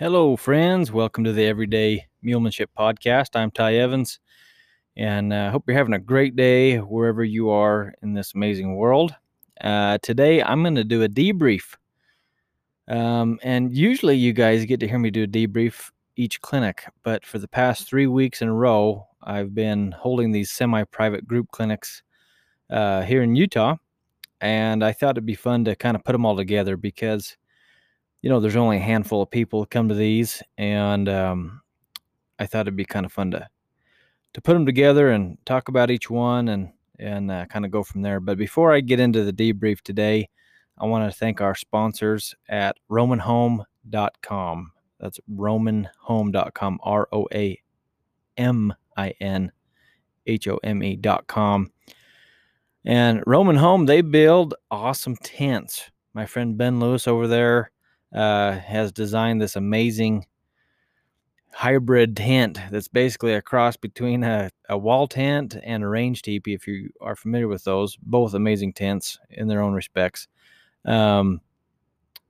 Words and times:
Hello, 0.00 0.34
friends. 0.34 0.90
Welcome 0.90 1.24
to 1.24 1.32
the 1.34 1.44
Everyday 1.44 2.06
Mulemanship 2.24 2.68
Podcast. 2.74 3.36
I'm 3.36 3.50
Ty 3.50 3.74
Evans, 3.74 4.18
and 4.96 5.34
I 5.34 5.48
uh, 5.48 5.50
hope 5.50 5.64
you're 5.66 5.76
having 5.76 5.92
a 5.92 5.98
great 5.98 6.34
day 6.34 6.78
wherever 6.78 7.22
you 7.22 7.50
are 7.50 7.92
in 8.02 8.14
this 8.14 8.32
amazing 8.34 8.76
world. 8.76 9.14
Uh, 9.60 9.98
today, 10.02 10.42
I'm 10.42 10.62
going 10.62 10.76
to 10.76 10.84
do 10.84 11.02
a 11.02 11.08
debrief. 11.10 11.74
Um, 12.88 13.38
and 13.42 13.76
usually, 13.76 14.16
you 14.16 14.32
guys 14.32 14.64
get 14.64 14.80
to 14.80 14.88
hear 14.88 14.98
me 14.98 15.10
do 15.10 15.24
a 15.24 15.26
debrief 15.26 15.90
each 16.16 16.40
clinic, 16.40 16.86
but 17.02 17.26
for 17.26 17.38
the 17.38 17.48
past 17.48 17.86
three 17.86 18.06
weeks 18.06 18.40
in 18.40 18.48
a 18.48 18.54
row, 18.54 19.06
I've 19.22 19.54
been 19.54 19.92
holding 19.92 20.32
these 20.32 20.50
semi 20.50 20.82
private 20.84 21.28
group 21.28 21.50
clinics 21.50 22.02
uh, 22.70 23.02
here 23.02 23.22
in 23.22 23.36
Utah. 23.36 23.76
And 24.40 24.82
I 24.82 24.92
thought 24.92 25.18
it'd 25.18 25.26
be 25.26 25.34
fun 25.34 25.66
to 25.66 25.76
kind 25.76 25.94
of 25.94 26.04
put 26.04 26.12
them 26.12 26.24
all 26.24 26.38
together 26.38 26.78
because 26.78 27.36
you 28.22 28.28
know, 28.28 28.40
there's 28.40 28.56
only 28.56 28.76
a 28.76 28.80
handful 28.80 29.22
of 29.22 29.30
people 29.30 29.64
come 29.66 29.88
to 29.88 29.94
these, 29.94 30.42
and 30.58 31.08
um, 31.08 31.62
I 32.38 32.46
thought 32.46 32.62
it'd 32.62 32.76
be 32.76 32.84
kind 32.84 33.06
of 33.06 33.12
fun 33.12 33.30
to 33.32 33.48
to 34.32 34.40
put 34.40 34.54
them 34.54 34.66
together 34.66 35.10
and 35.10 35.38
talk 35.44 35.68
about 35.68 35.90
each 35.90 36.08
one 36.08 36.48
and 36.48 36.70
and 36.98 37.30
uh, 37.30 37.46
kind 37.46 37.64
of 37.64 37.70
go 37.70 37.82
from 37.82 38.02
there. 38.02 38.20
But 38.20 38.36
before 38.36 38.72
I 38.72 38.80
get 38.80 39.00
into 39.00 39.24
the 39.24 39.32
debrief 39.32 39.80
today, 39.80 40.28
I 40.78 40.86
want 40.86 41.10
to 41.10 41.18
thank 41.18 41.40
our 41.40 41.54
sponsors 41.54 42.34
at 42.48 42.76
RoaminHome.com. 42.90 44.72
That's 44.98 45.20
RoaminHome.com. 45.34 46.80
R 46.82 47.08
O 47.12 47.26
A 47.32 47.58
M 48.36 48.74
I 48.96 49.14
N 49.20 49.50
H 50.26 50.46
O 50.48 50.58
M 50.62 50.82
E.com. 50.82 51.70
And 52.84 53.20
Roamin 53.26 53.58
Home, 53.58 53.86
they 53.86 54.00
build 54.00 54.54
awesome 54.70 55.16
tents. 55.16 55.90
My 56.14 56.24
friend 56.24 56.56
Ben 56.56 56.80
Lewis 56.80 57.06
over 57.06 57.26
there 57.26 57.70
uh, 58.14 58.52
has 58.52 58.92
designed 58.92 59.40
this 59.40 59.56
amazing 59.56 60.26
hybrid 61.52 62.16
tent 62.16 62.58
that's 62.70 62.88
basically 62.88 63.34
a 63.34 63.42
cross 63.42 63.76
between 63.76 64.22
a, 64.22 64.50
a 64.68 64.78
wall 64.78 65.06
tent 65.06 65.56
and 65.62 65.82
a 65.82 65.88
range 65.88 66.22
teepee. 66.22 66.54
If 66.54 66.66
you 66.66 66.90
are 67.00 67.16
familiar 67.16 67.48
with 67.48 67.64
those, 67.64 67.96
both 67.96 68.34
amazing 68.34 68.72
tents 68.72 69.18
in 69.30 69.48
their 69.48 69.60
own 69.60 69.74
respects. 69.74 70.28
Um, 70.84 71.40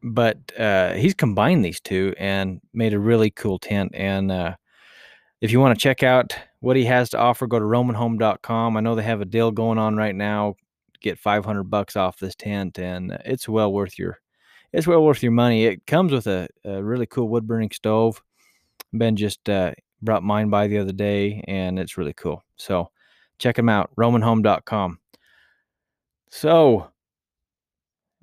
but 0.02 0.38
uh, 0.58 0.94
he's 0.94 1.14
combined 1.14 1.64
these 1.64 1.80
two 1.80 2.14
and 2.18 2.60
made 2.72 2.94
a 2.94 2.98
really 2.98 3.30
cool 3.30 3.58
tent. 3.58 3.92
And 3.94 4.32
uh, 4.32 4.56
if 5.40 5.52
you 5.52 5.60
want 5.60 5.78
to 5.78 5.82
check 5.82 6.02
out 6.02 6.34
what 6.60 6.76
he 6.76 6.84
has 6.86 7.10
to 7.10 7.18
offer, 7.18 7.46
go 7.46 7.58
to 7.58 7.64
roaminhome.com 7.64 8.76
I 8.76 8.80
know 8.80 8.94
they 8.94 9.02
have 9.02 9.20
a 9.20 9.26
deal 9.26 9.50
going 9.50 9.78
on 9.78 9.96
right 9.96 10.14
now. 10.14 10.54
Get 11.00 11.18
500 11.18 11.64
bucks 11.64 11.96
off 11.96 12.18
this 12.18 12.34
tent, 12.34 12.78
and 12.78 13.12
it's 13.24 13.48
well 13.48 13.72
worth 13.72 13.98
your 13.98 14.20
it's 14.72 14.86
well 14.86 15.02
worth 15.02 15.22
your 15.22 15.32
money. 15.32 15.64
It 15.64 15.86
comes 15.86 16.12
with 16.12 16.26
a, 16.26 16.48
a 16.64 16.82
really 16.82 17.06
cool 17.06 17.28
wood 17.28 17.46
burning 17.46 17.70
stove. 17.70 18.22
Ben 18.92 19.16
just 19.16 19.48
uh, 19.48 19.72
brought 20.02 20.22
mine 20.22 20.50
by 20.50 20.66
the 20.66 20.78
other 20.78 20.92
day, 20.92 21.44
and 21.46 21.78
it's 21.78 21.96
really 21.96 22.14
cool. 22.14 22.44
So 22.56 22.90
check 23.38 23.56
them 23.56 23.68
out, 23.68 23.90
roaminhome.com. 23.96 24.98
So, 26.30 26.88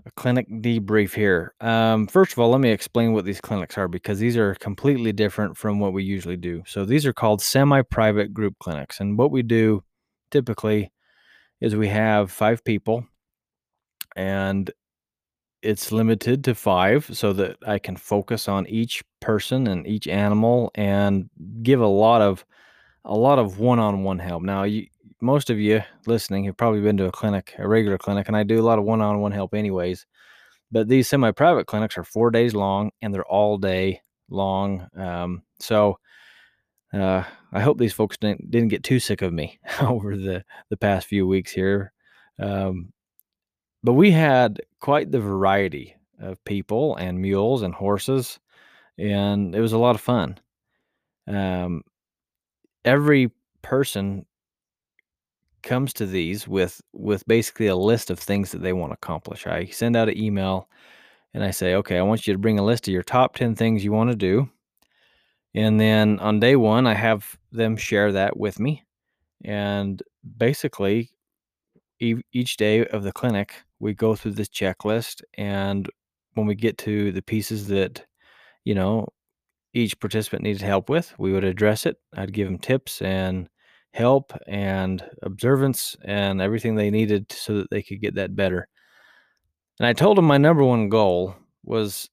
a 0.06 0.12
clinic 0.12 0.50
debrief 0.50 1.14
here. 1.14 1.54
Um, 1.60 2.08
first 2.08 2.32
of 2.32 2.40
all, 2.40 2.50
let 2.50 2.62
me 2.62 2.70
explain 2.70 3.12
what 3.12 3.26
these 3.26 3.42
clinics 3.42 3.78
are 3.78 3.90
because 3.90 4.20
these 4.20 4.38
are 4.38 4.56
completely 4.56 5.12
different 5.12 5.58
from 5.58 5.80
what 5.80 5.92
we 5.92 6.04
usually 6.04 6.38
do. 6.38 6.64
So, 6.66 6.86
these 6.86 7.06
are 7.06 7.14
called 7.14 7.42
semi 7.42 7.82
private 7.82 8.34
group 8.34 8.56
clinics. 8.60 9.02
And 9.02 9.18
what 9.18 9.32
we 9.32 9.44
do 9.44 9.84
typically 10.32 10.92
is 11.60 11.76
we 11.76 11.90
have 11.90 12.32
five 12.32 12.64
people 12.64 13.06
and 14.16 14.72
it's 15.62 15.92
limited 15.92 16.44
to 16.44 16.56
five 16.56 17.10
so 17.12 17.34
that 17.34 17.58
I 17.66 17.80
can 17.80 17.96
focus 17.96 18.48
on 18.48 18.68
each 18.68 19.04
person 19.20 19.68
and 19.68 19.88
each 19.88 20.08
animal 20.08 20.72
and 20.76 21.30
give 21.64 21.82
a 21.82 21.88
lot 21.88 22.22
of 22.22 22.46
a 23.06 23.16
lot 23.16 23.40
of 23.40 23.60
one-on-one 23.60 24.20
help. 24.20 24.44
Now, 24.44 24.64
you, 24.64 24.88
most 25.22 25.50
of 25.50 25.58
you 25.58 25.82
listening 26.06 26.44
have 26.44 26.58
probably 26.58 26.82
been 26.82 26.98
to 26.98 27.06
a 27.06 27.12
clinic, 27.12 27.54
a 27.58 27.68
regular 27.68 27.98
clinic, 27.98 28.28
and 28.28 28.36
I 28.36 28.44
do 28.44 28.60
a 28.60 28.64
lot 28.64 28.80
of 28.80 28.86
one-on-one 28.86 29.32
help 29.32 29.54
anyways. 29.54 30.06
But 30.72 30.90
these 30.90 31.08
semi-private 31.08 31.68
clinics 31.68 31.98
are 31.98 32.04
four 32.04 32.32
days 32.32 32.54
long 32.54 32.92
and 33.02 33.14
they're 33.14 33.26
all 33.26 33.58
day 33.58 34.02
long. 34.30 34.88
Um, 34.98 35.44
so 35.60 36.00
uh, 36.94 37.24
I 37.54 37.62
hope 37.62 37.78
these 37.78 37.94
folks 37.94 38.18
didn't, 38.18 38.52
didn't 38.52 38.70
get 38.70 38.84
too 38.84 39.00
sick 39.00 39.22
of 39.22 39.32
me 39.32 39.60
over 39.82 40.18
the 40.18 40.44
the 40.70 40.78
past 40.78 41.08
few 41.08 41.26
weeks 41.26 41.52
here. 41.52 41.94
Um, 42.40 42.92
but 43.84 43.94
we 43.94 44.12
had 44.12 44.60
quite 44.80 45.12
the 45.12 45.20
variety 45.20 45.96
of 46.20 46.44
people 46.46 46.96
and 46.98 47.22
mules 47.22 47.62
and 47.62 47.74
horses, 47.74 48.40
and 48.98 49.56
it 49.56 49.62
was 49.62 49.74
a 49.74 49.78
lot 49.78 49.96
of 49.96 50.02
fun. 50.02 50.40
Um, 51.28 51.84
every 52.86 53.32
person 53.62 54.26
comes 55.64 55.94
to 55.94 56.06
these 56.06 56.48
with 56.48 56.82
with 56.94 57.26
basically 57.28 57.68
a 57.68 57.76
list 57.76 58.10
of 58.10 58.20
things 58.20 58.52
that 58.52 58.62
they 58.62 58.74
want 58.74 58.92
to 58.92 58.96
accomplish. 58.96 59.46
I 59.48 59.66
send 59.66 59.96
out 59.96 60.10
an 60.10 60.18
email 60.18 60.70
and 61.34 61.44
I 61.44 61.52
say, 61.52 61.76
"Okay, 61.76 61.98
I 61.98 62.04
want 62.04 62.28
you 62.28 62.34
to 62.34 62.40
bring 62.40 62.60
a 62.60 62.66
list 62.66 62.88
of 62.88 62.94
your 62.94 63.04
top 63.04 63.36
10 63.36 63.56
things 63.56 63.84
you 63.84 63.92
want 63.92 64.10
to 64.12 64.16
do." 64.16 64.50
And 65.54 65.80
then 65.80 66.20
on 66.20 66.40
day 66.40 66.56
1, 66.56 66.88
I 66.88 66.94
have 66.94 67.38
them 67.52 67.78
share 67.78 68.12
that 68.12 68.38
with 68.38 68.60
me. 68.60 68.84
And 69.44 70.02
basically 70.38 71.12
each 72.00 72.58
day 72.58 72.86
of 72.88 73.04
the 73.04 73.12
clinic, 73.12 73.64
we 73.80 73.94
go 73.94 74.16
through 74.16 74.32
this 74.32 74.50
checklist 74.50 75.22
and 75.38 75.90
when 76.34 76.48
we 76.48 76.56
get 76.56 76.78
to 76.80 77.12
the 77.12 77.22
pieces 77.22 77.68
that 77.68 78.06
you 78.64 78.76
know 78.76 79.08
each 79.74 80.00
participant 80.00 80.44
needed 80.44 80.62
help 80.62 80.90
with 80.90 81.14
we 81.18 81.32
would 81.32 81.44
address 81.44 81.86
it. 81.86 81.98
I'd 82.16 82.34
give 82.34 82.48
them 82.48 82.60
tips 82.60 83.02
and 83.02 83.50
help 83.94 84.34
and 84.48 85.04
observance 85.24 85.96
and 86.04 86.42
everything 86.42 86.76
they 86.76 86.92
needed 86.92 87.32
so 87.32 87.58
that 87.58 87.70
they 87.72 87.82
could 87.82 88.02
get 88.02 88.16
that 88.16 88.36
better. 88.36 88.68
And 89.80 89.88
i 89.88 89.94
told 89.94 90.18
them 90.18 90.26
my 90.26 90.38
number 90.38 90.64
one 90.64 90.90
goal 90.90 91.36
was 91.64 92.10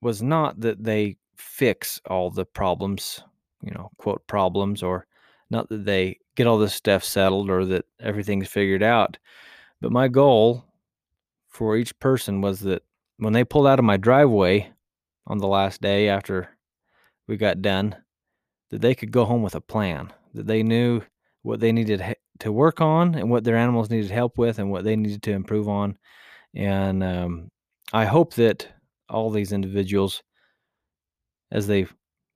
was 0.00 0.22
not 0.22 0.60
that 0.60 0.82
they 0.82 1.16
fix 1.36 2.00
all 2.06 2.30
the 2.30 2.44
problems 2.44 3.22
you 3.62 3.72
know 3.72 3.90
quote 3.98 4.26
problems 4.26 4.82
or 4.82 5.06
not 5.50 5.68
that 5.68 5.84
they 5.84 6.18
get 6.34 6.46
all 6.46 6.58
this 6.58 6.74
stuff 6.74 7.02
settled 7.02 7.50
or 7.50 7.64
that 7.64 7.84
everything's 8.00 8.48
figured 8.48 8.82
out 8.82 9.18
but 9.80 9.92
my 9.92 10.08
goal 10.08 10.64
for 11.56 11.74
each 11.74 11.98
person 12.00 12.42
was 12.42 12.60
that 12.60 12.82
when 13.16 13.32
they 13.32 13.42
pulled 13.42 13.66
out 13.66 13.78
of 13.78 13.84
my 13.84 13.96
driveway 13.96 14.70
on 15.26 15.38
the 15.38 15.46
last 15.46 15.80
day 15.80 16.06
after 16.06 16.50
we 17.26 17.38
got 17.38 17.62
done, 17.62 17.96
that 18.70 18.82
they 18.82 18.94
could 18.94 19.10
go 19.10 19.24
home 19.24 19.42
with 19.42 19.54
a 19.54 19.60
plan, 19.60 20.12
that 20.34 20.46
they 20.46 20.62
knew 20.62 21.00
what 21.42 21.58
they 21.58 21.72
needed 21.72 22.14
to 22.40 22.52
work 22.52 22.82
on 22.82 23.14
and 23.14 23.30
what 23.30 23.42
their 23.42 23.56
animals 23.56 23.88
needed 23.88 24.10
help 24.10 24.36
with 24.36 24.58
and 24.58 24.70
what 24.70 24.84
they 24.84 24.96
needed 24.96 25.22
to 25.22 25.32
improve 25.32 25.66
on. 25.66 25.96
And 26.54 27.02
um, 27.02 27.48
I 27.90 28.04
hope 28.04 28.34
that 28.34 28.68
all 29.08 29.30
these 29.30 29.52
individuals, 29.52 30.22
as 31.50 31.66
they 31.66 31.86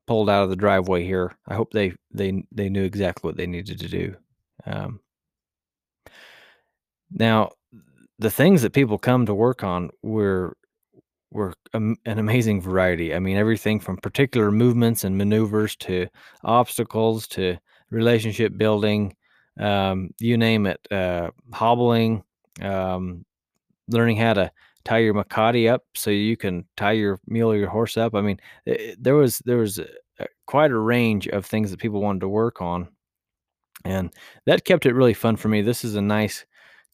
pulled 0.06 0.30
out 0.30 0.44
of 0.44 0.50
the 0.50 0.56
driveway 0.56 1.04
here, 1.04 1.36
I 1.46 1.54
hope 1.54 1.72
they 1.72 1.92
they 2.10 2.42
they 2.52 2.70
knew 2.70 2.84
exactly 2.84 3.28
what 3.28 3.36
they 3.36 3.46
needed 3.46 3.80
to 3.80 3.88
do. 3.88 4.16
Um, 4.64 5.00
now, 7.12 7.50
the 8.20 8.30
things 8.30 8.60
that 8.62 8.74
people 8.74 8.98
come 8.98 9.24
to 9.26 9.34
work 9.34 9.64
on 9.64 9.90
were 10.02 10.56
were 11.32 11.54
an 11.72 11.96
amazing 12.04 12.60
variety. 12.60 13.14
I 13.14 13.20
mean, 13.20 13.36
everything 13.36 13.78
from 13.78 13.96
particular 13.96 14.50
movements 14.50 15.04
and 15.04 15.16
maneuvers 15.16 15.76
to 15.76 16.08
obstacles 16.42 17.28
to 17.28 17.56
relationship 17.90 18.58
building, 18.58 19.14
um, 19.58 20.10
you 20.18 20.36
name 20.36 20.66
it, 20.66 20.80
uh, 20.90 21.30
hobbling, 21.52 22.24
um, 22.60 23.24
learning 23.88 24.16
how 24.16 24.34
to 24.34 24.50
tie 24.84 24.98
your 24.98 25.14
mecate 25.14 25.70
up 25.72 25.84
so 25.94 26.10
you 26.10 26.36
can 26.36 26.64
tie 26.76 26.92
your 26.92 27.20
mule 27.26 27.52
or 27.52 27.56
your 27.56 27.68
horse 27.68 27.96
up. 27.96 28.14
I 28.14 28.22
mean, 28.22 28.40
it, 28.66 29.02
there 29.02 29.14
was 29.14 29.38
there 29.46 29.58
was 29.58 29.78
a, 29.78 29.86
a, 30.18 30.26
quite 30.46 30.72
a 30.72 30.78
range 30.78 31.28
of 31.28 31.46
things 31.46 31.70
that 31.70 31.80
people 31.80 32.00
wanted 32.00 32.20
to 32.20 32.28
work 32.28 32.60
on, 32.60 32.88
and 33.84 34.12
that 34.46 34.64
kept 34.64 34.84
it 34.84 34.94
really 34.94 35.14
fun 35.14 35.36
for 35.36 35.48
me. 35.48 35.62
This 35.62 35.84
is 35.84 35.94
a 35.94 36.02
nice 36.02 36.44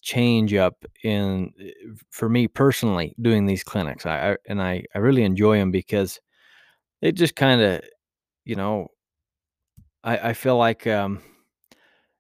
change 0.07 0.55
up 0.55 0.85
in 1.05 1.53
eh, 1.61 1.73
for 2.11 2.29
me 2.29 2.49
personally 2.49 3.15
doing 3.21 3.47
these 3.47 3.65
clinics. 3.65 4.07
I, 4.07 4.33
I 4.33 4.37
and 4.49 4.63
I 4.63 4.85
I 4.95 4.99
really 4.99 5.25
enjoy 5.25 5.59
them 5.59 5.73
because 5.73 6.21
it 7.03 7.13
just 7.13 7.37
kind 7.37 7.61
of 7.63 7.83
you 8.45 8.57
know 8.57 8.89
I 10.05 10.31
I 10.31 10.33
feel 10.33 10.57
like 10.57 10.87
um 10.87 11.23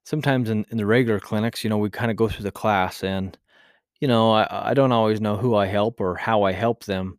sometimes 0.05 0.50
in, 0.50 0.65
in 0.71 0.79
the 0.79 0.87
regular 0.87 1.21
clinics, 1.21 1.65
you 1.65 1.71
know, 1.71 1.79
we 1.79 1.91
kind 1.91 2.11
of 2.11 2.17
go 2.17 2.29
through 2.29 2.44
the 2.44 2.53
class 2.53 3.03
and 3.03 3.37
you 4.00 4.09
know, 4.09 4.33
I, 4.33 4.71
I 4.71 4.75
don't 4.75 4.93
always 4.93 5.21
know 5.23 5.37
who 5.37 5.56
I 5.56 5.67
help 5.67 6.00
or 6.00 6.17
how 6.17 6.44
I 6.44 6.53
help 6.53 6.85
them. 6.85 7.19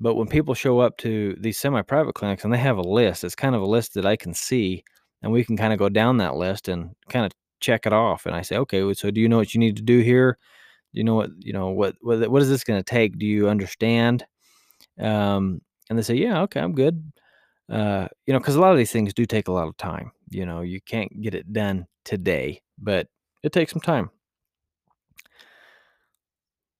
But 0.00 0.16
when 0.16 0.28
people 0.28 0.54
show 0.54 0.80
up 0.80 0.98
to 0.98 1.36
these 1.40 1.58
semi 1.60 1.82
private 1.82 2.14
clinics 2.14 2.44
and 2.44 2.52
they 2.52 2.58
have 2.58 2.78
a 2.78 2.82
list, 2.82 3.24
it's 3.24 3.34
kind 3.36 3.54
of 3.56 3.62
a 3.62 3.66
list 3.66 3.94
that 3.94 4.06
I 4.06 4.16
can 4.16 4.34
see 4.34 4.84
and 5.22 5.32
we 5.32 5.44
can 5.44 5.56
kind 5.56 5.72
of 5.72 5.78
go 5.80 5.88
down 5.90 6.18
that 6.18 6.36
list 6.36 6.68
and 6.68 6.92
kind 7.10 7.26
of 7.26 7.32
check 7.60 7.86
it 7.86 7.92
off 7.92 8.26
and 8.26 8.34
I 8.36 8.42
say, 8.42 8.56
okay, 8.58 8.92
so 8.94 9.10
do 9.10 9.20
you 9.20 9.28
know 9.28 9.38
what 9.38 9.54
you 9.54 9.60
need 9.60 9.76
to 9.76 9.82
do 9.82 10.00
here? 10.00 10.38
Do 10.94 10.98
you 10.98 11.04
know 11.04 11.14
what, 11.14 11.30
you 11.38 11.52
know, 11.52 11.68
what, 11.68 11.96
what, 12.00 12.30
what 12.30 12.42
is 12.42 12.48
this 12.48 12.64
going 12.64 12.80
to 12.80 12.84
take? 12.84 13.18
Do 13.18 13.26
you 13.26 13.48
understand? 13.48 14.24
Um, 14.98 15.60
and 15.90 15.98
they 15.98 16.02
say, 16.02 16.14
yeah, 16.16 16.42
okay, 16.42 16.60
I'm 16.60 16.74
good. 16.74 17.12
uh, 17.70 18.08
you 18.26 18.32
know, 18.32 18.38
because 18.38 18.56
a 18.56 18.60
lot 18.60 18.72
of 18.72 18.78
these 18.78 18.92
things 18.92 19.12
do 19.14 19.26
take 19.26 19.48
a 19.48 19.52
lot 19.52 19.68
of 19.68 19.76
time. 19.76 20.12
You 20.30 20.46
know, 20.46 20.62
you 20.62 20.80
can't 20.80 21.20
get 21.20 21.34
it 21.34 21.52
done 21.52 21.86
today, 22.04 22.62
but 22.78 23.08
it 23.42 23.52
takes 23.52 23.72
some 23.72 23.80
time. 23.82 24.10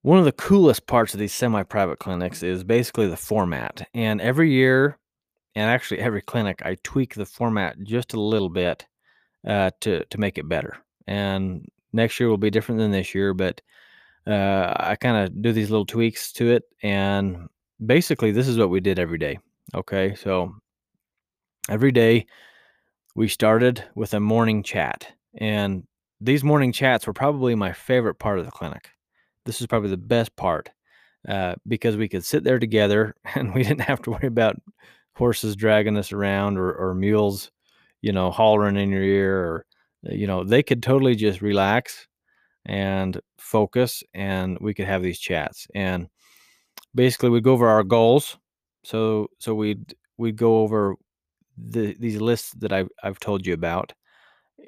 One 0.03 0.19
of 0.19 0.25
the 0.25 0.33
coolest 0.33 0.87
parts 0.87 1.13
of 1.13 1.21
these 1.21 1.35
semi 1.35 1.63
private 1.63 1.99
clinics 1.99 2.43
is 2.43 2.65
basically 2.65 3.09
the 3.09 3.17
format. 3.17 3.87
And 3.95 4.21
every 4.21 4.51
year, 4.53 4.99
and 5.55 5.69
actually 5.71 6.01
every 6.01 6.23
clinic, 6.23 6.63
I 6.65 6.77
tweak 6.85 7.15
the 7.15 7.27
format 7.27 7.77
just 7.83 8.15
a 8.15 8.21
little 8.21 8.49
bit 8.49 8.87
uh, 9.49 9.71
to, 9.81 10.05
to 10.05 10.21
make 10.21 10.39
it 10.39 10.49
better. 10.49 10.77
And 11.09 11.67
next 11.93 12.21
year 12.21 12.29
will 12.29 12.37
be 12.37 12.50
different 12.50 12.79
than 12.79 12.93
this 12.93 13.15
year, 13.15 13.35
but 13.35 13.61
uh, 14.27 14.75
I 14.77 14.97
kind 14.97 15.17
of 15.17 15.43
do 15.43 15.53
these 15.53 15.71
little 15.71 15.87
tweaks 15.87 16.33
to 16.35 16.53
it. 16.53 16.65
And 16.83 17.49
basically, 17.85 18.31
this 18.31 18.47
is 18.47 18.59
what 18.59 18.71
we 18.71 18.79
did 18.79 19.00
every 19.00 19.19
day. 19.19 19.39
Okay. 19.75 20.15
So 20.15 20.55
every 21.69 21.91
day 21.93 22.27
we 23.17 23.27
started 23.27 23.83
with 23.97 24.15
a 24.15 24.21
morning 24.21 24.62
chat. 24.62 25.09
And 25.39 25.85
these 26.21 26.44
morning 26.44 26.73
chats 26.73 27.06
were 27.06 27.12
probably 27.12 27.55
my 27.55 27.73
favorite 27.73 28.17
part 28.17 28.39
of 28.39 28.44
the 28.44 28.53
clinic 28.53 28.91
this 29.49 29.62
is 29.62 29.67
probably 29.67 29.89
the 29.89 29.97
best 29.97 30.37
part 30.37 30.69
uh, 31.27 31.55
because 31.67 31.97
we 31.97 32.06
could 32.06 32.23
sit 32.23 32.44
there 32.44 32.59
together 32.59 33.17
and 33.35 33.55
we 33.55 33.62
didn't 33.62 33.81
have 33.81 34.03
to 34.03 34.11
worry 34.11 34.27
about 34.27 34.56
horses 35.17 35.56
dragging 35.56 35.97
us 35.97 36.12
around 36.12 36.59
or, 36.59 36.73
or 36.73 36.94
mules, 36.94 37.51
you 38.00 38.12
know, 38.12 38.31
hollering 38.31 38.77
in 38.77 38.91
your 38.91 39.03
ear 39.03 39.39
or, 39.39 39.67
you 40.03 40.27
know, 40.27 40.45
they 40.45 40.62
could 40.62 40.83
totally 40.83 41.15
just 41.15 41.43
relax 41.43 42.06
and 42.67 43.21
focus 43.39 44.03
and 44.15 44.59
we 44.61 44.75
could 44.75 44.87
have 44.87 45.03
these 45.03 45.19
chats. 45.19 45.67
And 45.75 46.09
basically 46.95 47.31
we'd 47.31 47.45
go 47.45 47.53
over 47.53 47.69
our 47.69 47.83
goals. 47.83 48.39
So, 48.85 49.29
so 49.39 49.55
we'd, 49.55 49.95
we'd 50.17 50.37
go 50.37 50.61
over 50.61 50.97
the, 51.56 51.97
these 51.99 52.21
lists 52.21 52.53
that 52.59 52.73
I've, 52.73 52.89
I've 53.03 53.21
told 53.21 53.47
you 53.47 53.55
about 53.55 53.93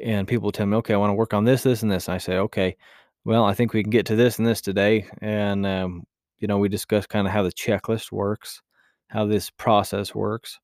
and 0.03 0.27
people 0.27 0.53
tell 0.53 0.67
me, 0.67 0.77
okay, 0.79 0.95
I 0.95 0.99
want 0.99 1.11
to 1.11 1.15
work 1.15 1.35
on 1.35 1.45
this, 1.45 1.63
this, 1.63 1.83
and 1.83 1.91
this. 1.91 2.09
And 2.09 2.15
I 2.15 2.19
say, 2.19 2.39
okay, 2.39 2.77
well, 3.25 3.45
I 3.45 3.55
think 3.55 3.73
we 3.73 3.83
can 3.83 3.91
get 3.91 4.07
to 4.07 4.17
this 4.17 4.39
and 4.39 4.47
this 4.47 4.61
today. 4.61 5.07
And, 5.21 5.67
um, 5.67 6.05
you 6.39 6.49
know, 6.49 6.59
we 6.59 6.69
discussed 6.69 7.09
kind 7.09 7.27
of 7.27 7.33
how 7.33 7.43
the 7.43 7.53
checklist 7.53 8.13
works, 8.13 8.63
how 9.09 9.27
this 9.27 9.51
process 9.51 10.15
works. 10.15 10.59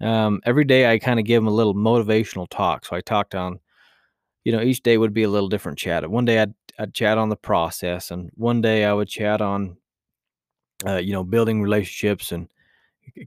Um, 0.00 0.40
every 0.44 0.64
day 0.64 0.90
I 0.90 0.98
kind 0.98 1.20
of 1.20 1.26
give 1.26 1.42
them 1.42 1.48
a 1.48 1.54
little 1.54 1.74
motivational 1.74 2.48
talk. 2.48 2.84
So 2.86 2.96
I 2.96 3.00
talked 3.00 3.34
on, 3.34 3.60
you 4.44 4.52
know, 4.52 4.62
each 4.62 4.82
day 4.82 4.98
would 4.98 5.14
be 5.14 5.24
a 5.24 5.28
little 5.28 5.48
different 5.48 5.78
chat. 5.78 6.08
One 6.10 6.24
day 6.24 6.40
I'd, 6.40 6.54
I'd 6.78 6.94
chat 6.94 7.18
on 7.18 7.28
the 7.28 7.36
process, 7.36 8.10
and 8.10 8.30
one 8.34 8.60
day 8.62 8.84
I 8.84 8.92
would 8.92 9.08
chat 9.08 9.40
on, 9.42 9.76
uh, 10.86 10.96
you 10.96 11.12
know, 11.12 11.24
building 11.24 11.62
relationships 11.62 12.32
and 12.32 12.48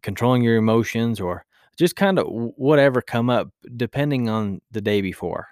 controlling 0.01 0.43
your 0.43 0.57
emotions 0.57 1.19
or 1.19 1.45
just 1.77 1.95
kind 1.95 2.19
of 2.19 2.27
whatever 2.29 3.01
come 3.01 3.29
up 3.29 3.49
depending 3.77 4.29
on 4.29 4.61
the 4.71 4.81
day 4.81 5.01
before. 5.01 5.47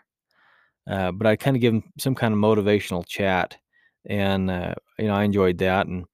Uh, 0.90 1.12
but 1.12 1.28
I 1.28 1.36
kind 1.36 1.56
of 1.56 1.62
give 1.62 1.74
them 1.74 1.84
some 2.00 2.16
kind 2.16 2.34
of 2.34 2.40
motivational 2.40 3.06
chat, 3.06 3.58
and 4.06 4.50
uh, 4.50 4.74
you 4.98 5.08
know 5.08 5.14
I 5.14 5.24
enjoyed 5.24 5.60
that. 5.60 5.88
And 5.88 6.06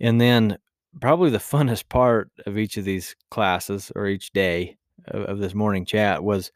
and 0.00 0.20
then 0.20 0.58
probably 1.00 1.30
the 1.30 1.38
funnest 1.38 1.88
part 1.88 2.30
of 2.46 2.58
each 2.58 2.76
of 2.76 2.84
these 2.84 3.16
classes 3.30 3.90
or 3.94 4.06
each 4.06 4.32
day 4.32 4.76
of, 5.08 5.22
of 5.22 5.38
this 5.38 5.54
morning 5.54 5.84
chat 5.84 6.22
was 6.22 6.50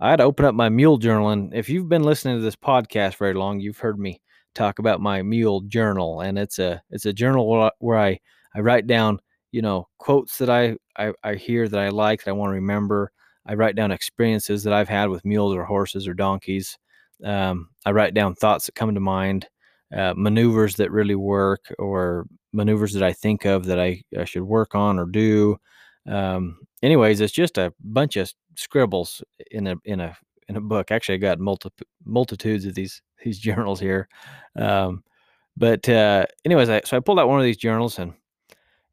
I 0.00 0.10
had 0.10 0.16
to 0.16 0.24
open 0.24 0.44
up 0.44 0.54
my 0.54 0.68
mule 0.68 0.98
journal. 0.98 1.30
And 1.30 1.52
if 1.54 1.68
you've 1.68 1.88
been 1.88 2.04
listening 2.04 2.36
to 2.36 2.42
this 2.42 2.56
podcast 2.56 3.16
very 3.16 3.34
long, 3.34 3.58
you've 3.60 3.78
heard 3.78 3.98
me 3.98 4.20
talk 4.54 4.78
about 4.78 5.00
my 5.00 5.22
mule 5.22 5.60
journal, 5.62 6.20
and 6.20 6.38
it's 6.38 6.58
a 6.58 6.82
it's 6.90 7.06
a 7.06 7.12
journal 7.12 7.70
where 7.78 7.98
I 7.98 8.20
I 8.54 8.60
write 8.60 8.86
down 8.86 9.20
you 9.52 9.62
know 9.62 9.88
quotes 9.98 10.38
that 10.38 10.50
I 10.50 10.76
I, 10.96 11.12
I 11.24 11.34
hear 11.34 11.68
that 11.68 11.80
I 11.80 11.88
like 11.88 12.24
that 12.24 12.30
I 12.30 12.34
want 12.34 12.50
to 12.50 12.54
remember. 12.54 13.12
I 13.46 13.54
write 13.54 13.76
down 13.76 13.92
experiences 13.92 14.62
that 14.64 14.74
I've 14.74 14.88
had 14.88 15.08
with 15.08 15.24
mules 15.24 15.54
or 15.54 15.64
horses 15.64 16.06
or 16.06 16.14
donkeys. 16.14 16.76
Um, 17.24 17.70
I 17.86 17.92
write 17.92 18.14
down 18.14 18.34
thoughts 18.34 18.66
that 18.66 18.74
come 18.74 18.94
to 18.94 19.00
mind, 19.00 19.48
uh, 19.96 20.14
maneuvers 20.16 20.76
that 20.76 20.90
really 20.90 21.14
work, 21.14 21.72
or 21.78 22.26
maneuvers 22.52 22.92
that 22.94 23.02
I 23.02 23.12
think 23.12 23.44
of 23.44 23.66
that 23.66 23.80
I, 23.80 24.02
I 24.18 24.24
should 24.24 24.42
work 24.42 24.74
on 24.74 24.98
or 24.98 25.06
do. 25.06 25.56
Um, 26.06 26.58
anyways, 26.82 27.20
it's 27.20 27.32
just 27.32 27.58
a 27.58 27.72
bunch 27.80 28.16
of 28.16 28.32
scribbles 28.56 29.22
in 29.50 29.66
a 29.66 29.76
in 29.84 30.00
a 30.00 30.16
in 30.48 30.56
a 30.56 30.60
book. 30.60 30.90
Actually, 30.90 31.16
I 31.16 31.18
got 31.18 31.38
multi, 31.38 31.70
multitudes 32.04 32.64
of 32.64 32.74
these 32.74 33.02
these 33.24 33.38
journals 33.38 33.80
here. 33.80 34.08
Um, 34.56 35.02
but 35.56 35.88
uh, 35.88 36.26
anyways, 36.44 36.68
I, 36.68 36.82
so 36.84 36.96
I 36.96 37.00
pulled 37.00 37.18
out 37.18 37.28
one 37.28 37.40
of 37.40 37.44
these 37.44 37.56
journals 37.56 37.98
and 37.98 38.14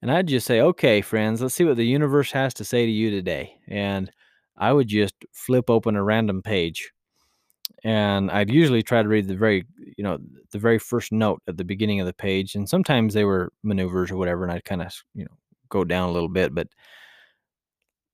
and 0.01 0.11
I'd 0.11 0.27
just 0.27 0.45
say, 0.45 0.61
okay, 0.61 1.01
friends, 1.01 1.41
let's 1.41 1.55
see 1.55 1.63
what 1.63 1.77
the 1.77 1.85
universe 1.85 2.31
has 2.31 2.53
to 2.55 2.65
say 2.65 2.85
to 2.85 2.91
you 2.91 3.09
today. 3.09 3.55
And 3.67 4.11
I 4.57 4.71
would 4.71 4.87
just 4.87 5.15
flip 5.31 5.69
open 5.69 5.95
a 5.95 6.03
random 6.03 6.41
page 6.41 6.91
and 7.83 8.31
I'd 8.31 8.49
usually 8.49 8.83
try 8.83 9.01
to 9.01 9.07
read 9.07 9.27
the 9.27 9.35
very, 9.35 9.65
you 9.97 10.03
know, 10.03 10.17
the 10.51 10.59
very 10.59 10.79
first 10.79 11.11
note 11.11 11.41
at 11.47 11.57
the 11.57 11.63
beginning 11.63 11.99
of 11.99 12.07
the 12.07 12.13
page. 12.13 12.55
And 12.55 12.67
sometimes 12.67 13.13
they 13.13 13.23
were 13.25 13.51
maneuvers 13.63 14.11
or 14.11 14.17
whatever, 14.17 14.43
and 14.43 14.51
I'd 14.51 14.65
kind 14.65 14.81
of, 14.81 14.93
you 15.13 15.25
know, 15.25 15.31
go 15.69 15.83
down 15.83 16.09
a 16.09 16.11
little 16.11 16.29
bit. 16.29 16.53
But 16.55 16.67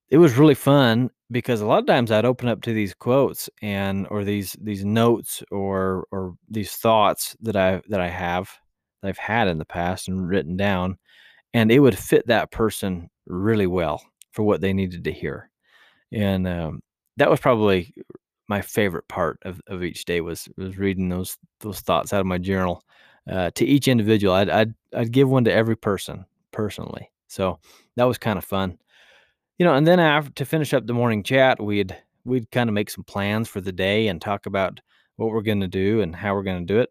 it 0.09 0.17
was 0.17 0.37
really 0.37 0.55
fun 0.55 1.09
because 1.31 1.61
a 1.61 1.65
lot 1.65 1.79
of 1.79 1.85
times 1.87 2.11
I'd 2.11 2.25
open 2.25 2.49
up 2.49 2.61
to 2.63 2.73
these 2.73 2.93
quotes 2.93 3.49
and 3.61 4.07
or 4.09 4.23
these 4.23 4.55
these 4.61 4.83
notes 4.85 5.43
or 5.51 6.05
or 6.11 6.35
these 6.49 6.73
thoughts 6.73 7.35
that 7.41 7.55
I 7.55 7.81
that 7.89 8.01
I 8.01 8.09
have 8.09 8.49
that 9.01 9.09
I've 9.09 9.17
had 9.17 9.47
in 9.47 9.57
the 9.57 9.65
past 9.65 10.07
and 10.07 10.27
written 10.27 10.57
down, 10.57 10.97
and 11.53 11.71
it 11.71 11.79
would 11.79 11.97
fit 11.97 12.27
that 12.27 12.51
person 12.51 13.09
really 13.27 13.67
well 13.67 14.01
for 14.31 14.43
what 14.43 14.61
they 14.61 14.73
needed 14.73 15.03
to 15.05 15.11
hear 15.11 15.51
and 16.11 16.47
um, 16.47 16.81
that 17.17 17.29
was 17.29 17.39
probably 17.39 17.93
my 18.47 18.61
favorite 18.61 19.07
part 19.07 19.39
of, 19.43 19.61
of 19.67 19.83
each 19.83 20.05
day 20.05 20.21
was 20.21 20.49
was 20.57 20.77
reading 20.77 21.09
those 21.09 21.37
those 21.61 21.79
thoughts 21.79 22.13
out 22.13 22.19
of 22.19 22.25
my 22.25 22.37
journal 22.37 22.83
uh, 23.29 23.51
to 23.51 23.65
each 23.65 23.87
individual. 23.87 24.33
I'd, 24.33 24.49
I'd 24.49 24.73
I'd 24.93 25.11
give 25.11 25.29
one 25.29 25.45
to 25.45 25.53
every 25.53 25.77
person 25.77 26.25
personally. 26.51 27.09
So 27.27 27.59
that 27.95 28.03
was 28.03 28.17
kind 28.17 28.37
of 28.37 28.43
fun, 28.43 28.77
you 29.57 29.65
know. 29.65 29.73
And 29.73 29.87
then 29.87 29.99
after 29.99 30.31
to 30.31 30.45
finish 30.45 30.73
up 30.73 30.85
the 30.85 30.93
morning 30.93 31.23
chat, 31.23 31.61
we'd 31.61 31.95
we'd 32.25 32.51
kind 32.51 32.69
of 32.69 32.73
make 32.73 32.89
some 32.89 33.05
plans 33.05 33.47
for 33.47 33.61
the 33.61 33.71
day 33.71 34.07
and 34.07 34.21
talk 34.21 34.45
about 34.45 34.81
what 35.15 35.29
we're 35.29 35.41
going 35.41 35.61
to 35.61 35.67
do 35.67 36.01
and 36.01 36.15
how 36.15 36.33
we're 36.33 36.43
going 36.43 36.65
to 36.65 36.73
do 36.73 36.79
it. 36.81 36.89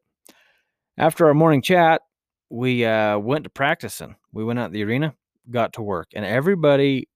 After 0.96 1.26
our 1.26 1.34
morning 1.34 1.62
chat, 1.62 2.00
we 2.48 2.84
uh, 2.84 3.18
went 3.18 3.44
to 3.44 3.50
practicing. 3.50 4.16
We 4.32 4.44
went 4.44 4.58
out 4.58 4.68
to 4.68 4.72
the 4.72 4.84
arena, 4.84 5.14
got 5.50 5.74
to 5.74 5.82
work, 5.82 6.08
and 6.14 6.24
everybody 6.24 7.08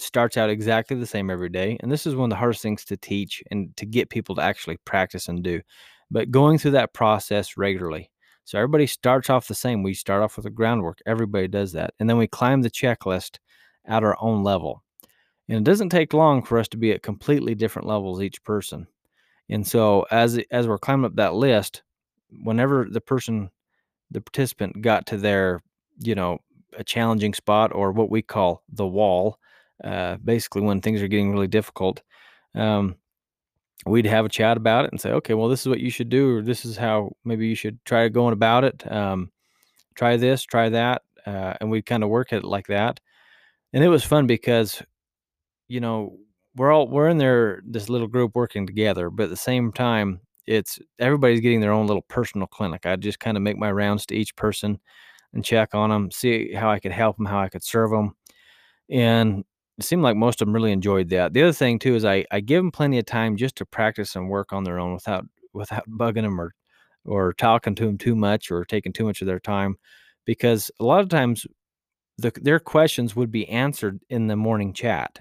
starts 0.00 0.36
out 0.36 0.50
exactly 0.50 0.96
the 0.96 1.06
same 1.06 1.30
every 1.30 1.48
day. 1.48 1.76
And 1.80 1.90
this 1.90 2.06
is 2.06 2.14
one 2.14 2.24
of 2.24 2.30
the 2.30 2.36
hardest 2.36 2.62
things 2.62 2.84
to 2.86 2.96
teach 2.96 3.42
and 3.50 3.76
to 3.76 3.86
get 3.86 4.10
people 4.10 4.34
to 4.36 4.42
actually 4.42 4.78
practice 4.84 5.28
and 5.28 5.42
do. 5.42 5.60
But 6.10 6.30
going 6.30 6.58
through 6.58 6.72
that 6.72 6.92
process 6.92 7.56
regularly. 7.56 8.10
So 8.44 8.58
everybody 8.58 8.86
starts 8.86 9.30
off 9.30 9.46
the 9.46 9.54
same. 9.54 9.82
We 9.82 9.94
start 9.94 10.22
off 10.22 10.36
with 10.36 10.44
the 10.44 10.50
groundwork. 10.50 10.98
Everybody 11.06 11.46
does 11.46 11.72
that. 11.72 11.94
And 12.00 12.10
then 12.10 12.16
we 12.16 12.26
climb 12.26 12.62
the 12.62 12.70
checklist 12.70 13.38
at 13.84 14.02
our 14.02 14.16
own 14.20 14.42
level. 14.42 14.82
And 15.48 15.58
it 15.58 15.64
doesn't 15.64 15.90
take 15.90 16.14
long 16.14 16.42
for 16.42 16.58
us 16.58 16.68
to 16.68 16.76
be 16.76 16.92
at 16.92 17.02
completely 17.02 17.54
different 17.54 17.88
levels 17.88 18.22
each 18.22 18.42
person. 18.44 18.86
And 19.48 19.66
so 19.66 20.06
as 20.10 20.40
as 20.50 20.68
we're 20.68 20.78
climbing 20.78 21.06
up 21.06 21.16
that 21.16 21.34
list, 21.34 21.82
whenever 22.44 22.86
the 22.88 23.00
person 23.00 23.50
the 24.10 24.20
participant 24.20 24.80
got 24.80 25.06
to 25.06 25.16
their, 25.16 25.62
you 25.98 26.14
know, 26.14 26.38
a 26.76 26.84
challenging 26.84 27.34
spot 27.34 27.72
or 27.74 27.92
what 27.92 28.10
we 28.10 28.22
call 28.22 28.62
the 28.72 28.86
wall, 28.86 29.38
uh, 29.84 30.16
basically 30.24 30.62
when 30.62 30.80
things 30.80 31.02
are 31.02 31.08
getting 31.08 31.32
really 31.32 31.48
difficult, 31.48 32.02
um, 32.54 32.96
we'd 33.86 34.06
have 34.06 34.24
a 34.24 34.28
chat 34.30 34.56
about 34.56 34.84
it 34.84 34.92
and 34.92 35.00
say, 35.00 35.10
okay, 35.12 35.34
well, 35.34 35.48
this 35.48 35.60
is 35.60 35.68
what 35.68 35.80
you 35.80 35.90
should 35.90 36.08
do, 36.08 36.36
or 36.36 36.42
this 36.42 36.64
is 36.64 36.76
how 36.76 37.12
maybe 37.24 37.46
you 37.46 37.54
should 37.54 37.82
try 37.84 38.08
going 38.08 38.32
about 38.32 38.64
it. 38.64 38.90
Um, 38.90 39.30
try 39.94 40.16
this, 40.16 40.42
try 40.42 40.68
that, 40.68 41.02
uh, 41.26 41.54
and 41.60 41.70
we'd 41.70 41.86
kind 41.86 42.02
of 42.02 42.10
work 42.10 42.32
at 42.32 42.42
it 42.42 42.44
like 42.44 42.66
that. 42.66 43.00
And 43.72 43.84
it 43.84 43.88
was 43.88 44.04
fun 44.04 44.26
because, 44.26 44.82
you 45.68 45.80
know, 45.80 46.18
we're 46.56 46.72
all 46.72 46.88
we're 46.88 47.08
in 47.08 47.18
there 47.18 47.62
this 47.64 47.88
little 47.88 48.08
group 48.08 48.32
working 48.34 48.66
together, 48.66 49.08
but 49.08 49.24
at 49.24 49.30
the 49.30 49.36
same 49.36 49.72
time, 49.72 50.20
it's 50.46 50.78
everybody's 50.98 51.40
getting 51.40 51.60
their 51.60 51.72
own 51.72 51.86
little 51.86 52.02
personal 52.02 52.46
clinic. 52.48 52.86
I 52.86 52.96
just 52.96 53.20
kind 53.20 53.36
of 53.36 53.42
make 53.42 53.56
my 53.56 53.70
rounds 53.70 54.04
to 54.06 54.16
each 54.16 54.34
person 54.34 54.80
and 55.32 55.44
check 55.44 55.74
on 55.74 55.90
them, 55.90 56.10
see 56.10 56.52
how 56.52 56.70
I 56.70 56.80
could 56.80 56.90
help 56.92 57.16
them, 57.16 57.26
how 57.26 57.40
I 57.40 57.48
could 57.48 57.62
serve 57.62 57.90
them, 57.90 58.16
and 58.90 59.44
it 59.80 59.84
seemed 59.84 60.02
like 60.02 60.16
most 60.16 60.42
of 60.42 60.46
them 60.46 60.54
really 60.54 60.72
enjoyed 60.72 61.08
that. 61.08 61.32
The 61.32 61.42
other 61.42 61.52
thing 61.54 61.78
too 61.78 61.94
is 61.94 62.04
I 62.04 62.26
I 62.30 62.40
give 62.40 62.62
them 62.62 62.70
plenty 62.70 62.98
of 62.98 63.06
time 63.06 63.36
just 63.36 63.56
to 63.56 63.66
practice 63.66 64.14
and 64.14 64.28
work 64.28 64.52
on 64.52 64.64
their 64.64 64.78
own 64.78 64.92
without 64.92 65.26
without 65.54 65.88
bugging 65.88 66.22
them 66.22 66.38
or 66.40 66.54
or 67.06 67.32
talking 67.32 67.74
to 67.76 67.86
them 67.86 67.96
too 67.96 68.14
much 68.14 68.50
or 68.50 68.64
taking 68.66 68.92
too 68.92 69.04
much 69.04 69.22
of 69.22 69.26
their 69.26 69.40
time, 69.40 69.76
because 70.26 70.70
a 70.80 70.84
lot 70.84 71.00
of 71.00 71.08
times 71.08 71.46
the, 72.18 72.30
their 72.42 72.60
questions 72.60 73.16
would 73.16 73.30
be 73.30 73.48
answered 73.48 73.98
in 74.10 74.26
the 74.26 74.36
morning 74.36 74.74
chat. 74.74 75.18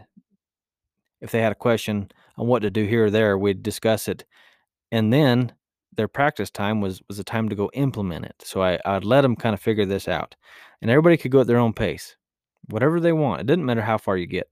If 1.21 1.31
they 1.31 1.41
had 1.41 1.53
a 1.53 1.55
question 1.55 2.11
on 2.37 2.47
what 2.47 2.61
to 2.63 2.69
do 2.69 2.85
here 2.85 3.05
or 3.05 3.09
there, 3.09 3.37
we'd 3.37 3.63
discuss 3.63 4.09
it, 4.09 4.25
and 4.91 5.13
then 5.13 5.53
their 5.95 6.09
practice 6.09 6.51
time 6.51 6.81
was 6.81 7.01
was 7.07 7.17
a 7.19 7.23
time 7.23 7.47
to 7.47 7.55
go 7.55 7.71
implement 7.73 8.25
it. 8.25 8.35
So 8.43 8.61
I 8.61 8.77
I'd 8.85 9.05
let 9.05 9.21
them 9.21 9.37
kind 9.37 9.53
of 9.53 9.61
figure 9.61 9.85
this 9.85 10.09
out, 10.09 10.35
and 10.81 10.91
everybody 10.91 11.15
could 11.15 11.31
go 11.31 11.39
at 11.41 11.47
their 11.47 11.59
own 11.59 11.73
pace 11.73 12.17
whatever 12.69 12.99
they 12.99 13.11
want. 13.11 13.41
It 13.41 13.47
doesn't 13.47 13.65
matter 13.65 13.81
how 13.81 13.97
far 13.97 14.17
you 14.17 14.27
get. 14.27 14.49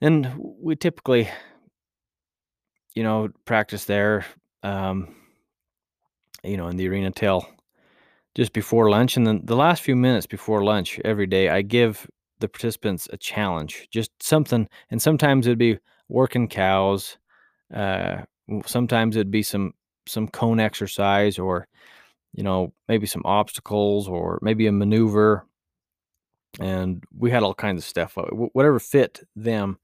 And 0.00 0.32
we 0.38 0.76
typically, 0.76 1.30
you 2.94 3.02
know, 3.02 3.28
practice 3.44 3.84
there, 3.84 4.26
um, 4.62 5.14
you 6.42 6.56
know, 6.56 6.68
in 6.68 6.76
the 6.76 6.88
arena 6.88 7.10
till 7.10 7.46
just 8.34 8.52
before 8.52 8.90
lunch. 8.90 9.16
And 9.16 9.26
then 9.26 9.40
the 9.44 9.56
last 9.56 9.82
few 9.82 9.96
minutes 9.96 10.26
before 10.26 10.64
lunch 10.64 11.00
every 11.04 11.26
day, 11.26 11.48
I 11.48 11.62
give 11.62 12.06
the 12.40 12.48
participants 12.48 13.08
a 13.12 13.16
challenge, 13.16 13.88
just 13.90 14.10
something. 14.22 14.68
And 14.90 15.00
sometimes 15.00 15.46
it'd 15.46 15.58
be 15.58 15.78
working 16.08 16.48
cows. 16.48 17.16
Uh, 17.72 18.22
sometimes 18.66 19.16
it'd 19.16 19.30
be 19.30 19.42
some 19.42 19.72
some 20.06 20.28
cone 20.28 20.60
exercise, 20.60 21.38
or 21.38 21.66
you 22.34 22.42
know, 22.42 22.74
maybe 22.88 23.06
some 23.06 23.22
obstacles, 23.24 24.06
or 24.06 24.38
maybe 24.42 24.66
a 24.66 24.72
maneuver. 24.72 25.46
And 26.60 27.02
we 27.16 27.30
had 27.30 27.42
all 27.42 27.54
kinds 27.54 27.82
of 27.82 27.88
stuff, 27.88 28.16
uh, 28.16 28.26
whatever 28.52 28.78
fit 28.78 29.20
them. 29.34 29.78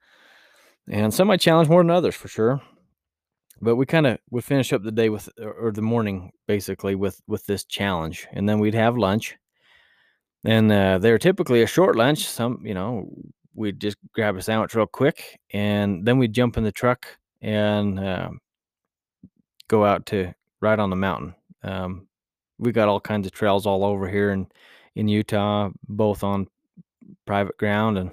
And 0.88 1.12
some 1.12 1.30
I 1.30 1.36
challenge 1.36 1.68
more 1.68 1.82
than 1.82 1.90
others 1.90 2.14
for 2.14 2.28
sure. 2.28 2.60
But 3.60 3.76
we 3.76 3.86
kind 3.86 4.06
of 4.06 4.18
would 4.30 4.44
finish 4.44 4.72
up 4.72 4.82
the 4.82 4.92
day 4.92 5.10
with, 5.10 5.28
or 5.38 5.70
the 5.72 5.82
morning 5.82 6.32
basically, 6.46 6.94
with 6.94 7.20
with 7.26 7.44
this 7.46 7.64
challenge, 7.64 8.26
and 8.32 8.48
then 8.48 8.58
we'd 8.58 8.74
have 8.74 8.96
lunch. 8.96 9.36
And 10.44 10.72
uh, 10.72 10.98
they're 10.98 11.18
typically 11.18 11.62
a 11.62 11.66
short 11.66 11.94
lunch. 11.96 12.24
Some, 12.26 12.62
you 12.64 12.72
know, 12.72 13.10
we'd 13.54 13.78
just 13.78 13.98
grab 14.14 14.36
a 14.36 14.42
sandwich 14.42 14.74
real 14.74 14.86
quick, 14.86 15.38
and 15.52 16.06
then 16.06 16.18
we'd 16.18 16.32
jump 16.32 16.56
in 16.56 16.64
the 16.64 16.72
truck 16.72 17.06
and 17.42 18.00
uh, 18.00 18.30
go 19.68 19.84
out 19.84 20.06
to 20.06 20.32
ride 20.62 20.78
on 20.78 20.88
the 20.88 20.96
mountain. 20.96 21.34
Um, 21.62 22.08
we 22.58 22.72
got 22.72 22.88
all 22.88 23.00
kinds 23.00 23.26
of 23.26 23.32
trails 23.32 23.66
all 23.66 23.84
over 23.84 24.08
here 24.08 24.30
in 24.30 24.46
in 24.96 25.06
Utah, 25.08 25.70
both 25.86 26.24
on 26.24 26.46
private 27.26 27.56
ground 27.56 27.98
and 27.98 28.10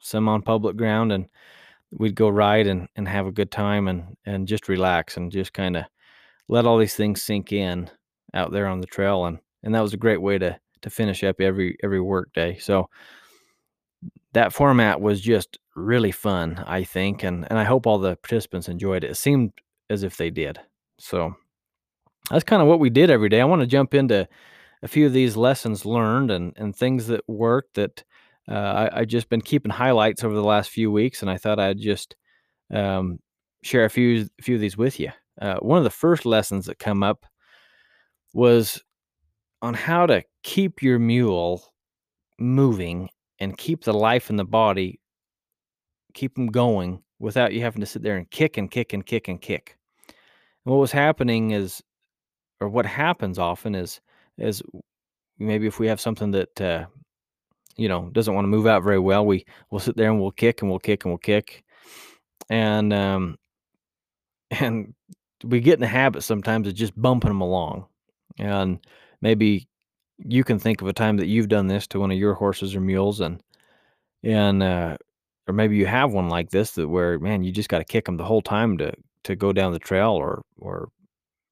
some 0.00 0.28
on 0.28 0.42
public 0.42 0.76
ground, 0.76 1.12
and 1.12 1.26
we'd 1.90 2.14
go 2.14 2.28
ride 2.28 2.66
and, 2.66 2.88
and 2.96 3.08
have 3.08 3.26
a 3.26 3.32
good 3.32 3.50
time 3.50 3.88
and 3.88 4.16
and 4.24 4.48
just 4.48 4.68
relax 4.68 5.16
and 5.16 5.32
just 5.32 5.52
kind 5.52 5.76
of 5.76 5.84
let 6.48 6.66
all 6.66 6.78
these 6.78 6.94
things 6.94 7.22
sink 7.22 7.52
in 7.52 7.90
out 8.34 8.52
there 8.52 8.66
on 8.66 8.80
the 8.80 8.86
trail 8.86 9.26
and 9.26 9.38
and 9.62 9.74
that 9.74 9.80
was 9.80 9.94
a 9.94 9.98
great 9.98 10.20
way 10.20 10.38
to 10.38 10.58
to 10.82 10.90
finish 10.90 11.24
up 11.24 11.40
every 11.40 11.76
every 11.82 12.00
work 12.00 12.32
day. 12.34 12.58
So 12.58 12.88
that 14.32 14.52
format 14.52 15.00
was 15.00 15.20
just 15.20 15.58
really 15.74 16.12
fun 16.12 16.62
i 16.66 16.82
think 16.82 17.22
and 17.22 17.46
and 17.50 17.58
i 17.58 17.64
hope 17.64 17.86
all 17.86 17.98
the 17.98 18.16
participants 18.16 18.68
enjoyed 18.68 19.04
it. 19.04 19.10
It 19.10 19.16
seemed 19.16 19.52
as 19.90 20.02
if 20.02 20.16
they 20.16 20.30
did. 20.30 20.58
So 20.98 21.34
that's 22.30 22.44
kind 22.44 22.62
of 22.62 22.68
what 22.68 22.80
we 22.80 22.90
did 22.90 23.10
every 23.10 23.28
day. 23.28 23.40
I 23.40 23.44
want 23.44 23.60
to 23.60 23.66
jump 23.66 23.94
into 23.94 24.28
a 24.82 24.88
few 24.88 25.06
of 25.06 25.12
these 25.12 25.36
lessons 25.36 25.84
learned 25.84 26.30
and 26.30 26.52
and 26.56 26.74
things 26.74 27.06
that 27.08 27.28
worked 27.28 27.74
that 27.74 28.04
uh, 28.50 28.88
I, 28.92 29.00
I 29.00 29.04
just 29.04 29.28
been 29.28 29.40
keeping 29.40 29.72
highlights 29.72 30.22
over 30.24 30.34
the 30.34 30.44
last 30.44 30.70
few 30.70 30.90
weeks, 30.90 31.22
and 31.22 31.30
I 31.30 31.36
thought 31.36 31.58
I'd 31.58 31.80
just 31.80 32.16
um, 32.72 33.18
share 33.62 33.84
a 33.84 33.90
few 33.90 34.28
few 34.40 34.54
of 34.54 34.60
these 34.60 34.76
with 34.76 35.00
you. 35.00 35.10
Uh, 35.40 35.56
one 35.56 35.78
of 35.78 35.84
the 35.84 35.90
first 35.90 36.24
lessons 36.24 36.66
that 36.66 36.78
come 36.78 37.02
up 37.02 37.26
was 38.32 38.82
on 39.62 39.74
how 39.74 40.06
to 40.06 40.22
keep 40.42 40.82
your 40.82 40.98
mule 40.98 41.72
moving 42.38 43.08
and 43.40 43.56
keep 43.58 43.84
the 43.84 43.92
life 43.92 44.30
in 44.30 44.36
the 44.36 44.44
body, 44.44 45.00
keep 46.14 46.34
them 46.34 46.46
going 46.46 47.02
without 47.18 47.52
you 47.52 47.60
having 47.60 47.80
to 47.80 47.86
sit 47.86 48.02
there 48.02 48.16
and 48.16 48.30
kick 48.30 48.56
and 48.56 48.70
kick 48.70 48.92
and 48.92 49.04
kick 49.04 49.28
and 49.28 49.40
kick. 49.40 49.76
And 50.08 50.72
what 50.72 50.80
was 50.80 50.92
happening 50.92 51.50
is, 51.50 51.82
or 52.60 52.68
what 52.68 52.86
happens 52.86 53.38
often 53.38 53.74
is, 53.74 54.00
is 54.38 54.62
maybe 55.38 55.66
if 55.66 55.78
we 55.78 55.86
have 55.88 56.00
something 56.00 56.30
that 56.32 56.60
uh, 56.60 56.86
you 57.76 57.88
know 57.88 58.10
doesn't 58.12 58.34
want 58.34 58.44
to 58.44 58.48
move 58.48 58.66
out 58.66 58.82
very 58.82 58.98
well, 58.98 59.24
we 59.24 59.44
will 59.70 59.80
sit 59.80 59.96
there 59.96 60.10
and 60.10 60.20
we'll 60.20 60.30
kick 60.30 60.62
and 60.62 60.70
we'll 60.70 60.80
kick 60.80 61.04
and 61.04 61.12
we'll 61.12 61.18
kick, 61.18 61.64
and 62.50 62.92
um, 62.92 63.36
and 64.50 64.94
we 65.44 65.60
get 65.60 65.74
in 65.74 65.80
the 65.80 65.86
habit 65.86 66.22
sometimes 66.22 66.66
of 66.68 66.74
just 66.74 67.00
bumping 67.00 67.30
them 67.30 67.40
along, 67.40 67.86
and 68.38 68.78
maybe 69.20 69.68
you 70.18 70.44
can 70.44 70.58
think 70.58 70.80
of 70.80 70.88
a 70.88 70.92
time 70.92 71.18
that 71.18 71.26
you've 71.26 71.48
done 71.48 71.66
this 71.66 71.86
to 71.88 72.00
one 72.00 72.10
of 72.10 72.18
your 72.18 72.34
horses 72.34 72.74
or 72.74 72.80
mules, 72.80 73.20
and 73.20 73.42
and 74.22 74.62
uh, 74.62 74.96
or 75.46 75.54
maybe 75.54 75.76
you 75.76 75.86
have 75.86 76.12
one 76.12 76.28
like 76.28 76.50
this 76.50 76.72
that 76.72 76.88
where 76.88 77.18
man 77.18 77.42
you 77.42 77.52
just 77.52 77.68
got 77.68 77.78
to 77.78 77.84
kick 77.84 78.04
them 78.04 78.16
the 78.16 78.24
whole 78.24 78.42
time 78.42 78.76
to 78.78 78.92
to 79.24 79.36
go 79.36 79.52
down 79.52 79.72
the 79.72 79.78
trail 79.78 80.10
or 80.10 80.42
or 80.58 80.88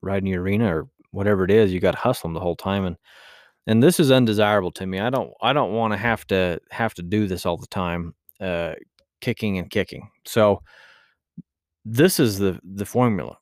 ride 0.03 0.19
in 0.19 0.25
the 0.25 0.37
arena 0.37 0.77
or 0.77 0.89
whatever 1.13 1.45
it 1.45 1.51
is 1.51 1.73
you 1.73 1.81
got 1.81 1.93
to 1.93 1.99
hustle 1.99 2.29
them 2.29 2.35
the 2.35 2.41
whole 2.41 2.57
time 2.57 2.85
and 2.85 2.97
and 3.67 3.83
this 3.83 4.01
is 4.01 4.11
undesirable 4.11 4.73
to 4.73 4.87
me. 4.87 5.01
I 5.01 5.11
don't 5.11 5.33
I 5.43 5.53
don't 5.53 5.73
want 5.73 5.93
to 5.93 5.97
have 5.99 6.27
to 6.29 6.61
have 6.71 6.95
to 6.95 7.03
do 7.03 7.27
this 7.27 7.47
all 7.47 7.57
the 7.57 7.67
time, 7.69 8.15
uh, 8.41 8.75
kicking 9.21 9.59
and 9.59 9.71
kicking. 9.71 10.11
So 10.27 10.63
this 11.85 12.21
is 12.21 12.39
the 12.39 12.61
the 12.65 12.87
formula. 12.87 13.39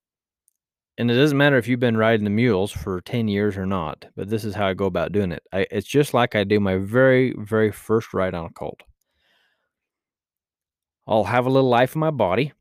And 0.98 1.10
it 1.10 1.14
doesn't 1.14 1.38
matter 1.38 1.56
if 1.56 1.66
you've 1.68 1.80
been 1.80 1.96
riding 1.96 2.24
the 2.24 2.30
mules 2.30 2.70
for 2.70 3.00
10 3.00 3.26
years 3.26 3.56
or 3.56 3.64
not, 3.64 4.04
but 4.14 4.28
this 4.28 4.44
is 4.44 4.54
how 4.54 4.66
I 4.68 4.74
go 4.74 4.84
about 4.84 5.12
doing 5.12 5.32
it. 5.32 5.42
I, 5.52 5.66
it's 5.70 5.88
just 5.88 6.12
like 6.12 6.34
I 6.34 6.44
do 6.44 6.60
my 6.60 6.76
very, 6.76 7.34
very 7.38 7.72
first 7.72 8.12
ride 8.12 8.34
on 8.34 8.44
a 8.46 8.50
colt. 8.50 8.82
I'll 11.06 11.24
have 11.24 11.46
a 11.46 11.50
little 11.50 11.70
life 11.70 11.94
in 11.94 12.00
my 12.00 12.10
body 12.10 12.52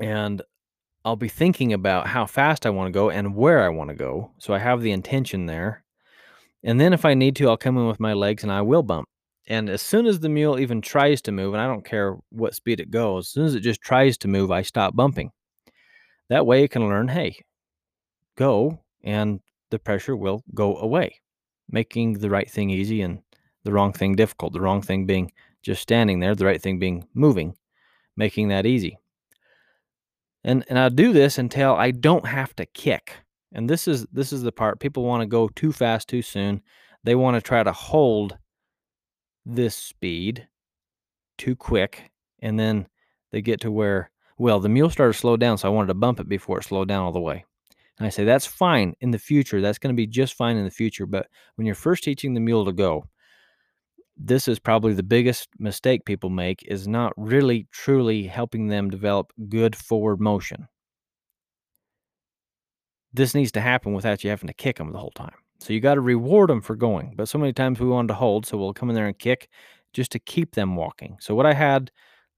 and 0.00 0.42
I'll 1.04 1.16
be 1.16 1.28
thinking 1.28 1.72
about 1.72 2.06
how 2.06 2.26
fast 2.26 2.64
I 2.64 2.70
want 2.70 2.88
to 2.88 2.92
go 2.92 3.10
and 3.10 3.34
where 3.34 3.62
I 3.64 3.68
want 3.68 3.90
to 3.90 3.96
go. 3.96 4.32
So 4.38 4.54
I 4.54 4.58
have 4.58 4.80
the 4.80 4.92
intention 4.92 5.46
there. 5.46 5.81
And 6.64 6.80
then 6.80 6.92
if 6.92 7.04
I 7.04 7.14
need 7.14 7.36
to, 7.36 7.48
I'll 7.48 7.56
come 7.56 7.76
in 7.76 7.86
with 7.86 8.00
my 8.00 8.12
legs 8.12 8.42
and 8.42 8.52
I 8.52 8.62
will 8.62 8.82
bump. 8.82 9.08
And 9.48 9.68
as 9.68 9.82
soon 9.82 10.06
as 10.06 10.20
the 10.20 10.28
mule 10.28 10.58
even 10.58 10.80
tries 10.80 11.20
to 11.22 11.32
move, 11.32 11.54
and 11.54 11.60
I 11.60 11.66
don't 11.66 11.84
care 11.84 12.16
what 12.30 12.54
speed 12.54 12.78
it 12.78 12.90
goes, 12.90 13.26
as 13.26 13.30
soon 13.30 13.46
as 13.46 13.54
it 13.54 13.60
just 13.60 13.80
tries 13.80 14.16
to 14.18 14.28
move, 14.28 14.50
I 14.50 14.62
stop 14.62 14.94
bumping. 14.94 15.32
That 16.28 16.46
way 16.46 16.62
it 16.62 16.70
can 16.70 16.88
learn, 16.88 17.08
hey, 17.08 17.40
go, 18.36 18.78
and 19.02 19.40
the 19.70 19.78
pressure 19.78 20.16
will 20.16 20.44
go 20.54 20.76
away, 20.76 21.20
making 21.68 22.14
the 22.14 22.30
right 22.30 22.48
thing 22.48 22.70
easy 22.70 23.02
and 23.02 23.20
the 23.64 23.72
wrong 23.72 23.92
thing 23.92 24.14
difficult. 24.14 24.52
The 24.52 24.60
wrong 24.60 24.80
thing 24.80 25.06
being 25.06 25.32
just 25.62 25.82
standing 25.82 26.20
there, 26.20 26.34
the 26.34 26.46
right 26.46 26.62
thing 26.62 26.78
being 26.78 27.08
moving, 27.14 27.56
making 28.16 28.48
that 28.48 28.66
easy. 28.66 28.98
And 30.44 30.64
and 30.68 30.78
I'll 30.78 30.90
do 30.90 31.12
this 31.12 31.38
until 31.38 31.74
I 31.74 31.90
don't 31.90 32.26
have 32.26 32.54
to 32.56 32.66
kick. 32.66 33.21
And 33.52 33.68
this 33.68 33.86
is 33.86 34.06
this 34.12 34.32
is 34.32 34.42
the 34.42 34.52
part 34.52 34.80
people 34.80 35.04
want 35.04 35.20
to 35.20 35.26
go 35.26 35.48
too 35.48 35.72
fast 35.72 36.08
too 36.08 36.22
soon. 36.22 36.62
They 37.04 37.14
want 37.14 37.36
to 37.36 37.40
try 37.40 37.62
to 37.62 37.72
hold 37.72 38.38
this 39.44 39.76
speed 39.76 40.46
too 41.36 41.56
quick 41.56 42.10
and 42.40 42.58
then 42.58 42.86
they 43.32 43.42
get 43.42 43.60
to 43.60 43.70
where 43.70 44.10
well 44.38 44.60
the 44.60 44.68
mule 44.68 44.90
started 44.90 45.14
to 45.14 45.18
slow 45.18 45.36
down 45.36 45.58
so 45.58 45.68
I 45.68 45.72
wanted 45.72 45.88
to 45.88 45.94
bump 45.94 46.20
it 46.20 46.28
before 46.28 46.58
it 46.58 46.64
slowed 46.64 46.88
down 46.88 47.02
all 47.02 47.12
the 47.12 47.20
way. 47.20 47.44
And 47.98 48.06
I 48.06 48.10
say 48.10 48.24
that's 48.24 48.46
fine 48.46 48.94
in 49.00 49.10
the 49.10 49.18
future. 49.18 49.60
That's 49.60 49.78
going 49.78 49.94
to 49.94 49.96
be 49.96 50.06
just 50.06 50.34
fine 50.34 50.56
in 50.56 50.64
the 50.64 50.70
future, 50.70 51.06
but 51.06 51.26
when 51.56 51.66
you're 51.66 51.74
first 51.74 52.02
teaching 52.04 52.34
the 52.34 52.40
mule 52.40 52.64
to 52.64 52.72
go, 52.72 53.04
this 54.16 54.48
is 54.48 54.58
probably 54.58 54.94
the 54.94 55.02
biggest 55.02 55.48
mistake 55.58 56.04
people 56.04 56.30
make 56.30 56.64
is 56.66 56.88
not 56.88 57.12
really 57.16 57.66
truly 57.70 58.24
helping 58.24 58.68
them 58.68 58.88
develop 58.88 59.32
good 59.48 59.76
forward 59.76 60.20
motion 60.20 60.68
this 63.12 63.34
needs 63.34 63.52
to 63.52 63.60
happen 63.60 63.92
without 63.92 64.24
you 64.24 64.30
having 64.30 64.48
to 64.48 64.54
kick 64.54 64.76
them 64.76 64.92
the 64.92 64.98
whole 64.98 65.10
time. 65.10 65.34
So 65.58 65.72
you 65.72 65.80
got 65.80 65.94
to 65.94 66.00
reward 66.00 66.50
them 66.50 66.60
for 66.60 66.74
going. 66.74 67.14
But 67.16 67.28
so 67.28 67.38
many 67.38 67.52
times 67.52 67.78
we 67.78 67.86
wanted 67.86 68.08
to 68.08 68.14
hold, 68.14 68.46
so 68.46 68.56
we'll 68.56 68.72
come 68.72 68.88
in 68.88 68.96
there 68.96 69.06
and 69.06 69.18
kick 69.18 69.48
just 69.92 70.10
to 70.12 70.18
keep 70.18 70.54
them 70.54 70.74
walking. 70.74 71.16
So 71.20 71.34
what 71.34 71.46
I 71.46 71.52
had 71.52 71.90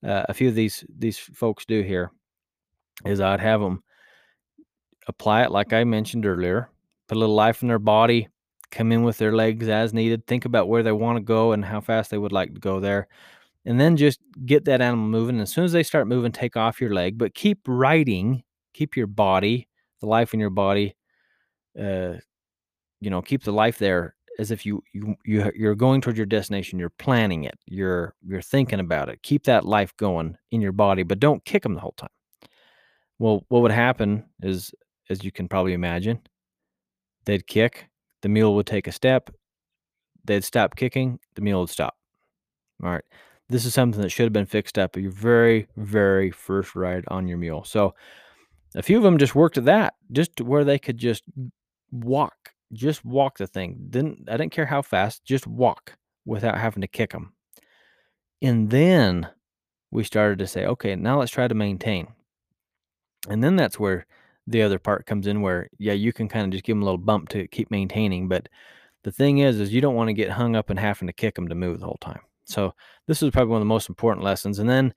uh, 0.05 0.25
a 0.29 0.35
few 0.35 0.49
of 0.49 0.55
these 0.55 0.85
these 0.99 1.19
folks 1.19 1.65
do 1.65 1.83
here 1.83 2.11
is 3.07 3.21
I'd 3.21 3.41
have 3.41 3.61
them 3.61 3.83
apply 5.09 5.43
it 5.43 5.51
like 5.51 5.73
I 5.73 5.85
mentioned 5.85 6.27
earlier, 6.27 6.69
put 7.09 7.17
a 7.17 7.21
little 7.21 7.35
life 7.35 7.63
in 7.63 7.69
their 7.69 7.79
body, 7.79 8.29
come 8.71 8.93
in 8.93 9.03
with 9.03 9.19
their 9.19 9.33
legs 9.33 9.69
as 9.69 9.95
needed, 9.95 10.27
think 10.27 10.45
about 10.45 10.69
where 10.69 10.83
they 10.83 10.93
want 10.93 11.17
to 11.17 11.23
go 11.23 11.53
and 11.53 11.65
how 11.65 11.81
fast 11.81 12.11
they 12.11 12.19
would 12.19 12.33
like 12.33 12.53
to 12.55 12.61
go 12.61 12.81
there, 12.81 13.09
and 13.65 13.81
then 13.81 13.97
just 13.97 14.21
get 14.45 14.65
that 14.67 14.81
animal 14.81 15.07
moving. 15.07 15.41
As 15.41 15.51
soon 15.51 15.65
as 15.65 15.73
they 15.73 15.83
start 15.83 16.09
moving, 16.09 16.33
take 16.33 16.57
off 16.57 16.81
your 16.81 16.93
leg, 16.93 17.17
but 17.17 17.35
keep 17.35 17.61
riding, 17.67 18.43
keep 18.73 18.97
your 18.97 19.07
body 19.07 19.69
the 20.05 20.11
life 20.11 20.35
in 20.35 20.41
your 20.41 20.51
body. 20.51 20.95
Uh, 21.79 22.15
you 23.01 23.11
know, 23.11 23.23
keep 23.23 23.43
the 23.43 23.53
life 23.53 23.79
there 23.79 24.15
as 24.39 24.51
if 24.51 24.67
you 24.67 24.83
you 24.93 25.15
you 25.25 25.51
you're 25.55 25.75
going 25.75 26.01
towards 26.01 26.19
your 26.19 26.27
destination. 26.27 26.79
You're 26.79 26.91
planning 26.91 27.45
it. 27.45 27.59
You're 27.67 28.15
you're 28.27 28.43
thinking 28.43 28.81
about 28.81 29.09
it. 29.09 29.23
Keep 29.23 29.45
that 29.45 29.65
life 29.65 29.97
going 29.97 30.37
in 30.51 30.61
your 30.61 30.73
body, 30.73 31.03
but 31.03 31.21
don't 31.21 31.45
kick 31.45 31.63
them 31.63 31.75
the 31.75 31.81
whole 31.81 31.95
time. 31.97 32.09
Well, 33.19 33.45
what 33.49 33.63
would 33.63 33.71
happen 33.73 34.25
is, 34.43 34.75
as 35.09 35.25
you 35.25 35.33
can 35.33 35.49
probably 35.49 35.73
imagine, 35.73 36.21
they'd 37.25 37.47
kick. 37.47 37.89
The 38.23 38.29
mule 38.29 38.55
would 38.57 38.67
take 38.67 38.87
a 38.87 38.93
step. 38.93 39.31
They'd 40.25 40.45
stop 40.45 40.77
kicking. 40.77 41.19
The 41.35 41.43
mule 41.43 41.61
would 41.61 41.71
stop. 41.71 41.95
All 42.83 42.91
right. 42.91 43.05
This 43.51 43.67
is 43.67 43.75
something 43.75 44.01
that 44.01 44.09
should 44.09 44.25
have 44.25 44.33
been 44.33 44.47
fixed 44.47 44.79
up 44.79 44.97
your 44.97 45.11
very, 45.11 45.69
very 45.77 46.31
first 46.31 46.75
ride 46.75 47.05
on 47.09 47.29
your 47.29 47.37
mule. 47.37 47.63
So 47.65 47.95
a 48.75 48.83
few 48.83 48.97
of 48.97 49.03
them 49.03 49.19
just 49.19 49.35
worked 49.35 49.59
at 49.59 49.67
that, 49.67 49.95
just 50.13 50.37
to 50.37 50.45
where 50.45 50.65
they 50.65 50.79
could 50.79 50.99
just 50.99 51.25
walk, 51.91 52.53
just 52.73 53.05
walk 53.05 53.39
the 53.39 53.47
thing. 53.47 53.87
Didn't 53.91 54.29
I 54.29 54.37
didn't 54.37 54.53
care 54.53 54.67
how 54.67 54.83
fast, 54.83 55.25
just 55.25 55.47
walk 55.47 55.97
without 56.25 56.59
having 56.59 56.81
to 56.81 56.89
kick 56.89 57.13
them. 57.13 57.33
And 58.43 58.71
then 58.71 59.29
we 59.91 60.05
started 60.05 60.39
to 60.41 60.47
say, 60.47 60.67
okay, 60.67 60.97
now 60.97 61.21
let's 61.21 61.31
try 61.31 61.47
to 61.47 61.55
maintain. 61.55 62.09
And 63.29 63.43
then 63.43 63.57
that's 63.57 63.79
where 63.79 64.07
the 64.47 64.63
other 64.63 64.79
part 64.79 65.07
comes 65.07 65.27
in 65.27 65.41
where, 65.41 65.69
yeah, 65.79 65.93
you 65.93 66.13
can 66.13 66.29
kind 66.29 66.45
of 66.45 66.51
just 66.51 66.65
give 66.65 66.77
them 66.77 66.83
a 66.83 66.85
little 66.85 66.99
bump 66.99 67.29
to 67.31 67.47
keep 67.49 67.71
maintaining. 67.71 68.29
But 68.29 68.49
the 69.05 69.13
thing 69.13 69.39
is, 69.39 69.61
is 69.61 69.73
you 69.73 69.81
don't 69.81 69.95
want 69.95 70.09
to 70.09 70.15
get 70.15 70.31
hung 70.31 70.57
up 70.57 70.69
and 70.69 70.79
having 70.79 71.07
to 71.07 71.13
kick 71.13 71.35
them 71.35 71.49
to 71.49 71.55
move 71.55 71.81
the 71.81 71.87
whole 71.87 71.99
time. 72.01 72.21
So 72.45 72.75
this 73.07 73.23
is 73.23 73.31
probably 73.31 73.53
one 73.53 73.59
of 73.59 73.63
the 73.63 73.67
most 73.67 73.89
important 73.89 74.25
lessons. 74.25 74.59
And 74.59 74.69
then 74.69 74.93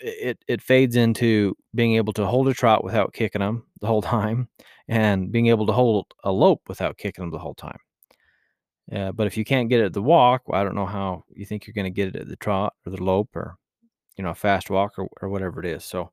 it, 0.00 0.42
it 0.48 0.62
fades 0.62 0.96
into 0.96 1.56
being 1.74 1.94
able 1.94 2.12
to 2.14 2.26
hold 2.26 2.48
a 2.48 2.54
trot 2.54 2.84
without 2.84 3.12
kicking 3.12 3.40
them 3.40 3.64
the 3.80 3.86
whole 3.86 4.02
time 4.18 4.48
and 4.88 5.30
being 5.30 5.46
able 5.46 5.66
to 5.66 5.72
hold 5.72 6.06
a 6.24 6.32
lope 6.32 6.62
without 6.68 6.98
kicking 6.98 7.22
them 7.22 7.30
the 7.30 7.38
whole 7.38 7.54
time. 7.54 7.78
Uh, 8.92 9.12
but 9.12 9.26
if 9.26 9.36
you 9.36 9.44
can't 9.44 9.68
get 9.68 9.80
it 9.80 9.86
at 9.86 9.92
the 9.92 10.02
walk, 10.02 10.48
well, 10.48 10.60
I 10.60 10.64
don't 10.64 10.74
know 10.74 10.86
how 10.86 11.24
you 11.30 11.46
think 11.46 11.66
you're 11.66 11.74
going 11.74 11.84
to 11.84 11.90
get 11.90 12.08
it 12.08 12.16
at 12.16 12.28
the 12.28 12.36
trot 12.36 12.74
or 12.84 12.90
the 12.90 13.02
lope 13.02 13.34
or, 13.36 13.54
you 14.16 14.24
know, 14.24 14.30
a 14.30 14.34
fast 14.34 14.68
walk 14.68 14.98
or, 14.98 15.08
or 15.20 15.28
whatever 15.28 15.60
it 15.60 15.66
is. 15.66 15.84
So, 15.84 16.10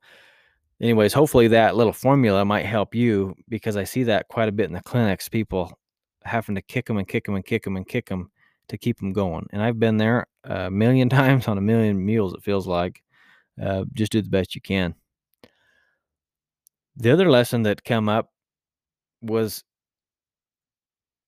anyways, 0.80 1.12
hopefully 1.12 1.48
that 1.48 1.74
little 1.74 1.92
formula 1.92 2.44
might 2.44 2.66
help 2.66 2.94
you 2.94 3.34
because 3.48 3.76
I 3.76 3.82
see 3.82 4.04
that 4.04 4.28
quite 4.28 4.48
a 4.48 4.52
bit 4.52 4.66
in 4.66 4.74
the 4.74 4.82
clinics. 4.82 5.28
People 5.28 5.76
having 6.22 6.54
to 6.54 6.62
kick 6.62 6.86
them 6.86 6.98
and 6.98 7.08
kick 7.08 7.24
them 7.24 7.34
and 7.34 7.44
kick 7.44 7.64
them 7.64 7.76
and 7.76 7.86
kick 7.86 8.08
them 8.08 8.30
to 8.68 8.78
keep 8.78 8.98
them 8.98 9.12
going. 9.12 9.46
And 9.50 9.60
I've 9.60 9.80
been 9.80 9.96
there 9.96 10.28
a 10.44 10.70
million 10.70 11.08
times 11.08 11.48
on 11.48 11.58
a 11.58 11.62
million 11.62 12.04
mules, 12.04 12.34
it 12.34 12.42
feels 12.42 12.66
like. 12.68 13.02
Uh, 13.60 13.84
just 13.94 14.12
do 14.12 14.22
the 14.22 14.28
best 14.28 14.54
you 14.54 14.60
can. 14.60 14.94
The 16.96 17.10
other 17.10 17.30
lesson 17.30 17.62
that 17.62 17.82
come 17.84 18.08
up 18.10 18.30
was 19.22 19.64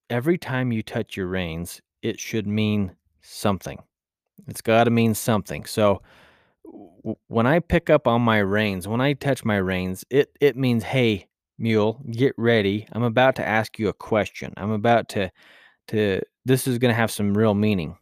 every 0.09 0.39
time 0.39 0.73
you 0.73 0.83
touch 0.83 1.17
your 1.17 1.27
reins, 1.27 1.81
it 2.03 2.19
should 2.19 2.47
mean 2.47 2.95
something. 3.23 3.79
It's 4.49 4.63
got 4.63 4.85
to 4.85 4.91
mean 4.91 5.15
something. 5.15 5.65
So 5.67 6.03
w- 6.65 7.17
when 7.29 7.47
I 7.47 7.61
pick 7.61 7.91
up 7.91 8.07
on 8.07 8.23
my 8.23 8.39
reins, 8.39 8.89
when 8.89 9.01
I 9.01 9.15
touch 9.15 9.45
my 9.45 9.57
reins, 9.59 10.05
it 10.11 10.31
it 10.41 10.57
means, 10.57 10.85
"Hey, 10.85 11.29
mule, 11.59 12.03
get 12.13 12.35
ready. 12.39 12.89
I'm 12.93 13.03
about 13.05 13.37
to 13.37 13.49
ask 13.49 13.79
you 13.79 13.89
a 13.89 13.95
question. 13.95 14.55
I'm 14.57 14.73
about 14.73 15.09
to 15.11 15.31
to 15.89 16.23
this 16.47 16.67
is 16.69 16.79
going 16.79 16.93
to 16.93 16.97
have 17.01 17.11
some 17.13 17.37
real 17.37 17.55
meaning." 17.55 17.97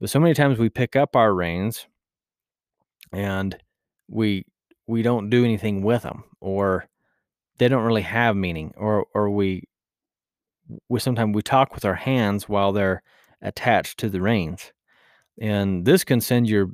But 0.00 0.10
so 0.10 0.20
many 0.20 0.34
times 0.34 0.58
we 0.58 0.68
pick 0.70 0.96
up 0.96 1.16
our 1.16 1.34
reins 1.34 1.86
and 3.12 3.56
we 4.08 4.44
we 4.86 5.02
don't 5.02 5.30
do 5.30 5.44
anything 5.44 5.82
with 5.82 6.02
them 6.02 6.24
or 6.40 6.86
they 7.58 7.68
don't 7.68 7.84
really 7.84 8.02
have 8.02 8.36
meaning 8.36 8.72
or 8.76 9.06
or 9.14 9.30
we 9.30 9.64
we 10.88 11.00
sometimes 11.00 11.34
we 11.34 11.42
talk 11.42 11.74
with 11.74 11.84
our 11.84 11.94
hands 11.94 12.48
while 12.48 12.72
they're 12.72 13.02
attached 13.42 13.98
to 13.98 14.08
the 14.08 14.20
reins, 14.20 14.72
and 15.40 15.84
this 15.84 16.04
can 16.04 16.20
send 16.20 16.48
your 16.48 16.70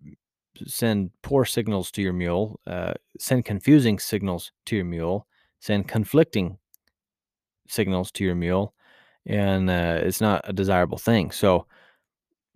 send 0.67 1.11
poor 1.23 1.45
signals 1.45 1.91
to 1.91 2.03
your 2.03 2.13
mule, 2.13 2.61
uh, 2.67 2.95
send 3.19 3.45
confusing 3.45 3.99
signals 3.99 4.53
to 4.67 4.77
your 4.77 4.85
mule, 4.85 5.27
send 5.61 5.89
conflicting 5.89 6.59
signals 7.69 8.11
to 8.13 8.25
your 8.25 8.35
mule, 8.35 8.75
and 9.27 9.71
uh, 9.71 9.99
it's 10.03 10.21
not 10.21 10.43
a 10.49 10.53
desirable 10.53 10.99
thing. 10.99 11.31
So 11.31 11.67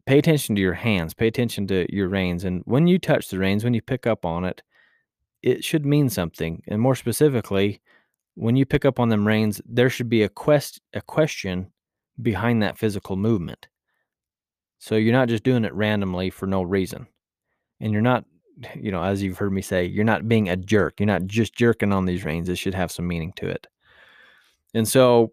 pay 0.07 0.19
attention 0.19 0.55
to 0.55 0.61
your 0.61 0.75
hands, 0.75 1.15
pay 1.15 1.27
attention 1.27 1.67
to 1.67 1.87
your 1.95 2.09
reins, 2.09 2.45
and 2.45 2.63
when 2.65 2.87
you 2.87 2.99
touch 2.99 3.29
the 3.29 3.39
reins, 3.39 3.65
when 3.65 3.75
you 3.75 3.83
pick 3.83 4.07
up 4.07 4.25
on 4.25 4.45
it, 4.45 4.63
it 5.43 5.65
should 5.65 5.85
mean 5.85 6.09
something. 6.09 6.63
And 6.67 6.81
more 6.81 6.95
specifically, 6.95 7.81
when 8.35 8.57
you 8.57 8.67
pick 8.67 8.85
up 8.85 9.01
on 9.01 9.09
them 9.09 9.27
reins, 9.27 9.61
there 9.67 9.91
should 9.91 10.09
be 10.09 10.23
a 10.23 10.29
quest 10.29 10.81
a 10.95 11.01
question 11.01 11.73
behind 12.21 12.63
that 12.63 12.79
physical 12.79 13.17
movement. 13.17 13.69
So 14.79 14.95
you're 14.97 15.13
not 15.13 15.29
just 15.29 15.43
doing 15.43 15.65
it 15.65 15.75
randomly 15.75 16.31
for 16.31 16.47
no 16.47 16.63
reason. 16.63 17.07
And 17.81 17.93
you're 17.93 18.03
not, 18.03 18.25
you 18.75 18.91
know, 18.91 19.03
as 19.03 19.23
you've 19.23 19.39
heard 19.39 19.53
me 19.53 19.63
say, 19.63 19.85
you're 19.85 20.05
not 20.05 20.29
being 20.29 20.49
a 20.49 20.57
jerk. 20.57 21.01
You're 21.01 21.07
not 21.07 21.27
just 21.27 21.55
jerking 21.55 21.93
on 21.93 22.05
these 22.05 22.25
reins. 22.25 22.49
It 22.49 22.57
should 22.59 22.75
have 22.75 22.93
some 22.93 23.09
meaning 23.09 23.33
to 23.37 23.49
it. 23.49 23.67
And 24.75 24.87
so 24.87 25.33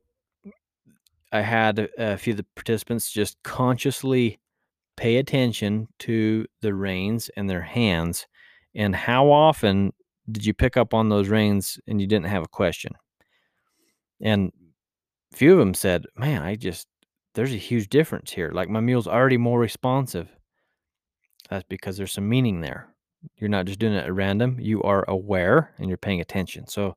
I 1.32 1.42
had 1.42 1.90
a 1.98 2.18
few 2.18 2.32
of 2.32 2.38
the 2.38 2.46
participants 2.56 3.12
just 3.12 3.42
consciously 3.44 4.40
pay 4.96 5.18
attention 5.18 5.88
to 6.00 6.46
the 6.62 6.74
reins 6.74 7.30
and 7.36 7.50
their 7.50 7.62
hands 7.62 8.28
and 8.76 8.96
how 8.96 9.30
often 9.32 9.94
did 10.32 10.46
you 10.46 10.54
pick 10.54 10.78
up 10.78 10.94
on 10.94 11.10
those 11.10 11.30
reins 11.30 11.80
and 11.88 12.00
you 12.00 12.08
didn't 12.08 12.28
have 12.28 12.44
a 12.44 12.48
question? 12.48 12.94
And 14.22 14.52
a 15.34 15.38
few 15.38 15.54
of 15.54 15.60
them 15.60 15.74
said, 15.74 16.06
Man, 16.16 16.42
I 16.42 16.56
just, 16.56 16.88
there's 17.36 17.54
a 17.54 17.58
huge 17.58 17.90
difference 17.90 18.32
here. 18.32 18.52
Like 18.52 18.70
my 18.70 18.80
mule's 18.80 19.08
already 19.08 19.38
more 19.38 19.60
responsive. 19.60 20.30
That's 21.50 21.66
because 21.70 21.98
there's 21.98 22.14
some 22.14 22.30
meaning 22.30 22.62
there. 22.62 22.88
You're 23.38 23.50
not 23.50 23.66
just 23.66 23.80
doing 23.80 23.94
it 23.94 24.06
at 24.06 24.14
random, 24.14 24.58
you 24.60 24.82
are 24.84 25.06
aware 25.08 25.74
and 25.78 25.88
you're 25.88 25.98
paying 25.98 26.22
attention. 26.22 26.68
So 26.68 26.96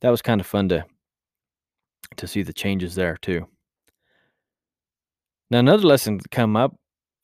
that 0.00 0.10
was 0.10 0.22
kind 0.22 0.40
of 0.40 0.46
fun 0.46 0.68
to 0.70 0.84
to 2.16 2.26
see 2.26 2.42
the 2.42 2.54
changes 2.54 2.94
there 2.94 3.16
too. 3.18 3.46
Now 5.50 5.58
another 5.58 5.86
lesson 5.86 6.20
come 6.30 6.56
up, 6.56 6.74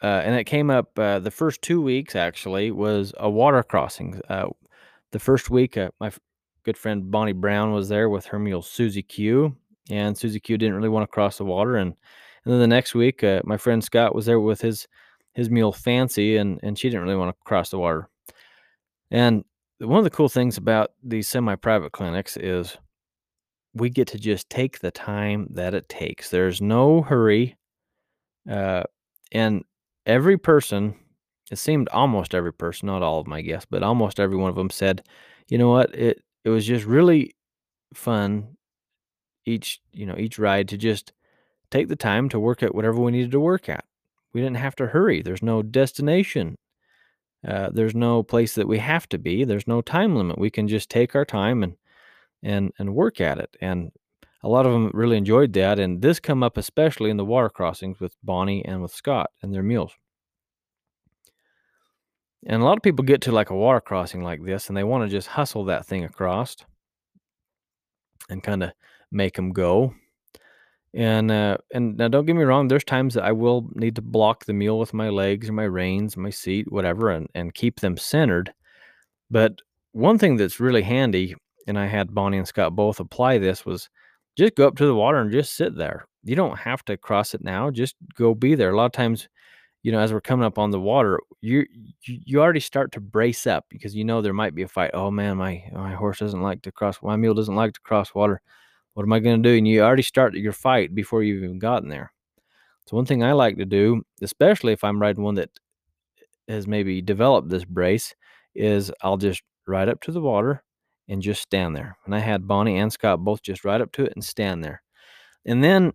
uh, 0.03 0.23
and 0.25 0.35
it 0.35 0.45
came 0.45 0.71
up 0.71 0.99
uh, 0.99 1.19
the 1.19 1.31
first 1.31 1.63
two 1.63 1.81
weeks 1.81 2.15
actually 2.15 2.71
was 2.71 3.13
a 3.19 3.31
water 3.31 3.63
crossing. 3.63 4.21
Uh, 4.29 4.49
the 5.13 5.19
first 5.19 5.51
week, 5.51 5.77
uh, 5.77 5.91
my 6.01 6.09
f- 6.09 6.19
good 6.65 6.77
friend 6.77 7.11
Bonnie 7.11 7.33
Brown 7.33 7.73
was 7.73 7.89
there 7.89 8.09
with 8.09 8.27
her 8.27 8.39
mule 8.39 8.63
Susie 8.63 9.03
Q, 9.03 9.57
and 9.91 10.17
Susie 10.17 10.41
Q 10.41 10.59
didn't 10.59 10.75
really 10.75 10.89
want 10.89 11.05
to 11.05 11.15
cross 11.15 11.39
the 11.39 11.45
water. 11.45 11.77
And 11.77 11.95
and 12.45 12.53
then 12.53 12.61
the 12.61 12.67
next 12.67 12.95
week, 12.95 13.25
uh, 13.25 13.41
my 13.45 13.57
friend 13.57 13.83
Scott 13.83 14.15
was 14.15 14.27
there 14.27 14.41
with 14.41 14.61
his 14.61 14.87
his 15.35 15.51
mule 15.51 15.73
Fancy, 15.73 16.37
and 16.37 16.61
and 16.63 16.79
she 16.79 16.89
didn't 16.89 17.05
really 17.05 17.17
want 17.17 17.35
to 17.35 17.45
cross 17.45 17.71
the 17.71 17.79
water. 17.79 18.09
And 19.11 19.45
one 19.79 19.99
of 19.99 20.05
the 20.05 20.11
cool 20.11 20.29
things 20.29 20.57
about 20.57 20.93
these 21.03 21.29
semi-private 21.29 21.93
clinics 21.93 22.37
is 22.37 22.77
we 23.75 23.91
get 23.91 24.09
to 24.09 24.19
just 24.19 24.49
take 24.51 24.81
the 24.81 24.91
time 24.91 25.49
that 25.51 25.75
it 25.75 25.89
takes. 25.89 26.31
There's 26.31 26.61
no 26.61 27.03
hurry, 27.03 27.57
uh, 28.51 28.85
and 29.33 29.65
every 30.07 30.39
person 30.39 30.97
it 31.51 31.59
seemed 31.59 31.89
almost 31.91 32.35
every 32.35 32.53
person, 32.53 32.87
not 32.87 33.03
all 33.03 33.21
of 33.21 33.27
my 33.27 33.43
guests, 33.43 33.67
but 33.71 33.83
almost 33.83 34.19
every 34.19 34.37
one 34.37 34.49
of 34.49 34.57
them 34.57 34.71
said, 34.71 35.03
you 35.49 35.59
know 35.59 35.69
what, 35.71 35.95
it 35.95 36.23
it 36.45 36.51
was 36.51 36.67
just 36.67 36.85
really 36.87 37.35
fun 37.95 38.57
each 39.47 39.81
you 39.93 40.07
know 40.07 40.17
each 40.19 40.39
ride 40.39 40.69
to 40.69 40.77
just 40.77 41.13
take 41.71 41.89
the 41.89 41.97
time 41.97 42.29
to 42.29 42.41
work 42.41 42.63
at 42.63 42.75
whatever 42.75 43.01
we 43.01 43.13
needed 43.13 43.33
to 43.33 43.41
work 43.41 43.69
at. 43.69 43.85
We 44.33 44.41
didn't 44.41 44.59
have 44.59 44.77
to 44.77 44.89
hurry. 44.89 45.23
There's 45.23 45.43
no 45.43 45.63
destination. 45.63 46.57
Uh, 47.47 47.71
there's 47.73 47.95
no 47.95 48.23
place 48.23 48.55
that 48.55 48.69
we 48.69 48.79
have 48.79 49.09
to 49.11 49.19
be. 49.19 49.45
There's 49.45 49.69
no 49.69 49.83
time 49.83 50.17
limit. 50.17 50.39
We 50.39 50.51
can 50.51 50.69
just 50.69 50.91
take 50.91 51.15
our 51.15 51.25
time 51.25 51.63
and 51.63 51.77
and 52.43 52.73
and 52.79 52.95
work 52.95 53.21
at 53.21 53.39
it. 53.39 53.57
And 53.61 53.93
a 54.45 54.49
lot 54.49 54.67
of 54.67 54.73
them 54.73 54.91
really 54.93 55.17
enjoyed 55.17 55.55
that. 55.55 55.79
And 55.79 56.03
this 56.03 56.21
come 56.21 56.43
up 56.43 56.59
especially 56.59 57.09
in 57.09 57.17
the 57.17 57.25
water 57.25 57.49
crossings 57.49 57.99
with 57.99 58.15
Bonnie 58.23 58.63
and 58.65 58.83
with 58.83 58.93
Scott 58.93 59.31
and 59.43 59.53
their 59.53 59.63
mules. 59.63 59.93
And 62.47 62.61
a 62.61 62.65
lot 62.65 62.77
of 62.77 62.83
people 62.83 63.07
get 63.07 63.23
to 63.23 63.33
like 63.33 63.49
a 63.49 63.57
water 63.57 63.81
crossing 63.81 64.23
like 64.23 64.45
this 64.45 64.69
and 64.69 64.77
they 64.77 64.85
want 64.85 65.03
to 65.03 65.09
just 65.09 65.29
hustle 65.29 65.65
that 65.65 65.87
thing 65.87 66.05
across 66.05 66.57
and 68.29 68.43
kind 68.43 68.63
of 68.63 68.73
make 69.11 69.35
them 69.35 69.51
go. 69.51 69.95
And 70.93 71.31
uh, 71.31 71.57
and 71.73 71.97
now 71.97 72.09
don't 72.09 72.27
get 72.27 72.37
me 72.37 72.45
wrong, 72.45 72.69
there's 72.69 72.85
times 72.85 73.15
that 73.15 73.25
I 73.25 73.33
will 73.33 73.69
need 73.75 73.97
to 73.97 74.03
block 74.03 74.45
the 74.45 74.53
mule 74.53 74.79
with 74.79 74.93
my 74.93 75.09
legs 75.09 75.49
or 75.49 75.53
my 75.53 75.65
reins, 75.65 76.19
my 76.19 76.31
seat, 76.31 76.71
whatever, 76.71 77.11
and, 77.11 77.29
and 77.35 77.55
keep 77.55 77.81
them 77.81 77.97
centered. 77.97 78.53
But 79.31 79.61
one 79.93 80.19
thing 80.19 80.37
that's 80.37 80.61
really 80.61 80.83
handy, 80.83 81.35
and 81.67 81.79
I 81.79 81.87
had 81.87 82.15
Bonnie 82.15 82.39
and 82.39 82.47
Scott 82.47 82.77
both 82.77 83.01
apply 83.01 83.39
this, 83.39 83.67
was 83.67 83.89
just 84.37 84.55
go 84.57 84.67
up 84.67 84.77
to 84.77 84.87
the 84.87 84.95
water 84.95 85.19
and 85.19 85.33
just 85.33 85.55
sit 85.55 85.77
there. 85.77 86.07
You 86.23 86.37
don't 86.37 86.59
have 86.59 86.85
to 86.87 86.97
cross 86.97 87.35
it 87.35 87.45
now, 87.45 87.71
just 87.71 87.97
go 88.15 88.35
be 88.35 88.55
there. 88.55 88.71
A 88.71 88.77
lot 88.77 88.87
of 88.87 88.93
times 88.93 89.29
you 89.85 89.93
know, 89.93 90.01
as 90.01 90.13
we're 90.15 90.21
coming 90.23 90.47
up 90.47 90.59
on 90.59 90.71
the 90.71 90.81
water, 90.81 91.21
you 91.43 91.67
you 92.01 92.41
already 92.41 92.59
start 92.59 92.91
to 92.93 93.01
brace 93.01 93.47
up 93.47 93.67
because 93.69 93.95
you 93.95 94.03
know 94.03 94.23
there 94.23 94.33
might 94.33 94.55
be 94.55 94.63
a 94.63 94.69
fight. 94.69 94.91
Oh 94.95 95.11
man, 95.11 95.37
my 95.37 95.63
my 95.73 95.93
horse 95.95 96.19
doesn't 96.19 96.41
like 96.41 96.63
to 96.63 96.73
cross. 96.73 96.99
My 97.03 97.17
mule 97.17 97.35
doesn't 97.35 97.55
like 97.55 97.75
to 97.75 97.81
cross 97.81 98.15
water. 98.15 98.41
What 98.95 99.03
am 99.03 99.13
I 99.13 99.19
going 99.21 99.43
to 99.43 99.49
do? 99.49 99.57
And 99.59 99.69
you 99.69 99.83
already 99.83 100.03
start 100.03 100.35
your 100.35 100.53
fight 100.55 100.95
before 100.95 101.23
you've 101.23 101.45
even 101.45 101.59
gotten 101.59 101.91
there. 101.91 102.13
So 102.87 102.97
one 102.97 103.05
thing 103.05 103.23
I 103.23 103.33
like 103.33 103.59
to 103.59 103.67
do, 103.67 104.03
especially 104.23 104.73
if 104.73 104.85
I'm 104.85 105.01
riding 105.01 105.23
one 105.23 105.35
that 105.35 105.51
has 106.49 106.67
maybe 106.67 107.03
developed 107.03 107.51
this 107.51 107.65
brace, 107.67 108.15
is 108.55 108.91
I'll 109.03 109.19
just 109.19 109.43
ride 109.67 109.91
up 109.91 110.01
to 110.03 110.13
the 110.13 110.21
water 110.21 110.63
and 111.09 111.23
just 111.23 111.43
stand 111.43 111.77
there. 111.77 111.97
And 112.05 112.15
I 112.15 112.19
had 112.19 112.49
Bonnie 112.49 112.79
and 112.79 112.93
Scott 112.93 113.25
both 113.25 113.43
just 113.43 113.65
ride 113.65 113.81
up 113.81 113.93
to 113.93 114.05
it 114.05 114.13
and 114.15 114.25
stand 114.25 114.65
there. 114.65 114.83
And 115.45 115.63
then 115.63 115.93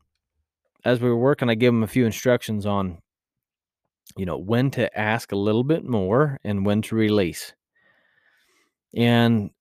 as 0.86 1.02
we 1.02 1.10
were 1.10 1.18
working, 1.18 1.50
I 1.50 1.56
gave 1.56 1.72
them 1.72 1.84
a 1.84 1.88
few 1.88 2.06
instructions 2.06 2.66
on 2.66 3.00
you 4.18 4.26
know, 4.26 4.38
when 4.38 4.72
to 4.72 5.00
ask 5.00 5.32
a 5.32 5.38
little 5.38 5.64
bit 5.64 5.84
more 5.86 6.40
and 6.44 6.66
when 6.66 6.82
to 6.84 6.96
release. 6.96 7.54
And 8.96 9.52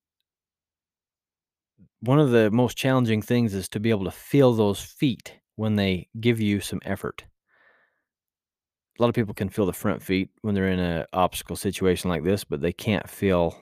one 2.00 2.18
of 2.18 2.30
the 2.30 2.50
most 2.50 2.76
challenging 2.76 3.22
things 3.22 3.54
is 3.54 3.68
to 3.70 3.80
be 3.80 3.90
able 3.90 4.04
to 4.04 4.10
feel 4.10 4.52
those 4.52 4.80
feet 4.80 5.34
when 5.56 5.76
they 5.76 6.08
give 6.20 6.40
you 6.40 6.60
some 6.60 6.80
effort. 6.84 7.24
a 8.98 9.02
lot 9.02 9.08
of 9.08 9.14
people 9.14 9.34
can 9.34 9.48
feel 9.48 9.66
the 9.66 9.72
front 9.72 10.02
feet 10.02 10.30
when 10.42 10.54
they're 10.54 10.70
in 10.70 10.80
an 10.80 11.06
obstacle 11.12 11.56
situation 11.56 12.10
like 12.10 12.24
this, 12.24 12.42
but 12.44 12.60
they 12.60 12.72
can't 12.72 13.08
feel 13.08 13.56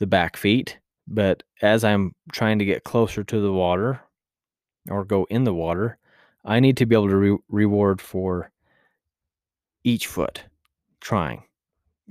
the 0.00 0.06
back 0.06 0.36
feet. 0.36 0.78
But 1.06 1.44
as 1.62 1.84
I'm 1.84 2.12
trying 2.32 2.58
to 2.58 2.64
get 2.64 2.84
closer 2.84 3.22
to 3.22 3.40
the 3.40 3.52
water 3.52 4.00
or 4.88 5.04
go 5.04 5.26
in 5.30 5.44
the 5.44 5.54
water, 5.54 5.98
I 6.44 6.58
need 6.58 6.76
to 6.78 6.86
be 6.86 6.96
able 6.96 7.08
to 7.10 7.16
re- 7.16 7.38
reward 7.48 8.00
for 8.00 8.50
each 9.84 10.06
foot 10.06 10.42
trying. 11.00 11.44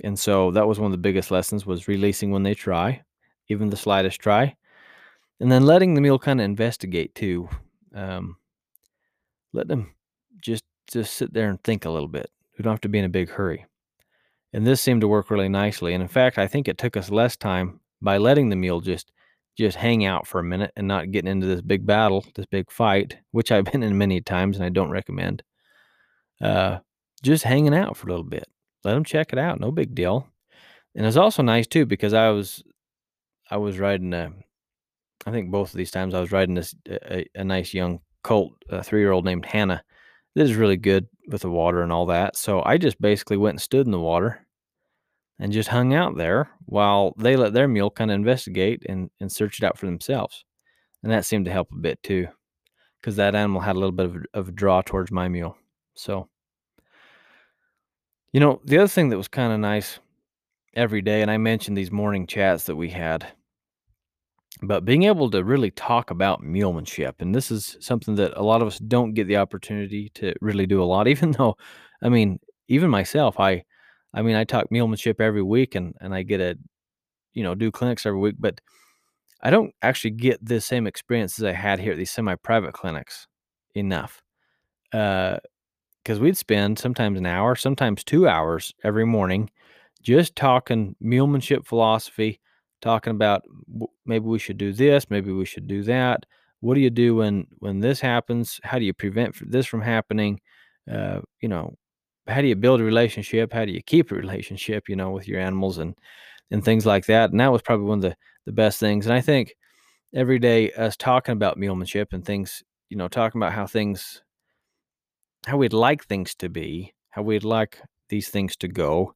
And 0.02 0.18
so 0.18 0.50
that 0.52 0.66
was 0.66 0.78
one 0.78 0.86
of 0.86 0.92
the 0.92 0.98
biggest 0.98 1.30
lessons 1.30 1.66
was 1.66 1.88
releasing 1.88 2.30
when 2.30 2.42
they 2.42 2.54
try, 2.54 3.02
even 3.48 3.68
the 3.68 3.76
slightest 3.76 4.20
try. 4.20 4.56
And 5.40 5.50
then 5.50 5.66
letting 5.66 5.94
the 5.94 6.00
mule 6.00 6.18
kind 6.18 6.40
of 6.40 6.44
investigate 6.44 7.14
too. 7.14 7.48
Um, 7.94 8.36
let 9.52 9.68
them 9.68 9.94
just 10.40 10.64
just 10.90 11.14
sit 11.14 11.32
there 11.32 11.48
and 11.48 11.62
think 11.62 11.84
a 11.84 11.90
little 11.90 12.08
bit. 12.08 12.30
We 12.58 12.62
don't 12.62 12.72
have 12.72 12.80
to 12.82 12.88
be 12.88 12.98
in 12.98 13.04
a 13.04 13.10
big 13.10 13.30
hurry. 13.30 13.66
And 14.52 14.66
this 14.66 14.80
seemed 14.80 15.00
to 15.02 15.08
work 15.08 15.30
really 15.30 15.48
nicely. 15.48 15.94
And 15.94 16.02
in 16.02 16.08
fact, 16.08 16.38
I 16.38 16.46
think 16.46 16.66
it 16.66 16.78
took 16.78 16.96
us 16.96 17.10
less 17.10 17.36
time 17.36 17.80
by 18.02 18.18
letting 18.18 18.48
the 18.48 18.56
mule 18.56 18.80
just 18.80 19.12
just 19.56 19.76
hang 19.76 20.06
out 20.06 20.26
for 20.26 20.40
a 20.40 20.44
minute 20.44 20.72
and 20.76 20.88
not 20.88 21.10
getting 21.10 21.30
into 21.30 21.46
this 21.46 21.60
big 21.60 21.84
battle, 21.84 22.24
this 22.34 22.46
big 22.46 22.70
fight, 22.70 23.18
which 23.32 23.52
I've 23.52 23.64
been 23.64 23.82
in 23.82 23.98
many 23.98 24.20
times 24.20 24.56
and 24.56 24.64
I 24.64 24.70
don't 24.70 24.90
recommend. 24.90 25.42
Uh, 26.40 26.78
just 27.22 27.44
hanging 27.44 27.74
out 27.74 27.96
for 27.96 28.08
a 28.08 28.10
little 28.10 28.24
bit. 28.24 28.48
Let 28.84 28.94
them 28.94 29.04
check 29.04 29.32
it 29.32 29.38
out. 29.38 29.60
No 29.60 29.70
big 29.70 29.94
deal. 29.94 30.26
And 30.94 31.04
it's 31.04 31.16
also 31.16 31.42
nice 31.42 31.66
too 31.66 31.86
because 31.86 32.14
I 32.14 32.30
was 32.30 32.62
I 33.50 33.58
was 33.58 33.78
riding 33.78 34.12
a 34.14 34.32
I 35.26 35.30
think 35.30 35.50
both 35.50 35.70
of 35.70 35.76
these 35.76 35.90
times 35.90 36.14
I 36.14 36.20
was 36.20 36.32
riding 36.32 36.54
this 36.54 36.74
a, 36.88 37.26
a 37.34 37.44
nice 37.44 37.74
young 37.74 38.00
colt, 38.24 38.52
a 38.70 38.82
three 38.82 39.00
year 39.00 39.12
old 39.12 39.24
named 39.24 39.44
Hannah. 39.44 39.82
This 40.34 40.50
is 40.50 40.56
really 40.56 40.76
good 40.76 41.06
with 41.30 41.42
the 41.42 41.50
water 41.50 41.82
and 41.82 41.92
all 41.92 42.06
that. 42.06 42.36
So 42.36 42.62
I 42.64 42.76
just 42.76 43.00
basically 43.00 43.36
went 43.36 43.54
and 43.54 43.60
stood 43.60 43.86
in 43.86 43.92
the 43.92 44.00
water 44.00 44.46
and 45.38 45.52
just 45.52 45.68
hung 45.68 45.94
out 45.94 46.16
there 46.16 46.50
while 46.66 47.14
they 47.16 47.36
let 47.36 47.52
their 47.54 47.68
mule 47.68 47.90
kind 47.90 48.10
of 48.10 48.16
investigate 48.16 48.82
and, 48.88 49.10
and 49.20 49.32
search 49.32 49.58
it 49.58 49.64
out 49.64 49.78
for 49.78 49.86
themselves. 49.86 50.44
And 51.02 51.10
that 51.10 51.24
seemed 51.24 51.46
to 51.46 51.52
help 51.52 51.72
a 51.72 51.76
bit 51.76 52.02
too, 52.02 52.28
because 53.00 53.16
that 53.16 53.34
animal 53.34 53.62
had 53.62 53.76
a 53.76 53.78
little 53.78 53.92
bit 53.92 54.06
of, 54.06 54.16
of 54.34 54.48
a 54.48 54.52
draw 54.52 54.82
towards 54.82 55.10
my 55.10 55.28
mule. 55.28 55.56
So, 55.94 56.28
you 58.32 58.40
know, 58.40 58.60
the 58.64 58.78
other 58.78 58.88
thing 58.88 59.08
that 59.08 59.16
was 59.16 59.28
kind 59.28 59.52
of 59.52 59.60
nice 59.60 59.98
every 60.74 61.00
day, 61.00 61.22
and 61.22 61.30
I 61.30 61.38
mentioned 61.38 61.76
these 61.76 61.90
morning 61.90 62.26
chats 62.26 62.64
that 62.64 62.76
we 62.76 62.90
had, 62.90 63.26
but 64.62 64.84
being 64.84 65.04
able 65.04 65.30
to 65.30 65.44
really 65.44 65.70
talk 65.70 66.10
about 66.10 66.42
mulemanship, 66.42 67.14
and 67.20 67.34
this 67.34 67.50
is 67.50 67.76
something 67.80 68.14
that 68.16 68.36
a 68.36 68.42
lot 68.42 68.62
of 68.62 68.68
us 68.68 68.78
don't 68.78 69.14
get 69.14 69.26
the 69.26 69.36
opportunity 69.36 70.10
to 70.14 70.34
really 70.40 70.66
do 70.66 70.82
a 70.82 70.84
lot, 70.84 71.08
even 71.14 71.32
though, 71.32 71.56
I 72.02 72.08
mean, 72.08 72.38
even 72.68 72.90
myself, 72.90 73.38
I 73.40 73.64
I 74.12 74.22
mean, 74.22 74.36
I 74.36 74.44
talk 74.44 74.66
mulemanship 74.70 75.20
every 75.20 75.42
week 75.42 75.76
and, 75.76 75.94
and 76.00 76.12
I 76.14 76.22
get 76.24 76.40
a, 76.40 76.58
you 77.32 77.44
know, 77.44 77.54
do 77.54 77.70
clinics 77.70 78.06
every 78.06 78.18
week, 78.18 78.34
but 78.38 78.60
I 79.42 79.50
don't 79.50 79.72
actually 79.82 80.10
get 80.10 80.44
the 80.44 80.60
same 80.60 80.86
experience 80.86 81.38
as 81.38 81.44
I 81.44 81.52
had 81.52 81.78
here 81.78 81.92
at 81.92 81.98
these 81.98 82.10
semi 82.10 82.34
private 82.34 82.74
clinics 82.74 83.26
enough. 83.74 84.20
Uh, 84.92 85.38
because 86.02 86.18
we'd 86.18 86.36
spend 86.36 86.78
sometimes 86.78 87.18
an 87.18 87.26
hour, 87.26 87.54
sometimes 87.54 88.02
two 88.02 88.26
hours 88.26 88.74
every 88.82 89.04
morning 89.04 89.50
just 90.02 90.34
talking 90.34 90.96
mulemanship 91.02 91.66
philosophy, 91.66 92.40
talking 92.80 93.12
about 93.12 93.42
maybe 94.04 94.26
we 94.26 94.38
should 94.38 94.58
do 94.58 94.72
this, 94.72 95.10
maybe 95.10 95.32
we 95.32 95.44
should 95.44 95.66
do 95.66 95.82
that. 95.84 96.26
What 96.60 96.74
do 96.74 96.80
you 96.80 96.90
do 96.90 97.16
when 97.16 97.46
when 97.58 97.80
this 97.80 98.00
happens? 98.00 98.60
How 98.62 98.78
do 98.78 98.84
you 98.84 98.92
prevent 98.92 99.36
this 99.50 99.66
from 99.66 99.80
happening? 99.80 100.40
Uh, 100.90 101.20
you 101.40 101.48
know, 101.48 101.76
how 102.26 102.40
do 102.40 102.48
you 102.48 102.56
build 102.56 102.80
a 102.80 102.84
relationship? 102.84 103.52
How 103.52 103.64
do 103.64 103.72
you 103.72 103.82
keep 103.82 104.10
a 104.10 104.14
relationship, 104.14 104.88
you 104.88 104.96
know, 104.96 105.10
with 105.10 105.26
your 105.28 105.40
animals 105.40 105.78
and 105.78 105.94
and 106.50 106.64
things 106.64 106.86
like 106.86 107.06
that? 107.06 107.30
And 107.30 107.40
that 107.40 107.52
was 107.52 107.62
probably 107.62 107.86
one 107.86 107.98
of 107.98 108.02
the 108.02 108.16
the 108.46 108.52
best 108.52 108.80
things. 108.80 109.06
And 109.06 109.14
I 109.14 109.20
think 109.20 109.54
every 110.14 110.38
day 110.38 110.70
us 110.72 110.96
talking 110.96 111.32
about 111.32 111.58
mulemanship 111.58 112.12
and 112.12 112.24
things, 112.24 112.62
you 112.88 112.96
know, 112.96 113.08
talking 113.08 113.40
about 113.40 113.52
how 113.52 113.66
things 113.66 114.22
how 115.46 115.56
we'd 115.56 115.72
like 115.72 116.04
things 116.04 116.34
to 116.36 116.48
be, 116.48 116.92
how 117.10 117.22
we'd 117.22 117.44
like 117.44 117.80
these 118.08 118.28
things 118.28 118.56
to 118.56 118.68
go, 118.68 119.14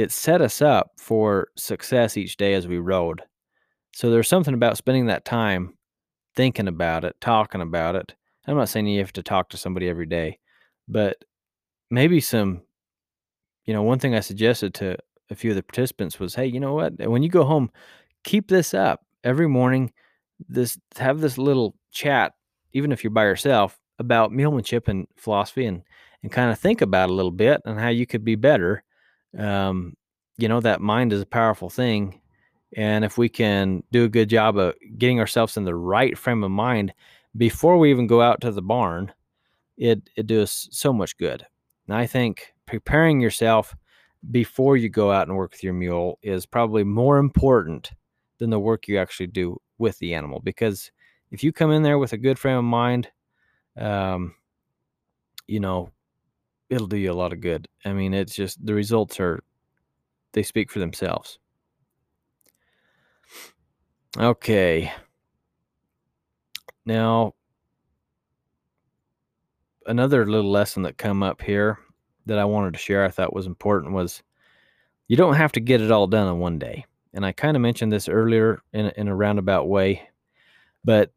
it 0.00 0.12
set 0.12 0.40
us 0.40 0.62
up 0.62 0.92
for 0.96 1.48
success 1.56 2.16
each 2.16 2.36
day 2.36 2.54
as 2.54 2.66
we 2.66 2.78
rode. 2.78 3.22
So 3.92 4.10
there's 4.10 4.28
something 4.28 4.54
about 4.54 4.76
spending 4.76 5.06
that 5.06 5.24
time 5.24 5.74
thinking 6.34 6.68
about 6.68 7.04
it, 7.04 7.16
talking 7.20 7.60
about 7.60 7.96
it. 7.96 8.14
I'm 8.46 8.56
not 8.56 8.68
saying 8.68 8.86
you 8.86 9.00
have 9.00 9.12
to 9.14 9.22
talk 9.22 9.50
to 9.50 9.56
somebody 9.56 9.88
every 9.88 10.06
day, 10.06 10.38
but 10.88 11.24
maybe 11.90 12.20
some, 12.20 12.62
you 13.64 13.74
know, 13.74 13.82
one 13.82 13.98
thing 13.98 14.14
I 14.14 14.20
suggested 14.20 14.74
to 14.74 14.96
a 15.28 15.34
few 15.34 15.50
of 15.50 15.56
the 15.56 15.62
participants 15.62 16.18
was, 16.18 16.34
hey, 16.34 16.46
you 16.46 16.60
know 16.60 16.74
what? 16.74 16.94
When 16.98 17.22
you 17.22 17.28
go 17.28 17.44
home, 17.44 17.70
keep 18.24 18.48
this 18.48 18.74
up 18.74 19.04
every 19.22 19.48
morning. 19.48 19.92
This 20.48 20.78
have 20.96 21.20
this 21.20 21.36
little 21.36 21.76
chat, 21.92 22.32
even 22.72 22.92
if 22.92 23.04
you're 23.04 23.10
by 23.10 23.24
yourself, 23.24 23.78
about 23.98 24.32
mulemanship 24.32 24.88
and 24.88 25.06
philosophy, 25.16 25.66
and 25.66 25.82
and 26.22 26.32
kind 26.32 26.50
of 26.50 26.58
think 26.58 26.80
about 26.80 27.10
a 27.10 27.14
little 27.14 27.30
bit 27.30 27.60
and 27.64 27.78
how 27.78 27.88
you 27.88 28.06
could 28.06 28.24
be 28.24 28.34
better. 28.34 28.82
Um, 29.38 29.94
you 30.38 30.48
know, 30.48 30.60
that 30.60 30.80
mind 30.80 31.12
is 31.12 31.20
a 31.20 31.26
powerful 31.26 31.70
thing, 31.70 32.20
and 32.76 33.04
if 33.04 33.18
we 33.18 33.28
can 33.28 33.82
do 33.92 34.04
a 34.04 34.08
good 34.08 34.28
job 34.28 34.56
of 34.56 34.74
getting 34.98 35.20
ourselves 35.20 35.56
in 35.56 35.64
the 35.64 35.74
right 35.74 36.16
frame 36.16 36.44
of 36.44 36.50
mind 36.50 36.92
before 37.36 37.78
we 37.78 37.90
even 37.90 38.06
go 38.06 38.22
out 38.22 38.40
to 38.40 38.50
the 38.50 38.62
barn, 38.62 39.12
it 39.76 40.08
it 40.16 40.26
does 40.26 40.68
so 40.70 40.92
much 40.92 41.16
good. 41.16 41.44
And 41.86 41.96
I 41.96 42.06
think 42.06 42.54
preparing 42.66 43.20
yourself 43.20 43.74
before 44.30 44.76
you 44.76 44.88
go 44.88 45.10
out 45.10 45.28
and 45.28 45.36
work 45.36 45.52
with 45.52 45.64
your 45.64 45.72
mule 45.72 46.18
is 46.22 46.46
probably 46.46 46.84
more 46.84 47.18
important 47.18 47.92
than 48.38 48.50
the 48.50 48.60
work 48.60 48.86
you 48.86 48.98
actually 48.98 49.26
do 49.26 49.60
with 49.78 49.98
the 49.98 50.14
animal. 50.14 50.40
Because 50.40 50.90
if 51.30 51.42
you 51.42 51.52
come 51.52 51.70
in 51.70 51.82
there 51.82 51.98
with 51.98 52.12
a 52.12 52.18
good 52.18 52.38
frame 52.38 52.58
of 52.58 52.64
mind, 52.64 53.08
um, 53.76 54.34
you 55.46 55.60
know, 55.60 55.90
it'll 56.70 56.86
do 56.86 56.96
you 56.96 57.12
a 57.12 57.12
lot 57.12 57.32
of 57.32 57.40
good. 57.40 57.68
I 57.84 57.92
mean, 57.92 58.14
it's 58.14 58.34
just 58.34 58.64
the 58.64 58.74
results 58.74 59.18
are, 59.20 59.42
they 60.32 60.44
speak 60.44 60.70
for 60.70 60.78
themselves. 60.78 61.38
Okay. 64.16 64.92
Now, 66.86 67.34
another 69.86 70.24
little 70.26 70.50
lesson 70.50 70.84
that 70.84 70.96
come 70.96 71.22
up 71.22 71.42
here 71.42 71.78
that 72.26 72.38
I 72.38 72.44
wanted 72.44 72.74
to 72.74 72.78
share 72.78 73.04
I 73.04 73.10
thought 73.10 73.34
was 73.34 73.46
important 73.46 73.92
was 73.92 74.22
you 75.08 75.16
don't 75.16 75.34
have 75.34 75.52
to 75.52 75.60
get 75.60 75.80
it 75.80 75.90
all 75.90 76.06
done 76.06 76.28
in 76.28 76.38
one 76.38 76.58
day. 76.58 76.86
And 77.12 77.26
I 77.26 77.32
kind 77.32 77.56
of 77.56 77.60
mentioned 77.60 77.92
this 77.92 78.08
earlier 78.08 78.62
in, 78.72 78.86
in 78.96 79.08
a 79.08 79.16
roundabout 79.16 79.68
way, 79.68 80.08
but 80.84 81.12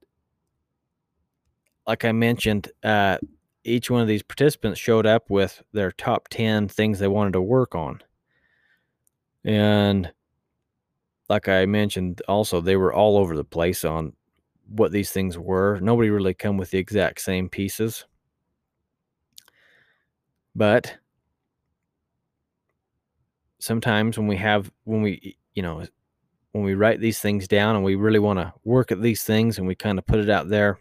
like 1.86 2.04
I 2.04 2.12
mentioned, 2.12 2.72
uh, 2.84 3.18
each 3.64 3.90
one 3.90 4.02
of 4.02 4.08
these 4.08 4.24
participants 4.24 4.80
showed 4.80 5.06
up 5.06 5.30
with 5.30 5.62
their 5.72 5.92
top 5.92 6.28
10 6.30 6.68
things 6.68 7.00
they 7.00 7.08
wanted 7.08 7.34
to 7.34 7.42
work 7.42 7.76
on. 7.76 8.02
And 9.44 10.12
like 11.30 11.48
I 11.48 11.66
mentioned, 11.66 12.22
also, 12.28 12.62
they 12.62 12.76
were 12.76 12.94
all 12.94 13.18
over 13.18 13.36
the 13.36 13.44
place 13.44 13.86
on 13.86 14.14
what 14.68 14.92
these 14.92 15.12
things 15.12 15.38
were. 15.38 15.80
Nobody 15.80 16.10
really 16.10 16.34
come 16.34 16.58
with 16.58 16.72
the 16.72 16.78
exact 16.78 17.22
same 17.22 17.50
pieces. 17.50 18.06
But 20.56 20.98
sometimes 23.60 24.18
when 24.18 24.28
we 24.28 24.38
have, 24.38 24.72
when 24.84 25.02
we, 25.02 25.38
you 25.56 25.64
know, 25.64 25.84
when 26.52 26.64
we 26.64 26.76
write 26.76 27.00
these 27.00 27.20
things 27.20 27.48
down 27.48 27.76
and 27.76 27.84
we 27.84 27.96
really 27.96 28.20
want 28.20 28.40
to 28.40 28.54
work 28.64 28.92
at 28.92 29.02
these 29.02 29.24
things 29.24 29.58
and 29.58 29.66
we 29.66 29.76
kind 29.76 29.98
of 29.98 30.06
put 30.06 30.20
it 30.20 30.30
out 30.30 30.50
there, 30.50 30.80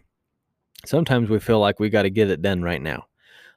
sometimes 0.85 1.29
we 1.29 1.39
feel 1.39 1.59
like 1.59 1.79
we 1.79 1.89
got 1.89 2.03
to 2.03 2.09
get 2.09 2.29
it 2.29 2.41
done 2.41 2.61
right 2.61 2.81
now 2.81 3.05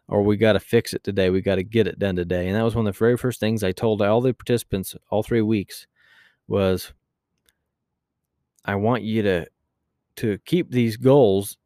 or 0.09 0.23
we 0.23 0.37
got 0.37 0.53
to 0.53 0.61
fix 0.61 0.95
it 0.95 1.03
today. 1.03 1.31
We 1.31 1.41
got 1.41 1.57
to 1.57 1.65
get 1.65 1.87
it 1.87 1.99
done 1.99 2.17
today. 2.17 2.47
And 2.47 2.57
that 2.57 2.63
was 2.63 2.75
one 2.75 2.87
of 2.87 2.95
the 2.95 2.99
very 2.99 3.17
first 3.17 3.41
things 3.41 3.65
I 3.65 3.73
told 3.73 4.01
all 4.03 4.21
the 4.21 4.33
participants 4.33 4.95
all 5.11 5.23
three 5.23 5.43
weeks 5.43 5.87
was 6.49 6.93
I 8.65 8.77
want 8.77 9.03
you 9.03 9.23
to 9.23 9.47
to 10.17 10.39
keep 10.47 10.71
these 10.71 10.97
goals 10.97 11.59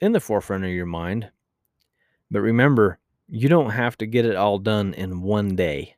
in 0.00 0.12
the 0.12 0.20
forefront 0.20 0.64
of 0.64 0.70
your 0.70 0.86
mind. 0.86 1.30
But 2.30 2.40
remember, 2.40 2.98
you 3.28 3.48
don't 3.48 3.70
have 3.70 3.96
to 3.98 4.06
get 4.06 4.24
it 4.24 4.34
all 4.34 4.58
done 4.58 4.94
in 4.94 5.22
one 5.22 5.54
day. 5.54 5.96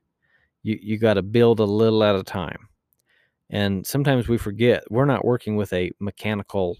You 0.63 0.79
you 0.81 0.99
got 0.99 1.15
to 1.15 1.23
build 1.23 1.61
a 1.61 1.65
little 1.65 2.03
at 2.03 2.17
a 2.17 2.23
time. 2.23 2.69
And 3.51 3.87
sometimes 3.87 4.29
we 4.29 4.39
forget 4.39 4.85
we're 4.91 5.05
not 5.05 5.25
working 5.25 5.57
with 5.57 5.73
a 5.73 5.93
mechanical 6.01 6.77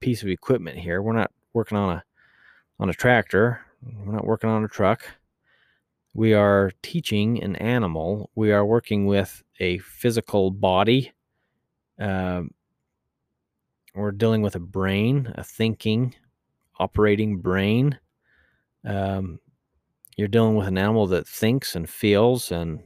piece 0.00 0.22
of 0.22 0.28
equipment 0.28 0.78
here. 0.78 1.02
We're 1.02 1.12
not 1.12 1.30
working 1.52 1.78
on 1.78 1.96
a 1.96 2.04
on 2.80 2.90
a 2.90 2.94
tractor. 2.94 3.60
We're 4.04 4.14
not 4.14 4.24
working 4.26 4.50
on 4.50 4.64
a 4.64 4.68
truck. 4.68 5.04
We 6.14 6.34
are 6.34 6.72
teaching 6.82 7.42
an 7.42 7.56
animal. 7.56 8.30
We 8.34 8.52
are 8.52 8.64
working 8.64 9.06
with 9.06 9.42
a 9.60 9.78
physical 9.78 10.50
body. 10.50 11.12
Um, 11.98 12.50
we're 13.94 14.12
dealing 14.12 14.42
with 14.42 14.54
a 14.54 14.60
brain, 14.60 15.32
a 15.36 15.44
thinking, 15.44 16.14
operating 16.78 17.38
brain. 17.38 17.98
Um, 18.84 19.40
you're 20.16 20.28
dealing 20.28 20.56
with 20.56 20.68
an 20.68 20.78
animal 20.78 21.06
that 21.08 21.26
thinks 21.28 21.76
and 21.76 21.88
feels 21.88 22.50
and 22.50 22.80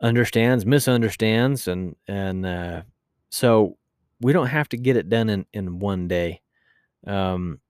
understands, 0.00 0.66
misunderstands, 0.66 1.68
and 1.68 1.96
and 2.08 2.44
uh, 2.44 2.82
so 3.30 3.78
we 4.22 4.32
don't 4.32 4.46
have 4.46 4.68
to 4.70 4.76
get 4.76 4.96
it 4.96 5.08
done 5.08 5.28
in 5.28 5.46
in 5.52 5.78
one 5.78 6.08
day. 6.08 6.40
Um, 7.06 7.60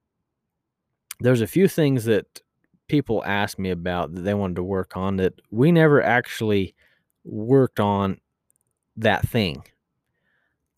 there's 1.21 1.41
a 1.41 1.47
few 1.47 1.69
things 1.69 2.05
that 2.05 2.41
people 2.89 3.23
asked 3.25 3.59
me 3.59 3.71
about 3.71 4.15
that 4.15 4.21
they 4.23 4.35
wanted 4.35 4.57
to 4.57 4.63
work 4.63 4.97
on 4.97 5.17
that 5.17 5.35
we 5.51 5.73
never 5.73 6.03
actually 6.03 6.75
worked 7.25 7.81
on 7.81 8.21
that 8.97 9.27
thing. 9.27 9.65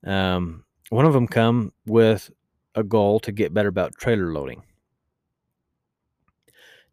Um, 0.06 0.64
one 0.90 1.06
of 1.06 1.12
them 1.12 1.26
come 1.26 1.72
with 1.86 2.30
a 2.74 2.84
goal 2.84 3.20
to 3.20 3.32
get 3.32 3.54
better 3.54 3.68
about 3.68 3.96
trailer 3.96 4.32
loading. 4.32 4.62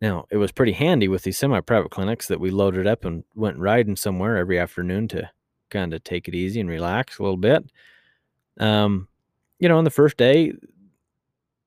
Now, 0.01 0.25
it 0.31 0.37
was 0.37 0.51
pretty 0.51 0.71
handy 0.71 1.07
with 1.07 1.23
these 1.23 1.37
semi 1.37 1.59
private 1.61 1.91
clinics 1.91 2.27
that 2.27 2.39
we 2.39 2.49
loaded 2.49 2.87
up 2.87 3.05
and 3.05 3.23
went 3.35 3.59
riding 3.59 3.95
somewhere 3.95 4.37
every 4.37 4.57
afternoon 4.57 5.07
to 5.09 5.29
kind 5.69 5.93
of 5.93 6.03
take 6.03 6.27
it 6.27 6.35
easy 6.35 6.59
and 6.59 6.69
relax 6.69 7.19
a 7.19 7.23
little 7.23 7.37
bit. 7.37 7.71
Um, 8.59 9.07
you 9.59 9.69
know, 9.69 9.77
on 9.77 9.83
the 9.83 9.89
first 9.89 10.17
day, 10.17 10.53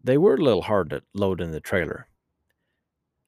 they 0.02 0.18
were 0.18 0.34
a 0.34 0.42
little 0.42 0.62
hard 0.62 0.90
to 0.90 1.02
load 1.14 1.40
in 1.40 1.52
the 1.52 1.60
trailer. 1.60 2.08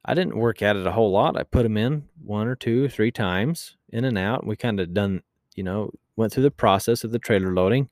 I 0.05 0.15
didn't 0.15 0.37
work 0.39 0.63
at 0.63 0.77
it 0.77 0.87
a 0.87 0.93
whole 0.93 1.11
lot. 1.11 1.37
I 1.37 1.43
put 1.43 1.65
them 1.65 1.77
in 1.77 2.05
one 2.23 2.47
or 2.47 2.55
two, 2.55 2.89
three 2.89 3.11
times 3.11 3.77
in 3.91 4.05
and 4.05 4.17
out. 4.17 4.47
We 4.47 4.55
kind 4.57 4.79
of 4.79 4.95
done, 4.95 5.23
you 5.57 5.65
know, 5.65 5.91
went 6.15 6.33
through 6.33 6.45
the 6.45 6.51
process 6.51 7.03
of 7.03 7.13
the 7.13 7.19
trailer 7.19 7.53
loading. 7.53 7.89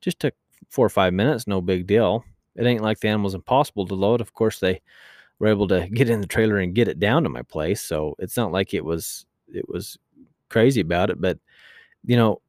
Just 0.00 0.20
took 0.20 0.34
four 0.70 0.86
or 0.86 0.90
five 0.90 1.12
minutes, 1.12 1.46
no 1.46 1.60
big 1.60 1.86
deal. 1.86 2.24
It 2.56 2.66
ain't 2.66 2.82
like 2.82 3.00
the 3.00 3.08
animal's 3.08 3.34
impossible 3.34 3.86
to 3.86 3.94
load. 3.94 4.20
Of 4.20 4.32
course, 4.32 4.58
they 4.58 4.80
were 5.38 5.48
able 5.48 5.68
to 5.68 5.88
get 5.88 6.08
in 6.08 6.20
the 6.20 6.26
trailer 6.26 6.58
and 6.58 6.74
get 6.74 6.88
it 6.88 6.98
down 6.98 7.24
to 7.24 7.28
my 7.28 7.42
place. 7.42 7.82
So 7.82 8.14
it's 8.18 8.36
not 8.36 8.52
like 8.52 8.72
it 8.72 8.84
was 8.84 9.26
it 9.48 9.68
was 9.68 9.98
crazy 10.48 10.80
about 10.80 11.10
it. 11.10 11.20
But 11.20 11.38
you 12.04 12.16
know, 12.16 12.40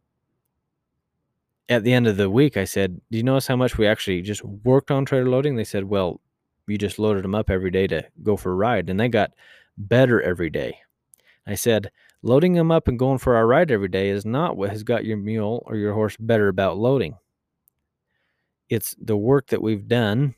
at 1.72 1.84
the 1.84 1.94
end 1.94 2.06
of 2.06 2.18
the 2.18 2.30
week, 2.30 2.58
I 2.58 2.66
said, 2.66 3.00
"Do 3.10 3.18
you 3.18 3.24
notice 3.24 3.48
how 3.48 3.56
much 3.56 3.78
we 3.78 3.88
actually 3.88 4.22
just 4.22 4.44
worked 4.44 4.92
on 4.92 5.06
trailer 5.06 5.30
loading?" 5.30 5.56
They 5.56 5.64
said, 5.64 5.86
"Well, 5.86 6.20
you 6.68 6.78
just 6.78 7.00
loaded 7.00 7.24
them 7.24 7.34
up 7.34 7.50
every 7.50 7.72
day 7.72 7.88
to 7.88 8.06
go 8.22 8.36
for 8.36 8.52
a 8.52 8.56
ride, 8.56 8.90
and 8.90 9.00
they 9.00 9.08
got 9.08 9.32
better 9.78 10.22
every 10.22 10.50
day." 10.50 10.80
I 11.48 11.56
said, 11.56 11.90
"Loading 12.22 12.54
them 12.54 12.72
up 12.72 12.88
and 12.90 13.00
going 13.00 13.20
for 13.20 13.36
our 13.36 13.48
ride 13.48 13.72
every 13.72 13.88
day 13.88 14.10
is 14.10 14.26
not 14.26 14.58
what 14.58 14.70
has 14.70 14.84
got 14.84 15.06
your 15.06 15.18
mule 15.18 15.64
or 15.66 15.78
your 15.78 15.94
horse 15.94 16.18
better 16.18 16.50
about 16.50 16.78
loading. 16.78 17.16
It's 18.70 18.94
the 19.02 19.18
work 19.18 19.48
that 19.48 19.62
we've 19.62 19.88
done 19.88 20.36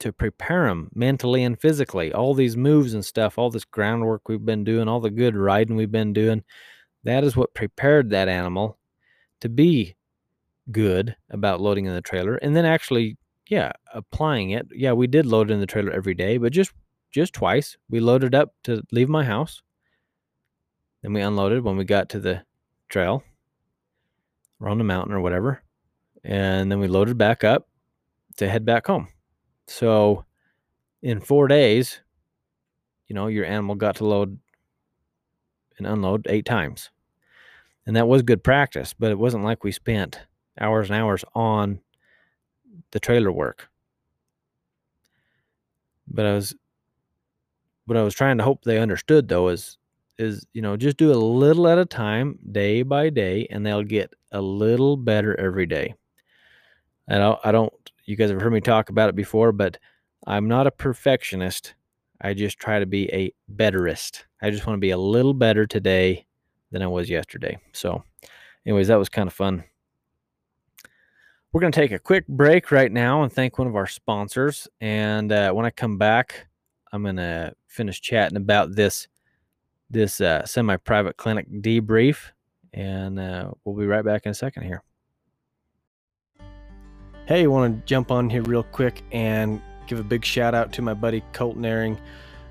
to 0.00 0.12
prepare 0.12 0.66
them 0.68 0.90
mentally 0.94 1.42
and 1.44 1.60
physically. 1.60 2.12
All 2.12 2.34
these 2.34 2.56
moves 2.56 2.94
and 2.94 3.04
stuff, 3.04 3.38
all 3.38 3.50
this 3.50 3.64
groundwork 3.64 4.28
we've 4.28 4.44
been 4.44 4.64
doing, 4.64 4.88
all 4.88 5.00
the 5.00 5.10
good 5.10 5.36
riding 5.36 5.76
we've 5.76 5.90
been 5.90 6.12
doing, 6.12 6.44
that 7.04 7.24
is 7.24 7.36
what 7.36 7.54
prepared 7.54 8.10
that 8.10 8.28
animal 8.28 8.78
to 9.40 9.48
be 9.48 9.96
good 10.70 11.16
about 11.30 11.60
loading 11.60 11.86
in 11.86 11.94
the 11.94 12.02
trailer 12.02 12.36
and 12.36 12.54
then 12.54 12.64
actually 12.64 13.16
yeah 13.48 13.72
applying 13.94 14.50
it. 14.50 14.66
Yeah 14.72 14.92
we 14.92 15.06
did 15.06 15.26
load 15.26 15.50
in 15.50 15.60
the 15.60 15.66
trailer 15.66 15.92
every 15.92 16.14
day 16.14 16.38
but 16.38 16.52
just 16.52 16.72
just 17.10 17.32
twice. 17.32 17.76
We 17.88 18.00
loaded 18.00 18.34
up 18.34 18.54
to 18.64 18.82
leave 18.92 19.08
my 19.08 19.24
house. 19.24 19.62
Then 21.02 21.12
we 21.12 21.22
unloaded 21.22 21.64
when 21.64 21.76
we 21.76 21.84
got 21.84 22.08
to 22.10 22.20
the 22.20 22.42
trail. 22.88 23.22
Or 24.60 24.68
on 24.68 24.78
the 24.78 24.84
mountain 24.84 25.14
or 25.14 25.20
whatever 25.20 25.62
and 26.24 26.70
then 26.70 26.80
we 26.80 26.88
loaded 26.88 27.16
back 27.16 27.44
up 27.44 27.68
to 28.36 28.48
head 28.48 28.64
back 28.64 28.86
home. 28.86 29.08
So 29.66 30.24
in 31.02 31.20
four 31.20 31.48
days, 31.48 32.00
you 33.06 33.14
know, 33.14 33.28
your 33.28 33.44
animal 33.44 33.74
got 33.74 33.96
to 33.96 34.04
load 34.04 34.38
and 35.78 35.86
unload 35.86 36.26
eight 36.28 36.44
times. 36.44 36.90
And 37.86 37.96
that 37.96 38.08
was 38.08 38.22
good 38.22 38.44
practice, 38.44 38.94
but 38.98 39.10
it 39.10 39.18
wasn't 39.18 39.44
like 39.44 39.64
we 39.64 39.72
spent 39.72 40.20
hours 40.60 40.90
and 40.90 40.98
hours 40.98 41.24
on 41.34 41.80
the 42.90 43.00
trailer 43.00 43.32
work. 43.32 43.68
But 46.06 46.26
I 46.26 46.34
was 46.34 46.54
what 47.86 47.96
I 47.96 48.02
was 48.02 48.14
trying 48.14 48.38
to 48.38 48.44
hope 48.44 48.64
they 48.64 48.78
understood 48.78 49.28
though 49.28 49.48
is 49.48 49.78
is 50.18 50.46
you 50.52 50.62
know 50.62 50.76
just 50.76 50.96
do 50.96 51.12
a 51.12 51.14
little 51.14 51.68
at 51.68 51.78
a 51.78 51.84
time 51.84 52.38
day 52.52 52.82
by 52.82 53.10
day 53.10 53.46
and 53.50 53.64
they'll 53.64 53.82
get 53.82 54.12
a 54.32 54.40
little 54.40 54.96
better 54.96 55.38
every 55.38 55.66
day. 55.66 55.94
I 57.08 57.36
I 57.44 57.52
don't 57.52 57.72
you 58.04 58.16
guys 58.16 58.30
have 58.30 58.40
heard 58.40 58.52
me 58.52 58.60
talk 58.60 58.88
about 58.88 59.10
it 59.10 59.16
before, 59.16 59.52
but 59.52 59.78
I'm 60.26 60.48
not 60.48 60.66
a 60.66 60.70
perfectionist. 60.70 61.74
I 62.20 62.34
just 62.34 62.58
try 62.58 62.78
to 62.78 62.86
be 62.86 63.08
a 63.12 63.32
betterist. 63.54 64.24
I 64.42 64.50
just 64.50 64.66
want 64.66 64.76
to 64.76 64.80
be 64.80 64.90
a 64.90 64.98
little 64.98 65.34
better 65.34 65.66
today 65.66 66.26
than 66.72 66.82
I 66.82 66.86
was 66.86 67.08
yesterday. 67.08 67.58
So, 67.72 68.02
anyways, 68.66 68.88
that 68.88 68.98
was 68.98 69.08
kind 69.08 69.26
of 69.26 69.32
fun. 69.32 69.64
We're 71.52 71.62
going 71.62 71.72
to 71.72 71.80
take 71.80 71.92
a 71.92 71.98
quick 71.98 72.26
break 72.28 72.70
right 72.70 72.92
now 72.92 73.22
and 73.22 73.32
thank 73.32 73.58
one 73.58 73.66
of 73.66 73.74
our 73.74 73.86
sponsors. 73.86 74.68
And 74.82 75.32
uh, 75.32 75.50
when 75.52 75.64
I 75.64 75.70
come 75.70 75.96
back, 75.96 76.46
I'm 76.92 77.02
going 77.02 77.16
to 77.16 77.54
finish 77.66 78.00
chatting 78.00 78.36
about 78.36 78.74
this 78.74 79.08
this 79.90 80.20
uh, 80.20 80.44
semi-private 80.44 81.16
clinic 81.16 81.50
debrief, 81.50 82.32
and 82.74 83.18
uh, 83.18 83.50
we'll 83.64 83.74
be 83.74 83.86
right 83.86 84.04
back 84.04 84.26
in 84.26 84.32
a 84.32 84.34
second 84.34 84.64
here. 84.64 84.82
Hey, 87.26 87.46
want 87.46 87.74
to 87.74 87.86
jump 87.86 88.10
on 88.10 88.28
here 88.28 88.42
real 88.42 88.64
quick 88.64 89.02
and 89.12 89.62
give 89.86 89.98
a 89.98 90.04
big 90.04 90.26
shout 90.26 90.54
out 90.54 90.74
to 90.74 90.82
my 90.82 90.92
buddy 90.92 91.22
Colton 91.32 91.64
Airing. 91.64 91.98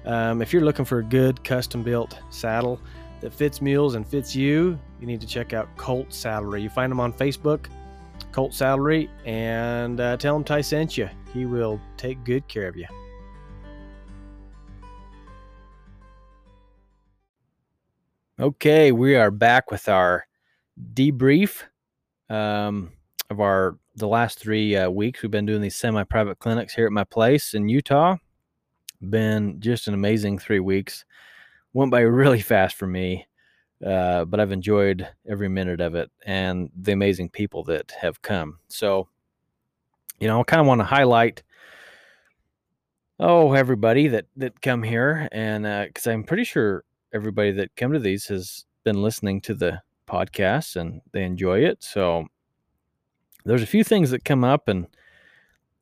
Um, 0.05 0.41
if 0.41 0.51
you're 0.51 0.63
looking 0.63 0.85
for 0.85 0.97
a 0.97 1.03
good 1.03 1.43
custom 1.43 1.83
built 1.83 2.17
saddle 2.31 2.81
that 3.21 3.31
fits 3.31 3.61
mules 3.61 3.93
and 3.93 4.07
fits 4.07 4.35
you, 4.35 4.79
you 4.99 5.05
need 5.05 5.21
to 5.21 5.27
check 5.27 5.53
out 5.53 5.67
Colt 5.77 6.09
Saddlery. 6.09 6.63
You 6.63 6.69
find 6.69 6.91
them 6.91 6.99
on 6.99 7.13
Facebook, 7.13 7.67
Colt 8.31 8.51
Saddlery, 8.51 9.09
and 9.25 9.99
uh, 9.99 10.17
tell 10.17 10.35
him 10.35 10.43
Ty 10.43 10.61
sent 10.61 10.97
you. 10.97 11.09
He 11.33 11.45
will 11.45 11.79
take 11.97 12.23
good 12.23 12.47
care 12.47 12.67
of 12.67 12.77
you. 12.77 12.85
Okay, 18.39 18.91
we 18.91 19.15
are 19.15 19.31
back 19.31 19.71
with 19.71 19.89
our 19.89 20.27
debrief 20.93 21.63
um, 22.29 22.91
of 23.31 23.39
our 23.39 23.79
the 23.95 24.07
last 24.07 24.37
three 24.37 24.75
uh, 24.75 24.87
weeks 24.91 25.23
we've 25.23 25.31
been 25.31 25.47
doing 25.47 25.61
these 25.61 25.75
semi-private 25.75 26.37
clinics 26.37 26.75
here 26.75 26.85
at 26.85 26.91
my 26.91 27.03
place 27.03 27.55
in 27.55 27.67
Utah. 27.67 28.15
Been 29.09 29.59
just 29.59 29.87
an 29.87 29.95
amazing 29.95 30.37
three 30.37 30.59
weeks. 30.59 31.03
Went 31.73 31.89
by 31.89 32.01
really 32.01 32.41
fast 32.41 32.75
for 32.75 32.85
me, 32.85 33.25
uh, 33.85 34.25
but 34.25 34.39
I've 34.39 34.51
enjoyed 34.51 35.07
every 35.27 35.49
minute 35.49 35.81
of 35.81 35.95
it 35.95 36.09
and 36.25 36.69
the 36.75 36.93
amazing 36.93 37.29
people 37.29 37.63
that 37.65 37.91
have 37.91 38.21
come. 38.21 38.59
So, 38.67 39.07
you 40.19 40.27
know, 40.27 40.39
I 40.39 40.43
kind 40.43 40.61
of 40.61 40.67
want 40.67 40.81
to 40.81 40.85
highlight 40.85 41.43
oh 43.19 43.53
everybody 43.53 44.07
that 44.07 44.25
that 44.35 44.61
come 44.61 44.83
here 44.83 45.27
and 45.31 45.63
because 45.87 46.05
uh, 46.05 46.11
I'm 46.11 46.23
pretty 46.23 46.43
sure 46.43 46.83
everybody 47.13 47.51
that 47.51 47.75
come 47.75 47.91
to 47.93 47.99
these 47.99 48.27
has 48.27 48.65
been 48.83 49.01
listening 49.01 49.41
to 49.41 49.55
the 49.55 49.81
podcast 50.07 50.75
and 50.75 51.01
they 51.11 51.23
enjoy 51.23 51.59
it. 51.59 51.83
So 51.83 52.27
there's 53.45 53.63
a 53.63 53.67
few 53.67 53.83
things 53.83 54.11
that 54.11 54.25
come 54.25 54.43
up 54.43 54.67
and 54.67 54.87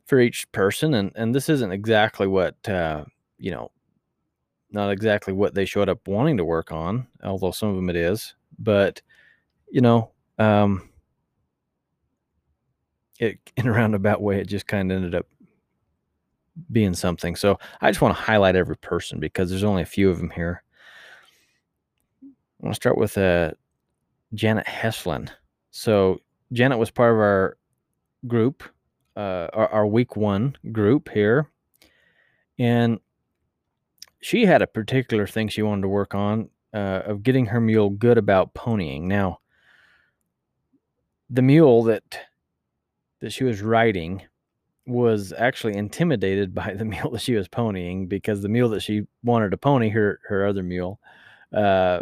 for 0.05 0.19
each 0.19 0.51
person 0.51 0.93
and 0.93 1.11
and 1.15 1.33
this 1.33 1.49
isn't 1.49 1.71
exactly 1.71 2.27
what 2.27 2.55
uh, 2.67 3.05
you 3.37 3.51
know 3.51 3.71
not 4.75 4.91
exactly 4.91 5.33
what 5.33 5.55
they 5.55 5.65
showed 5.65 5.89
up 5.89 6.07
wanting 6.07 6.37
to 6.37 6.45
work 6.45 6.71
on 6.71 7.07
although 7.23 7.51
some 7.51 7.69
of 7.69 7.75
them 7.75 7.89
it 7.89 7.95
is 7.95 8.35
but 8.59 9.01
you 9.71 9.81
know 9.81 10.11
um 10.37 10.87
it 13.19 13.39
in 13.57 13.67
a 13.67 13.71
roundabout 13.71 14.21
way 14.21 14.39
it 14.39 14.47
just 14.47 14.67
kind 14.67 14.91
of 14.91 14.97
ended 14.97 15.15
up 15.15 15.25
being 16.71 16.93
something. 16.93 17.35
So 17.35 17.59
i 17.81 17.89
just 17.89 18.01
want 18.01 18.15
to 18.15 18.21
highlight 18.21 18.55
every 18.55 18.77
person 18.77 19.19
because 19.19 19.49
there's 19.49 19.63
only 19.63 19.81
a 19.81 19.85
few 19.85 20.09
of 20.09 20.17
them 20.17 20.29
here. 20.29 20.63
I 22.23 22.27
want 22.59 22.73
to 22.73 22.79
start 22.79 22.97
with 22.97 23.17
uh 23.17 23.51
janet 24.33 24.65
heslin. 24.65 25.29
So 25.71 26.19
Janet 26.53 26.77
was 26.77 26.91
part 26.91 27.11
of 27.11 27.19
our 27.19 27.57
group, 28.27 28.63
uh, 29.17 29.47
our, 29.51 29.67
our 29.69 29.87
week 29.87 30.15
one 30.15 30.55
group 30.71 31.09
here, 31.09 31.49
and 32.59 32.99
she 34.25 34.43
had 34.43 34.63
a 34.63 34.67
particular 34.67 35.27
thing 35.27 35.47
she 35.47 35.61
wanted 35.61 35.83
to 35.83 35.87
work 35.87 36.15
on 36.15 36.49
uh, 36.73 37.03
of 37.05 37.21
getting 37.21 37.45
her 37.45 37.61
mule 37.61 37.91
good 37.91 38.17
about 38.17 38.55
ponying. 38.55 39.03
Now, 39.03 39.37
the 41.29 41.43
mule 41.43 41.83
that 41.83 42.21
that 43.19 43.31
she 43.31 43.43
was 43.43 43.61
riding 43.61 44.23
was 44.87 45.31
actually 45.37 45.75
intimidated 45.75 46.55
by 46.61 46.73
the 46.73 46.85
mule 46.85 47.11
that 47.11 47.21
she 47.21 47.35
was 47.35 47.47
ponying 47.47 48.09
because 48.09 48.41
the 48.41 48.49
mule 48.49 48.69
that 48.69 48.79
she 48.79 49.03
wanted 49.23 49.51
to 49.51 49.57
pony, 49.57 49.89
her 49.89 50.19
her 50.27 50.47
other 50.47 50.63
mule, 50.63 50.99
uh, 51.53 51.99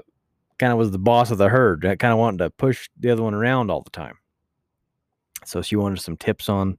kind 0.59 0.71
of 0.71 0.79
was 0.79 0.91
the 0.91 0.99
boss 0.99 1.29
of 1.29 1.37
the 1.37 1.49
herd. 1.49 1.81
Kind 1.81 2.13
of 2.13 2.19
wanted 2.19 2.37
to 2.37 2.49
push 2.51 2.89
the 2.97 3.11
other 3.11 3.23
one 3.23 3.33
around 3.33 3.69
all 3.69 3.81
the 3.81 3.89
time. 3.89 4.17
So 5.43 5.61
she 5.61 5.75
wanted 5.75 5.99
some 5.99 6.15
tips 6.15 6.47
on 6.47 6.77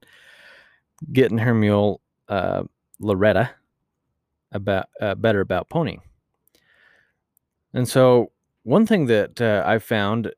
getting 1.13 1.37
her 1.37 1.53
mule 1.53 2.01
uh, 2.29 2.63
Loretta 2.99 3.51
about 4.55 4.87
uh, 5.01 5.13
better 5.15 5.41
about 5.41 5.69
ponying. 5.69 5.99
And 7.73 7.87
so, 7.87 8.31
one 8.63 8.87
thing 8.87 9.05
that 9.07 9.39
uh, 9.41 9.63
I 9.65 9.79
found 9.79 10.33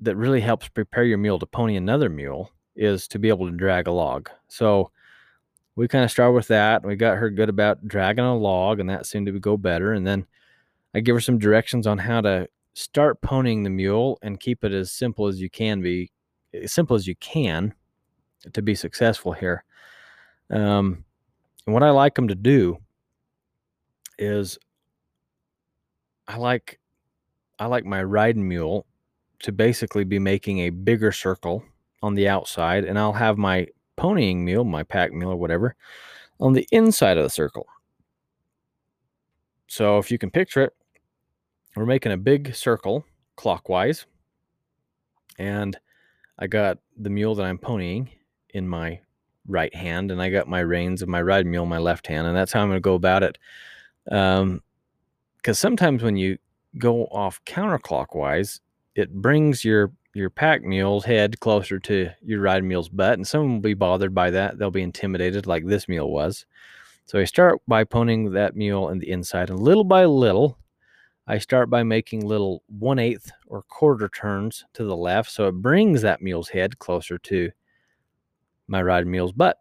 that 0.00 0.16
really 0.16 0.40
helps 0.40 0.68
prepare 0.68 1.04
your 1.04 1.18
mule 1.18 1.38
to 1.40 1.46
pony 1.46 1.76
another 1.76 2.08
mule 2.08 2.52
is 2.76 3.08
to 3.08 3.18
be 3.18 3.28
able 3.28 3.50
to 3.50 3.56
drag 3.56 3.88
a 3.88 3.92
log. 3.92 4.30
So, 4.46 4.92
we 5.74 5.88
kind 5.88 6.04
of 6.04 6.10
start 6.10 6.34
with 6.34 6.48
that. 6.48 6.84
We 6.84 6.96
got 6.96 7.18
her 7.18 7.28
good 7.30 7.48
about 7.48 7.86
dragging 7.86 8.24
a 8.24 8.36
log, 8.36 8.80
and 8.80 8.88
that 8.88 9.06
seemed 9.06 9.26
to 9.26 9.38
go 9.38 9.56
better. 9.56 9.92
And 9.92 10.06
then 10.06 10.26
I 10.94 11.00
give 11.00 11.16
her 11.16 11.20
some 11.20 11.38
directions 11.38 11.86
on 11.86 11.98
how 11.98 12.20
to 12.20 12.48
start 12.74 13.20
ponying 13.20 13.64
the 13.64 13.70
mule 13.70 14.18
and 14.22 14.40
keep 14.40 14.64
it 14.64 14.72
as 14.72 14.92
simple 14.92 15.26
as 15.26 15.40
you 15.40 15.50
can 15.50 15.82
be, 15.82 16.10
as 16.54 16.72
simple 16.72 16.96
as 16.96 17.06
you 17.06 17.16
can 17.16 17.74
to 18.52 18.62
be 18.62 18.74
successful 18.74 19.32
here. 19.32 19.64
Um, 20.50 21.04
and 21.66 21.74
what 21.74 21.82
I 21.82 21.90
like 21.90 22.14
them 22.14 22.28
to 22.28 22.34
do 22.34 22.78
is 24.18 24.58
I 26.26 26.36
like 26.36 26.78
I 27.58 27.66
like 27.66 27.84
my 27.84 28.02
riding 28.02 28.46
mule 28.46 28.86
to 29.40 29.52
basically 29.52 30.04
be 30.04 30.18
making 30.18 30.60
a 30.60 30.70
bigger 30.70 31.12
circle 31.12 31.64
on 32.02 32.14
the 32.14 32.28
outside, 32.28 32.84
and 32.84 32.98
I'll 32.98 33.12
have 33.12 33.38
my 33.38 33.66
ponying 33.96 34.38
mule, 34.38 34.64
my 34.64 34.82
pack 34.82 35.12
mule 35.12 35.32
or 35.32 35.36
whatever, 35.36 35.74
on 36.40 36.52
the 36.52 36.68
inside 36.70 37.16
of 37.16 37.24
the 37.24 37.30
circle. 37.30 37.66
So 39.66 39.98
if 39.98 40.10
you 40.10 40.18
can 40.18 40.30
picture 40.30 40.62
it, 40.62 40.74
we're 41.76 41.86
making 41.86 42.12
a 42.12 42.16
big 42.16 42.54
circle 42.54 43.04
clockwise, 43.36 44.06
and 45.38 45.78
I 46.38 46.46
got 46.46 46.78
the 46.96 47.10
mule 47.10 47.34
that 47.36 47.44
I'm 47.44 47.58
ponying 47.58 48.08
in 48.50 48.68
my 48.68 49.00
right 49.46 49.74
hand, 49.74 50.10
and 50.10 50.22
I 50.22 50.30
got 50.30 50.48
my 50.48 50.60
reins 50.60 51.02
of 51.02 51.08
my 51.08 51.22
riding 51.22 51.50
mule 51.50 51.64
in 51.64 51.68
my 51.68 51.78
left 51.78 52.06
hand, 52.06 52.26
and 52.26 52.36
that's 52.36 52.52
how 52.52 52.60
I'm 52.60 52.68
going 52.68 52.76
to 52.76 52.80
go 52.80 52.94
about 52.94 53.22
it. 53.22 53.38
Um, 54.10 54.62
because 55.36 55.58
sometimes 55.58 56.02
when 56.02 56.16
you 56.16 56.38
go 56.78 57.04
off 57.06 57.40
counterclockwise, 57.46 58.60
it 58.94 59.12
brings 59.12 59.64
your 59.64 59.92
your 60.14 60.30
pack 60.30 60.62
mule's 60.62 61.04
head 61.04 61.38
closer 61.38 61.78
to 61.78 62.10
your 62.22 62.40
ride 62.40 62.64
mule's 62.64 62.88
butt, 62.88 63.14
and 63.14 63.26
some 63.26 63.54
will 63.54 63.60
be 63.60 63.74
bothered 63.74 64.14
by 64.14 64.30
that. 64.30 64.58
They'll 64.58 64.70
be 64.70 64.82
intimidated, 64.82 65.46
like 65.46 65.64
this 65.64 65.88
mule 65.88 66.10
was. 66.10 66.44
So 67.04 67.18
I 67.18 67.24
start 67.24 67.60
by 67.68 67.84
ponying 67.84 68.32
that 68.32 68.56
mule 68.56 68.88
in 68.88 68.98
the 68.98 69.10
inside, 69.10 69.50
and 69.50 69.60
little 69.60 69.84
by 69.84 70.04
little, 70.06 70.58
I 71.26 71.38
start 71.38 71.70
by 71.70 71.82
making 71.82 72.26
little 72.26 72.62
one 72.66 72.98
eighth 72.98 73.30
or 73.46 73.62
quarter 73.62 74.08
turns 74.08 74.64
to 74.74 74.84
the 74.84 74.96
left, 74.96 75.30
so 75.30 75.46
it 75.46 75.52
brings 75.52 76.02
that 76.02 76.20
mule's 76.22 76.48
head 76.48 76.78
closer 76.78 77.18
to 77.18 77.50
my 78.66 78.82
ride 78.82 79.06
mule's 79.06 79.32
butt. 79.32 79.58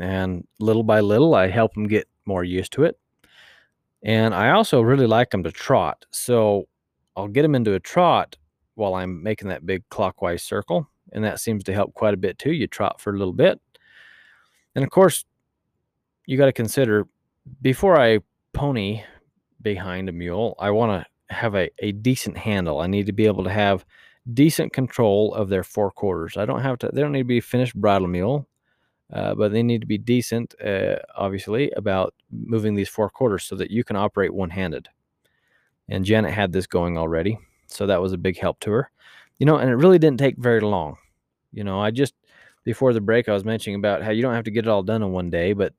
And 0.00 0.46
little 0.58 0.84
by 0.84 1.00
little, 1.00 1.34
I 1.34 1.48
help 1.48 1.74
them 1.74 1.88
get 1.88 2.06
more 2.26 2.44
used 2.44 2.72
to 2.72 2.84
it. 2.84 2.98
And 4.02 4.34
I 4.34 4.50
also 4.50 4.80
really 4.80 5.06
like 5.06 5.30
them 5.30 5.42
to 5.42 5.52
trot. 5.52 6.06
So 6.10 6.68
I'll 7.16 7.28
get 7.28 7.42
them 7.42 7.54
into 7.54 7.74
a 7.74 7.80
trot 7.80 8.36
while 8.74 8.94
I'm 8.94 9.22
making 9.22 9.48
that 9.48 9.66
big 9.66 9.82
clockwise 9.90 10.42
circle. 10.42 10.88
And 11.12 11.24
that 11.24 11.40
seems 11.40 11.64
to 11.64 11.74
help 11.74 11.94
quite 11.94 12.14
a 12.14 12.18
bit 12.18 12.38
too. 12.38 12.52
You 12.52 12.66
trot 12.66 13.00
for 13.00 13.12
a 13.12 13.18
little 13.18 13.34
bit. 13.34 13.60
And 14.74 14.84
of 14.84 14.90
course, 14.90 15.24
you 16.26 16.38
got 16.38 16.46
to 16.46 16.52
consider 16.52 17.06
before 17.60 18.00
I 18.00 18.20
pony 18.52 19.02
behind 19.60 20.08
a 20.08 20.12
mule, 20.12 20.54
I 20.58 20.70
want 20.70 21.02
to 21.02 21.34
have 21.34 21.54
a, 21.54 21.70
a 21.80 21.92
decent 21.92 22.38
handle. 22.38 22.80
I 22.80 22.86
need 22.86 23.06
to 23.06 23.12
be 23.12 23.26
able 23.26 23.44
to 23.44 23.50
have 23.50 23.84
decent 24.32 24.72
control 24.72 25.34
of 25.34 25.48
their 25.48 25.62
forequarters. 25.62 26.36
I 26.36 26.46
don't 26.46 26.62
have 26.62 26.78
to, 26.78 26.90
they 26.92 27.00
don't 27.00 27.12
need 27.12 27.20
to 27.20 27.24
be 27.24 27.40
finished 27.40 27.74
bridle 27.74 28.08
mule, 28.08 28.48
uh, 29.12 29.34
but 29.34 29.52
they 29.52 29.62
need 29.62 29.80
to 29.80 29.86
be 29.86 29.98
decent, 29.98 30.54
uh, 30.64 30.96
obviously, 31.16 31.70
about 31.72 32.14
moving 32.30 32.74
these 32.74 32.88
forequarters 32.88 33.44
so 33.44 33.56
that 33.56 33.70
you 33.70 33.84
can 33.84 33.96
operate 33.96 34.32
one 34.32 34.50
handed. 34.50 34.88
And 35.88 36.04
Janet 36.04 36.32
had 36.32 36.52
this 36.52 36.66
going 36.66 36.96
already. 36.96 37.38
So 37.66 37.86
that 37.86 38.00
was 38.00 38.12
a 38.12 38.18
big 38.18 38.38
help 38.38 38.60
to 38.60 38.70
her. 38.70 38.90
You 39.38 39.46
know, 39.46 39.56
and 39.56 39.70
it 39.70 39.76
really 39.76 39.98
didn't 39.98 40.20
take 40.20 40.36
very 40.36 40.60
long. 40.60 40.96
You 41.52 41.64
know, 41.64 41.80
I 41.80 41.90
just, 41.90 42.14
before 42.64 42.92
the 42.92 43.00
break, 43.00 43.28
I 43.28 43.32
was 43.32 43.44
mentioning 43.44 43.78
about 43.78 44.02
how 44.02 44.10
you 44.10 44.22
don't 44.22 44.34
have 44.34 44.44
to 44.44 44.50
get 44.50 44.66
it 44.66 44.68
all 44.68 44.82
done 44.82 45.02
in 45.02 45.12
one 45.12 45.30
day, 45.30 45.52
but 45.52 45.72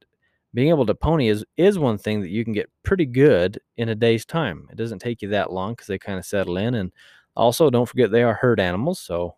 being 0.54 0.70
able 0.70 0.86
to 0.86 0.96
pony 0.96 1.30
is 1.30 1.46
is 1.58 1.80
one 1.80 1.98
thing 1.98 2.22
that 2.22 2.30
you 2.30 2.44
can 2.44 2.54
get 2.54 2.70
pretty 2.84 3.06
good 3.06 3.60
in 3.78 3.90
a 3.90 3.96
day's 3.96 4.26
time. 4.26 4.68
It 4.70 4.76
doesn't 4.76 5.00
take 5.00 5.22
you 5.22 5.30
that 5.30 5.52
long 5.52 5.74
because 5.74 5.88
they 5.88 5.98
kind 5.98 6.20
of 6.20 6.26
settle 6.26 6.58
in, 6.58 6.76
and 6.76 6.92
also 7.36 7.70
don't 7.70 7.88
forget 7.88 8.12
they 8.12 8.24
are 8.24 8.34
herd 8.34 8.60
animals, 8.60 9.00
so 9.00 9.36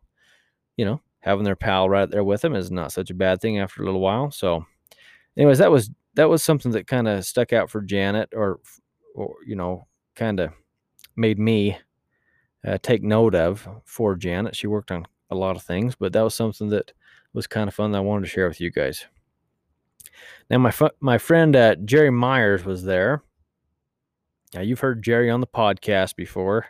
you 0.78 0.86
know 0.86 1.02
having 1.24 1.46
their 1.46 1.56
pal 1.56 1.90
right 1.90 2.10
there 2.10 2.24
with 2.24 2.42
them 2.42 2.54
is 2.54 2.70
not 2.70 2.92
such 2.92 3.10
a 3.10 3.14
bad 3.16 3.40
thing 3.40 3.58
after 3.58 3.82
a 3.82 3.86
little 3.86 4.02
while. 4.02 4.30
So, 4.30 4.66
anyways, 5.38 5.58
that 5.60 5.72
was 5.72 5.90
that 6.16 6.30
was 6.30 6.44
something 6.44 6.72
that 6.74 6.86
kind 6.86 7.08
of 7.08 7.26
stuck 7.26 7.54
out 7.54 7.70
for 7.70 7.82
Janet, 7.82 8.30
or 8.36 8.60
or 9.16 9.36
you 9.48 9.56
know, 9.56 9.88
kind 10.16 10.42
of 10.42 10.52
made 11.16 11.40
me 11.40 11.78
uh, 12.68 12.78
take 12.82 13.04
note 13.04 13.36
of 13.36 13.68
for 13.86 14.16
Janet. 14.16 14.56
She 14.56 14.68
worked 14.68 14.92
on 14.92 15.08
a 15.30 15.36
lot 15.36 15.56
of 15.56 15.64
things, 15.64 15.96
but 15.96 16.12
that 16.12 16.22
was 16.22 16.36
something 16.36 16.70
that 16.70 16.92
was 17.34 17.48
kind 17.48 17.70
of 17.70 17.74
fun 17.74 17.92
that 17.92 18.00
I 18.00 18.02
wanted 18.02 18.26
to 18.26 18.30
share 18.30 18.50
with 18.50 18.60
you 18.60 18.70
guys. 18.70 19.06
Now, 20.50 20.58
my 20.58 20.72
fu- 20.72 20.90
my 21.00 21.18
friend 21.18 21.56
uh, 21.56 21.76
Jerry 21.76 22.12
Myers 22.12 22.66
was 22.66 22.84
there. 22.84 23.24
Now, 24.54 24.62
you've 24.62 24.82
heard 24.82 25.02
Jerry 25.02 25.30
on 25.30 25.40
the 25.40 25.48
podcast 25.48 26.18
before. 26.18 26.68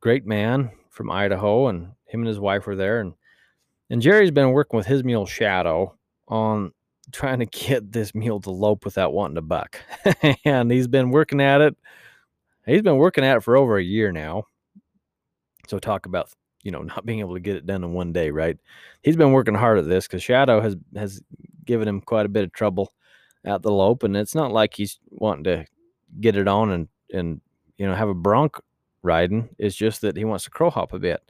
Great 0.00 0.24
man 0.24 0.70
from 0.88 1.10
Idaho, 1.10 1.66
and 1.66 1.88
him 2.04 2.20
and 2.20 2.28
his 2.28 2.38
wife 2.38 2.66
were 2.66 2.76
there. 2.76 3.00
And 3.00 3.14
and 3.90 4.02
Jerry's 4.02 4.30
been 4.30 4.52
working 4.52 4.76
with 4.76 4.86
his 4.86 5.04
mule 5.04 5.26
Shadow 5.26 5.96
on 6.28 6.72
trying 7.12 7.38
to 7.38 7.46
get 7.46 7.92
this 7.92 8.14
mule 8.14 8.40
to 8.40 8.50
lope 8.50 8.84
without 8.84 9.12
wanting 9.12 9.36
to 9.36 9.42
buck. 9.42 9.78
and 10.44 10.70
he's 10.70 10.88
been 10.88 11.10
working 11.10 11.40
at 11.40 11.60
it. 11.60 11.76
He's 12.66 12.82
been 12.82 12.96
working 12.96 13.24
at 13.24 13.36
it 13.36 13.42
for 13.42 13.56
over 13.56 13.78
a 13.78 13.82
year 13.82 14.10
now. 14.10 14.44
So 15.68 15.78
talk 15.78 16.06
about 16.06 16.30
you 16.62 16.70
know 16.70 16.82
not 16.82 17.06
being 17.06 17.20
able 17.20 17.34
to 17.34 17.40
get 17.40 17.56
it 17.56 17.66
done 17.66 17.84
in 17.84 17.92
one 17.92 18.12
day, 18.12 18.30
right? 18.30 18.58
He's 19.02 19.16
been 19.16 19.32
working 19.32 19.54
hard 19.54 19.78
at 19.78 19.88
this 19.88 20.06
because 20.06 20.22
Shadow 20.22 20.60
has 20.60 20.76
has 20.96 21.20
given 21.64 21.88
him 21.88 22.00
quite 22.00 22.26
a 22.26 22.30
bit 22.30 22.44
of 22.44 22.52
trouble 22.52 22.92
at 23.44 23.62
the 23.62 23.70
lope, 23.72 24.02
and 24.02 24.16
it's 24.16 24.34
not 24.34 24.52
like 24.52 24.74
he's 24.74 24.98
wanting 25.10 25.44
to 25.44 25.64
get 26.20 26.36
it 26.36 26.48
on 26.48 26.70
and 26.72 26.88
and 27.12 27.40
you 27.78 27.86
know 27.86 27.94
have 27.94 28.08
a 28.08 28.14
bronc 28.14 28.58
riding. 29.02 29.48
It's 29.58 29.76
just 29.76 30.00
that 30.00 30.16
he 30.16 30.24
wants 30.24 30.44
to 30.44 30.50
crow 30.50 30.70
hop 30.70 30.92
a 30.92 30.98
bit. 30.98 31.22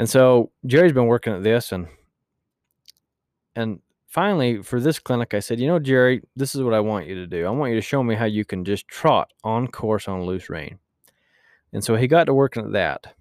And 0.00 0.08
so 0.08 0.50
Jerry's 0.64 0.94
been 0.94 1.08
working 1.08 1.34
at 1.34 1.42
this 1.42 1.72
and 1.72 1.86
and 3.54 3.80
finally 4.08 4.62
for 4.62 4.80
this 4.80 4.98
clinic 4.98 5.34
I 5.34 5.40
said, 5.40 5.60
"You 5.60 5.66
know, 5.66 5.78
Jerry, 5.78 6.22
this 6.34 6.54
is 6.54 6.62
what 6.62 6.72
I 6.72 6.80
want 6.80 7.06
you 7.06 7.16
to 7.16 7.26
do. 7.26 7.44
I 7.44 7.50
want 7.50 7.72
you 7.72 7.76
to 7.76 7.82
show 7.82 8.02
me 8.02 8.14
how 8.14 8.24
you 8.24 8.46
can 8.46 8.64
just 8.64 8.88
trot 8.88 9.30
on 9.44 9.68
course 9.68 10.08
on 10.08 10.22
loose 10.22 10.48
rein." 10.48 10.78
And 11.74 11.84
so 11.84 11.96
he 11.96 12.06
got 12.06 12.24
to 12.24 12.32
working 12.32 12.64
at 12.64 12.72
that. 12.72 13.14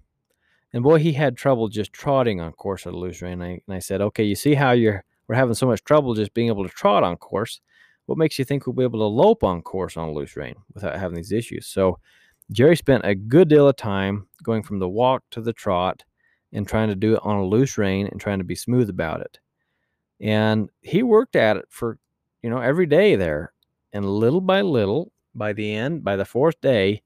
And 0.71 0.81
boy, 0.81 0.99
he 0.99 1.11
had 1.11 1.35
trouble 1.35 1.67
just 1.67 1.91
trotting 1.91 2.39
on 2.39 2.53
course 2.53 2.87
on 2.87 2.93
loose 2.93 3.21
rein. 3.21 3.41
And 3.41 3.43
I, 3.43 3.61
and 3.67 3.75
I 3.75 3.79
said, 3.79 3.99
"Okay, 3.99 4.23
you 4.23 4.35
see 4.35 4.53
how 4.53 4.71
you're 4.71 5.03
we're 5.27 5.35
having 5.35 5.55
so 5.55 5.67
much 5.67 5.83
trouble 5.83 6.13
just 6.13 6.33
being 6.33 6.47
able 6.47 6.63
to 6.63 6.73
trot 6.73 7.03
on 7.03 7.17
course. 7.17 7.59
What 8.05 8.17
makes 8.17 8.39
you 8.39 8.45
think 8.45 8.65
we'll 8.65 8.73
be 8.73 8.83
able 8.83 8.99
to 8.99 9.15
lope 9.23 9.43
on 9.43 9.63
course 9.63 9.97
on 9.97 10.13
loose 10.13 10.37
rein 10.37 10.55
without 10.73 10.97
having 10.97 11.17
these 11.17 11.33
issues?" 11.33 11.67
So 11.67 11.99
Jerry 12.53 12.77
spent 12.77 13.03
a 13.03 13.15
good 13.15 13.49
deal 13.49 13.67
of 13.67 13.75
time 13.75 14.27
going 14.43 14.63
from 14.63 14.79
the 14.79 14.87
walk 14.87 15.23
to 15.31 15.41
the 15.41 15.51
trot 15.51 16.03
and 16.53 16.67
trying 16.67 16.89
to 16.89 16.95
do 16.95 17.13
it 17.13 17.21
on 17.23 17.37
a 17.37 17.45
loose 17.45 17.77
rein 17.77 18.07
and 18.07 18.19
trying 18.19 18.39
to 18.39 18.43
be 18.43 18.55
smooth 18.55 18.89
about 18.89 19.21
it. 19.21 19.39
And 20.19 20.69
he 20.81 21.03
worked 21.03 21.35
at 21.35 21.57
it 21.57 21.65
for, 21.69 21.97
you 22.41 22.49
know, 22.49 22.59
every 22.59 22.85
day 22.85 23.15
there. 23.15 23.53
And 23.93 24.05
little 24.05 24.41
by 24.41 24.61
little, 24.61 25.11
by 25.33 25.53
the 25.53 25.73
end, 25.73 26.03
by 26.03 26.15
the 26.15 26.25
fourth 26.25 26.59
day, 26.61 27.01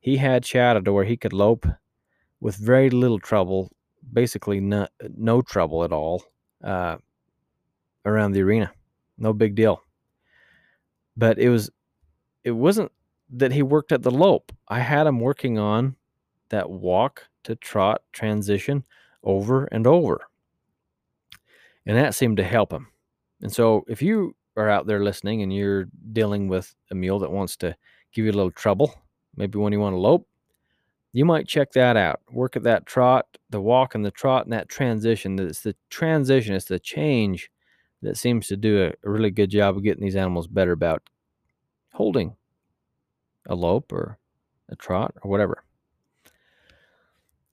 he 0.00 0.16
had 0.16 0.44
Shadow 0.44 0.80
to 0.80 0.92
where 0.92 1.04
he 1.04 1.16
could 1.16 1.32
lope 1.32 1.66
with 2.40 2.56
very 2.56 2.90
little 2.90 3.18
trouble, 3.18 3.70
basically 4.12 4.60
no, 4.60 4.86
no 5.16 5.42
trouble 5.42 5.84
at 5.84 5.92
all, 5.92 6.24
uh, 6.62 6.96
around 8.04 8.32
the 8.32 8.42
arena. 8.42 8.72
No 9.16 9.32
big 9.32 9.54
deal. 9.54 9.82
But 11.16 11.38
it 11.38 11.48
was, 11.48 11.70
it 12.42 12.50
wasn't 12.50 12.90
that 13.30 13.52
he 13.52 13.62
worked 13.62 13.92
at 13.92 14.02
the 14.02 14.10
lope. 14.10 14.52
I 14.68 14.80
had 14.80 15.06
him 15.06 15.20
working 15.20 15.58
on 15.58 15.96
that 16.50 16.68
walk 16.68 17.28
to 17.44 17.56
trot 17.56 18.02
transition 18.12 18.84
over 19.22 19.64
and 19.66 19.86
over. 19.86 20.20
And 21.86 21.96
that 21.96 22.14
seemed 22.14 22.36
to 22.38 22.44
help 22.44 22.72
him. 22.72 22.88
And 23.42 23.52
so 23.52 23.84
if 23.88 24.00
you 24.00 24.34
are 24.56 24.70
out 24.70 24.86
there 24.86 25.02
listening 25.02 25.42
and 25.42 25.52
you're 25.52 25.86
dealing 26.12 26.48
with 26.48 26.74
a 26.90 26.94
mule 26.94 27.18
that 27.18 27.30
wants 27.30 27.56
to 27.58 27.76
give 28.12 28.24
you 28.24 28.30
a 28.30 28.32
little 28.32 28.50
trouble, 28.50 28.94
maybe 29.36 29.58
when 29.58 29.72
you 29.72 29.80
want 29.80 29.94
to 29.94 29.98
lope, 29.98 30.26
you 31.12 31.24
might 31.24 31.46
check 31.46 31.72
that 31.72 31.96
out. 31.96 32.20
Work 32.32 32.56
at 32.56 32.64
that 32.64 32.86
trot, 32.86 33.26
the 33.50 33.60
walk 33.60 33.94
and 33.94 34.04
the 34.04 34.10
trot 34.10 34.44
and 34.44 34.52
that 34.52 34.68
transition. 34.68 35.38
It's 35.38 35.60
the 35.60 35.76
transition, 35.88 36.54
it's 36.54 36.64
the 36.64 36.78
change 36.78 37.50
that 38.02 38.16
seems 38.16 38.48
to 38.48 38.56
do 38.56 38.82
a, 38.82 38.88
a 39.06 39.10
really 39.10 39.30
good 39.30 39.50
job 39.50 39.76
of 39.76 39.82
getting 39.82 40.04
these 40.04 40.16
animals 40.16 40.46
better 40.46 40.72
about 40.72 41.02
holding 41.92 42.34
a 43.46 43.54
lope 43.54 43.92
or 43.92 44.18
a 44.68 44.76
trot 44.76 45.14
or 45.22 45.30
whatever. 45.30 45.64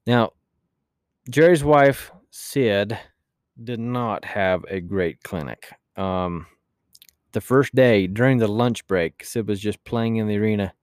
Now, 0.07 0.31
Jerry's 1.29 1.63
wife, 1.63 2.11
Sid, 2.31 2.97
did 3.63 3.79
not 3.79 4.25
have 4.25 4.65
a 4.67 4.79
great 4.79 5.23
clinic. 5.23 5.71
Um, 5.95 6.47
the 7.31 7.41
first 7.41 7.73
day 7.75 8.07
during 8.07 8.37
the 8.37 8.47
lunch 8.47 8.85
break, 8.87 9.23
Sid 9.23 9.47
was 9.47 9.59
just 9.59 9.83
playing 9.83 10.17
in 10.17 10.27
the 10.27 10.37
arena, 10.37 10.73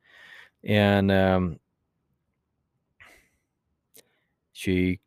and 0.65 1.11
um, 1.11 1.59
she 4.53 5.01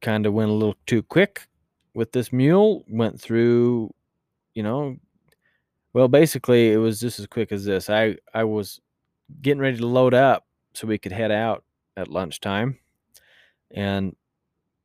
kind 0.00 0.26
of 0.26 0.32
went 0.32 0.50
a 0.50 0.54
little 0.54 0.76
too 0.86 1.02
quick 1.02 1.48
with 1.94 2.12
this 2.12 2.32
mule, 2.32 2.84
went 2.88 3.20
through, 3.20 3.92
you 4.54 4.62
know, 4.62 4.96
well, 5.94 6.08
basically, 6.08 6.72
it 6.72 6.76
was 6.76 7.00
just 7.00 7.18
as 7.18 7.26
quick 7.26 7.50
as 7.50 7.64
this. 7.64 7.90
I, 7.90 8.16
I 8.34 8.44
was 8.44 8.80
getting 9.42 9.60
ready 9.60 9.78
to 9.78 9.86
load 9.86 10.14
up 10.14 10.46
so 10.74 10.86
we 10.86 10.98
could 10.98 11.12
head 11.12 11.30
out 11.30 11.64
at 11.96 12.08
lunchtime. 12.08 12.78
And 13.70 14.16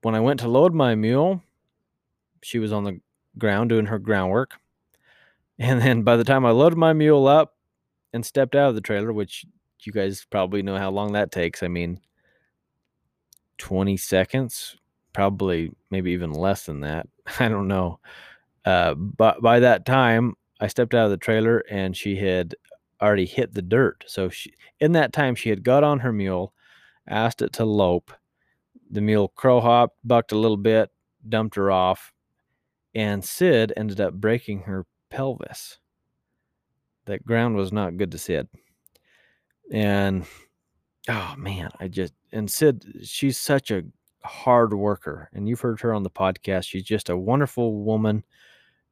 when 0.01 0.15
I 0.15 0.19
went 0.19 0.39
to 0.41 0.47
load 0.47 0.73
my 0.73 0.95
mule, 0.95 1.41
she 2.41 2.59
was 2.59 2.73
on 2.73 2.83
the 2.83 2.99
ground 3.37 3.69
doing 3.69 3.87
her 3.87 3.99
groundwork. 3.99 4.55
And 5.59 5.79
then 5.79 6.01
by 6.01 6.17
the 6.17 6.23
time 6.23 6.47
I 6.47 6.49
loaded 6.49 6.79
my 6.79 6.93
mule 6.93 7.27
up 7.27 7.55
and 8.11 8.25
stepped 8.25 8.55
out 8.55 8.69
of 8.69 8.75
the 8.75 8.81
trailer, 8.81 9.13
which 9.13 9.45
you 9.85 9.93
guys 9.93 10.25
probably 10.29 10.63
know 10.63 10.77
how 10.77 10.89
long 10.89 11.13
that 11.13 11.31
takes. 11.31 11.61
I 11.61 11.67
mean, 11.67 11.99
20 13.59 13.95
seconds, 13.97 14.75
probably 15.13 15.71
maybe 15.91 16.11
even 16.11 16.33
less 16.33 16.65
than 16.65 16.81
that. 16.81 17.07
I 17.39 17.49
don't 17.49 17.67
know. 17.67 17.99
Uh, 18.65 18.95
but 18.95 19.41
by 19.41 19.59
that 19.59 19.85
time, 19.85 20.33
I 20.59 20.67
stepped 20.67 20.93
out 20.95 21.05
of 21.05 21.11
the 21.11 21.17
trailer 21.17 21.63
and 21.69 21.95
she 21.95 22.15
had 22.15 22.55
already 23.01 23.25
hit 23.25 23.53
the 23.53 23.61
dirt. 23.61 24.03
So 24.07 24.29
she, 24.29 24.53
in 24.79 24.93
that 24.93 25.13
time, 25.13 25.35
she 25.35 25.49
had 25.49 25.63
got 25.63 25.83
on 25.83 25.99
her 25.99 26.13
mule, 26.13 26.53
asked 27.07 27.41
it 27.41 27.53
to 27.53 27.65
lope. 27.65 28.11
The 28.93 29.01
mule 29.01 29.29
crow 29.29 29.59
hopped, 29.59 29.97
bucked 30.03 30.33
a 30.33 30.37
little 30.37 30.57
bit, 30.57 30.91
dumped 31.27 31.55
her 31.55 31.71
off, 31.71 32.13
and 32.93 33.25
Sid 33.25 33.73
ended 33.75 33.99
up 33.99 34.13
breaking 34.13 34.61
her 34.61 34.85
pelvis. 35.09 35.79
That 37.05 37.25
ground 37.25 37.55
was 37.55 37.73
not 37.73 37.97
good 37.97 38.11
to 38.11 38.19
Sid. 38.19 38.47
And 39.71 40.25
oh 41.09 41.33
man, 41.37 41.71
I 41.79 41.87
just 41.87 42.13
and 42.31 42.49
Sid, 42.49 43.01
she's 43.03 43.39
such 43.39 43.71
a 43.71 43.83
hard 44.23 44.75
worker, 44.75 45.27
and 45.33 45.49
you've 45.49 45.61
heard 45.61 45.81
her 45.81 45.91
on 45.91 46.03
the 46.03 46.11
podcast. 46.11 46.67
She's 46.67 46.83
just 46.83 47.09
a 47.09 47.17
wonderful 47.17 47.83
woman, 47.83 48.23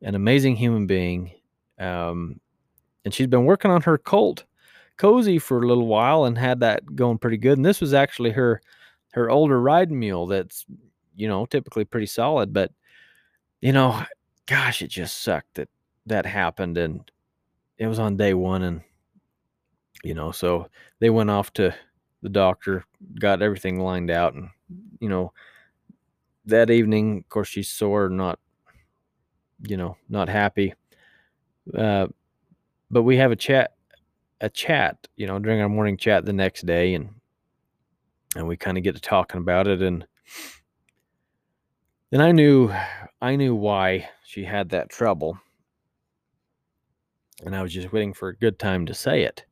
an 0.02 0.16
amazing 0.16 0.56
human 0.56 0.88
being. 0.88 1.32
Um, 1.78 2.40
and 3.06 3.14
she's 3.14 3.28
been 3.28 3.46
working 3.46 3.70
on 3.70 3.84
her 3.84 4.00
colt 4.00 4.46
cozy 4.98 5.38
for 5.38 5.62
a 5.62 5.68
little 5.68 5.88
while 5.88 6.26
and 6.26 6.40
had 6.40 6.60
that 6.62 6.96
going 6.96 7.20
pretty 7.20 7.38
good. 7.38 7.60
And 7.60 7.66
this 7.66 7.82
was 7.82 7.94
actually 7.94 8.32
her 8.32 8.62
her 9.12 9.30
older 9.30 9.60
riding 9.60 10.00
mule 10.00 10.28
that's 10.28 10.66
you 11.16 11.28
know 11.28 11.46
typically 11.46 11.86
pretty 11.86 12.08
solid, 12.08 12.54
but 12.54 12.72
you 13.62 13.72
know, 13.72 14.02
gosh, 14.48 14.82
it 14.82 14.88
just 14.88 15.22
sucked 15.22 15.56
that 15.56 15.70
that 16.08 16.26
happened 16.26 16.78
and 16.78 17.10
it 17.78 17.88
was 17.88 18.00
on 18.00 18.18
day 18.18 18.34
one 18.34 18.64
and 18.64 18.82
you 20.04 20.14
know, 20.14 20.32
so 20.32 20.68
they 21.00 21.10
went 21.10 21.30
off 21.30 21.54
to 21.54 21.76
the 22.22 22.30
doctor, 22.30 22.86
got 23.20 23.42
everything 23.42 23.80
lined 23.80 24.10
out, 24.10 24.34
and 24.34 24.50
you 25.00 25.10
know, 25.10 25.34
that 26.46 26.70
evening, 26.70 27.20
of 27.20 27.30
course, 27.30 27.48
she's 27.48 27.70
sore, 27.70 28.10
not, 28.10 28.40
you 29.68 29.78
know, 29.78 29.98
not 30.10 30.28
happy. 30.28 30.74
Uh, 31.78 32.08
but 32.90 33.04
we 33.04 33.18
have 33.18 33.32
a 33.32 33.36
chat, 33.36 33.76
a 34.42 34.50
chat, 34.50 35.08
you 35.16 35.28
know, 35.28 35.40
during 35.40 35.62
our 35.62 35.70
morning 35.70 35.98
chat 35.98 36.26
the 36.26 36.34
next 36.34 36.66
day, 36.66 36.96
and 36.96 37.10
and 38.36 38.48
we 38.48 38.58
kind 38.58 38.78
of 38.78 38.84
get 38.84 38.96
to 38.96 39.02
talking 39.02 39.40
about 39.40 39.68
it, 39.68 39.82
and 39.82 40.06
then 42.12 42.22
I 42.22 42.32
knew, 42.32 42.72
I 43.22 43.36
knew 43.36 43.56
why 43.56 44.10
she 44.26 44.44
had 44.44 44.70
that 44.70 44.90
trouble, 44.90 45.40
and 47.46 47.56
I 47.56 47.62
was 47.62 47.74
just 47.74 47.92
waiting 47.92 48.14
for 48.14 48.30
a 48.30 48.38
good 48.38 48.60
time 48.60 48.86
to 48.86 48.94
say 48.94 49.24
it 49.24 49.46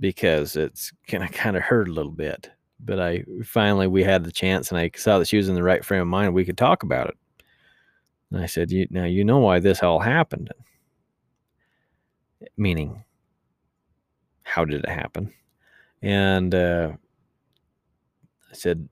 because 0.00 0.56
it's 0.56 0.92
kind 1.08 1.24
of 1.24 1.32
kind 1.32 1.56
of 1.56 1.62
hurt 1.62 1.88
a 1.88 1.92
little 1.92 2.12
bit. 2.12 2.50
But 2.80 2.98
I 3.00 3.24
finally 3.44 3.86
we 3.86 4.02
had 4.02 4.24
the 4.24 4.32
chance, 4.32 4.70
and 4.70 4.78
I 4.78 4.90
saw 4.96 5.18
that 5.18 5.28
she 5.28 5.36
was 5.36 5.48
in 5.48 5.54
the 5.54 5.62
right 5.62 5.84
frame 5.84 6.02
of 6.02 6.08
mind. 6.08 6.34
We 6.34 6.44
could 6.44 6.58
talk 6.58 6.82
about 6.82 7.08
it. 7.08 7.16
And 8.32 8.42
I 8.42 8.46
said, 8.46 8.70
"You 8.70 8.86
now 8.90 9.04
you 9.04 9.24
know 9.24 9.38
why 9.38 9.60
this 9.60 9.82
all 9.82 10.00
happened." 10.00 10.50
Meaning, 12.56 13.04
how 14.42 14.64
did 14.64 14.84
it 14.84 14.88
happen? 14.88 15.32
And 16.02 16.54
uh, 16.54 16.92
I 18.52 18.54
said, 18.54 18.88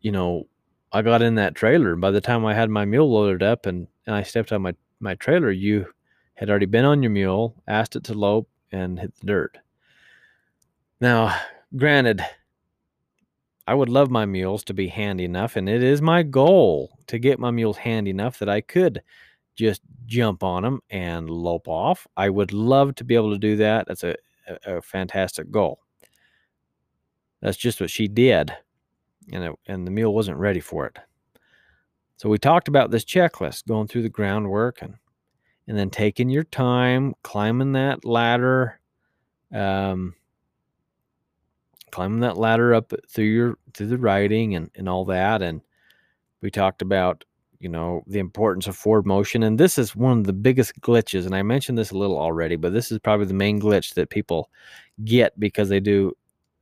"You 0.00 0.12
know, 0.12 0.46
I 0.92 1.02
got 1.02 1.22
in 1.22 1.34
that 1.34 1.54
trailer. 1.54 1.96
By 1.96 2.10
the 2.12 2.20
time 2.20 2.46
I 2.46 2.54
had 2.54 2.70
my 2.70 2.84
mule 2.84 3.10
loaded 3.10 3.42
up 3.42 3.66
and, 3.66 3.88
and 4.06 4.14
I 4.14 4.22
stepped 4.22 4.52
on 4.52 4.62
my 4.62 4.74
my 5.00 5.14
trailer, 5.16 5.50
you 5.50 5.86
had 6.34 6.48
already 6.48 6.66
been 6.66 6.84
on 6.84 7.02
your 7.02 7.10
mule, 7.10 7.54
asked 7.66 7.96
it 7.96 8.04
to 8.04 8.14
lope, 8.14 8.48
and 8.72 8.98
hit 8.98 9.14
the 9.16 9.26
dirt." 9.26 9.58
Now, 11.00 11.38
granted, 11.76 12.24
I 13.66 13.74
would 13.74 13.88
love 13.88 14.10
my 14.10 14.24
mules 14.24 14.62
to 14.64 14.74
be 14.74 14.86
handy 14.88 15.24
enough, 15.24 15.56
and 15.56 15.68
it 15.68 15.82
is 15.82 16.00
my 16.00 16.22
goal 16.22 16.98
to 17.08 17.18
get 17.18 17.40
my 17.40 17.50
mules 17.50 17.76
handy 17.76 18.10
enough 18.10 18.38
that 18.38 18.48
I 18.48 18.60
could 18.60 19.02
just 19.56 19.82
jump 20.06 20.44
on 20.44 20.62
them 20.62 20.80
and 20.90 21.28
lope 21.28 21.66
off. 21.66 22.06
I 22.16 22.30
would 22.30 22.52
love 22.52 22.94
to 22.96 23.04
be 23.04 23.16
able 23.16 23.32
to 23.32 23.38
do 23.38 23.56
that. 23.56 23.88
That's 23.88 24.04
a, 24.04 24.14
a, 24.46 24.76
a 24.76 24.82
fantastic 24.82 25.50
goal. 25.50 25.80
That's 27.42 27.56
just 27.56 27.80
what 27.80 27.90
she 27.90 28.06
did, 28.06 28.52
and 29.32 29.44
it, 29.44 29.52
and 29.66 29.86
the 29.86 29.90
mule 29.90 30.14
wasn't 30.14 30.38
ready 30.38 30.60
for 30.60 30.86
it. 30.86 30.98
So 32.16 32.28
we 32.28 32.38
talked 32.38 32.68
about 32.68 32.90
this 32.90 33.04
checklist, 33.04 33.66
going 33.66 33.88
through 33.88 34.02
the 34.02 34.08
groundwork 34.08 34.80
and 34.82 34.94
and 35.68 35.76
then 35.76 35.90
taking 35.90 36.28
your 36.28 36.44
time, 36.44 37.14
climbing 37.22 37.72
that 37.72 38.04
ladder, 38.04 38.78
um, 39.52 40.14
climbing 41.90 42.20
that 42.20 42.36
ladder 42.36 42.72
up 42.72 42.92
through 43.10 43.24
your 43.24 43.58
through 43.74 43.88
the 43.88 43.98
riding 43.98 44.54
and 44.54 44.70
and 44.76 44.88
all 44.88 45.04
that. 45.06 45.42
And 45.42 45.60
we 46.40 46.50
talked 46.50 46.82
about 46.82 47.24
you 47.58 47.68
know 47.68 48.02
the 48.06 48.18
importance 48.18 48.66
of 48.66 48.76
forward 48.76 49.06
motion. 49.06 49.42
And 49.42 49.58
this 49.58 49.76
is 49.78 49.96
one 49.96 50.18
of 50.18 50.24
the 50.24 50.32
biggest 50.32 50.80
glitches 50.80 51.26
and 51.26 51.34
i 51.34 51.42
mentioned 51.42 51.78
this 51.78 51.90
a 51.90 51.98
little 51.98 52.18
already 52.18 52.56
but 52.56 52.72
this 52.72 52.92
is 52.92 52.98
probably 52.98 53.26
the 53.26 53.34
main 53.34 53.60
glitch 53.60 53.94
that 53.94 54.10
people 54.10 54.50
get 55.04 55.38
because 55.38 55.68
they 55.68 55.80
do 55.80 56.12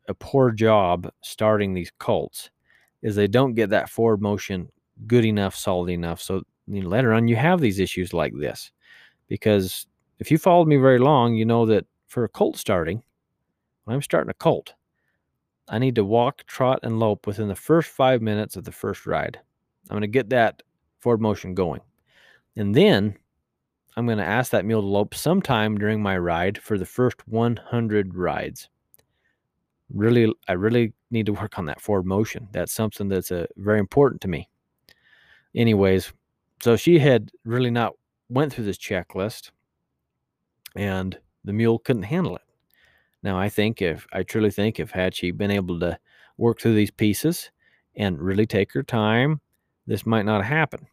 a 0.08 0.14
poor 0.14 0.50
job 0.50 1.10
starting 1.22 1.74
these 1.74 1.92
colts 1.98 2.50
is 3.04 3.14
they 3.14 3.28
don't 3.28 3.54
get 3.54 3.70
that 3.70 3.88
forward 3.88 4.20
motion 4.20 4.68
good 5.06 5.24
enough 5.24 5.54
solid 5.54 5.90
enough 5.90 6.20
so 6.20 6.42
you 6.66 6.82
know, 6.82 6.88
later 6.88 7.12
on 7.12 7.28
you 7.28 7.36
have 7.36 7.60
these 7.60 7.78
issues 7.78 8.12
like 8.12 8.32
this 8.36 8.72
because 9.28 9.86
if 10.18 10.30
you 10.32 10.38
followed 10.38 10.66
me 10.66 10.76
very 10.76 10.98
long 10.98 11.34
you 11.34 11.44
know 11.44 11.64
that 11.64 11.86
for 12.08 12.24
a 12.24 12.28
colt 12.28 12.56
starting 12.56 13.02
when 13.84 13.94
i'm 13.94 14.02
starting 14.02 14.30
a 14.30 14.34
colt 14.34 14.74
I 15.68 15.78
need 15.78 15.94
to 15.94 16.04
walk, 16.04 16.44
trot, 16.46 16.80
and 16.82 16.98
lope 16.98 17.26
within 17.26 17.48
the 17.48 17.54
first 17.54 17.88
five 17.88 18.20
minutes 18.20 18.56
of 18.56 18.64
the 18.64 18.72
first 18.72 19.06
ride. 19.06 19.40
I'm 19.88 19.94
going 19.94 20.02
to 20.02 20.08
get 20.08 20.30
that 20.30 20.62
forward 21.00 21.20
motion 21.20 21.54
going. 21.54 21.80
And 22.56 22.74
then 22.74 23.16
I'm 23.96 24.06
going 24.06 24.18
to 24.18 24.24
ask 24.24 24.50
that 24.50 24.64
mule 24.64 24.82
to 24.82 24.86
lope 24.86 25.14
sometime 25.14 25.78
during 25.78 26.02
my 26.02 26.18
ride 26.18 26.58
for 26.58 26.78
the 26.78 26.86
first 26.86 27.26
100 27.28 28.14
rides. 28.14 28.68
Really, 29.92 30.32
I 30.48 30.52
really 30.52 30.92
need 31.14 31.26
to 31.26 31.32
work 31.32 31.58
on 31.58 31.64
that 31.66 31.80
forward 31.80 32.04
motion. 32.04 32.48
That's 32.52 32.72
something 32.72 33.08
that's 33.08 33.32
uh, 33.32 33.46
very 33.56 33.78
important 33.78 34.20
to 34.22 34.28
me. 34.28 34.48
Anyways, 35.54 36.12
so 36.62 36.76
she 36.76 36.98
had 36.98 37.30
really 37.44 37.70
not 37.70 37.94
went 38.28 38.52
through 38.52 38.64
this 38.64 38.78
checklist 38.78 39.50
and 40.76 41.18
the 41.44 41.52
mule 41.52 41.78
couldn't 41.78 42.02
handle 42.02 42.36
it. 42.36 42.42
Now, 43.22 43.38
I 43.38 43.48
think 43.48 43.80
if 43.80 44.06
I 44.12 44.22
truly 44.22 44.50
think 44.50 44.78
if 44.78 44.90
had 44.90 45.14
she 45.14 45.30
been 45.30 45.50
able 45.50 45.80
to 45.80 45.98
work 46.36 46.60
through 46.60 46.74
these 46.74 46.90
pieces 46.90 47.50
and 47.96 48.20
really 48.20 48.46
take 48.46 48.72
her 48.72 48.82
time, 48.82 49.40
this 49.86 50.04
might 50.04 50.26
not 50.26 50.44
happen. 50.44 50.86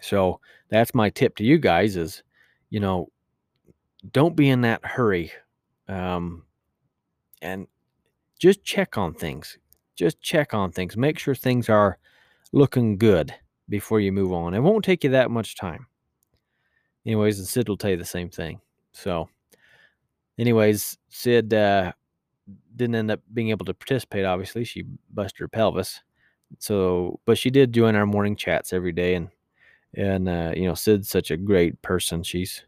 So 0.00 0.40
that's 0.68 0.94
my 0.94 1.10
tip 1.10 1.36
to 1.36 1.44
you 1.44 1.58
guys: 1.58 1.96
is 1.96 2.22
you 2.70 2.80
know, 2.80 3.10
don't 4.12 4.36
be 4.36 4.48
in 4.48 4.60
that 4.60 4.84
hurry, 4.84 5.32
um, 5.88 6.44
and 7.40 7.66
just 8.38 8.64
check 8.64 8.98
on 8.98 9.14
things. 9.14 9.58
Just 9.94 10.20
check 10.20 10.54
on 10.54 10.72
things. 10.72 10.96
Make 10.96 11.18
sure 11.18 11.34
things 11.34 11.68
are 11.68 11.98
looking 12.52 12.98
good 12.98 13.34
before 13.68 14.00
you 14.00 14.12
move 14.12 14.32
on. 14.32 14.54
It 14.54 14.60
won't 14.60 14.84
take 14.84 15.04
you 15.04 15.10
that 15.10 15.30
much 15.30 15.56
time. 15.56 15.86
Anyways, 17.04 17.38
and 17.38 17.48
Sid 17.48 17.68
will 17.68 17.76
tell 17.76 17.90
you 17.90 17.96
the 17.96 18.04
same 18.04 18.28
thing. 18.28 18.60
So 18.92 19.28
anyways, 20.38 20.98
Sid 21.08 21.54
uh, 21.54 21.92
didn't 22.74 22.96
end 22.96 23.10
up 23.10 23.20
being 23.32 23.50
able 23.50 23.64
to 23.66 23.74
participate. 23.74 24.24
Obviously, 24.24 24.64
she 24.64 24.84
busted 25.10 25.40
her 25.40 25.48
pelvis. 25.48 26.02
So, 26.58 27.20
but 27.24 27.38
she 27.38 27.50
did 27.50 27.72
join 27.72 27.96
our 27.96 28.06
morning 28.06 28.36
chats 28.36 28.72
every 28.72 28.92
day, 28.92 29.14
and 29.14 29.28
and 29.94 30.28
uh, 30.28 30.52
you 30.54 30.64
know, 30.64 30.74
Sid's 30.74 31.08
such 31.08 31.30
a 31.30 31.36
great 31.36 31.80
person. 31.82 32.22
She's 32.22 32.64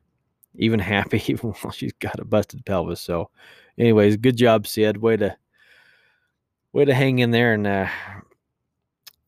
even 0.57 0.81
happy 0.95 1.23
even 1.27 1.51
while 1.51 1.73
she's 1.73 1.93
got 1.95 2.19
a 2.19 2.25
busted 2.25 2.65
pelvis. 2.65 3.01
So, 3.01 3.31
anyways, 3.79 4.17
good 4.17 4.37
job, 4.37 4.67
Sid. 4.67 4.97
Way 4.97 5.17
to 5.19 5.37
way 6.73 6.85
to 6.85 6.95
hang 6.95 7.19
in 7.19 7.31
there. 7.31 7.55
And 7.55 7.67
uh, 7.67 7.89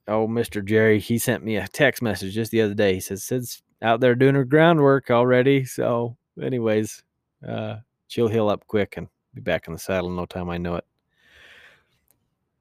oh, 0.09 0.27
Mister 0.27 0.63
Jerry, 0.63 0.99
he 0.99 1.19
sent 1.19 1.45
me 1.45 1.57
a 1.57 1.69
text 1.69 2.03
message 2.03 2.35
just 2.35 2.51
the 2.51 2.63
other 2.63 2.75
day. 2.75 2.95
He 2.95 3.01
says 3.01 3.25
Sid's 3.25 3.63
out 3.83 4.01
there 4.01 4.15
doing 4.15 4.35
her 4.35 4.45
groundwork 4.45 5.11
already. 5.11 5.65
So, 5.65 6.17
anyways, 6.41 7.03
uh, 7.47 7.77
she'll 8.09 8.29
heal 8.29 8.49
up 8.49 8.67
quick 8.67 8.97
and 8.97 9.09
be 9.35 9.41
back 9.41 9.67
in 9.67 9.73
the 9.73 9.79
saddle 9.79 10.11
in 10.11 10.17
no 10.17 10.27
time. 10.27 10.51
I 10.51 10.59
know 10.59 10.75
it. 10.77 10.85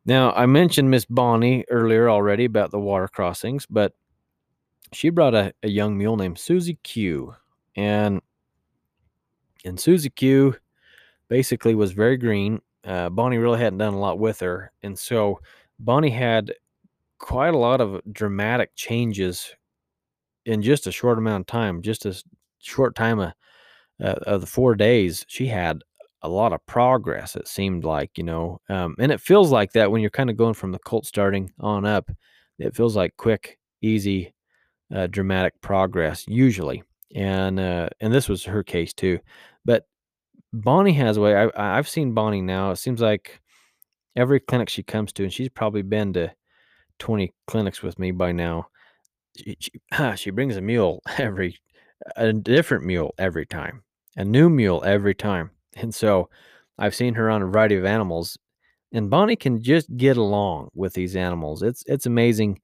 Now, 0.05 0.31
I 0.31 0.45
mentioned 0.45 0.89
Miss 0.89 1.05
Bonnie 1.05 1.65
earlier 1.69 2.09
already 2.09 2.45
about 2.45 2.71
the 2.71 2.79
water 2.79 3.07
crossings, 3.07 3.65
but 3.65 3.93
she 4.93 5.09
brought 5.09 5.35
a, 5.35 5.53
a 5.61 5.67
young 5.67 5.97
mule 5.97 6.15
named 6.15 6.39
Susie 6.39 6.79
Q. 6.83 7.35
And 7.75 8.21
and 9.65 9.79
Susie 9.79 10.09
Q 10.09 10.55
basically 11.27 11.75
was 11.75 11.91
very 11.91 12.17
green. 12.17 12.61
Uh, 12.85 13.09
Bonnie 13.09 13.37
really 13.37 13.59
hadn't 13.59 13.79
done 13.79 13.93
a 13.93 13.99
lot 13.99 14.19
with 14.19 14.39
her. 14.39 14.71
And 14.83 14.97
so 14.97 15.39
Bonnie 15.79 16.09
had 16.09 16.53
quite 17.19 17.53
a 17.53 17.57
lot 17.57 17.81
of 17.81 18.01
dramatic 18.11 18.71
changes 18.75 19.55
in 20.45 20.61
just 20.61 20.87
a 20.87 20.91
short 20.91 21.17
amount 21.17 21.41
of 21.41 21.47
time, 21.47 21.81
just 21.81 22.05
a 22.05 22.21
short 22.59 22.95
time 22.95 23.19
of, 23.19 23.33
uh, 24.03 24.15
of 24.23 24.41
the 24.41 24.47
four 24.47 24.75
days. 24.75 25.25
She 25.27 25.47
had 25.47 25.81
a 26.21 26.29
lot 26.29 26.53
of 26.53 26.65
progress, 26.65 27.35
it 27.35 27.47
seemed 27.47 27.83
like, 27.83 28.17
you 28.17 28.23
know. 28.23 28.59
Um, 28.69 28.95
and 28.99 29.11
it 29.11 29.21
feels 29.21 29.51
like 29.51 29.73
that 29.73 29.91
when 29.91 30.01
you're 30.01 30.09
kind 30.09 30.29
of 30.29 30.37
going 30.37 30.53
from 30.53 30.71
the 30.71 30.79
colt 30.79 31.05
starting 31.05 31.51
on 31.59 31.85
up. 31.85 32.09
It 32.59 32.75
feels 32.75 32.95
like 32.95 33.15
quick, 33.17 33.57
easy, 33.81 34.33
uh, 34.93 35.07
dramatic 35.07 35.59
progress 35.61 36.25
usually. 36.27 36.83
And 37.15 37.59
uh, 37.59 37.89
and 38.01 38.13
this 38.13 38.29
was 38.29 38.43
her 38.45 38.63
case 38.63 38.93
too. 38.93 39.19
Bonnie 40.51 40.93
has 40.93 41.17
a 41.17 41.21
way. 41.21 41.35
I, 41.35 41.77
I've 41.77 41.87
seen 41.87 42.13
Bonnie 42.13 42.41
now. 42.41 42.71
It 42.71 42.77
seems 42.77 43.01
like 43.01 43.39
every 44.15 44.39
clinic 44.39 44.69
she 44.69 44.83
comes 44.83 45.13
to, 45.13 45.23
and 45.23 45.33
she's 45.33 45.49
probably 45.49 45.81
been 45.81 46.13
to 46.13 46.33
20 46.99 47.33
clinics 47.47 47.81
with 47.81 47.99
me 47.99 48.11
by 48.11 48.31
now. 48.31 48.67
She, 49.37 49.57
she, 49.59 49.71
she 50.15 50.29
brings 50.31 50.57
a 50.57 50.61
mule 50.61 51.01
every, 51.17 51.57
a 52.15 52.33
different 52.33 52.85
mule 52.85 53.13
every 53.17 53.45
time, 53.45 53.83
a 54.15 54.25
new 54.25 54.49
mule 54.49 54.83
every 54.85 55.15
time. 55.15 55.51
And 55.75 55.93
so 55.93 56.29
I've 56.77 56.95
seen 56.95 57.13
her 57.15 57.29
on 57.29 57.41
a 57.41 57.47
variety 57.47 57.75
of 57.75 57.85
animals, 57.85 58.37
and 58.91 59.09
Bonnie 59.09 59.35
can 59.35 59.61
just 59.61 59.95
get 59.97 60.17
along 60.17 60.69
with 60.73 60.93
these 60.93 61.15
animals. 61.15 61.61
It's 61.61 61.83
it's 61.85 62.05
amazing 62.05 62.59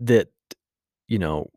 that 0.00 0.28
you 1.08 1.18
know 1.18 1.50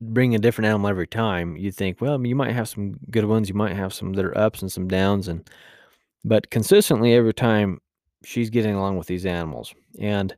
bring 0.00 0.34
a 0.34 0.38
different 0.38 0.66
animal 0.66 0.88
every 0.88 1.06
time. 1.06 1.56
You 1.56 1.72
think, 1.72 2.00
well, 2.00 2.24
you 2.24 2.34
might 2.34 2.52
have 2.52 2.68
some 2.68 2.98
good 3.10 3.24
ones, 3.24 3.48
you 3.48 3.54
might 3.54 3.74
have 3.74 3.92
some 3.92 4.12
that 4.14 4.24
are 4.24 4.38
ups 4.38 4.62
and 4.62 4.70
some 4.70 4.88
downs, 4.88 5.28
and 5.28 5.48
but 6.24 6.50
consistently 6.50 7.14
every 7.14 7.34
time 7.34 7.80
she's 8.24 8.50
getting 8.50 8.74
along 8.74 8.96
with 8.96 9.06
these 9.06 9.26
animals. 9.26 9.74
And 10.00 10.34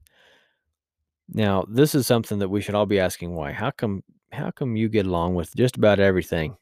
now 1.29 1.65
this 1.69 1.95
is 1.95 2.07
something 2.07 2.39
that 2.39 2.49
we 2.49 2.61
should 2.61 2.75
all 2.75 2.87
be 2.87 3.01
asking 3.01 3.35
why. 3.35 3.53
How 3.53 3.71
come 3.71 4.03
how 4.33 4.51
come 4.51 4.77
you 4.77 4.89
get 4.89 5.07
along 5.07 5.35
with 5.35 5.55
just 5.57 5.77
about 5.77 6.01
everything? 6.01 6.57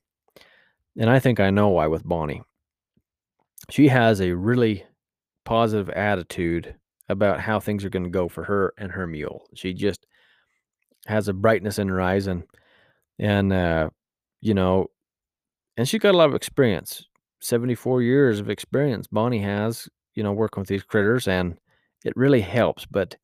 And 0.98 1.10
I 1.10 1.18
think 1.18 1.38
I 1.38 1.50
know 1.50 1.68
why 1.68 1.86
with 1.86 2.04
Bonnie. 2.04 2.42
She 3.70 3.88
has 3.88 4.20
a 4.20 4.34
really 4.34 4.84
positive 5.44 5.90
attitude 5.90 6.74
about 7.08 7.40
how 7.40 7.60
things 7.60 7.84
are 7.84 7.90
going 7.90 8.04
to 8.04 8.10
go 8.10 8.28
for 8.28 8.44
her 8.44 8.74
and 8.78 8.90
her 8.90 9.06
mule. 9.06 9.46
She 9.54 9.72
just 9.74 10.06
has 11.06 11.28
a 11.28 11.32
brightness 11.32 11.78
in 11.78 11.88
her 11.88 12.00
eyes 12.00 12.26
and 12.26 12.42
and 13.18 13.52
uh 13.52 13.88
you 14.40 14.54
know 14.54 14.86
and 15.76 15.88
she's 15.88 16.00
got 16.00 16.14
a 16.14 16.18
lot 16.18 16.28
of 16.28 16.34
experience 16.34 17.06
74 17.40 18.02
years 18.02 18.40
of 18.40 18.50
experience 18.50 19.06
bonnie 19.06 19.40
has 19.40 19.88
you 20.14 20.22
know 20.22 20.32
working 20.32 20.60
with 20.60 20.68
these 20.68 20.82
critters 20.82 21.28
and 21.28 21.56
it 22.04 22.16
really 22.16 22.40
helps 22.40 22.86
but 22.86 23.16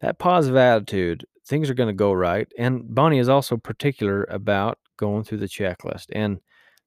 that 0.00 0.18
positive 0.18 0.56
attitude 0.56 1.24
things 1.46 1.70
are 1.70 1.74
going 1.74 1.88
to 1.88 1.92
go 1.92 2.12
right 2.12 2.48
and 2.58 2.94
bonnie 2.94 3.18
is 3.18 3.28
also 3.28 3.56
particular 3.56 4.24
about 4.24 4.78
going 4.96 5.24
through 5.24 5.38
the 5.38 5.46
checklist 5.48 6.06
and 6.12 6.38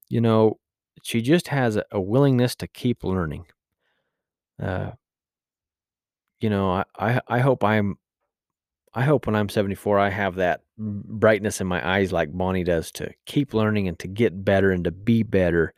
you 0.09 0.21
know 0.21 0.59
she 1.03 1.21
just 1.21 1.47
has 1.47 1.77
a, 1.77 1.83
a 1.91 2.01
willingness 2.01 2.55
to 2.55 2.67
keep 2.67 3.03
learning. 3.05 3.45
Uh 4.61 4.91
you 6.39 6.49
know 6.49 6.71
I, 6.71 6.83
I 6.97 7.21
i 7.27 7.39
hope 7.39 7.63
i'm 7.63 7.97
I 8.93 9.03
hope 9.03 9.27
when 9.27 9.35
I'm 9.35 9.49
74, 9.49 9.99
I 9.99 10.09
have 10.09 10.35
that 10.35 10.61
brightness 10.77 11.61
in 11.61 11.67
my 11.67 11.87
eyes 11.87 12.11
like 12.11 12.35
Bonnie 12.35 12.63
does 12.63 12.91
to 12.93 13.11
keep 13.25 13.53
learning 13.53 13.87
and 13.87 13.99
to 13.99 14.07
get 14.07 14.43
better 14.43 14.71
and 14.71 14.83
to 14.85 14.91
be 14.91 15.23
better. 15.23 15.73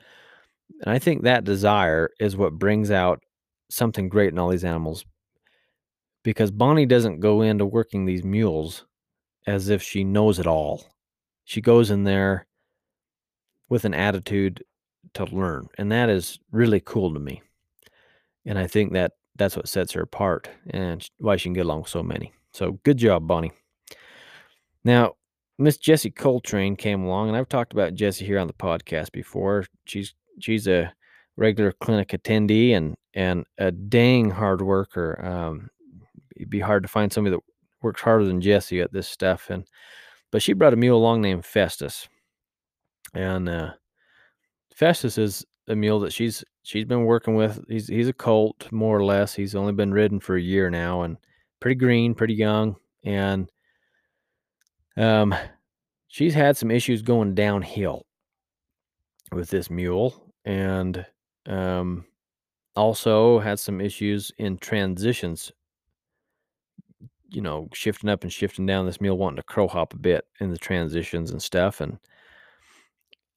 And 0.81 0.91
I 0.93 0.99
think 0.99 1.23
that 1.23 1.43
desire 1.43 2.11
is 2.19 2.37
what 2.37 2.57
brings 2.57 2.89
out 2.89 3.21
something 3.69 4.09
great 4.09 4.31
in 4.31 4.39
all 4.39 4.49
these 4.49 4.63
animals 4.63 5.05
because 6.23 6.51
Bonnie 6.51 6.85
doesn't 6.85 7.19
go 7.19 7.41
into 7.41 7.65
working 7.65 8.05
these 8.05 8.23
mules 8.23 8.85
as 9.47 9.69
if 9.69 9.81
she 9.81 10.03
knows 10.03 10.39
it 10.39 10.47
all. 10.47 10.85
She 11.45 11.61
goes 11.61 11.91
in 11.91 12.03
there 12.03 12.45
with 13.69 13.85
an 13.85 13.93
attitude 13.93 14.63
to 15.13 15.25
learn, 15.25 15.67
and 15.77 15.91
that 15.91 16.09
is 16.09 16.39
really 16.51 16.79
cool 16.79 17.13
to 17.13 17.19
me. 17.19 17.41
And 18.45 18.57
I 18.57 18.67
think 18.67 18.93
that 18.93 19.13
that's 19.35 19.55
what 19.55 19.67
sets 19.67 19.93
her 19.93 20.01
apart 20.01 20.49
and 20.69 21.07
why 21.17 21.37
she 21.37 21.43
can 21.43 21.53
get 21.53 21.65
along 21.65 21.81
with 21.81 21.89
so 21.89 22.03
many. 22.03 22.31
So 22.53 22.79
good 22.83 22.97
job, 22.97 23.27
Bonnie. 23.27 23.51
Now, 24.83 25.13
Miss 25.57 25.77
Jessie 25.77 26.11
Coltrane 26.11 26.75
came 26.75 27.03
along, 27.03 27.29
and 27.29 27.37
I've 27.37 27.49
talked 27.49 27.73
about 27.73 27.93
Jessie 27.93 28.25
here 28.25 28.39
on 28.39 28.47
the 28.47 28.53
podcast 28.53 29.11
before. 29.11 29.65
She's 29.85 30.13
she's 30.39 30.67
a 30.67 30.91
regular 31.37 31.71
clinic 31.71 32.09
attendee 32.09 32.71
and 32.71 32.95
and 33.13 33.45
a 33.57 33.71
dang 33.71 34.31
hard 34.31 34.61
worker. 34.61 35.23
Um, 35.23 35.69
it'd 36.35 36.49
be 36.49 36.59
hard 36.59 36.83
to 36.83 36.89
find 36.89 37.11
somebody 37.11 37.35
that 37.35 37.43
works 37.81 38.01
harder 38.01 38.25
than 38.25 38.41
Jessie 38.41 38.81
at 38.81 38.91
this 38.91 39.07
stuff. 39.07 39.49
And 39.49 39.65
but 40.31 40.41
she 40.41 40.53
brought 40.53 40.73
a 40.73 40.77
mule 40.77 40.97
along 40.97 41.21
named 41.21 41.45
Festus, 41.45 42.09
and 43.13 43.47
uh, 43.47 43.71
Festus 44.75 45.17
is 45.17 45.45
a 45.67 45.75
mule 45.75 45.99
that 45.99 46.13
she's 46.13 46.43
she's 46.63 46.85
been 46.85 47.05
working 47.05 47.35
with. 47.35 47.63
He's 47.69 47.87
he's 47.87 48.07
a 48.07 48.13
colt 48.13 48.67
more 48.71 48.97
or 48.97 49.05
less. 49.05 49.35
He's 49.35 49.55
only 49.55 49.73
been 49.73 49.93
ridden 49.93 50.19
for 50.19 50.35
a 50.35 50.41
year 50.41 50.69
now, 50.71 51.03
and 51.03 51.17
pretty 51.61 51.75
green, 51.75 52.13
pretty 52.13 52.33
young, 52.33 52.75
and 53.05 53.49
um, 54.97 55.33
she's 56.07 56.33
had 56.33 56.57
some 56.57 56.71
issues 56.71 57.01
going 57.01 57.33
downhill 57.33 58.05
with 59.31 59.49
this 59.49 59.69
mule, 59.69 60.33
and 60.43 61.05
um, 61.45 62.03
also 62.75 63.39
had 63.39 63.59
some 63.59 63.79
issues 63.79 64.31
in 64.37 64.57
transitions. 64.57 65.51
You 67.29 67.41
know, 67.41 67.69
shifting 67.73 68.09
up 68.09 68.23
and 68.23 68.33
shifting 68.33 68.65
down. 68.65 68.85
This 68.85 68.99
mule 68.99 69.17
wanting 69.17 69.37
to 69.37 69.43
crow 69.43 69.67
hop 69.69 69.93
a 69.93 69.97
bit 69.97 70.25
in 70.41 70.51
the 70.51 70.57
transitions 70.57 71.31
and 71.31 71.41
stuff, 71.41 71.79
and 71.79 71.97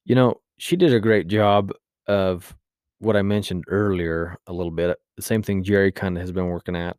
you 0.03 0.15
know, 0.15 0.41
she 0.57 0.75
did 0.75 0.93
a 0.93 0.99
great 0.99 1.27
job 1.27 1.71
of 2.07 2.55
what 2.99 3.15
I 3.15 3.21
mentioned 3.21 3.65
earlier 3.67 4.37
a 4.47 4.53
little 4.53 4.71
bit. 4.71 4.97
The 5.15 5.21
same 5.21 5.41
thing 5.41 5.63
Jerry 5.63 5.91
kind 5.91 6.17
of 6.17 6.21
has 6.21 6.31
been 6.31 6.47
working 6.47 6.75
at 6.75 6.97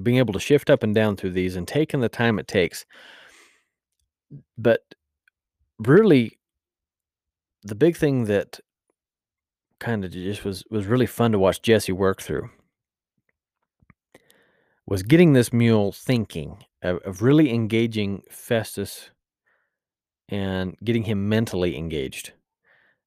being 0.00 0.18
able 0.18 0.32
to 0.32 0.40
shift 0.40 0.70
up 0.70 0.82
and 0.82 0.94
down 0.94 1.16
through 1.16 1.32
these 1.32 1.56
and 1.56 1.66
taking 1.66 2.00
the 2.00 2.08
time 2.08 2.38
it 2.38 2.48
takes. 2.48 2.84
But 4.56 4.80
really, 5.78 6.38
the 7.62 7.74
big 7.74 7.96
thing 7.96 8.24
that 8.24 8.60
kind 9.78 10.04
of 10.04 10.12
just 10.12 10.44
was 10.44 10.64
was 10.70 10.86
really 10.86 11.06
fun 11.06 11.32
to 11.32 11.38
watch 11.38 11.60
Jesse 11.60 11.92
work 11.92 12.22
through 12.22 12.48
was 14.86 15.02
getting 15.02 15.32
this 15.32 15.52
mule 15.52 15.92
thinking 15.92 16.64
of, 16.82 16.98
of 17.04 17.22
really 17.22 17.52
engaging 17.52 18.22
Festus 18.30 19.10
and 20.28 20.76
getting 20.84 21.04
him 21.04 21.28
mentally 21.28 21.76
engaged. 21.76 22.32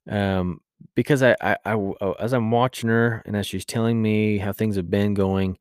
Um, 0.10 0.62
because 0.96 1.24
I, 1.24 1.36
I, 1.42 1.58
I, 1.66 1.94
as 2.20 2.34
I'm 2.34 2.52
watching 2.52 2.90
her 2.90 3.22
and 3.26 3.36
as 3.36 3.48
she's 3.48 3.66
telling 3.66 4.02
me 4.02 4.38
how 4.38 4.52
things 4.52 4.76
have 4.76 4.90
been 4.90 5.14
going, 5.14 5.58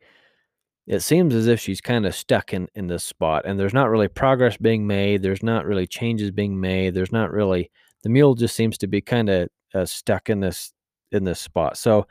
it 0.86 1.00
seems 1.00 1.34
as 1.34 1.46
if 1.46 1.60
she's 1.60 1.80
kind 1.80 2.06
of 2.06 2.14
stuck 2.14 2.52
in 2.52 2.68
in 2.74 2.86
this 2.86 3.04
spot 3.04 3.42
and 3.46 3.58
there's 3.58 3.74
not 3.74 3.88
really 3.88 4.08
progress 4.08 4.56
being 4.56 4.86
made 4.86 5.22
there's 5.22 5.42
not 5.42 5.64
really 5.64 5.86
changes 5.86 6.30
being 6.30 6.60
made 6.60 6.94
there's 6.94 7.12
not 7.12 7.30
really 7.30 7.70
the 8.04 8.10
mule 8.10 8.34
just 8.34 8.54
seems 8.54 8.78
to 8.78 8.86
be 8.86 9.00
kind 9.00 9.28
of 9.28 9.48
uh, 9.74 9.84
stuck 9.84 10.30
in 10.30 10.40
this 10.40 10.72
in 11.10 11.24
this 11.24 11.40
spot. 11.40 11.76
So 11.76 12.06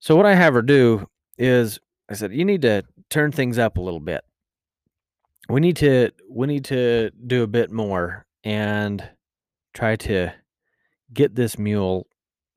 so 0.00 0.16
what 0.16 0.26
i 0.26 0.34
have 0.34 0.54
her 0.54 0.62
do 0.62 1.08
is 1.38 1.78
i 2.10 2.14
said 2.14 2.32
you 2.32 2.44
need 2.44 2.62
to 2.62 2.82
turn 3.10 3.32
things 3.32 3.58
up 3.58 3.76
a 3.76 3.80
little 3.80 4.00
bit. 4.00 4.22
We 5.48 5.60
need 5.60 5.76
to 5.76 6.10
we 6.30 6.46
need 6.46 6.64
to 6.66 7.10
do 7.26 7.42
a 7.42 7.46
bit 7.46 7.70
more 7.70 8.24
and 8.44 9.06
try 9.74 9.96
to 9.96 10.32
get 11.12 11.34
this 11.34 11.58
mule 11.58 12.06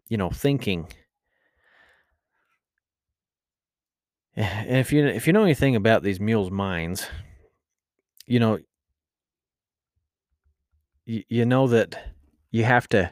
you 0.07 0.17
know 0.17 0.30
thinking 0.30 0.88
And 4.38 4.77
if 4.77 4.93
you 4.93 5.05
if 5.07 5.25
you 5.25 5.33
know 5.33 5.43
anything 5.43 5.75
about 5.75 6.03
these 6.03 6.19
mules' 6.19 6.51
minds, 6.51 7.07
you 8.27 8.39
know 8.39 8.59
you, 11.05 11.23
you 11.27 11.45
know 11.45 11.65
that 11.67 12.13
you 12.51 12.63
have 12.63 12.88
to 12.89 13.11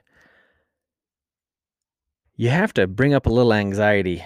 you 2.36 2.50
have 2.50 2.74
to 2.74 2.86
bring 2.86 3.16
up 3.16 3.26
a 3.26 3.32
little 3.32 3.54
anxiety. 3.54 4.24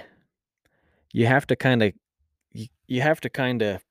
You 1.13 1.27
have 1.27 1.47
to 1.47 1.55
kind 1.55 1.83
of 1.83 1.93
you, 2.51 2.67
you 2.87 3.01
have 3.01 3.21
to 3.21 3.29
kind 3.29 3.61
of 3.61 3.81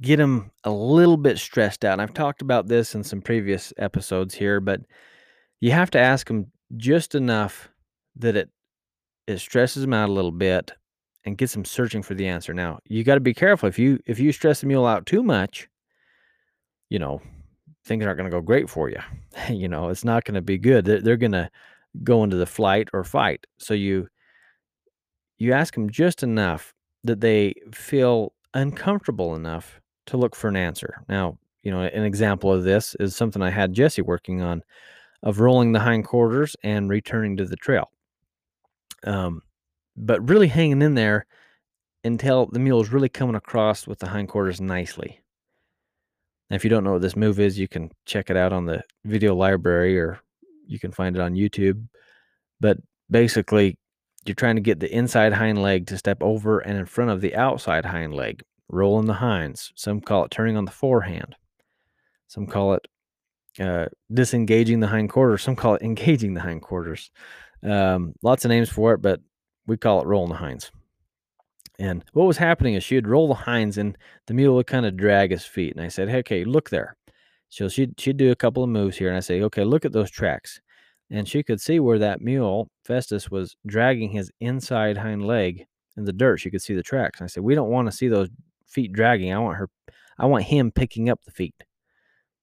get 0.00 0.18
them 0.18 0.52
a 0.62 0.70
little 0.70 1.16
bit 1.16 1.36
stressed 1.38 1.84
out. 1.84 1.94
And 1.94 2.02
I've 2.02 2.14
talked 2.14 2.42
about 2.42 2.68
this 2.68 2.94
in 2.94 3.02
some 3.02 3.20
previous 3.20 3.72
episodes 3.76 4.36
here, 4.36 4.60
but 4.60 4.82
you 5.58 5.72
have 5.72 5.90
to 5.90 5.98
ask 5.98 6.28
them 6.28 6.52
just 6.76 7.16
enough 7.16 7.70
that 8.14 8.36
it 8.36 8.50
it 9.26 9.38
stresses 9.38 9.82
them 9.82 9.94
out 9.94 10.08
a 10.08 10.12
little 10.12 10.30
bit 10.30 10.70
and 11.24 11.36
gets 11.36 11.52
them 11.52 11.64
searching 11.64 12.02
for 12.02 12.14
the 12.14 12.26
answer. 12.26 12.54
Now, 12.54 12.78
you 12.86 13.04
got 13.04 13.14
to 13.14 13.20
be 13.20 13.34
careful 13.34 13.68
if 13.68 13.78
you 13.78 14.00
if 14.06 14.18
you 14.18 14.32
stress 14.32 14.60
the 14.60 14.66
mule 14.66 14.86
out 14.86 15.06
too 15.06 15.22
much, 15.22 15.68
you 16.88 16.98
know, 16.98 17.20
things 17.84 18.04
aren't 18.04 18.18
going 18.18 18.30
to 18.30 18.36
go 18.36 18.40
great 18.40 18.68
for 18.68 18.88
you. 18.88 19.00
you 19.48 19.68
know, 19.68 19.88
it's 19.88 20.04
not 20.04 20.24
going 20.24 20.34
to 20.34 20.42
be 20.42 20.58
good. 20.58 20.84
They're, 20.84 21.00
they're 21.00 21.16
going 21.16 21.32
to 21.32 21.50
go 22.04 22.22
into 22.22 22.36
the 22.36 22.46
flight 22.46 22.88
or 22.92 23.04
fight. 23.04 23.46
So 23.58 23.74
you 23.74 24.08
you 25.38 25.52
ask 25.52 25.74
them 25.74 25.90
just 25.90 26.22
enough 26.22 26.74
that 27.04 27.20
they 27.20 27.54
feel 27.72 28.34
uncomfortable 28.52 29.34
enough 29.34 29.80
to 30.06 30.16
look 30.16 30.36
for 30.36 30.48
an 30.48 30.56
answer. 30.56 31.02
Now, 31.08 31.38
you 31.62 31.70
know, 31.70 31.80
an 31.80 32.04
example 32.04 32.52
of 32.52 32.64
this 32.64 32.94
is 33.00 33.16
something 33.16 33.40
I 33.40 33.50
had 33.50 33.72
Jesse 33.72 34.02
working 34.02 34.42
on 34.42 34.62
of 35.22 35.40
rolling 35.40 35.72
the 35.72 35.80
hindquarters 35.80 36.56
and 36.62 36.88
returning 36.88 37.36
to 37.36 37.44
the 37.44 37.56
trail. 37.56 37.90
Um, 39.04 39.42
but 40.06 40.28
really 40.28 40.48
hanging 40.48 40.82
in 40.82 40.94
there 40.94 41.26
until 42.04 42.46
the 42.46 42.58
mule 42.58 42.80
is 42.80 42.92
really 42.92 43.08
coming 43.08 43.34
across 43.34 43.86
with 43.86 43.98
the 43.98 44.08
hindquarters 44.08 44.60
nicely. 44.60 45.20
Now, 46.48 46.56
if 46.56 46.64
you 46.64 46.70
don't 46.70 46.84
know 46.84 46.92
what 46.92 47.02
this 47.02 47.16
move 47.16 47.38
is, 47.38 47.58
you 47.58 47.68
can 47.68 47.90
check 48.06 48.30
it 48.30 48.36
out 48.36 48.52
on 48.52 48.66
the 48.66 48.82
video 49.04 49.34
library 49.34 49.98
or 49.98 50.20
you 50.66 50.78
can 50.78 50.90
find 50.90 51.16
it 51.16 51.22
on 51.22 51.34
YouTube. 51.34 51.86
But 52.60 52.78
basically, 53.10 53.78
you're 54.24 54.34
trying 54.34 54.56
to 54.56 54.62
get 54.62 54.80
the 54.80 54.92
inside 54.92 55.32
hind 55.32 55.62
leg 55.62 55.86
to 55.86 55.98
step 55.98 56.22
over 56.22 56.58
and 56.60 56.76
in 56.76 56.86
front 56.86 57.10
of 57.10 57.20
the 57.20 57.34
outside 57.36 57.84
hind 57.84 58.14
leg, 58.14 58.42
rolling 58.68 59.06
the 59.06 59.14
hinds. 59.14 59.72
Some 59.76 60.00
call 60.00 60.24
it 60.24 60.30
turning 60.30 60.56
on 60.56 60.64
the 60.64 60.70
forehand. 60.70 61.36
Some 62.26 62.46
call 62.46 62.74
it 62.74 62.86
uh, 63.58 63.86
disengaging 64.12 64.80
the 64.80 64.86
hindquarters. 64.86 65.42
Some 65.42 65.56
call 65.56 65.74
it 65.74 65.82
engaging 65.82 66.34
the 66.34 66.40
hindquarters. 66.40 67.10
Um, 67.62 68.14
lots 68.22 68.44
of 68.44 68.48
names 68.48 68.70
for 68.70 68.94
it, 68.94 69.02
but 69.02 69.20
we 69.70 69.76
call 69.76 70.02
it 70.02 70.06
rolling 70.06 70.30
the 70.30 70.38
hinds. 70.38 70.72
And 71.78 72.04
what 72.12 72.26
was 72.26 72.38
happening 72.38 72.74
is 72.74 72.82
she'd 72.82 73.06
roll 73.06 73.28
the 73.28 73.34
hinds 73.34 73.78
and 73.78 73.96
the 74.26 74.34
mule 74.34 74.56
would 74.56 74.66
kind 74.66 74.84
of 74.84 74.96
drag 74.96 75.30
his 75.30 75.44
feet. 75.44 75.76
And 75.76 75.84
I 75.84 75.86
said, 75.86 76.08
hey, 76.08 76.18
okay, 76.18 76.44
look 76.44 76.70
there. 76.70 76.96
So 77.50 77.68
she'd, 77.68 77.98
she'd 77.98 78.16
do 78.16 78.32
a 78.32 78.36
couple 78.36 78.64
of 78.64 78.68
moves 78.68 78.96
here. 78.96 79.06
And 79.08 79.16
I 79.16 79.20
say, 79.20 79.40
okay, 79.42 79.62
look 79.62 79.84
at 79.84 79.92
those 79.92 80.10
tracks. 80.10 80.60
And 81.08 81.28
she 81.28 81.44
could 81.44 81.60
see 81.60 81.78
where 81.78 82.00
that 82.00 82.20
mule, 82.20 82.68
Festus, 82.84 83.30
was 83.30 83.56
dragging 83.64 84.10
his 84.10 84.32
inside 84.40 84.98
hind 84.98 85.24
leg 85.24 85.66
in 85.96 86.04
the 86.04 86.12
dirt. 86.12 86.38
She 86.38 86.50
could 86.50 86.62
see 86.62 86.74
the 86.74 86.82
tracks. 86.82 87.20
And 87.20 87.26
I 87.26 87.28
said, 87.28 87.44
we 87.44 87.54
don't 87.54 87.70
want 87.70 87.86
to 87.88 87.96
see 87.96 88.08
those 88.08 88.28
feet 88.66 88.92
dragging. 88.92 89.32
I 89.32 89.38
want 89.38 89.58
her, 89.58 89.68
I 90.18 90.26
want 90.26 90.44
him 90.44 90.72
picking 90.72 91.08
up 91.08 91.20
the 91.24 91.30
feet 91.30 91.54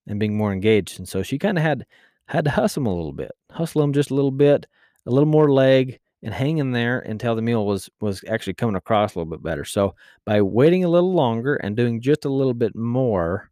and 0.07 0.17
being 0.17 0.37
more 0.37 0.53
engaged. 0.53 0.97
And 0.97 1.07
so 1.07 1.23
she 1.23 1.37
kind 1.37 1.57
of 1.57 1.63
had 1.65 1.85
had 2.27 2.45
to 2.45 2.51
hustle 2.51 2.83
him 2.83 2.87
a 2.87 2.95
little 2.95 3.13
bit, 3.13 3.31
hustle 3.51 3.83
him 3.83 3.91
just 3.91 4.11
a 4.11 4.15
little 4.15 4.31
bit, 4.31 4.65
a 5.05 5.11
little 5.11 5.29
more 5.29 5.51
leg, 5.51 5.99
and 6.23 6.33
hang 6.33 6.57
in 6.57 6.71
there 6.71 6.99
until 6.99 7.35
the 7.35 7.41
mule 7.41 7.65
was 7.65 7.89
was 8.01 8.23
actually 8.27 8.55
coming 8.55 8.75
across 8.75 9.15
a 9.15 9.19
little 9.19 9.29
bit 9.29 9.43
better. 9.43 9.65
So 9.65 9.95
by 10.25 10.41
waiting 10.41 10.83
a 10.83 10.89
little 10.89 11.13
longer 11.13 11.55
and 11.55 11.75
doing 11.75 12.01
just 12.01 12.25
a 12.25 12.29
little 12.29 12.53
bit 12.53 12.75
more, 12.75 13.51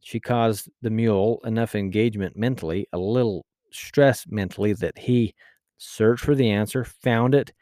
she 0.00 0.20
caused 0.20 0.68
the 0.82 0.90
mule 0.90 1.40
enough 1.44 1.74
engagement 1.74 2.36
mentally, 2.36 2.86
a 2.92 2.98
little 2.98 3.46
stress 3.70 4.26
mentally 4.28 4.72
that 4.74 4.98
he 4.98 5.34
searched 5.78 6.24
for 6.24 6.34
the 6.34 6.50
answer, 6.50 6.84
found 6.84 7.34
it, 7.34 7.52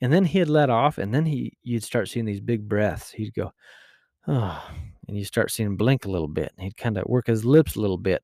and 0.00 0.12
then 0.12 0.24
he'd 0.24 0.44
let 0.46 0.70
off, 0.70 0.98
and 0.98 1.14
then 1.14 1.24
he 1.26 1.52
you'd 1.62 1.82
start 1.82 2.08
seeing 2.08 2.26
these 2.26 2.40
big 2.40 2.68
breaths. 2.68 3.10
He'd 3.10 3.34
go, 3.34 3.52
oh, 4.26 4.70
and 5.08 5.16
you 5.16 5.24
start 5.24 5.50
seeing 5.50 5.68
him 5.68 5.76
blink 5.76 6.04
a 6.04 6.10
little 6.10 6.28
bit. 6.28 6.52
And 6.56 6.64
he'd 6.64 6.76
kind 6.76 6.96
of 6.96 7.04
work 7.06 7.26
his 7.26 7.44
lips 7.44 7.76
a 7.76 7.80
little 7.80 7.98
bit. 7.98 8.22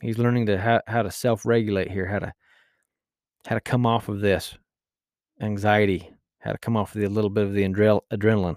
He's 0.00 0.18
learning 0.18 0.46
to 0.46 0.58
how, 0.58 0.80
how 0.86 1.02
to 1.02 1.10
self-regulate 1.10 1.90
here, 1.90 2.06
how 2.06 2.18
to 2.18 2.32
how 3.46 3.54
to 3.54 3.60
come 3.60 3.86
off 3.86 4.08
of 4.08 4.20
this 4.20 4.56
anxiety, 5.40 6.10
how 6.38 6.52
to 6.52 6.58
come 6.58 6.76
off 6.76 6.94
of 6.94 7.00
the, 7.00 7.08
little 7.08 7.30
bit 7.30 7.44
of 7.44 7.52
the 7.52 7.64
adrenaline. 7.64 8.56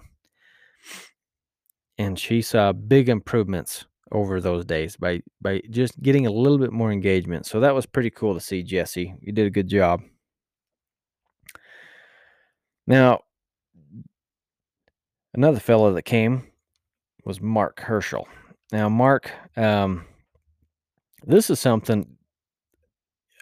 And 1.98 2.18
she 2.18 2.42
saw 2.42 2.72
big 2.72 3.08
improvements 3.08 3.86
over 4.12 4.40
those 4.40 4.64
days 4.64 4.96
by 4.96 5.20
by 5.42 5.60
just 5.70 6.00
getting 6.00 6.26
a 6.26 6.30
little 6.30 6.58
bit 6.58 6.72
more 6.72 6.92
engagement. 6.92 7.44
So 7.46 7.60
that 7.60 7.74
was 7.74 7.86
pretty 7.86 8.10
cool 8.10 8.34
to 8.34 8.40
see, 8.40 8.62
Jesse. 8.62 9.14
You 9.20 9.32
did 9.32 9.46
a 9.46 9.50
good 9.50 9.68
job. 9.68 10.00
Now, 12.86 13.20
another 15.34 15.60
fellow 15.60 15.92
that 15.92 16.02
came 16.02 16.46
was 17.24 17.40
Mark 17.40 17.80
Herschel. 17.80 18.26
Now, 18.72 18.88
Mark, 18.88 19.30
um, 19.56 20.06
this 21.24 21.50
is 21.50 21.60
something 21.60 22.17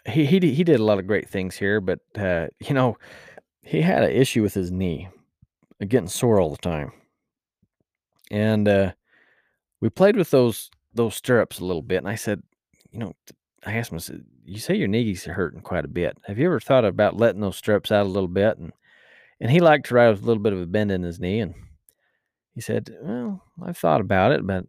he 0.07 0.25
he 0.25 0.39
he 0.39 0.63
did 0.63 0.79
a 0.79 0.83
lot 0.83 0.99
of 0.99 1.07
great 1.07 1.29
things 1.29 1.55
here, 1.55 1.81
but 1.81 1.99
uh, 2.17 2.47
you 2.59 2.73
know, 2.73 2.97
he 3.61 3.81
had 3.81 4.03
an 4.03 4.11
issue 4.11 4.41
with 4.41 4.53
his 4.53 4.71
knee, 4.71 5.09
uh, 5.81 5.85
getting 5.85 6.07
sore 6.07 6.39
all 6.39 6.49
the 6.51 6.57
time, 6.57 6.91
and 8.31 8.67
uh, 8.67 8.91
we 9.81 9.89
played 9.89 10.15
with 10.15 10.31
those 10.31 10.69
those 10.93 11.15
stirrups 11.15 11.59
a 11.59 11.65
little 11.65 11.81
bit. 11.81 11.97
And 11.97 12.07
I 12.07 12.15
said, 12.15 12.41
you 12.91 12.99
know, 12.99 13.13
I 13.65 13.73
asked 13.73 13.91
him, 13.91 13.97
I 13.97 13.99
said, 13.99 14.25
"You 14.45 14.59
say 14.59 14.75
your 14.75 14.87
knees 14.87 15.27
are 15.27 15.33
hurting 15.33 15.61
quite 15.61 15.85
a 15.85 15.89
bit. 15.89 16.17
Have 16.25 16.39
you 16.39 16.45
ever 16.45 16.59
thought 16.59 16.85
about 16.85 17.17
letting 17.17 17.41
those 17.41 17.57
stirrups 17.57 17.91
out 17.91 18.05
a 18.05 18.09
little 18.09 18.29
bit?" 18.29 18.57
And 18.57 18.71
and 19.39 19.51
he 19.51 19.59
liked 19.59 19.87
to 19.87 19.95
ride 19.95 20.09
with 20.09 20.23
a 20.23 20.25
little 20.25 20.43
bit 20.43 20.53
of 20.53 20.61
a 20.61 20.65
bend 20.65 20.91
in 20.91 21.03
his 21.03 21.19
knee, 21.19 21.41
and 21.41 21.53
he 22.55 22.61
said, 22.61 22.95
"Well, 23.01 23.43
I've 23.63 23.77
thought 23.77 24.01
about 24.01 24.31
it, 24.31 24.45
but 24.47 24.65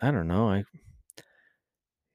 I 0.00 0.10
don't 0.10 0.28
know. 0.28 0.50
I, 0.50 0.64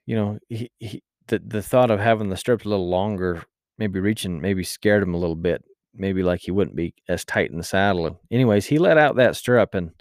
you 0.06 0.16
know, 0.16 0.40
he, 0.50 0.72
he 0.80 1.04
the 1.32 1.40
the 1.40 1.64
thought 1.64 1.92
of 1.92 2.00
having 2.00 2.30
the 2.30 2.38
strips 2.38 2.66
a 2.66 2.70
little 2.70 2.90
longer, 2.90 3.44
maybe 3.80 4.00
reaching, 4.00 4.40
maybe 4.42 4.64
scared 4.64 5.04
him 5.04 5.16
a 5.16 5.18
little 5.18 5.36
bit. 5.36 5.64
Maybe 5.94 6.24
like 6.24 6.42
he 6.42 6.52
wouldn't 6.52 6.76
be 6.76 6.94
as 7.10 7.26
tight 7.26 7.52
in 7.52 7.58
the 7.58 7.64
saddle. 7.64 8.20
Anyways, 8.32 8.66
he 8.66 8.78
let 8.80 8.98
out 8.98 9.18
that 9.18 9.36
stirrup 9.36 9.74
and 9.76 9.92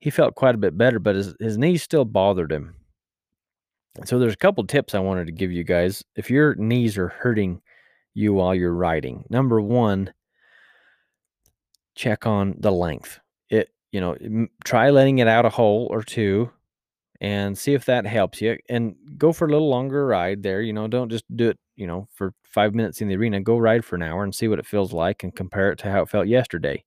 he 0.00 0.10
felt 0.10 0.34
quite 0.34 0.54
a 0.54 0.58
bit 0.58 0.78
better, 0.78 0.98
but 0.98 1.16
his 1.16 1.34
his 1.40 1.58
knees 1.58 1.82
still 1.82 2.04
bothered 2.04 2.52
him. 2.52 2.74
So 4.04 4.18
there's 4.18 4.34
a 4.34 4.36
couple 4.36 4.64
tips 4.66 4.94
I 4.94 5.00
wanted 5.00 5.26
to 5.26 5.32
give 5.32 5.52
you 5.52 5.64
guys. 5.64 6.04
If 6.16 6.30
your 6.30 6.54
knees 6.56 6.98
are 6.98 7.08
hurting 7.08 7.62
you 8.14 8.34
while 8.34 8.54
you're 8.54 8.74
riding, 8.74 9.24
number 9.30 9.60
one, 9.60 10.12
check 11.94 12.26
on 12.26 12.54
the 12.58 12.72
length 12.72 13.20
It 13.50 13.70
you 13.92 14.00
know, 14.00 14.16
try 14.64 14.90
letting 14.90 15.18
it 15.18 15.28
out 15.28 15.46
a 15.46 15.50
hole 15.50 15.88
or 15.90 16.02
two 16.02 16.50
and 17.20 17.56
see 17.56 17.74
if 17.74 17.84
that 17.86 18.06
helps 18.06 18.40
you 18.40 18.56
and 18.68 18.94
go 19.18 19.32
for 19.32 19.46
a 19.46 19.50
little 19.50 19.68
longer 19.70 20.06
ride 20.06 20.42
there. 20.42 20.62
You 20.62 20.72
know, 20.72 20.88
don't 20.88 21.10
just 21.10 21.24
do 21.36 21.50
it, 21.50 21.58
you 21.76 21.86
know, 21.86 22.08
for 22.14 22.32
five 22.44 22.74
minutes 22.74 23.00
in 23.00 23.08
the 23.08 23.16
arena. 23.16 23.40
Go 23.40 23.58
ride 23.58 23.84
for 23.84 23.96
an 23.96 24.02
hour 24.02 24.24
and 24.24 24.34
see 24.34 24.48
what 24.48 24.58
it 24.58 24.66
feels 24.66 24.92
like 24.92 25.22
and 25.24 25.34
compare 25.34 25.72
it 25.72 25.78
to 25.80 25.90
how 25.90 26.02
it 26.02 26.08
felt 26.10 26.26
yesterday. 26.28 26.84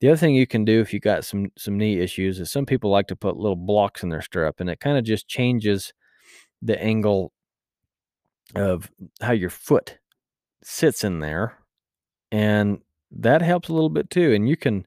The 0.00 0.08
other 0.08 0.16
thing 0.16 0.34
you 0.34 0.46
can 0.46 0.64
do 0.64 0.80
if 0.80 0.92
you 0.94 1.00
got 1.00 1.24
some 1.24 1.48
some 1.58 1.76
knee 1.76 2.00
issues 2.00 2.40
is 2.40 2.50
some 2.50 2.66
people 2.66 2.90
like 2.90 3.06
to 3.08 3.16
put 3.16 3.36
little 3.36 3.56
blocks 3.56 4.02
in 4.02 4.08
their 4.08 4.22
stirrup 4.22 4.60
and 4.60 4.70
it 4.70 4.80
kind 4.80 4.98
of 4.98 5.04
just 5.04 5.28
changes 5.28 5.92
the 6.62 6.80
angle 6.82 7.32
of 8.54 8.90
how 9.20 9.32
your 9.32 9.50
foot 9.50 9.98
sits 10.62 11.04
in 11.04 11.20
there 11.20 11.58
and 12.32 12.80
that 13.12 13.42
helps 13.42 13.68
a 13.68 13.72
little 13.72 13.90
bit 13.90 14.10
too 14.10 14.32
and 14.34 14.48
you 14.48 14.56
can 14.56 14.86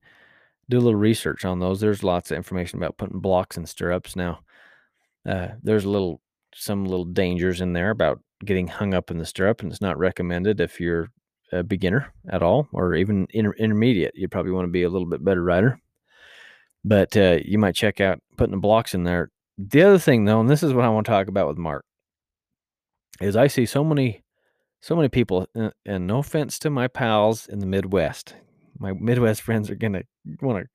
do 0.69 0.77
a 0.77 0.81
little 0.81 0.99
research 0.99 1.45
on 1.45 1.59
those. 1.59 1.79
There's 1.79 2.03
lots 2.03 2.31
of 2.31 2.37
information 2.37 2.79
about 2.79 2.97
putting 2.97 3.19
blocks 3.19 3.57
in 3.57 3.65
stirrups. 3.65 4.15
Now, 4.15 4.39
uh, 5.27 5.49
there's 5.61 5.85
a 5.85 5.89
little 5.89 6.21
some 6.55 6.85
little 6.85 7.05
dangers 7.05 7.61
in 7.61 7.73
there 7.73 7.89
about 7.89 8.19
getting 8.45 8.67
hung 8.67 8.93
up 8.93 9.11
in 9.11 9.17
the 9.17 9.25
stirrup, 9.25 9.61
and 9.61 9.71
it's 9.71 9.81
not 9.81 9.97
recommended 9.97 10.59
if 10.59 10.79
you're 10.79 11.09
a 11.51 11.63
beginner 11.63 12.13
at 12.29 12.43
all 12.43 12.67
or 12.71 12.95
even 12.95 13.27
inter- 13.31 13.53
intermediate. 13.53 14.15
You 14.15 14.27
probably 14.27 14.51
want 14.51 14.65
to 14.65 14.71
be 14.71 14.83
a 14.83 14.89
little 14.89 15.07
bit 15.07 15.23
better 15.23 15.43
rider, 15.43 15.79
but 16.83 17.15
uh, 17.15 17.39
you 17.43 17.57
might 17.57 17.75
check 17.75 18.01
out 18.01 18.19
putting 18.37 18.51
the 18.51 18.61
blocks 18.61 18.93
in 18.93 19.03
there. 19.03 19.29
The 19.57 19.83
other 19.83 19.99
thing, 19.99 20.25
though, 20.25 20.39
and 20.39 20.49
this 20.49 20.63
is 20.63 20.73
what 20.73 20.85
I 20.85 20.89
want 20.89 21.05
to 21.05 21.11
talk 21.11 21.27
about 21.27 21.47
with 21.47 21.57
Mark, 21.57 21.85
is 23.21 23.35
I 23.35 23.47
see 23.47 23.65
so 23.65 23.83
many, 23.83 24.23
so 24.81 24.95
many 24.95 25.09
people, 25.09 25.47
and, 25.53 25.71
and 25.85 26.07
no 26.07 26.19
offense 26.19 26.57
to 26.59 26.69
my 26.69 26.87
pals 26.87 27.47
in 27.47 27.59
the 27.59 27.67
Midwest, 27.67 28.35
my 28.79 28.93
Midwest 28.93 29.41
friends 29.43 29.69
are 29.69 29.75
gonna 29.75 30.03
want 30.41 30.65
to 30.65 30.69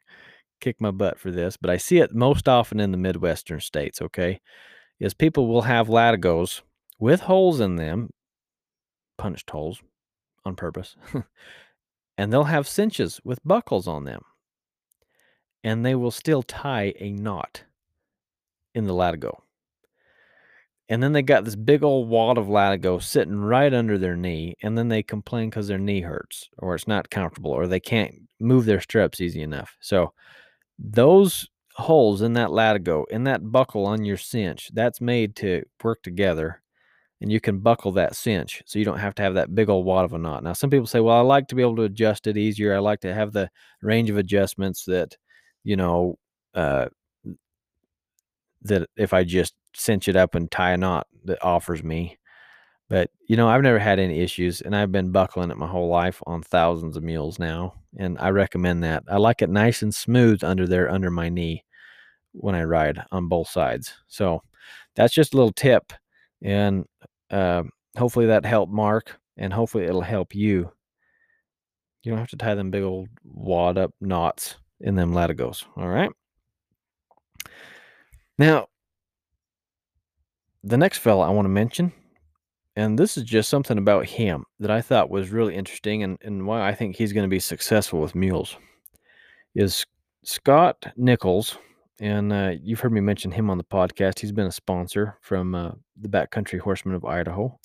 kick 0.61 0.81
my 0.81 0.91
butt 0.91 1.19
for 1.19 1.31
this, 1.31 1.57
but 1.57 1.71
I 1.71 1.77
see 1.77 1.99
it 1.99 2.15
most 2.15 2.49
often 2.49 2.81
in 2.81 2.93
the 2.93 2.99
Midwestern 2.99 3.61
states. 3.61 4.03
Okay, 4.03 4.41
is 5.01 5.15
people 5.15 5.47
will 5.47 5.63
have 5.63 5.89
latigos 5.89 6.63
with 6.99 7.21
holes 7.23 7.61
in 7.61 7.77
them, 7.77 8.11
punched 9.17 9.51
holes 9.51 9.83
on 10.45 10.57
purpose, 10.57 10.97
and 12.19 12.33
they'll 12.33 12.45
have 12.45 12.69
cinches 12.69 13.21
with 13.25 13.45
buckles 13.45 13.87
on 13.87 14.05
them, 14.05 14.23
and 15.63 15.85
they 15.85 15.95
will 15.95 16.11
still 16.11 16.43
tie 16.43 16.95
a 16.99 17.13
knot 17.13 17.65
in 18.75 18.87
the 18.87 18.95
latigo. 18.95 19.41
And 20.89 21.03
then 21.03 21.12
they 21.12 21.22
got 21.22 21.45
this 21.45 21.57
big 21.57 21.82
old 21.82 22.09
wad 22.09 22.39
of 22.39 22.47
latigo 22.47 23.03
sitting 23.03 23.39
right 23.39 23.72
under 23.74 23.99
their 23.99 24.16
knee, 24.16 24.55
and 24.62 24.76
then 24.76 24.89
they 24.89 25.03
complain 25.03 25.51
because 25.51 25.68
their 25.68 25.78
knee 25.78 26.01
hurts 26.01 26.49
or 26.59 26.74
it's 26.74 26.89
not 26.89 27.11
comfortable 27.11 27.51
or 27.51 27.66
they 27.66 27.80
can't 27.80 28.14
move 28.41 28.64
their 28.64 28.80
straps 28.80 29.20
easy 29.20 29.43
enough. 29.43 29.76
So 29.80 30.12
those 30.78 31.49
holes 31.74 32.22
in 32.22 32.32
that 32.34 32.49
latigo, 32.49 33.05
in 33.11 33.24
that 33.24 33.53
buckle 33.53 33.86
on 33.86 34.05
your 34.05 34.16
cinch, 34.16 34.70
that's 34.72 35.01
made 35.01 35.36
to 35.36 35.64
work 35.82 36.03
together 36.03 36.62
and 37.20 37.32
you 37.32 37.41
can 37.41 37.59
buckle 37.59 37.93
that 37.93 38.14
cinch 38.14 38.62
so 38.64 38.78
you 38.78 38.84
don't 38.84 38.99
have 38.99 39.14
to 39.16 39.22
have 39.22 39.34
that 39.34 39.55
big 39.55 39.68
old 39.68 39.84
wad 39.84 40.05
of 40.05 40.12
a 40.12 40.18
knot. 40.18 40.45
Now, 40.45 40.53
some 40.53 40.70
people 40.70 40.86
say, 40.86 41.01
well, 41.01 41.16
I 41.16 41.20
like 41.20 41.49
to 41.49 41.55
be 41.55 41.62
able 41.62 41.76
to 41.76 41.82
adjust 41.82 42.26
it 42.26 42.36
easier. 42.36 42.74
I 42.74 42.78
like 42.78 43.01
to 43.01 43.12
have 43.12 43.32
the 43.32 43.51
range 43.82 44.09
of 44.11 44.16
adjustments 44.16 44.84
that, 44.84 45.16
you 45.64 45.76
know, 45.76 46.16
uh, 46.55 46.86
that 48.62 48.89
if 48.97 49.12
I 49.12 49.24
just 49.24 49.55
cinch 49.79 50.09
it 50.09 50.16
up 50.16 50.35
and 50.35 50.51
tie 50.51 50.72
a 50.72 50.76
knot 50.76 51.07
that 51.24 51.43
offers 51.43 51.83
me. 51.83 52.18
But, 52.89 53.11
you 53.26 53.37
know, 53.37 53.49
I've 53.49 53.62
never 53.62 53.79
had 53.79 53.99
any 53.99 54.20
issues 54.20 54.62
and 54.62 54.74
I've 54.74 54.91
been 54.91 55.12
buckling 55.12 55.51
it 55.51 55.59
my 55.59 55.66
whole 55.66 55.89
life 55.89 56.22
on 56.26 56.43
thousands 56.43 56.97
of 56.97 57.03
mules 57.03 57.39
now. 57.39 57.74
And 57.99 58.18
I 58.18 58.31
recommend 58.31 58.83
that. 58.85 59.05
I 59.09 59.18
like 59.18 59.43
it 59.43 59.51
nice 59.51 59.83
and 59.83 59.95
smooth 59.95 60.43
under 60.43 60.66
there, 60.66 60.91
under 60.91 61.11
my 61.11 61.29
knee 61.29 61.64
when 62.33 62.55
I 62.55 62.62
ride 62.64 63.03
on 63.12 63.29
both 63.29 63.49
sides. 63.49 63.95
So 64.07 64.43
that's 64.97 65.12
just 65.12 65.35
a 65.35 65.37
little 65.37 65.53
tip. 65.53 65.93
And 66.43 66.87
uh, 67.31 67.64
hopefully 67.97 68.26
that 68.26 68.47
helped 68.47 68.72
Mark 68.72 69.18
and 69.37 69.53
hopefully 69.53 69.85
it'll 69.85 70.01
help 70.01 70.35
you. 70.35 70.70
You 72.03 72.12
don't 72.12 72.18
have 72.18 72.31
to 72.31 72.37
tie 72.37 72.55
them 72.55 72.70
big 72.70 72.85
old 72.85 73.09
wad 73.24 73.76
up 73.76 73.93
knots 74.01 74.57
in 74.81 74.95
them 74.95 75.12
latigos. 75.12 75.64
All 75.76 75.89
right. 75.89 76.11
Now, 78.39 78.68
the 80.63 80.77
next 80.77 80.99
fella 80.99 81.27
I 81.27 81.31
want 81.31 81.47
to 81.47 81.51
mention, 81.51 81.93
and 82.77 82.99
this 82.99 83.17
is 83.17 83.25
just 83.25 83.49
something 83.49 83.79
about 83.79 84.07
him 84.07 84.45
that 84.61 84.71
I 84.71 84.81
thought 84.81 85.11
was 85.11 85.31
really 85.31 85.55
interesting 85.55 86.03
and, 86.03 86.19
and 86.23 86.47
why 86.47 86.67
I 86.69 86.75
think 86.75 86.97
he's 86.97 87.13
going 87.13 87.25
to 87.25 87.29
be 87.29 87.41
successful 87.41 88.01
with 88.01 88.15
mules, 88.15 88.57
is 89.55 89.85
Scott 90.25 90.87
Nichols. 90.97 91.59
And 92.01 92.33
uh, 92.33 92.53
you've 92.63 92.79
heard 92.79 92.93
me 92.93 93.01
mention 93.01 93.33
him 93.33 93.51
on 93.51 93.59
the 93.59 93.65
podcast. 93.65 94.21
He's 94.21 94.31
been 94.31 94.47
a 94.47 94.53
sponsor 94.53 95.19
from 95.21 95.57
uh, 95.57 95.73
the 96.01 96.09
Backcountry 96.09 96.61
Horsemen 96.61 96.95
of 96.95 97.05
Idaho. 97.05 97.59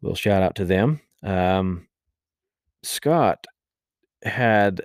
Little 0.00 0.16
shout 0.16 0.42
out 0.42 0.56
to 0.56 0.64
them. 0.64 1.00
Um, 1.22 1.86
Scott 2.82 3.46
had 4.24 4.82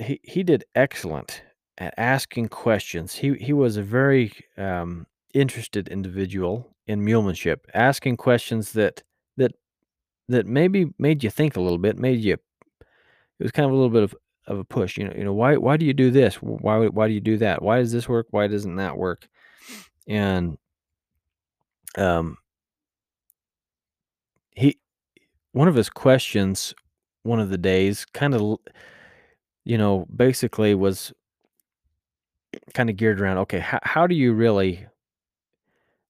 he 0.00 0.20
he 0.22 0.42
did 0.42 0.64
excellent 0.74 1.42
at 1.76 1.92
asking 1.98 2.48
questions. 2.48 3.14
He 3.14 3.34
he 3.34 3.52
was 3.52 3.76
a 3.76 3.82
very 3.82 4.32
um, 4.56 5.06
interested 5.34 5.88
individual 5.88 6.74
in 6.86 7.04
mulemanship, 7.04 7.66
asking 7.74 8.16
questions 8.16 8.72
that 8.72 9.02
that 9.36 9.52
that 10.28 10.46
maybe 10.46 10.86
made 10.98 11.22
you 11.22 11.30
think 11.30 11.56
a 11.56 11.60
little 11.60 11.78
bit, 11.78 11.98
made 11.98 12.20
you. 12.20 12.34
It 12.34 13.42
was 13.42 13.52
kind 13.52 13.66
of 13.66 13.72
a 13.72 13.74
little 13.74 13.90
bit 13.90 14.04
of, 14.04 14.14
of 14.46 14.58
a 14.58 14.64
push, 14.64 14.96
you 14.96 15.04
know. 15.04 15.14
You 15.14 15.24
know 15.24 15.34
why 15.34 15.56
why 15.56 15.76
do 15.76 15.84
you 15.84 15.92
do 15.92 16.10
this? 16.10 16.36
Why 16.36 16.86
why 16.86 17.08
do 17.08 17.14
you 17.14 17.20
do 17.20 17.36
that? 17.38 17.62
Why 17.62 17.78
does 17.78 17.92
this 17.92 18.08
work? 18.08 18.28
Why 18.30 18.46
doesn't 18.46 18.76
that 18.76 18.96
work? 18.96 19.28
And 20.06 20.56
um, 21.98 22.38
he 24.54 24.78
one 25.52 25.68
of 25.68 25.74
his 25.74 25.90
questions 25.90 26.74
one 27.22 27.40
of 27.40 27.48
the 27.48 27.58
days 27.58 28.04
kind 28.12 28.34
of 28.34 28.58
you 29.64 29.78
know 29.78 30.06
basically 30.14 30.74
was 30.74 31.12
kind 32.72 32.90
of 32.90 32.96
geared 32.96 33.20
around 33.20 33.38
okay 33.38 33.58
how, 33.58 33.78
how 33.82 34.06
do 34.06 34.14
you 34.14 34.32
really 34.32 34.86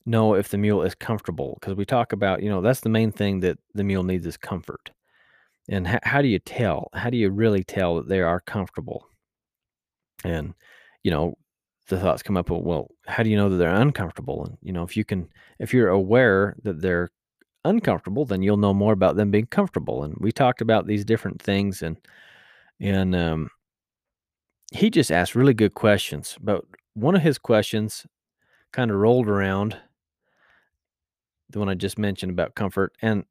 know 0.06 0.34
if 0.34 0.48
the 0.50 0.58
mule 0.58 0.82
is 0.82 0.94
comfortable 0.94 1.56
because 1.60 1.76
we 1.76 1.84
talk 1.84 2.12
about 2.12 2.42
you 2.42 2.50
know 2.50 2.60
that's 2.60 2.80
the 2.80 2.88
main 2.90 3.12
thing 3.12 3.40
that 3.40 3.58
the 3.74 3.84
mule 3.84 4.02
needs 4.04 4.26
is 4.26 4.36
comfort. 4.36 4.90
And 5.68 5.86
h- 5.86 6.00
how 6.04 6.22
do 6.22 6.28
you 6.28 6.38
tell? 6.40 6.88
How 6.94 7.10
do 7.10 7.16
you 7.18 7.30
really 7.30 7.64
tell 7.64 7.96
that 7.96 8.08
they 8.08 8.20
are 8.22 8.40
comfortable? 8.40 9.08
And 10.24 10.54
you 11.02 11.10
know 11.10 11.34
the 11.88 11.98
thoughts 12.00 12.22
come 12.22 12.36
up 12.38 12.48
well 12.50 12.88
how 13.06 13.22
do 13.22 13.28
you 13.28 13.36
know 13.36 13.48
that 13.50 13.56
they're 13.56 13.74
uncomfortable? 13.74 14.44
And 14.46 14.58
you 14.62 14.72
know 14.72 14.82
if 14.82 14.96
you 14.96 15.04
can 15.04 15.28
if 15.58 15.72
you're 15.74 15.88
aware 15.88 16.56
that 16.62 16.80
they're 16.80 17.10
uncomfortable 17.64 18.24
then 18.26 18.42
you'll 18.42 18.56
know 18.58 18.74
more 18.74 18.92
about 18.94 19.16
them 19.16 19.30
being 19.30 19.46
comfortable. 19.46 20.04
And 20.04 20.16
we 20.20 20.32
talked 20.32 20.60
about 20.62 20.86
these 20.86 21.04
different 21.04 21.42
things 21.42 21.82
and 21.82 21.98
and 22.80 23.14
um 23.16 23.50
he 24.72 24.90
just 24.90 25.12
asked 25.12 25.34
really 25.34 25.54
good 25.54 25.74
questions 25.74 26.36
but 26.40 26.64
one 26.94 27.14
of 27.14 27.22
his 27.22 27.38
questions 27.38 28.06
kind 28.72 28.90
of 28.90 28.98
rolled 28.98 29.28
around 29.28 29.78
the 31.54 31.60
one 31.60 31.70
I 31.70 31.74
just 31.74 31.98
mentioned 31.98 32.30
about 32.30 32.54
comfort, 32.54 32.92
and 33.00 33.24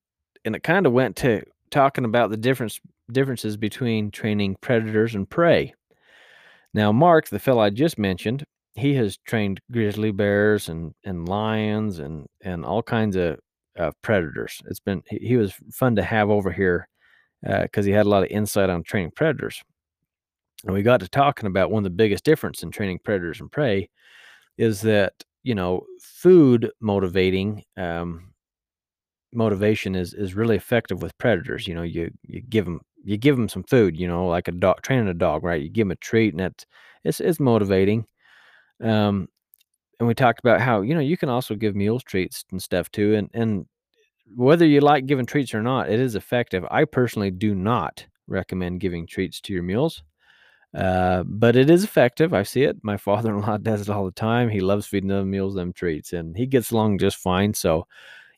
and 0.45 0.55
it 0.55 0.63
kind 0.63 0.87
of 0.87 0.93
went 0.93 1.15
to 1.17 1.43
talking 1.69 2.05
about 2.05 2.31
the 2.31 2.37
difference 2.37 2.79
differences 3.11 3.55
between 3.57 4.09
training 4.09 4.55
predators 4.61 5.13
and 5.13 5.29
prey. 5.29 5.73
Now, 6.73 6.91
Mark, 6.91 7.27
the 7.27 7.37
fellow 7.37 7.61
I 7.61 7.69
just 7.69 7.99
mentioned, 7.99 8.45
he 8.73 8.95
has 8.95 9.17
trained 9.27 9.59
grizzly 9.71 10.11
bears 10.11 10.69
and 10.69 10.93
and 11.03 11.29
lions 11.29 11.99
and 11.99 12.25
and 12.41 12.65
all 12.65 12.81
kinds 12.81 13.15
of 13.15 13.39
uh, 13.77 13.91
predators. 14.01 14.61
It's 14.65 14.79
been 14.79 15.03
he, 15.09 15.17
he, 15.19 15.37
was 15.37 15.53
fun 15.71 15.95
to 15.97 16.03
have 16.03 16.29
over 16.29 16.51
here 16.51 16.87
because 17.41 17.85
uh, 17.85 17.87
he 17.87 17.91
had 17.91 18.05
a 18.05 18.09
lot 18.09 18.23
of 18.23 18.29
insight 18.29 18.69
on 18.69 18.83
training 18.83 19.11
predators. 19.15 19.61
And 20.63 20.73
we 20.73 20.81
got 20.81 21.01
to 21.01 21.09
talking 21.09 21.47
about 21.47 21.71
one 21.71 21.81
of 21.81 21.83
the 21.83 21.89
biggest 21.89 22.23
difference 22.23 22.63
in 22.63 22.71
training 22.71 22.99
predators 23.03 23.41
and 23.41 23.51
prey 23.51 23.89
is 24.57 24.81
that 24.81 25.13
you 25.43 25.55
know, 25.55 25.85
food 26.01 26.71
motivating 26.81 27.63
um, 27.77 28.33
motivation 29.33 29.95
is 29.95 30.13
is 30.13 30.35
really 30.35 30.55
effective 30.55 31.01
with 31.01 31.17
predators. 31.17 31.67
You 31.67 31.75
know, 31.75 31.81
you 31.83 32.11
you 32.23 32.41
give 32.41 32.65
them 32.65 32.81
you 33.03 33.17
give 33.17 33.35
them 33.35 33.49
some 33.49 33.63
food. 33.63 33.97
You 33.99 34.07
know, 34.07 34.27
like 34.27 34.47
a 34.47 34.51
dog 34.51 34.81
training 34.81 35.07
a 35.07 35.13
dog, 35.13 35.43
right? 35.43 35.61
You 35.61 35.69
give 35.69 35.87
them 35.87 35.91
a 35.91 35.95
treat, 35.97 36.33
and 36.33 36.41
it's 36.41 36.65
it's, 37.03 37.19
it's 37.19 37.39
motivating. 37.39 38.05
Um, 38.83 39.29
and 39.99 40.07
we 40.07 40.15
talked 40.15 40.39
about 40.39 40.61
how 40.61 40.81
you 40.81 40.93
know 40.95 41.01
you 41.01 41.17
can 41.17 41.29
also 41.29 41.55
give 41.55 41.75
mules 41.75 42.03
treats 42.03 42.45
and 42.51 42.61
stuff 42.63 42.91
too, 42.91 43.15
and 43.15 43.29
and 43.33 43.65
whether 44.35 44.65
you 44.65 44.81
like 44.81 45.07
giving 45.07 45.25
treats 45.25 45.53
or 45.55 45.63
not, 45.63 45.89
it 45.91 45.99
is 45.99 46.15
effective. 46.15 46.65
I 46.71 46.85
personally 46.85 47.31
do 47.31 47.55
not 47.55 48.05
recommend 48.27 48.81
giving 48.81 49.07
treats 49.07 49.41
to 49.41 49.53
your 49.53 49.63
mules. 49.63 50.03
Uh, 50.73 51.23
but 51.25 51.55
it 51.55 51.69
is 51.69 51.83
effective. 51.83 52.33
I 52.33 52.43
see 52.43 52.63
it. 52.63 52.77
My 52.83 52.97
father-in-law 52.97 53.57
does 53.57 53.81
it 53.81 53.89
all 53.89 54.05
the 54.05 54.11
time. 54.11 54.49
He 54.49 54.59
loves 54.59 54.87
feeding 54.87 55.09
them 55.09 55.29
meals, 55.29 55.55
them 55.55 55.73
treats, 55.73 56.13
and 56.13 56.35
he 56.35 56.45
gets 56.45 56.71
along 56.71 56.97
just 56.99 57.17
fine. 57.17 57.53
So, 57.53 57.87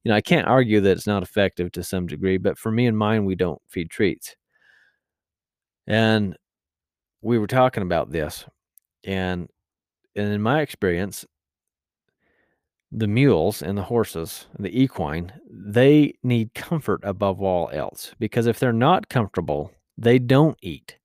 you 0.03 0.09
know, 0.09 0.15
I 0.15 0.21
can't 0.21 0.47
argue 0.47 0.81
that 0.81 0.91
it's 0.91 1.07
not 1.07 1.23
effective 1.23 1.71
to 1.73 1.83
some 1.83 2.07
degree. 2.07 2.37
But 2.37 2.57
for 2.57 2.71
me 2.71 2.87
and 2.87 2.97
mine, 2.97 3.25
we 3.25 3.35
don't 3.35 3.61
feed 3.67 3.89
treats. 3.89 4.35
And 5.87 6.35
we 7.21 7.37
were 7.39 7.47
talking 7.47 7.83
about 7.83 8.11
this, 8.11 8.45
and 9.03 9.49
and 10.15 10.33
in 10.33 10.41
my 10.41 10.61
experience, 10.61 11.25
the 12.91 13.07
mules 13.07 13.61
and 13.61 13.77
the 13.77 13.83
horses, 13.83 14.47
the 14.57 14.81
equine, 14.81 15.33
they 15.49 16.13
need 16.23 16.53
comfort 16.53 17.01
above 17.03 17.41
all 17.41 17.69
else 17.73 18.13
because 18.19 18.47
if 18.47 18.59
they're 18.59 18.73
not 18.73 19.09
comfortable, 19.09 19.71
they 19.97 20.17
don't 20.19 20.57
eat 20.61 20.97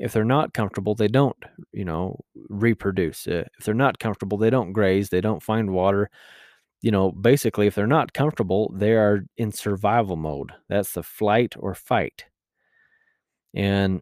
if 0.00 0.12
they're 0.12 0.24
not 0.24 0.54
comfortable, 0.54 0.94
they 0.96 1.08
don't, 1.08 1.36
you 1.72 1.84
know, 1.84 2.18
reproduce. 2.48 3.28
Uh, 3.28 3.44
if 3.58 3.66
they're 3.66 3.74
not 3.74 4.00
comfortable, 4.00 4.38
they 4.38 4.50
don't 4.50 4.72
graze, 4.72 5.10
they 5.10 5.20
don't 5.20 5.42
find 5.42 5.72
water. 5.72 6.10
You 6.82 6.90
know, 6.92 7.12
basically, 7.12 7.66
if 7.68 7.74
they're 7.76 7.86
not 7.86 8.14
comfortable, 8.14 8.72
they 8.76 8.94
are 8.94 9.24
in 9.36 9.52
survival 9.52 10.16
mode. 10.16 10.52
That's 10.68 10.92
the 10.94 11.02
flight 11.04 11.54
or 11.58 11.74
fight. 11.74 12.24
And 13.54 14.00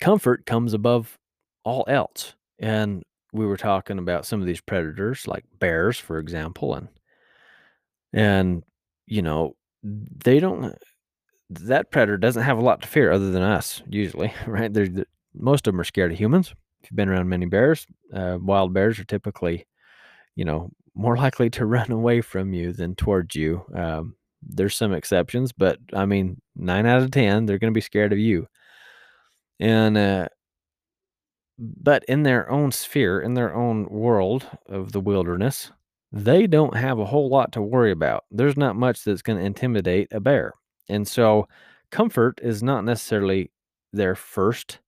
comfort 0.00 0.46
comes 0.46 0.74
above 0.74 1.18
all 1.64 1.84
else. 1.88 2.34
And 2.58 3.02
we 3.32 3.46
were 3.46 3.56
talking 3.56 3.98
about 3.98 4.26
some 4.26 4.40
of 4.40 4.46
these 4.46 4.60
predators, 4.60 5.26
like 5.26 5.44
bears, 5.58 5.98
for 5.98 6.18
example, 6.18 6.74
and 6.74 6.88
and 8.12 8.62
you 9.06 9.22
know, 9.22 9.56
they 9.82 10.40
don't 10.40 10.76
that 11.60 11.90
predator 11.90 12.16
doesn't 12.16 12.42
have 12.42 12.58
a 12.58 12.62
lot 12.62 12.82
to 12.82 12.88
fear 12.88 13.12
other 13.12 13.30
than 13.30 13.42
us, 13.42 13.82
usually, 13.88 14.32
right? 14.46 14.72
They're, 14.72 14.88
the, 14.88 15.06
most 15.34 15.66
of 15.66 15.72
them 15.72 15.80
are 15.80 15.84
scared 15.84 16.12
of 16.12 16.18
humans. 16.18 16.54
If 16.82 16.90
you've 16.90 16.96
been 16.96 17.08
around 17.08 17.28
many 17.28 17.46
bears, 17.46 17.86
uh, 18.12 18.38
wild 18.40 18.72
bears 18.74 18.98
are 18.98 19.04
typically, 19.04 19.66
you 20.36 20.44
know, 20.44 20.70
more 20.94 21.16
likely 21.16 21.50
to 21.50 21.66
run 21.66 21.90
away 21.90 22.20
from 22.20 22.52
you 22.52 22.72
than 22.72 22.94
towards 22.94 23.34
you. 23.34 23.64
Um, 23.74 24.16
there's 24.42 24.76
some 24.76 24.92
exceptions, 24.92 25.52
but 25.52 25.78
I 25.94 26.04
mean, 26.04 26.40
nine 26.56 26.86
out 26.86 27.02
of 27.02 27.10
10, 27.12 27.46
they're 27.46 27.58
going 27.58 27.72
to 27.72 27.76
be 27.76 27.80
scared 27.80 28.12
of 28.12 28.18
you. 28.18 28.48
And, 29.60 29.96
uh, 29.96 30.28
but 31.58 32.04
in 32.08 32.24
their 32.24 32.50
own 32.50 32.72
sphere, 32.72 33.20
in 33.20 33.34
their 33.34 33.54
own 33.54 33.86
world 33.88 34.46
of 34.66 34.90
the 34.90 35.00
wilderness, 35.00 35.70
they 36.10 36.46
don't 36.46 36.76
have 36.76 36.98
a 36.98 37.06
whole 37.06 37.28
lot 37.28 37.52
to 37.52 37.62
worry 37.62 37.92
about. 37.92 38.24
There's 38.30 38.56
not 38.56 38.76
much 38.76 39.04
that's 39.04 39.22
going 39.22 39.38
to 39.38 39.44
intimidate 39.44 40.08
a 40.10 40.20
bear. 40.20 40.54
And 40.88 41.06
so 41.06 41.48
comfort 41.90 42.40
is 42.42 42.62
not 42.62 42.84
necessarily 42.84 43.50
their 43.92 44.14
first 44.14 44.80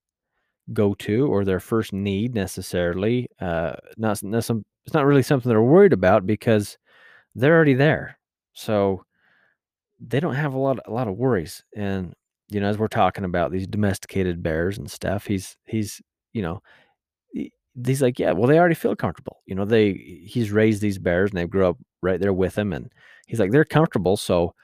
go 0.72 0.94
to 0.94 1.26
or 1.26 1.44
their 1.44 1.60
first 1.60 1.92
need 1.92 2.34
necessarily. 2.34 3.28
Uh, 3.40 3.74
not, 3.96 4.22
not 4.22 4.44
some, 4.44 4.64
it's 4.86 4.94
not 4.94 5.06
really 5.06 5.22
something 5.22 5.48
they're 5.48 5.62
worried 5.62 5.92
about 5.92 6.26
because 6.26 6.78
they're 7.34 7.54
already 7.54 7.74
there. 7.74 8.18
So 8.52 9.04
they 10.00 10.20
don't 10.20 10.34
have 10.34 10.54
a 10.54 10.58
lot, 10.58 10.78
a 10.86 10.90
lot 10.90 11.08
of 11.08 11.16
worries. 11.16 11.62
And, 11.76 12.14
you 12.48 12.60
know, 12.60 12.68
as 12.68 12.78
we're 12.78 12.88
talking 12.88 13.24
about 13.24 13.52
these 13.52 13.66
domesticated 13.66 14.42
bears 14.42 14.78
and 14.78 14.90
stuff, 14.90 15.26
he's, 15.26 15.56
he's, 15.66 16.00
you 16.32 16.42
know, 16.42 16.62
he's 17.84 18.02
like, 18.02 18.18
yeah, 18.18 18.32
well, 18.32 18.46
they 18.46 18.58
already 18.58 18.74
feel 18.74 18.94
comfortable. 18.94 19.42
You 19.46 19.54
know, 19.54 19.64
they 19.64 19.92
he's 20.26 20.52
raised 20.52 20.80
these 20.80 20.98
bears 20.98 21.30
and 21.30 21.38
they 21.38 21.46
grew 21.46 21.66
up 21.66 21.76
right 22.02 22.20
there 22.20 22.32
with 22.32 22.56
him, 22.56 22.72
and 22.72 22.92
he's 23.26 23.40
like, 23.40 23.50
they're 23.50 23.64
comfortable. 23.64 24.16
So 24.16 24.54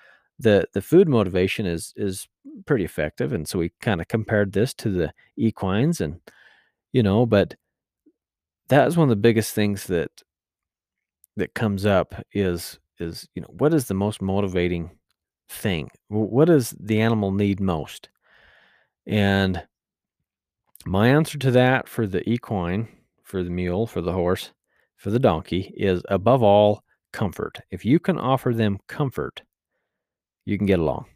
the 0.41 0.67
the 0.73 0.83
food 0.83 1.09
motivation 1.09 1.67
is 1.67 1.93
is 1.97 2.29
pretty 2.67 2.85
effective. 2.85 3.33
And 3.33 3.47
so 3.47 3.59
we 3.59 3.73
kind 3.81 4.01
of 4.01 4.09
compared 4.09 4.53
this 4.53 4.75
to 4.75 4.91
the 4.91 5.13
equines, 5.37 6.01
and 6.01 6.21
you 6.93 7.03
know, 7.03 7.27
but 7.27 7.55
that 8.69 8.89
is 8.89 8.97
one 8.97 9.05
of 9.05 9.11
the 9.11 9.17
biggest 9.17 9.55
things 9.55 9.87
that 9.87 10.23
that 11.37 11.55
comes 11.55 11.87
up 11.87 12.15
is 12.33 12.79
is 12.99 13.29
you 13.35 13.43
know 13.43 13.49
what 13.51 13.75
is 13.75 13.87
the 13.87 13.95
most 13.95 14.23
motivating 14.23 14.91
thing? 15.49 15.91
What 16.09 16.47
does 16.47 16.71
the 16.79 17.01
animal 17.01 17.33
need 17.33 17.61
most? 17.61 18.09
And 19.07 19.63
my 20.87 21.09
answer 21.09 21.39
to 21.39 21.51
that 21.53 21.89
for 21.89 22.07
the 22.07 22.29
equine, 22.29 22.89
for 23.23 23.43
the 23.43 23.51
mule, 23.51 23.87
for 23.87 24.01
the 24.01 24.13
horse, 24.13 24.53
for 24.97 25.11
the 25.11 25.19
donkey 25.19 25.75
is 25.77 26.03
above 26.09 26.43
all 26.43 26.85
comfort. 27.13 27.59
If 27.71 27.85
you 27.85 27.99
can 27.99 28.19
offer 28.19 28.55
them 28.55 28.79
comfort, 28.87 29.43
you 30.45 30.59
can 30.59 30.67
get 30.67 30.79
along. 30.79 31.07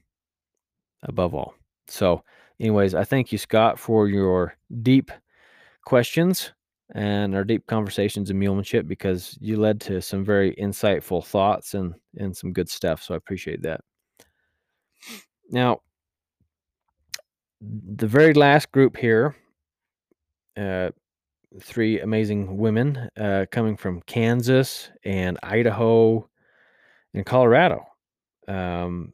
Above 1.02 1.34
all. 1.34 1.54
So, 1.86 2.22
anyways, 2.60 2.94
I 2.94 3.04
thank 3.04 3.30
you, 3.30 3.38
Scott, 3.38 3.78
for 3.78 4.08
your 4.08 4.56
deep 4.82 5.10
questions 5.84 6.52
and 6.94 7.34
our 7.34 7.44
deep 7.44 7.66
conversations 7.66 8.30
in 8.30 8.38
mulemanship 8.38 8.86
because 8.86 9.36
you 9.40 9.58
led 9.58 9.80
to 9.82 10.00
some 10.00 10.24
very 10.24 10.54
insightful 10.56 11.24
thoughts 11.24 11.74
and 11.74 11.94
and 12.18 12.36
some 12.36 12.52
good 12.52 12.68
stuff. 12.68 13.02
So 13.02 13.14
I 13.14 13.16
appreciate 13.16 13.62
that. 13.62 13.80
Now, 15.50 15.80
the 17.60 18.06
very 18.06 18.34
last 18.34 18.70
group 18.72 18.96
here, 18.96 19.34
uh, 20.56 20.90
three 21.60 22.00
amazing 22.00 22.56
women 22.56 23.08
uh, 23.18 23.46
coming 23.50 23.76
from 23.76 24.02
Kansas 24.02 24.90
and 25.04 25.38
Idaho 25.42 26.28
and 27.14 27.24
Colorado. 27.24 27.84
Um, 28.48 29.12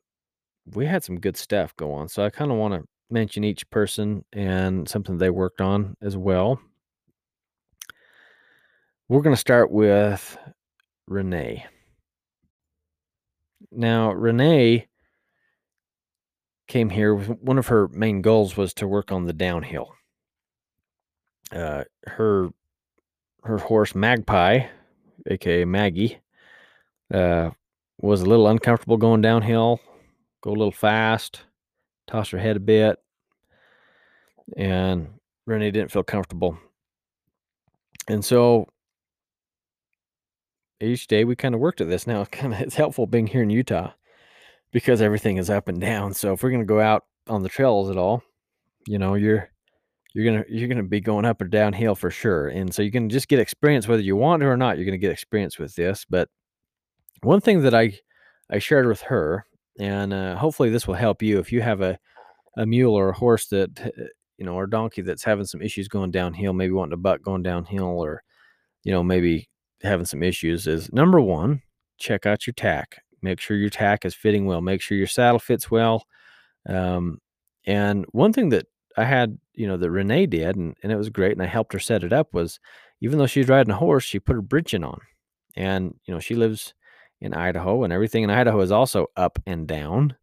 we 0.74 0.86
had 0.86 1.04
some 1.04 1.18
good 1.20 1.36
stuff 1.36 1.76
go 1.76 1.92
on. 1.92 2.08
So 2.08 2.24
I 2.24 2.30
kind 2.30 2.50
of 2.50 2.58
want 2.58 2.74
to 2.74 2.86
mention 3.10 3.44
each 3.44 3.68
person 3.70 4.24
and 4.32 4.88
something 4.88 5.18
they 5.18 5.30
worked 5.30 5.60
on 5.60 5.96
as 6.00 6.16
well. 6.16 6.60
We're 9.08 9.22
going 9.22 9.34
to 9.34 9.40
start 9.40 9.70
with 9.72 10.38
Renee. 11.08 11.64
Now, 13.72 14.12
Renee 14.12 14.86
came 16.68 16.88
here 16.88 17.16
one 17.16 17.58
of 17.58 17.66
her 17.66 17.88
main 17.88 18.22
goals 18.22 18.56
was 18.56 18.72
to 18.74 18.86
work 18.86 19.10
on 19.10 19.26
the 19.26 19.32
downhill. 19.32 19.92
Uh, 21.52 21.82
her 22.06 22.50
her 23.42 23.58
horse 23.58 23.94
Magpie, 23.94 24.66
aka 25.26 25.64
Maggie, 25.64 26.20
uh, 27.12 27.50
was 28.02 28.22
a 28.22 28.26
little 28.26 28.48
uncomfortable 28.48 28.96
going 28.96 29.20
downhill, 29.20 29.80
go 30.42 30.50
a 30.50 30.52
little 30.52 30.72
fast, 30.72 31.42
toss 32.06 32.30
her 32.30 32.38
head 32.38 32.56
a 32.56 32.60
bit, 32.60 32.98
and 34.56 35.08
Renee 35.46 35.70
didn't 35.70 35.90
feel 35.90 36.02
comfortable. 36.02 36.58
And 38.08 38.24
so 38.24 38.66
each 40.80 41.06
day 41.06 41.24
we 41.24 41.36
kind 41.36 41.54
of 41.54 41.60
worked 41.60 41.80
at 41.80 41.88
this. 41.88 42.06
Now, 42.06 42.24
kind 42.30 42.54
of 42.54 42.60
it's 42.60 42.74
helpful 42.74 43.06
being 43.06 43.26
here 43.26 43.42
in 43.42 43.50
Utah 43.50 43.92
because 44.72 45.02
everything 45.02 45.36
is 45.36 45.50
up 45.50 45.68
and 45.68 45.80
down. 45.80 46.14
So 46.14 46.32
if 46.32 46.42
we're 46.42 46.50
going 46.50 46.62
to 46.62 46.66
go 46.66 46.80
out 46.80 47.04
on 47.28 47.42
the 47.42 47.48
trails 47.48 47.90
at 47.90 47.96
all, 47.96 48.22
you 48.86 48.98
know, 48.98 49.14
you're 49.14 49.50
you're 50.12 50.24
gonna 50.24 50.44
you're 50.48 50.68
gonna 50.68 50.82
be 50.82 51.00
going 51.00 51.24
up 51.24 51.40
or 51.40 51.44
downhill 51.44 51.94
for 51.94 52.10
sure. 52.10 52.48
And 52.48 52.74
so 52.74 52.82
you 52.82 52.90
can 52.90 53.08
just 53.08 53.28
get 53.28 53.38
experience 53.38 53.86
whether 53.86 54.02
you 54.02 54.16
want 54.16 54.40
to 54.40 54.46
or 54.46 54.56
not. 54.56 54.76
You're 54.76 54.86
gonna 54.86 54.98
get 54.98 55.12
experience 55.12 55.58
with 55.58 55.74
this. 55.76 56.04
But 56.08 56.28
one 57.22 57.40
thing 57.40 57.62
that 57.62 57.74
I 57.74 57.98
I 58.50 58.58
shared 58.58 58.86
with 58.86 59.02
her, 59.02 59.44
and 59.78 60.12
uh, 60.12 60.36
hopefully 60.36 60.70
this 60.70 60.86
will 60.86 60.94
help 60.94 61.22
you 61.22 61.38
if 61.38 61.52
you 61.52 61.62
have 61.62 61.80
a 61.80 61.98
a 62.56 62.66
mule 62.66 62.94
or 62.94 63.10
a 63.10 63.18
horse 63.18 63.46
that 63.48 63.80
uh, 63.80 64.04
you 64.38 64.44
know 64.44 64.54
or 64.54 64.64
a 64.64 64.70
donkey 64.70 65.02
that's 65.02 65.24
having 65.24 65.46
some 65.46 65.62
issues 65.62 65.88
going 65.88 66.10
downhill, 66.10 66.52
maybe 66.52 66.72
wanting 66.72 66.92
to 66.92 66.96
buck 66.96 67.22
going 67.22 67.42
downhill, 67.42 67.84
or 68.02 68.22
you 68.84 68.92
know 68.92 69.02
maybe 69.02 69.48
having 69.82 70.06
some 70.06 70.22
issues. 70.22 70.66
Is 70.66 70.92
number 70.92 71.20
one, 71.20 71.62
check 71.98 72.26
out 72.26 72.46
your 72.46 72.54
tack 72.54 73.02
Make 73.22 73.40
sure 73.40 73.56
your 73.56 73.70
tack 73.70 74.04
is 74.04 74.14
fitting 74.14 74.46
well. 74.46 74.60
Make 74.60 74.80
sure 74.80 74.96
your 74.96 75.06
saddle 75.06 75.38
fits 75.38 75.70
well. 75.70 76.04
Um, 76.68 77.18
and 77.66 78.06
one 78.12 78.32
thing 78.32 78.48
that 78.50 78.66
I 78.96 79.04
had, 79.04 79.38
you 79.54 79.66
know, 79.66 79.76
that 79.76 79.90
Renee 79.90 80.26
did, 80.26 80.56
and, 80.56 80.74
and 80.82 80.90
it 80.90 80.96
was 80.96 81.10
great, 81.10 81.32
and 81.32 81.42
I 81.42 81.46
helped 81.46 81.72
her 81.72 81.78
set 81.78 82.04
it 82.04 82.12
up 82.12 82.32
was 82.32 82.58
even 83.00 83.18
though 83.18 83.26
she's 83.26 83.48
riding 83.48 83.72
a 83.72 83.76
horse, 83.76 84.04
she 84.04 84.18
put 84.18 84.36
her 84.36 84.42
breeching 84.42 84.86
on. 84.86 85.00
And, 85.56 85.94
you 86.04 86.14
know, 86.14 86.20
she 86.20 86.34
lives 86.34 86.74
in 87.20 87.34
Idaho, 87.34 87.84
and 87.84 87.92
everything 87.92 88.24
in 88.24 88.30
Idaho 88.30 88.60
is 88.60 88.72
also 88.72 89.06
up 89.16 89.38
and 89.46 89.66
down. 89.66 90.16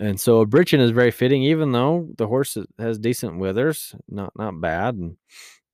And 0.00 0.18
so 0.18 0.40
a 0.40 0.46
breeching 0.46 0.80
is 0.80 0.90
very 0.90 1.10
fitting, 1.10 1.42
even 1.42 1.72
though 1.72 2.08
the 2.16 2.26
horse 2.26 2.56
has 2.78 2.98
decent 2.98 3.38
withers, 3.38 3.94
not 4.08 4.32
not 4.36 4.60
bad, 4.60 4.94
and 4.94 5.16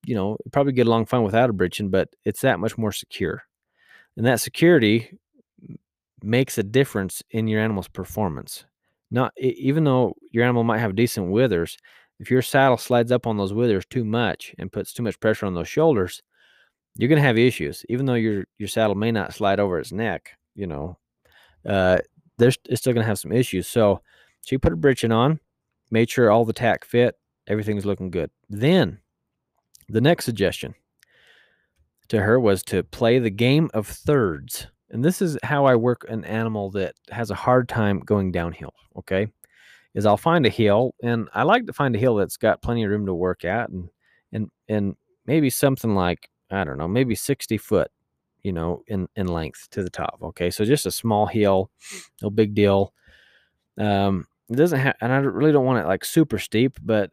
you 0.06 0.14
know 0.14 0.36
probably 0.52 0.72
get 0.72 0.86
along 0.86 1.06
fine 1.06 1.22
without 1.22 1.50
a 1.50 1.52
breeching, 1.52 1.90
but 1.90 2.08
it's 2.24 2.40
that 2.40 2.58
much 2.58 2.76
more 2.76 2.92
secure. 2.92 3.44
And 4.16 4.26
that 4.26 4.40
security 4.40 5.16
makes 6.22 6.58
a 6.58 6.64
difference 6.64 7.22
in 7.30 7.46
your 7.46 7.60
animal's 7.60 7.88
performance. 7.88 8.64
Not 9.10 9.32
even 9.38 9.84
though 9.84 10.14
your 10.32 10.44
animal 10.44 10.64
might 10.64 10.78
have 10.80 10.96
decent 10.96 11.30
withers, 11.30 11.78
if 12.20 12.30
your 12.30 12.42
saddle 12.42 12.76
slides 12.76 13.12
up 13.12 13.26
on 13.26 13.36
those 13.36 13.54
withers 13.54 13.86
too 13.86 14.04
much 14.04 14.54
and 14.58 14.72
puts 14.72 14.92
too 14.92 15.02
much 15.02 15.20
pressure 15.20 15.46
on 15.46 15.54
those 15.54 15.68
shoulders, 15.68 16.22
you're 16.96 17.08
going 17.08 17.20
to 17.20 17.26
have 17.26 17.38
issues. 17.38 17.84
Even 17.88 18.06
though 18.06 18.14
your 18.14 18.44
your 18.58 18.68
saddle 18.68 18.96
may 18.96 19.12
not 19.12 19.34
slide 19.34 19.60
over 19.60 19.78
its 19.78 19.92
neck, 19.92 20.32
you 20.58 20.66
know, 20.66 20.98
uh, 21.66 21.98
there's 22.38 22.58
it's 22.66 22.80
still 22.80 22.92
going 22.92 23.04
to 23.04 23.08
have 23.08 23.18
some 23.18 23.32
issues. 23.32 23.68
So 23.68 24.02
she 24.44 24.58
put 24.58 24.70
her 24.70 24.76
breeching 24.76 25.14
on, 25.14 25.40
made 25.90 26.10
sure 26.10 26.30
all 26.30 26.44
the 26.44 26.52
tack 26.52 26.84
fit, 26.84 27.16
everything's 27.46 27.86
looking 27.86 28.10
good. 28.10 28.30
Then 28.48 28.98
the 29.88 30.00
next 30.00 30.24
suggestion 30.24 30.74
to 32.08 32.20
her 32.20 32.38
was 32.40 32.62
to 32.64 32.82
play 32.82 33.18
the 33.18 33.30
game 33.30 33.70
of 33.74 33.86
thirds 33.86 34.66
and 34.90 35.04
this 35.04 35.20
is 35.20 35.38
how 35.42 35.66
I 35.66 35.76
work 35.76 36.06
an 36.08 36.24
animal 36.24 36.70
that 36.70 36.94
has 37.10 37.30
a 37.30 37.34
hard 37.34 37.68
time 37.68 38.00
going 38.00 38.32
downhill. 38.32 38.74
Okay, 38.96 39.28
is 39.94 40.06
I'll 40.06 40.16
find 40.16 40.46
a 40.46 40.50
hill, 40.50 40.94
and 41.02 41.28
I 41.34 41.42
like 41.42 41.66
to 41.66 41.72
find 41.72 41.94
a 41.94 41.98
hill 41.98 42.16
that's 42.16 42.36
got 42.36 42.62
plenty 42.62 42.84
of 42.84 42.90
room 42.90 43.06
to 43.06 43.14
work 43.14 43.44
at, 43.44 43.68
and 43.70 43.88
and 44.32 44.48
and 44.68 44.96
maybe 45.26 45.50
something 45.50 45.94
like 45.94 46.30
I 46.50 46.64
don't 46.64 46.78
know, 46.78 46.88
maybe 46.88 47.14
sixty 47.14 47.58
foot, 47.58 47.90
you 48.42 48.52
know, 48.52 48.82
in 48.86 49.08
in 49.16 49.26
length 49.28 49.68
to 49.70 49.82
the 49.82 49.90
top. 49.90 50.18
Okay, 50.22 50.50
so 50.50 50.64
just 50.64 50.86
a 50.86 50.90
small 50.90 51.26
hill, 51.26 51.70
no 52.22 52.30
big 52.30 52.54
deal. 52.54 52.92
Um, 53.78 54.26
it 54.50 54.56
doesn't 54.56 54.78
have, 54.80 54.96
and 55.00 55.12
I 55.12 55.18
really 55.18 55.52
don't 55.52 55.66
want 55.66 55.84
it 55.84 55.88
like 55.88 56.04
super 56.04 56.38
steep, 56.38 56.78
but 56.82 57.10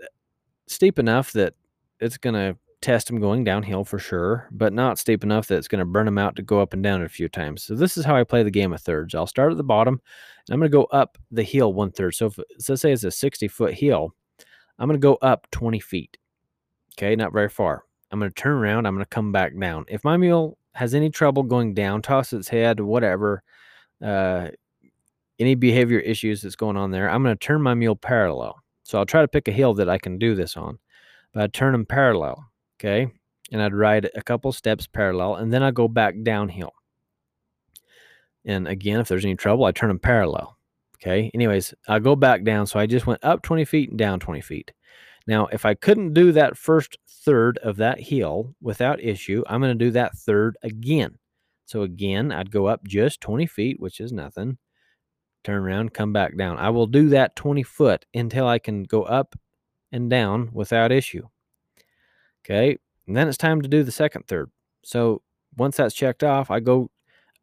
steep 0.68 1.00
enough 1.00 1.34
that 1.34 1.54
it's 2.00 2.18
gonna 2.18 2.58
test 2.86 3.08
them 3.08 3.20
going 3.20 3.44
downhill 3.44 3.84
for 3.84 3.98
sure, 3.98 4.48
but 4.52 4.72
not 4.72 5.00
steep 5.00 5.24
enough 5.24 5.48
that 5.48 5.58
it's 5.58 5.68
going 5.68 5.80
to 5.80 5.86
burn 5.86 6.06
them 6.06 6.20
out 6.20 6.36
to 6.36 6.44
go 6.44 6.62
up 6.62 6.72
and 6.72 6.84
down 6.84 7.02
a 7.02 7.10
few 7.10 7.28
times. 7.28 7.64
So 7.64 7.74
this 7.74 7.98
is 7.98 8.06
how 8.06 8.16
I 8.16 8.24
play 8.24 8.44
the 8.44 8.52
game 8.52 8.74
of 8.74 8.82
thirds. 8.82 9.16
I'll 9.16 9.26
start 9.26 9.50
at 9.50 9.58
the 9.58 9.64
bottom 9.64 9.96
and 9.96 10.54
I'm 10.54 10.60
going 10.60 10.70
to 10.70 10.78
go 10.78 10.84
up 10.86 11.18
the 11.32 11.42
hill 11.42 11.74
one 11.74 11.92
third. 11.92 12.14
So 12.14 12.28
if 12.28 12.38
let's 12.70 12.82
say 12.82 12.92
it's 12.92 13.04
a 13.04 13.10
60 13.10 13.48
foot 13.48 13.74
hill, 13.74 14.14
I'm 14.78 14.88
going 14.88 15.02
to 15.02 15.04
go 15.04 15.16
up 15.16 15.48
20 15.50 15.80
feet. 15.80 16.20
Okay, 16.94 17.16
not 17.16 17.34
very 17.34 17.50
far. 17.50 17.86
I'm 18.12 18.20
going 18.20 18.32
to 18.32 18.36
turn 18.36 18.54
around. 18.54 18.86
I'm 18.86 18.94
going 18.94 19.04
to 19.04 19.10
come 19.10 19.32
back 19.32 19.58
down. 19.60 19.86
If 19.88 20.04
my 20.04 20.16
mule 20.16 20.58
has 20.76 20.94
any 20.94 21.10
trouble 21.10 21.44
going 21.44 21.74
down, 21.74 22.02
toss 22.02 22.34
its 22.34 22.50
head, 22.50 22.80
whatever, 22.80 23.44
uh, 24.04 24.50
any 25.40 25.56
behavior 25.56 26.00
issues 26.00 26.42
that's 26.42 26.56
going 26.56 26.78
on 26.78 26.92
there, 26.92 27.10
I'm 27.10 27.24
going 27.24 27.36
to 27.36 27.46
turn 27.46 27.62
my 27.62 27.74
mule 27.74 27.96
parallel. 27.96 28.58
So 28.84 29.00
I'll 29.00 29.06
try 29.06 29.22
to 29.22 29.28
pick 29.28 29.48
a 29.48 29.54
hill 29.54 29.74
that 29.76 29.90
I 29.90 29.98
can 29.98 30.18
do 30.18 30.36
this 30.36 30.58
on, 30.58 30.78
but 31.34 31.44
I 31.44 31.48
turn 31.48 31.72
them 31.72 31.86
parallel. 31.86 32.46
Okay. 32.80 33.12
And 33.52 33.62
I'd 33.62 33.74
ride 33.74 34.10
a 34.16 34.22
couple 34.22 34.52
steps 34.52 34.86
parallel 34.86 35.36
and 35.36 35.52
then 35.52 35.64
I'd 35.64 35.76
go 35.76 35.88
back 35.88 36.16
downhill. 36.24 36.74
And 38.44 38.68
again, 38.68 39.00
if 39.00 39.08
there's 39.08 39.26
any 39.26 39.36
trouble, 39.36 39.66
I 39.66 39.72
turn 39.72 39.88
them 39.90 40.00
parallel. 40.00 40.58
Okay. 40.98 41.32
Anyways, 41.34 41.74
I 41.88 42.00
go 42.00 42.16
back 42.16 42.44
down. 42.44 42.68
So 42.68 42.80
I 42.80 42.86
just 42.86 43.08
went 43.08 43.24
up 43.24 43.42
20 43.44 43.66
feet 43.66 43.90
and 43.90 43.98
down 43.98 44.20
20 44.20 44.42
feet. 44.42 44.72
Now, 45.26 45.48
if 45.48 45.66
I 45.66 45.74
couldn't 45.74 46.14
do 46.14 46.32
that 46.34 46.58
first 46.58 46.98
third 47.26 47.58
of 47.60 47.78
that 47.78 48.00
hill 48.00 48.56
without 48.62 49.04
issue, 49.04 49.44
I'm 49.48 49.62
going 49.62 49.78
to 49.78 49.86
do 49.86 49.92
that 49.92 50.16
third 50.16 50.58
again. 50.64 51.18
So 51.66 51.82
again, 51.82 52.32
I'd 52.32 52.52
go 52.52 52.68
up 52.68 52.84
just 52.86 53.22
20 53.22 53.48
feet, 53.48 53.80
which 53.80 54.00
is 54.00 54.14
nothing. 54.14 54.58
Turn 55.44 55.64
around, 55.64 55.94
come 55.94 56.14
back 56.14 56.38
down. 56.38 56.58
I 56.58 56.70
will 56.70 56.88
do 56.88 57.10
that 57.10 57.36
20 57.36 57.64
foot 57.64 58.06
until 58.14 58.48
I 58.48 58.60
can 58.60 58.84
go 58.84 59.04
up 59.04 59.36
and 59.92 60.10
down 60.10 60.50
without 60.54 60.92
issue. 60.92 61.28
Okay. 62.44 62.78
And 63.08 63.16
then 63.16 63.28
it's 63.28 63.38
time 63.38 63.62
to 63.62 63.68
do 63.68 63.84
the 63.84 63.92
second 63.92 64.28
third. 64.28 64.52
So 64.84 65.22
once 65.58 65.78
that's 65.78 65.96
checked 65.96 66.24
off, 66.24 66.52
I 66.52 66.60
go 66.60 66.90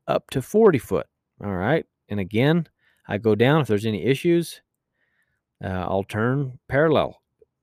up 0.06 0.30
to 0.30 0.42
40 0.42 0.78
foot. 0.78 1.06
All 1.44 1.54
right. 1.54 1.84
And 2.08 2.20
again, 2.20 2.68
I 3.06 3.18
go 3.18 3.34
down 3.34 3.60
if 3.60 3.68
there's 3.68 3.86
any 3.86 4.04
issues. 4.04 4.60
Uh, 5.64 5.68
I'll 5.68 6.04
turn 6.04 6.58
parallel. 6.68 7.21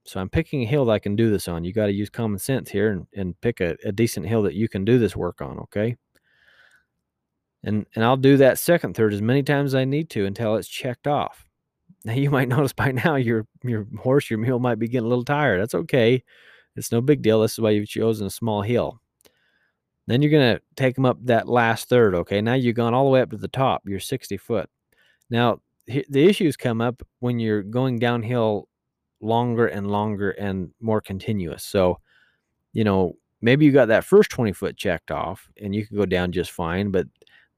So 0.10 0.20
I'm 0.20 0.30
picking 0.30 0.64
a 0.64 0.66
hill 0.66 0.86
that 0.86 0.93
I 0.93 0.99
can 0.99 1.16
do 1.16 1.30
this 1.30 1.47
on. 1.47 1.64
You 1.64 1.72
got 1.72 1.86
to 1.86 1.93
use 1.93 2.10
common 2.10 2.39
sense 2.39 2.72
here 2.72 2.91
and, 2.91 3.05
and 3.16 3.39
pick 3.41 3.62
a, 3.62 3.78
a 3.86 3.91
decent 3.91 4.26
hill 4.26 4.41
that 4.41 4.55
you 4.55 4.68
can 4.68 4.84
do 4.84 4.97
this 4.97 5.16
work 5.16 5.39
on, 5.39 5.60
okay? 5.60 5.97
And 7.64 7.86
and 7.93 8.03
I'll 8.03 8.18
do 8.18 8.36
that 8.38 8.57
second 8.57 8.95
third 8.95 9.14
as 9.14 9.22
many 9.22 9.43
times 9.43 9.72
as 9.72 9.76
I 9.76 9.86
need 9.86 10.10
to 10.12 10.26
until 10.26 10.55
it's 10.55 10.68
checked 10.68 11.07
off. 11.07 11.45
Now 12.05 12.14
you 12.14 12.30
might 12.30 12.47
notice 12.47 12.72
by 12.72 12.91
now 12.91 13.18
your 13.18 13.45
your 13.64 13.86
horse, 13.99 14.30
your 14.30 14.39
mule 14.39 14.60
might 14.60 14.80
be 14.80 14.88
getting 14.88 15.05
a 15.05 15.10
little 15.10 15.26
tired. 15.26 15.62
That's 15.62 15.76
okay. 15.76 16.24
It's 16.76 16.91
no 16.91 17.01
big 17.01 17.22
deal. 17.22 17.41
This 17.41 17.53
is 17.53 17.60
why 17.60 17.72
you've 17.72 17.89
chosen 17.89 18.26
a 18.26 18.32
small 18.32 18.62
hill. 18.62 19.01
Then 20.07 20.22
you're 20.22 20.32
gonna 20.32 20.62
take 20.76 20.95
them 20.95 21.05
up 21.05 21.18
that 21.26 21.49
last 21.49 21.89
third. 21.89 22.16
Okay, 22.16 22.41
now 22.41 22.53
you've 22.53 22.78
gone 22.78 22.93
all 22.93 23.03
the 23.03 23.12
way 23.12 23.22
up 23.22 23.32
to 23.32 23.38
the 23.38 23.49
top. 23.49 23.84
You're 23.86 23.99
60 23.99 24.38
foot. 24.38 24.70
Now 25.30 25.62
the 25.88 26.26
issues 26.26 26.55
come 26.55 26.82
up 26.82 27.03
when 27.20 27.38
you're 27.38 27.64
going 27.64 27.99
downhill 27.99 28.68
longer 29.22 29.67
and 29.67 29.91
longer 29.91 30.32
and 30.32 30.72
more 30.82 31.01
continuous. 31.01 31.63
So, 31.63 31.99
you 32.74 32.84
know, 32.84 33.15
maybe 33.41 33.65
you 33.65 33.72
got 33.72 33.88
that 33.88 34.05
first 34.05 34.30
20 34.32 34.53
foot 34.53 34.78
checked 34.78 35.11
off 35.11 35.49
and 35.61 35.74
you 35.74 35.86
can 35.86 35.97
go 35.97 36.05
down 36.05 36.32
just 36.32 36.51
fine, 36.51 36.91
but 36.91 37.07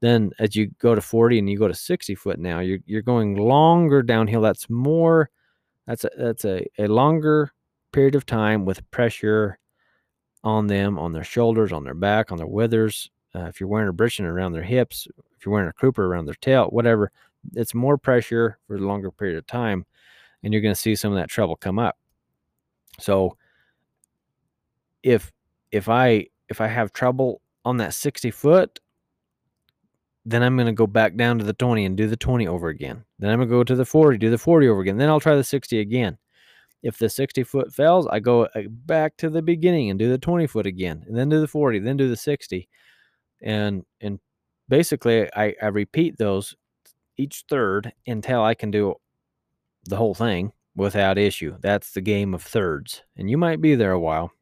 then 0.00 0.32
as 0.40 0.56
you 0.56 0.68
go 0.80 0.94
to 0.94 1.00
40 1.00 1.38
and 1.38 1.48
you 1.48 1.58
go 1.58 1.68
to 1.68 1.74
60 1.74 2.14
foot 2.16 2.38
now, 2.38 2.58
you're 2.58 2.80
you're 2.86 3.02
going 3.02 3.36
longer 3.36 4.02
downhill. 4.02 4.40
That's 4.40 4.68
more 4.68 5.30
that's 5.86 6.04
a 6.04 6.10
that's 6.18 6.44
a, 6.44 6.66
a 6.78 6.88
longer 6.88 7.52
period 7.92 8.14
of 8.14 8.26
time 8.26 8.64
with 8.64 8.88
pressure 8.90 9.58
on 10.44 10.66
them, 10.66 10.98
on 10.98 11.12
their 11.12 11.24
shoulders, 11.24 11.72
on 11.72 11.84
their 11.84 11.94
back, 11.94 12.32
on 12.32 12.38
their 12.38 12.46
withers. 12.48 13.10
Uh, 13.34 13.44
if 13.44 13.60
you're 13.60 13.68
wearing 13.68 13.88
a 13.88 13.92
breeching 13.92 14.24
around 14.24 14.52
their 14.52 14.62
hips, 14.62 15.06
if 15.36 15.46
you're 15.46 15.52
wearing 15.52 15.70
a 15.70 15.72
crupper 15.72 16.00
around 16.00 16.26
their 16.26 16.34
tail, 16.34 16.66
whatever, 16.66 17.12
it's 17.54 17.74
more 17.74 17.96
pressure 17.96 18.58
for 18.66 18.76
a 18.76 18.80
longer 18.80 19.10
period 19.10 19.38
of 19.38 19.46
time, 19.46 19.86
and 20.42 20.52
you're 20.52 20.62
going 20.62 20.74
to 20.74 20.80
see 20.80 20.94
some 20.94 21.12
of 21.12 21.18
that 21.18 21.28
trouble 21.28 21.56
come 21.56 21.78
up. 21.78 21.96
So 22.98 23.36
if 25.02 25.32
if 25.70 25.88
I 25.88 26.26
if 26.48 26.60
I 26.60 26.66
have 26.66 26.92
trouble 26.92 27.40
on 27.64 27.78
that 27.78 27.94
60 27.94 28.30
foot, 28.30 28.80
then 30.24 30.42
I'm 30.42 30.56
going 30.56 30.66
to 30.66 30.72
go 30.72 30.86
back 30.86 31.16
down 31.16 31.38
to 31.38 31.44
the 31.44 31.52
20 31.52 31.84
and 31.84 31.96
do 31.96 32.06
the 32.06 32.16
20 32.16 32.46
over 32.46 32.68
again. 32.68 33.04
Then 33.18 33.30
I'm 33.30 33.38
going 33.38 33.48
to 33.48 33.54
go 33.54 33.64
to 33.64 33.74
the 33.74 33.84
40, 33.84 34.18
do 34.18 34.30
the 34.30 34.38
40 34.38 34.68
over 34.68 34.80
again. 34.80 34.98
Then 34.98 35.08
I'll 35.08 35.20
try 35.20 35.34
the 35.34 35.44
60 35.44 35.78
again. 35.80 36.18
If 36.82 36.98
the 36.98 37.08
60 37.08 37.44
foot 37.44 37.72
fails, 37.72 38.06
I 38.08 38.18
go 38.18 38.46
uh, 38.46 38.62
back 38.68 39.16
to 39.18 39.30
the 39.30 39.42
beginning 39.42 39.90
and 39.90 39.98
do 39.98 40.08
the 40.10 40.18
20 40.18 40.46
foot 40.48 40.66
again, 40.66 41.04
and 41.06 41.16
then 41.16 41.28
do 41.28 41.40
the 41.40 41.48
40, 41.48 41.78
then 41.78 41.96
do 41.96 42.08
the 42.08 42.16
60. 42.16 42.68
And 43.40 43.84
and 44.00 44.18
basically 44.68 45.32
I, 45.34 45.54
I 45.62 45.66
repeat 45.66 46.18
those 46.18 46.56
each 47.16 47.44
third 47.48 47.92
until 48.06 48.42
I 48.42 48.54
can 48.54 48.70
do 48.70 48.94
the 49.84 49.96
whole 49.96 50.14
thing 50.14 50.52
without 50.74 51.18
issue. 51.18 51.56
That's 51.60 51.92
the 51.92 52.00
game 52.00 52.34
of 52.34 52.42
thirds. 52.42 53.02
And 53.16 53.28
you 53.28 53.36
might 53.36 53.60
be 53.60 53.74
there 53.74 53.92
a 53.92 54.00
while. 54.00 54.32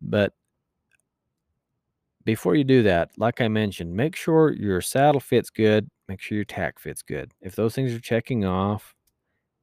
But 0.00 0.32
before 2.24 2.54
you 2.54 2.64
do 2.64 2.82
that, 2.84 3.10
like 3.18 3.40
I 3.40 3.48
mentioned, 3.48 3.94
make 3.94 4.16
sure 4.16 4.52
your 4.52 4.80
saddle 4.80 5.20
fits 5.20 5.50
good, 5.50 5.88
make 6.08 6.20
sure 6.20 6.36
your 6.36 6.44
tack 6.44 6.78
fits 6.78 7.02
good. 7.02 7.32
If 7.40 7.54
those 7.54 7.74
things 7.74 7.92
are 7.92 8.00
checking 8.00 8.44
off, 8.44 8.94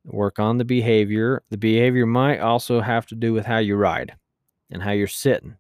work 0.06 0.40
on 0.40 0.58
the 0.58 0.66
behavior. 0.66 1.44
The 1.50 1.58
behavior 1.58 2.06
might 2.06 2.40
also 2.40 2.82
have 2.82 3.06
to 3.08 3.16
do 3.16 3.34
with 3.34 3.46
how 3.46 3.58
you 3.58 3.76
ride 3.76 4.16
and 4.72 4.82
how 4.82 4.92
you're 4.92 5.08
sitting. 5.08 5.56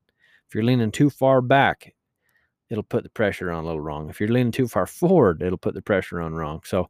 If 0.47 0.55
you're 0.55 0.63
leaning 0.63 0.91
too 0.91 1.09
far 1.09 1.41
back, 1.41 1.93
it'll 2.69 2.83
put 2.83 3.03
the 3.03 3.09
pressure 3.09 3.51
on 3.51 3.63
a 3.63 3.65
little 3.65 3.81
wrong. 3.81 4.09
If 4.09 4.19
you're 4.19 4.29
leaning 4.29 4.51
too 4.51 4.67
far 4.67 4.85
forward, 4.85 5.41
it'll 5.41 5.57
put 5.57 5.73
the 5.73 5.81
pressure 5.81 6.21
on 6.21 6.33
wrong. 6.33 6.61
So, 6.65 6.89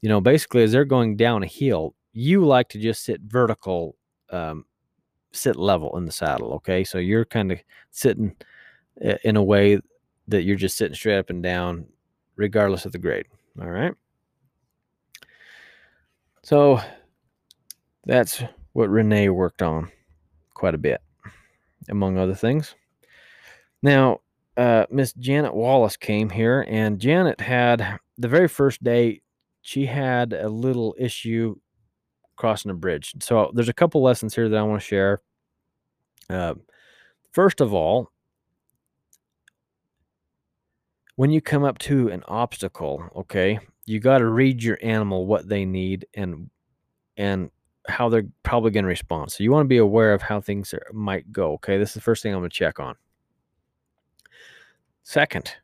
you 0.00 0.08
know, 0.08 0.20
basically, 0.20 0.62
as 0.62 0.72
they're 0.72 0.84
going 0.84 1.16
down 1.16 1.42
a 1.42 1.46
hill, 1.46 1.94
you 2.12 2.44
like 2.44 2.68
to 2.70 2.78
just 2.78 3.04
sit 3.04 3.20
vertical, 3.22 3.96
um, 4.30 4.64
sit 5.32 5.56
level 5.56 5.96
in 5.96 6.04
the 6.04 6.12
saddle. 6.12 6.52
Okay. 6.54 6.84
So 6.84 6.98
you're 6.98 7.24
kind 7.24 7.52
of 7.52 7.58
sitting 7.90 8.34
in 9.24 9.36
a 9.36 9.42
way 9.42 9.80
that 10.28 10.42
you're 10.42 10.56
just 10.56 10.76
sitting 10.76 10.94
straight 10.94 11.18
up 11.18 11.30
and 11.30 11.42
down, 11.42 11.86
regardless 12.36 12.86
of 12.86 12.92
the 12.92 12.98
grade. 12.98 13.26
All 13.60 13.70
right. 13.70 13.92
So 16.42 16.80
that's 18.04 18.42
what 18.72 18.88
Renee 18.88 19.28
worked 19.30 19.62
on 19.62 19.90
quite 20.54 20.74
a 20.74 20.78
bit, 20.78 21.00
among 21.88 22.18
other 22.18 22.34
things. 22.34 22.74
Now, 23.82 24.20
uh, 24.56 24.86
Miss 24.90 25.12
Janet 25.14 25.54
Wallace 25.54 25.96
came 25.96 26.30
here, 26.30 26.64
and 26.68 26.98
Janet 26.98 27.40
had 27.40 27.98
the 28.16 28.28
very 28.28 28.48
first 28.48 28.82
day, 28.82 29.20
she 29.66 29.84
had 29.84 30.32
a 30.32 30.48
little 30.48 30.94
issue 30.96 31.56
crossing 32.36 32.70
a 32.70 32.74
bridge. 32.74 33.12
So 33.20 33.50
there's 33.52 33.68
a 33.68 33.72
couple 33.72 34.00
lessons 34.00 34.32
here 34.32 34.48
that 34.48 34.56
I 34.56 34.62
want 34.62 34.80
to 34.80 34.86
share. 34.86 35.22
Uh, 36.30 36.54
first 37.32 37.60
of 37.60 37.74
all, 37.74 38.12
when 41.16 41.32
you 41.32 41.40
come 41.40 41.64
up 41.64 41.78
to 41.78 42.10
an 42.10 42.22
obstacle, 42.28 43.02
okay, 43.16 43.58
you 43.86 43.98
got 43.98 44.18
to 44.18 44.26
read 44.26 44.62
your 44.62 44.78
animal 44.82 45.26
what 45.26 45.48
they 45.48 45.64
need 45.64 46.06
and 46.14 46.48
and 47.16 47.50
how 47.88 48.08
they're 48.08 48.28
probably 48.44 48.70
going 48.70 48.84
to 48.84 48.88
respond. 48.88 49.32
So 49.32 49.42
you 49.42 49.50
want 49.50 49.64
to 49.64 49.68
be 49.68 49.78
aware 49.78 50.14
of 50.14 50.22
how 50.22 50.40
things 50.40 50.72
are, 50.74 50.86
might 50.92 51.32
go. 51.32 51.54
Okay, 51.54 51.76
this 51.76 51.90
is 51.90 51.94
the 51.94 52.00
first 52.02 52.22
thing 52.22 52.32
I'm 52.32 52.38
going 52.38 52.50
to 52.50 52.56
check 52.56 52.78
on. 52.78 52.94
Second, 55.02 55.56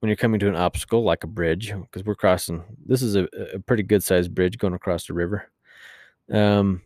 when 0.00 0.08
you're 0.08 0.16
coming 0.16 0.40
to 0.40 0.48
an 0.48 0.56
obstacle 0.56 1.02
like 1.02 1.24
a 1.24 1.28
bridge, 1.28 1.72
because 1.72 2.04
we're 2.04 2.14
crossing, 2.14 2.62
this 2.86 3.02
is 3.02 3.16
a, 3.16 3.28
a 3.54 3.58
pretty 3.58 3.82
good 3.82 4.02
sized 4.02 4.34
bridge 4.34 4.58
going 4.58 4.74
across 4.74 5.06
the 5.06 5.14
river. 5.14 5.50
Um, 6.32 6.82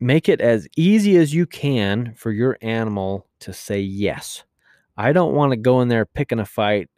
make 0.00 0.28
it 0.28 0.40
as 0.40 0.66
easy 0.76 1.16
as 1.16 1.32
you 1.32 1.46
can 1.46 2.14
for 2.16 2.32
your 2.32 2.58
animal 2.60 3.26
to 3.40 3.52
say 3.52 3.80
yes. 3.80 4.44
I 4.96 5.12
don't 5.12 5.34
want 5.34 5.52
to 5.52 5.56
go 5.56 5.80
in 5.80 5.88
there 5.88 6.06
picking 6.06 6.40
a 6.40 6.44
fight, 6.44 6.88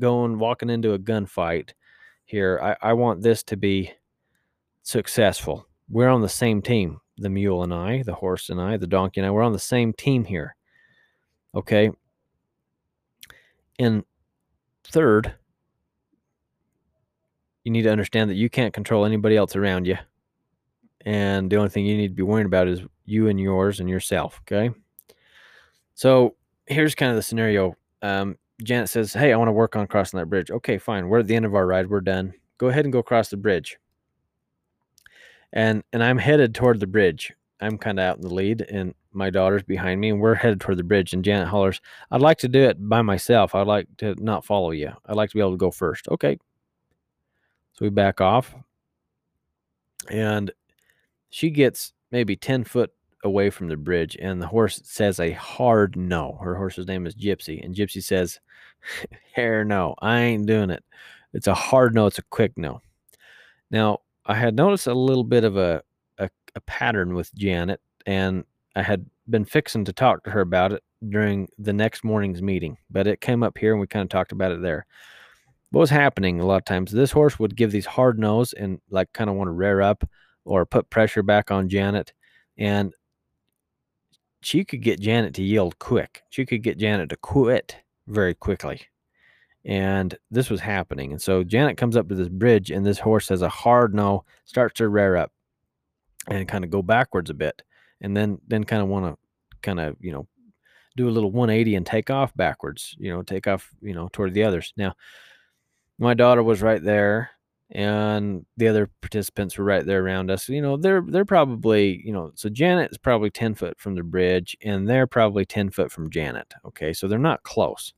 going 0.00 0.38
walking 0.38 0.70
into 0.70 0.92
a 0.92 0.98
gunfight 0.98 1.70
here. 2.24 2.60
I, 2.62 2.90
I 2.90 2.92
want 2.94 3.22
this 3.22 3.42
to 3.44 3.56
be 3.56 3.92
successful. 4.82 5.66
We're 5.88 6.08
on 6.08 6.22
the 6.22 6.28
same 6.28 6.62
team. 6.62 7.00
The 7.18 7.30
mule 7.30 7.62
and 7.62 7.72
I, 7.72 8.02
the 8.02 8.14
horse 8.14 8.50
and 8.50 8.60
I, 8.60 8.76
the 8.76 8.86
donkey 8.86 9.20
and 9.20 9.26
I, 9.26 9.30
we're 9.30 9.42
on 9.42 9.54
the 9.54 9.58
same 9.58 9.94
team 9.94 10.24
here. 10.24 10.54
Okay. 11.54 11.90
And 13.78 14.04
third, 14.90 15.34
you 17.64 17.72
need 17.72 17.82
to 17.82 17.90
understand 17.90 18.30
that 18.30 18.36
you 18.36 18.48
can't 18.48 18.72
control 18.72 19.04
anybody 19.04 19.36
else 19.36 19.56
around 19.56 19.86
you. 19.86 19.96
And 21.04 21.50
the 21.50 21.56
only 21.56 21.68
thing 21.68 21.86
you 21.86 21.96
need 21.96 22.08
to 22.08 22.14
be 22.14 22.22
worrying 22.22 22.46
about 22.46 22.68
is 22.68 22.80
you 23.04 23.28
and 23.28 23.40
yours 23.40 23.80
and 23.80 23.88
yourself. 23.88 24.40
Okay. 24.42 24.70
So 25.94 26.34
here's 26.66 26.94
kind 26.94 27.10
of 27.10 27.16
the 27.16 27.22
scenario. 27.22 27.76
Um, 28.02 28.36
Janet 28.62 28.88
says, 28.88 29.12
Hey, 29.12 29.32
I 29.32 29.36
want 29.36 29.48
to 29.48 29.52
work 29.52 29.76
on 29.76 29.86
crossing 29.86 30.18
that 30.18 30.26
bridge. 30.26 30.50
Okay, 30.50 30.78
fine. 30.78 31.08
We're 31.08 31.20
at 31.20 31.26
the 31.26 31.36
end 31.36 31.44
of 31.44 31.54
our 31.54 31.66
ride. 31.66 31.88
We're 31.88 32.00
done. 32.00 32.34
Go 32.58 32.68
ahead 32.68 32.84
and 32.84 32.92
go 32.92 32.98
across 32.98 33.28
the 33.28 33.36
bridge. 33.36 33.78
And 35.52 35.82
and 35.92 36.02
I'm 36.02 36.18
headed 36.18 36.54
toward 36.54 36.80
the 36.80 36.86
bridge. 36.86 37.32
I'm 37.60 37.78
kind 37.78 37.98
of 37.98 38.04
out 38.04 38.16
in 38.16 38.22
the 38.22 38.34
lead, 38.34 38.60
and 38.62 38.94
my 39.16 39.30
daughter's 39.30 39.62
behind 39.62 40.00
me, 40.00 40.10
and 40.10 40.20
we're 40.20 40.34
headed 40.34 40.60
toward 40.60 40.78
the 40.78 40.84
bridge. 40.84 41.12
And 41.12 41.24
Janet 41.24 41.48
hollers, 41.48 41.80
I'd 42.10 42.20
like 42.20 42.38
to 42.38 42.48
do 42.48 42.62
it 42.62 42.76
by 42.88 43.02
myself. 43.02 43.54
I'd 43.54 43.66
like 43.66 43.88
to 43.98 44.14
not 44.22 44.44
follow 44.44 44.70
you. 44.70 44.92
I'd 45.06 45.16
like 45.16 45.30
to 45.30 45.34
be 45.34 45.40
able 45.40 45.52
to 45.52 45.56
go 45.56 45.70
first. 45.70 46.08
Okay. 46.08 46.38
So 47.72 47.84
we 47.84 47.90
back 47.90 48.20
off. 48.20 48.54
And 50.10 50.50
she 51.30 51.50
gets 51.50 51.92
maybe 52.10 52.36
10 52.36 52.64
foot 52.64 52.92
away 53.24 53.50
from 53.50 53.68
the 53.68 53.76
bridge, 53.76 54.16
and 54.20 54.40
the 54.40 54.46
horse 54.46 54.80
says 54.84 55.20
a 55.20 55.32
hard 55.32 55.96
no. 55.96 56.38
Her 56.40 56.54
horse's 56.54 56.86
name 56.86 57.06
is 57.06 57.14
Gypsy. 57.14 57.62
And 57.64 57.74
Gypsy 57.74 58.02
says, 58.02 58.40
Hair 59.34 59.64
no, 59.64 59.94
I 60.00 60.20
ain't 60.20 60.46
doing 60.46 60.70
it. 60.70 60.84
It's 61.32 61.46
a 61.46 61.54
hard 61.54 61.94
no, 61.94 62.06
it's 62.06 62.18
a 62.18 62.22
quick 62.22 62.52
no. 62.56 62.80
Now, 63.70 63.98
I 64.24 64.34
had 64.34 64.54
noticed 64.54 64.86
a 64.86 64.94
little 64.94 65.24
bit 65.24 65.44
of 65.44 65.56
a, 65.56 65.82
a, 66.18 66.30
a 66.54 66.60
pattern 66.62 67.14
with 67.14 67.34
Janet, 67.34 67.80
and 68.06 68.44
I 68.76 68.82
had 68.82 69.06
been 69.28 69.46
fixing 69.46 69.86
to 69.86 69.92
talk 69.92 70.22
to 70.24 70.30
her 70.30 70.42
about 70.42 70.72
it 70.72 70.82
during 71.08 71.48
the 71.58 71.72
next 71.72 72.04
morning's 72.04 72.42
meeting, 72.42 72.76
but 72.90 73.06
it 73.06 73.22
came 73.22 73.42
up 73.42 73.56
here 73.56 73.72
and 73.72 73.80
we 73.80 73.86
kind 73.86 74.02
of 74.02 74.10
talked 74.10 74.32
about 74.32 74.52
it 74.52 74.60
there. 74.60 74.86
What 75.70 75.80
was 75.80 75.90
happening 75.90 76.38
a 76.38 76.46
lot 76.46 76.58
of 76.58 76.64
times, 76.66 76.92
this 76.92 77.10
horse 77.10 77.38
would 77.38 77.56
give 77.56 77.72
these 77.72 77.86
hard 77.86 78.18
no's 78.18 78.52
and 78.52 78.80
like 78.90 79.12
kind 79.14 79.30
of 79.30 79.36
want 79.36 79.48
to 79.48 79.52
rear 79.52 79.80
up 79.80 80.08
or 80.44 80.66
put 80.66 80.90
pressure 80.90 81.22
back 81.22 81.50
on 81.50 81.70
Janet. 81.70 82.12
And 82.58 82.92
she 84.42 84.64
could 84.64 84.82
get 84.82 85.00
Janet 85.00 85.34
to 85.34 85.42
yield 85.42 85.78
quick. 85.78 86.22
She 86.28 86.44
could 86.44 86.62
get 86.62 86.78
Janet 86.78 87.08
to 87.08 87.16
quit 87.16 87.76
very 88.06 88.34
quickly. 88.34 88.82
And 89.64 90.16
this 90.30 90.50
was 90.50 90.60
happening. 90.60 91.12
And 91.12 91.20
so 91.20 91.42
Janet 91.42 91.76
comes 91.78 91.96
up 91.96 92.08
to 92.08 92.14
this 92.14 92.28
bridge, 92.28 92.70
and 92.70 92.86
this 92.86 93.00
horse 93.00 93.28
has 93.30 93.42
a 93.42 93.48
hard 93.48 93.94
no, 93.94 94.24
starts 94.44 94.74
to 94.74 94.88
rear 94.88 95.16
up 95.16 95.32
and 96.28 96.46
kind 96.46 96.62
of 96.62 96.70
go 96.70 96.82
backwards 96.82 97.30
a 97.30 97.34
bit. 97.34 97.62
And 98.00 98.16
then, 98.16 98.38
then 98.46 98.64
kind 98.64 98.82
of 98.82 98.88
want 98.88 99.06
to 99.06 99.18
kind 99.62 99.80
of, 99.80 99.96
you 100.00 100.12
know, 100.12 100.26
do 100.96 101.08
a 101.08 101.10
little 101.10 101.30
180 101.30 101.74
and 101.74 101.86
take 101.86 102.10
off 102.10 102.34
backwards, 102.36 102.94
you 102.98 103.10
know, 103.10 103.22
take 103.22 103.46
off, 103.46 103.70
you 103.80 103.94
know, 103.94 104.08
toward 104.12 104.34
the 104.34 104.44
others. 104.44 104.72
Now, 104.76 104.94
my 105.98 106.14
daughter 106.14 106.42
was 106.42 106.62
right 106.62 106.82
there 106.82 107.30
and 107.70 108.46
the 108.56 108.68
other 108.68 108.88
participants 109.00 109.58
were 109.58 109.64
right 109.64 109.84
there 109.84 110.04
around 110.04 110.30
us. 110.30 110.48
You 110.48 110.62
know, 110.62 110.76
they're 110.76 111.02
they're 111.06 111.24
probably 111.24 112.00
you 112.04 112.12
know, 112.12 112.32
so 112.34 112.48
Janet 112.48 112.92
is 112.92 112.98
probably 112.98 113.30
ten 113.30 113.54
foot 113.54 113.78
from 113.78 113.94
the 113.94 114.02
bridge, 114.02 114.56
and 114.62 114.88
they're 114.88 115.06
probably 115.06 115.44
ten 115.44 115.70
foot 115.70 115.90
from 115.90 116.10
Janet. 116.10 116.54
Okay, 116.64 116.92
so 116.92 117.08
they're 117.08 117.18
not 117.18 117.42
close, 117.42 117.92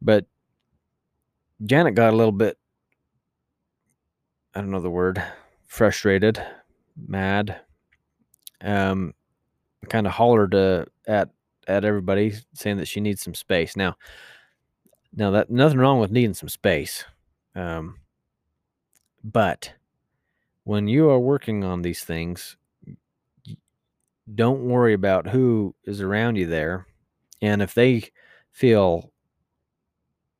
but 0.00 0.24
Janet 1.64 1.94
got 1.94 2.12
a 2.12 2.16
little 2.16 2.32
bit, 2.32 2.58
I 4.54 4.60
don't 4.60 4.70
know 4.70 4.80
the 4.80 4.90
word, 4.90 5.22
frustrated, 5.66 6.42
mad, 6.96 7.60
um, 8.66 9.14
kind 9.88 10.06
of 10.06 10.12
hollered 10.12 10.54
uh, 10.54 10.84
at 11.06 11.30
at 11.68 11.84
everybody, 11.84 12.34
saying 12.54 12.76
that 12.76 12.88
she 12.88 13.00
needs 13.00 13.22
some 13.22 13.34
space. 13.34 13.76
Now, 13.76 13.96
now 15.14 15.30
that 15.32 15.50
nothing 15.50 15.78
wrong 15.78 15.98
with 15.98 16.10
needing 16.10 16.34
some 16.34 16.48
space. 16.48 17.04
Um, 17.54 17.98
but 19.24 19.72
when 20.64 20.86
you 20.86 21.08
are 21.10 21.18
working 21.18 21.64
on 21.64 21.82
these 21.82 22.04
things, 22.04 22.56
don't 24.32 24.64
worry 24.64 24.92
about 24.92 25.28
who 25.28 25.74
is 25.84 26.00
around 26.00 26.36
you 26.36 26.46
there. 26.46 26.86
And 27.42 27.62
if 27.62 27.74
they 27.74 28.10
feel 28.52 29.12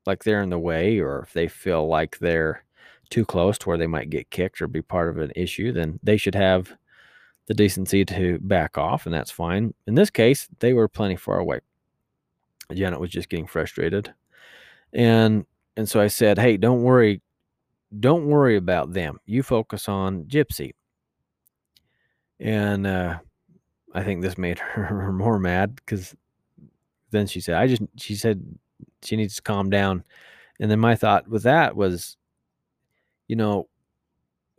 like 0.04 0.24
they're 0.24 0.42
in 0.42 0.50
the 0.50 0.58
way, 0.58 0.98
or 0.98 1.20
if 1.20 1.32
they 1.32 1.48
feel 1.48 1.88
like 1.88 2.18
they're 2.18 2.64
too 3.10 3.24
close 3.24 3.58
to 3.58 3.68
where 3.68 3.78
they 3.78 3.86
might 3.86 4.10
get 4.10 4.30
kicked 4.30 4.60
or 4.60 4.68
be 4.68 4.82
part 4.82 5.08
of 5.08 5.18
an 5.18 5.32
issue, 5.34 5.72
then 5.72 5.98
they 6.02 6.16
should 6.16 6.34
have 6.34 6.76
the 7.47 7.55
decency 7.55 8.05
to 8.05 8.38
back 8.40 8.76
off, 8.76 9.07
and 9.07 9.14
that's 9.14 9.30
fine. 9.30 9.74
In 9.86 9.94
this 9.94 10.11
case, 10.11 10.49
they 10.59 10.72
were 10.72 10.88
plenty 10.88 11.16
far 11.16 11.38
away. 11.38 11.61
Janet 12.72 13.01
was 13.01 13.11
just 13.11 13.28
getting 13.28 13.47
frustrated. 13.47 14.12
And 14.92 15.47
and 15.76 15.88
so 15.88 16.01
I 16.01 16.09
said, 16.09 16.38
"Hey, 16.38 16.57
don't 16.57 16.82
worry 16.82 17.20
don't 18.01 18.26
worry 18.26 18.57
about 18.57 18.92
them. 18.92 19.18
You 19.26 19.42
focus 19.42 19.88
on 19.88 20.24
Gypsy. 20.24 20.72
And 22.40 22.86
uh, 22.86 23.18
I 23.94 24.03
think 24.03 24.22
this 24.22 24.38
made 24.38 24.59
her 24.74 25.12
more 25.12 25.38
mad 25.38 25.76
because 25.76 26.14
then 27.11 27.26
she 27.26 27.40
said, 27.40 27.55
I 27.55 27.66
just, 27.66 27.82
she 27.97 28.14
said 28.14 28.42
she 29.03 29.16
needs 29.16 29.36
to 29.36 29.42
calm 29.42 29.70
down. 29.70 30.05
And 30.61 30.70
then 30.70 30.80
my 30.80 30.94
thought 30.94 31.28
with 31.28 31.44
that 31.44 31.76
was, 31.76 32.16
you 33.28 33.36
know, 33.36 33.68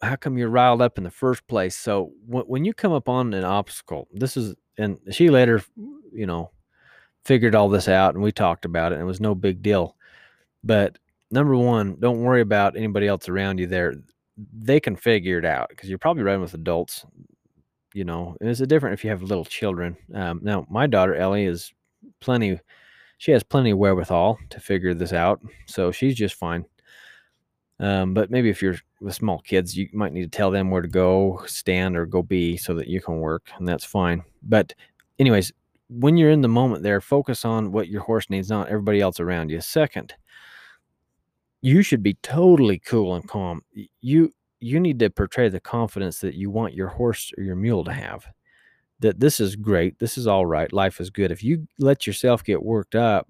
how 0.01 0.15
come 0.15 0.37
you're 0.37 0.49
riled 0.49 0.81
up 0.81 0.97
in 0.97 1.03
the 1.03 1.11
first 1.11 1.45
place? 1.47 1.75
So 1.75 2.11
when 2.25 2.65
you 2.65 2.73
come 2.73 2.91
up 2.91 3.09
on 3.09 3.33
an 3.33 3.43
obstacle, 3.43 4.07
this 4.11 4.37
is, 4.37 4.55
and 4.77 4.99
she 5.11 5.29
later, 5.29 5.63
you 6.13 6.25
know, 6.25 6.51
figured 7.25 7.55
all 7.55 7.67
this 7.67 7.87
out 7.87 8.13
and 8.13 8.23
we 8.23 8.31
talked 8.31 8.63
about 8.63 8.91
it 8.91 8.95
and 8.95 9.03
it 9.03 9.07
was 9.07 9.19
no 9.19 9.35
big 9.35 9.61
deal. 9.61 9.95
But 10.63 10.97
number 11.31 11.55
one, 11.55 11.97
don't 11.99 12.21
worry 12.21 12.41
about 12.41 12.77
anybody 12.77 13.07
else 13.07 13.27
around 13.27 13.59
you 13.59 13.67
there. 13.67 13.95
They 14.53 14.79
can 14.79 14.95
figure 14.95 15.39
it 15.39 15.45
out 15.45 15.69
because 15.69 15.89
you're 15.89 15.97
probably 15.97 16.23
riding 16.23 16.41
with 16.41 16.53
adults. 16.53 17.05
You 17.93 18.03
know, 18.03 18.35
and 18.39 18.49
it's 18.49 18.59
different 18.59 18.93
if 18.93 19.03
you 19.03 19.09
have 19.09 19.23
little 19.23 19.45
children. 19.45 19.97
Um, 20.13 20.41
now, 20.43 20.67
my 20.69 20.85
daughter 20.85 21.15
Ellie 21.15 21.45
is 21.45 21.73
plenty. 22.19 22.59
She 23.17 23.31
has 23.31 23.41
plenty 23.41 23.71
of 23.71 23.79
wherewithal 23.79 24.37
to 24.51 24.59
figure 24.59 24.93
this 24.93 25.13
out, 25.13 25.41
so 25.65 25.91
she's 25.91 26.13
just 26.13 26.35
fine. 26.35 26.65
Um, 27.79 28.13
but 28.13 28.29
maybe 28.29 28.49
if 28.49 28.61
you're 28.61 28.75
with 28.99 29.15
small 29.15 29.39
kids, 29.39 29.77
you 29.77 29.87
might 29.93 30.13
need 30.13 30.31
to 30.31 30.37
tell 30.37 30.51
them 30.51 30.71
where 30.71 30.81
to 30.81 30.87
go, 30.87 31.41
stand, 31.45 31.95
or 31.95 32.05
go 32.05 32.21
be, 32.21 32.57
so 32.57 32.73
that 32.73 32.87
you 32.87 33.01
can 33.01 33.19
work, 33.19 33.49
and 33.57 33.67
that's 33.67 33.85
fine. 33.85 34.23
But, 34.41 34.73
anyways, 35.19 35.51
when 35.89 36.17
you're 36.17 36.31
in 36.31 36.41
the 36.41 36.47
moment 36.47 36.83
there, 36.83 36.99
focus 36.99 37.45
on 37.45 37.71
what 37.71 37.87
your 37.87 38.01
horse 38.01 38.29
needs, 38.29 38.49
not 38.49 38.67
everybody 38.67 39.01
else 39.01 39.19
around 39.19 39.49
you. 39.49 39.61
Second, 39.61 40.13
you 41.61 41.81
should 41.81 42.03
be 42.03 42.15
totally 42.15 42.79
cool 42.79 43.15
and 43.15 43.27
calm. 43.27 43.61
You 44.01 44.33
you 44.59 44.79
need 44.79 44.97
to 44.99 45.09
portray 45.09 45.49
the 45.49 45.59
confidence 45.59 46.19
that 46.19 46.33
you 46.33 46.49
want 46.49 46.73
your 46.73 46.87
horse 46.87 47.31
or 47.37 47.43
your 47.43 47.55
mule 47.55 47.83
to 47.83 47.93
have. 47.93 48.25
That 48.99 49.19
this 49.19 49.39
is 49.39 49.55
great, 49.55 49.99
this 49.99 50.17
is 50.17 50.25
all 50.25 50.45
right, 50.47 50.71
life 50.73 50.99
is 50.99 51.11
good. 51.11 51.31
If 51.31 51.43
you 51.43 51.67
let 51.77 52.07
yourself 52.07 52.43
get 52.43 52.63
worked 52.63 52.95
up, 52.95 53.27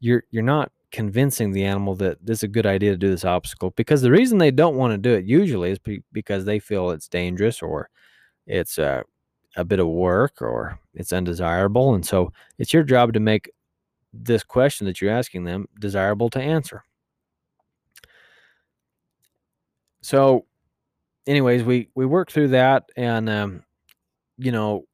you're 0.00 0.24
you're 0.30 0.42
not 0.42 0.70
convincing 0.90 1.52
the 1.52 1.64
animal 1.64 1.94
that 1.96 2.24
this 2.24 2.38
is 2.38 2.42
a 2.44 2.48
good 2.48 2.66
idea 2.66 2.90
to 2.90 2.96
do 2.96 3.10
this 3.10 3.24
obstacle 3.24 3.72
because 3.76 4.00
the 4.02 4.10
reason 4.10 4.38
they 4.38 4.50
don't 4.50 4.76
want 4.76 4.92
to 4.92 4.98
do 4.98 5.12
it 5.12 5.24
usually 5.24 5.70
is 5.70 5.78
because 6.12 6.44
they 6.44 6.58
feel 6.58 6.90
it's 6.90 7.08
dangerous 7.08 7.60
or 7.62 7.90
it's 8.46 8.78
a, 8.78 9.04
a 9.56 9.64
bit 9.64 9.80
of 9.80 9.88
work 9.88 10.40
or 10.40 10.78
it's 10.94 11.12
undesirable 11.12 11.94
and 11.94 12.06
so 12.06 12.32
it's 12.58 12.72
your 12.72 12.82
job 12.82 13.12
to 13.12 13.20
make 13.20 13.50
this 14.12 14.42
question 14.42 14.86
that 14.86 15.00
you're 15.00 15.12
asking 15.12 15.44
them 15.44 15.68
desirable 15.78 16.30
to 16.30 16.40
answer. 16.40 16.82
So 20.00 20.46
anyways 21.26 21.62
we 21.62 21.90
we 21.94 22.06
worked 22.06 22.32
through 22.32 22.48
that 22.48 22.88
and 22.96 23.28
um 23.28 23.62
you 24.38 24.50
know 24.50 24.84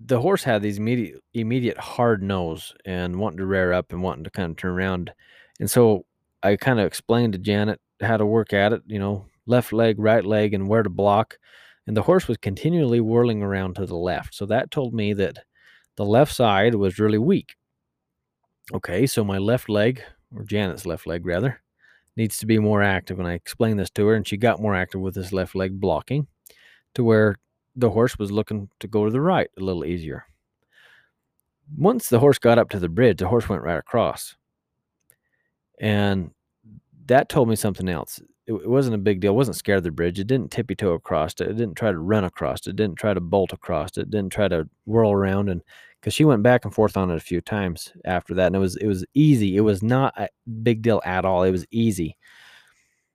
the 0.00 0.20
horse 0.20 0.44
had 0.44 0.62
these 0.62 0.78
immediate 0.78 1.20
immediate 1.34 1.78
hard 1.78 2.22
noes 2.22 2.74
and 2.84 3.16
wanting 3.16 3.38
to 3.38 3.46
rear 3.46 3.72
up 3.72 3.92
and 3.92 4.02
wanting 4.02 4.24
to 4.24 4.30
kind 4.30 4.50
of 4.50 4.56
turn 4.56 4.72
around 4.72 5.12
and 5.60 5.70
so 5.70 6.04
i 6.42 6.56
kind 6.56 6.78
of 6.78 6.86
explained 6.86 7.32
to 7.32 7.38
janet 7.38 7.80
how 8.02 8.16
to 8.16 8.26
work 8.26 8.52
at 8.52 8.72
it 8.72 8.82
you 8.86 8.98
know 8.98 9.24
left 9.46 9.72
leg 9.72 9.98
right 9.98 10.24
leg 10.24 10.52
and 10.52 10.68
where 10.68 10.82
to 10.82 10.90
block 10.90 11.38
and 11.86 11.96
the 11.96 12.02
horse 12.02 12.28
was 12.28 12.36
continually 12.36 13.00
whirling 13.00 13.42
around 13.42 13.74
to 13.74 13.86
the 13.86 13.96
left 13.96 14.34
so 14.34 14.44
that 14.44 14.70
told 14.70 14.92
me 14.92 15.12
that 15.12 15.38
the 15.96 16.04
left 16.04 16.34
side 16.34 16.74
was 16.74 16.98
really 16.98 17.18
weak 17.18 17.54
okay 18.74 19.06
so 19.06 19.24
my 19.24 19.38
left 19.38 19.68
leg 19.68 20.02
or 20.34 20.44
janet's 20.44 20.84
left 20.84 21.06
leg 21.06 21.24
rather 21.24 21.62
needs 22.16 22.38
to 22.38 22.46
be 22.46 22.58
more 22.58 22.82
active. 22.82 23.18
And 23.18 23.28
I 23.28 23.34
explained 23.34 23.78
this 23.78 23.90
to 23.90 24.06
her, 24.06 24.14
and 24.14 24.26
she 24.26 24.36
got 24.36 24.60
more 24.60 24.74
active 24.74 25.00
with 25.00 25.14
this 25.14 25.32
left 25.32 25.54
leg 25.54 25.78
blocking 25.78 26.26
to 26.94 27.04
where 27.04 27.36
the 27.76 27.90
horse 27.90 28.18
was 28.18 28.32
looking 28.32 28.68
to 28.80 28.88
go 28.88 29.04
to 29.04 29.10
the 29.10 29.20
right 29.20 29.48
a 29.58 29.62
little 29.62 29.84
easier. 29.84 30.24
Once 31.76 32.08
the 32.08 32.18
horse 32.18 32.38
got 32.38 32.58
up 32.58 32.70
to 32.70 32.78
the 32.78 32.88
bridge, 32.88 33.18
the 33.18 33.28
horse 33.28 33.48
went 33.48 33.62
right 33.62 33.78
across. 33.78 34.36
And 35.80 36.30
that 37.06 37.28
told 37.28 37.48
me 37.48 37.56
something 37.56 37.88
else. 37.88 38.20
It, 38.46 38.54
it 38.54 38.68
wasn't 38.68 38.94
a 38.94 38.98
big 38.98 39.20
deal. 39.20 39.32
It 39.32 39.36
wasn't 39.36 39.56
scared 39.56 39.78
of 39.78 39.84
the 39.84 39.90
bridge. 39.90 40.18
It 40.18 40.26
didn't 40.26 40.52
tippy 40.52 40.74
toe 40.74 40.92
across 40.92 41.34
it. 41.34 41.48
It 41.48 41.56
didn't 41.56 41.76
try 41.76 41.90
to 41.92 41.98
run 41.98 42.24
across 42.24 42.66
it. 42.66 42.70
It 42.70 42.76
didn't 42.76 42.96
try 42.96 43.12
to 43.12 43.20
bolt 43.20 43.52
across 43.52 43.96
it. 43.96 44.02
It 44.02 44.10
didn't 44.10 44.32
try 44.32 44.48
to 44.48 44.68
whirl 44.86 45.12
around 45.12 45.48
and 45.48 45.62
because 46.00 46.14
she 46.14 46.24
went 46.24 46.44
back 46.44 46.64
and 46.64 46.72
forth 46.72 46.96
on 46.96 47.10
it 47.10 47.16
a 47.16 47.20
few 47.20 47.40
times 47.40 47.92
after 48.04 48.32
that, 48.34 48.46
and 48.46 48.54
it 48.54 48.60
was 48.60 48.76
it 48.76 48.86
was 48.86 49.04
easy. 49.14 49.56
It 49.56 49.62
was 49.62 49.82
not 49.82 50.14
a 50.16 50.28
big 50.62 50.82
deal 50.82 51.02
at 51.04 51.24
all. 51.24 51.42
It 51.42 51.50
was 51.50 51.66
easy. 51.72 52.16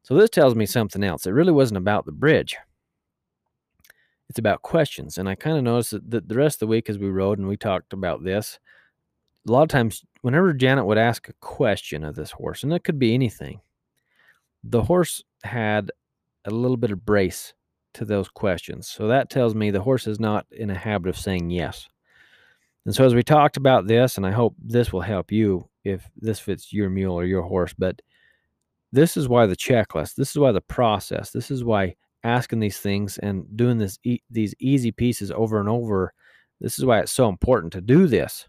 So 0.03 0.15
this 0.15 0.29
tells 0.29 0.55
me 0.55 0.65
something 0.65 1.01
else. 1.01 1.25
It 1.25 1.31
really 1.31 1.53
wasn't 1.53 1.77
about 1.77 2.05
the 2.05 2.11
bridge. 2.11 2.57
It's 4.31 4.39
about 4.39 4.61
questions, 4.61 5.17
and 5.17 5.27
I 5.27 5.35
kind 5.35 5.57
of 5.57 5.63
noticed 5.65 6.09
that 6.09 6.29
the 6.29 6.35
rest 6.35 6.55
of 6.55 6.59
the 6.61 6.67
week 6.67 6.89
as 6.89 6.97
we 6.97 7.09
rode 7.09 7.37
and 7.37 7.49
we 7.49 7.57
talked 7.57 7.91
about 7.91 8.23
this, 8.23 8.59
a 9.45 9.51
lot 9.51 9.63
of 9.63 9.67
times 9.67 10.05
whenever 10.21 10.53
Janet 10.53 10.85
would 10.85 10.97
ask 10.97 11.27
a 11.27 11.33
question 11.41 12.05
of 12.05 12.15
this 12.15 12.31
horse, 12.31 12.63
and 12.63 12.71
it 12.71 12.85
could 12.85 12.97
be 12.97 13.13
anything, 13.13 13.59
the 14.63 14.83
horse 14.83 15.21
had 15.43 15.91
a 16.45 16.49
little 16.49 16.77
bit 16.77 16.91
of 16.91 17.05
brace 17.05 17.53
to 17.95 18.05
those 18.05 18.29
questions. 18.29 18.87
So 18.87 19.09
that 19.09 19.29
tells 19.29 19.53
me 19.53 19.69
the 19.69 19.81
horse 19.81 20.07
is 20.07 20.17
not 20.17 20.45
in 20.49 20.69
a 20.69 20.75
habit 20.75 21.09
of 21.09 21.17
saying 21.17 21.49
yes. 21.49 21.89
And 22.85 22.95
so, 22.95 23.03
as 23.03 23.13
we 23.13 23.23
talked 23.23 23.57
about 23.57 23.85
this, 23.85 24.15
and 24.15 24.25
I 24.25 24.31
hope 24.31 24.55
this 24.63 24.93
will 24.93 25.01
help 25.01 25.29
you 25.29 25.67
if 25.83 26.09
this 26.15 26.39
fits 26.39 26.71
your 26.71 26.89
mule 26.89 27.15
or 27.15 27.25
your 27.25 27.43
horse, 27.43 27.73
but 27.77 28.01
this 28.93 29.17
is 29.17 29.27
why 29.27 29.45
the 29.45 29.57
checklist, 29.57 30.15
this 30.15 30.31
is 30.31 30.37
why 30.37 30.53
the 30.53 30.61
process, 30.61 31.31
this 31.31 31.51
is 31.51 31.65
why 31.65 31.95
asking 32.23 32.59
these 32.59 32.79
things 32.79 33.17
and 33.17 33.45
doing 33.55 33.77
this 33.77 33.97
e- 34.03 34.21
these 34.29 34.53
easy 34.59 34.91
pieces 34.91 35.31
over 35.31 35.59
and 35.59 35.69
over. 35.69 36.13
This 36.59 36.77
is 36.77 36.85
why 36.85 36.99
it's 36.99 37.11
so 37.11 37.27
important 37.27 37.73
to 37.73 37.81
do 37.81 38.07
this 38.07 38.47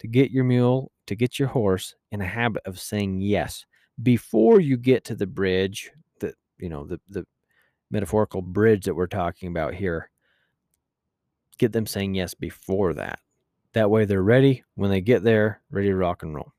to 0.00 0.08
get 0.08 0.30
your 0.30 0.44
mule, 0.44 0.90
to 1.06 1.14
get 1.14 1.38
your 1.38 1.48
horse 1.48 1.94
in 2.10 2.20
a 2.20 2.26
habit 2.26 2.62
of 2.66 2.80
saying 2.80 3.20
yes 3.20 3.64
before 4.02 4.60
you 4.60 4.76
get 4.76 5.04
to 5.04 5.14
the 5.14 5.26
bridge, 5.26 5.90
the 6.20 6.34
you 6.58 6.68
know 6.68 6.84
the 6.84 7.00
the 7.08 7.26
metaphorical 7.90 8.42
bridge 8.42 8.84
that 8.84 8.94
we're 8.94 9.06
talking 9.06 9.48
about 9.48 9.74
here. 9.74 10.10
Get 11.58 11.72
them 11.72 11.86
saying 11.86 12.14
yes 12.14 12.34
before 12.34 12.94
that. 12.94 13.20
That 13.74 13.90
way 13.90 14.04
they're 14.04 14.22
ready 14.22 14.64
when 14.74 14.90
they 14.90 15.00
get 15.00 15.22
there, 15.22 15.60
ready 15.70 15.88
to 15.88 15.96
rock 15.96 16.22
and 16.22 16.34
roll. 16.34 16.52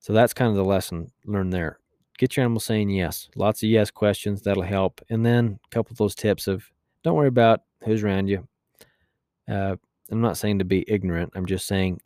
So 0.00 0.12
that's 0.12 0.34
kind 0.34 0.50
of 0.50 0.56
the 0.56 0.64
lesson 0.64 1.10
learned 1.24 1.52
there. 1.52 1.78
Get 2.18 2.36
your 2.36 2.44
animal 2.44 2.60
saying 2.60 2.90
yes. 2.90 3.28
Lots 3.36 3.62
of 3.62 3.68
yes 3.68 3.90
questions. 3.90 4.42
That'll 4.42 4.62
help. 4.62 5.00
And 5.08 5.24
then 5.24 5.60
a 5.64 5.68
couple 5.74 5.92
of 5.92 5.98
those 5.98 6.14
tips 6.14 6.46
of 6.46 6.70
don't 7.02 7.14
worry 7.14 7.28
about 7.28 7.62
who's 7.84 8.02
around 8.02 8.28
you. 8.28 8.46
Uh, 9.48 9.76
I'm 10.10 10.20
not 10.20 10.36
saying 10.36 10.58
to 10.58 10.64
be 10.64 10.84
ignorant. 10.88 11.32
I'm 11.34 11.46
just 11.46 11.66
saying 11.66 12.00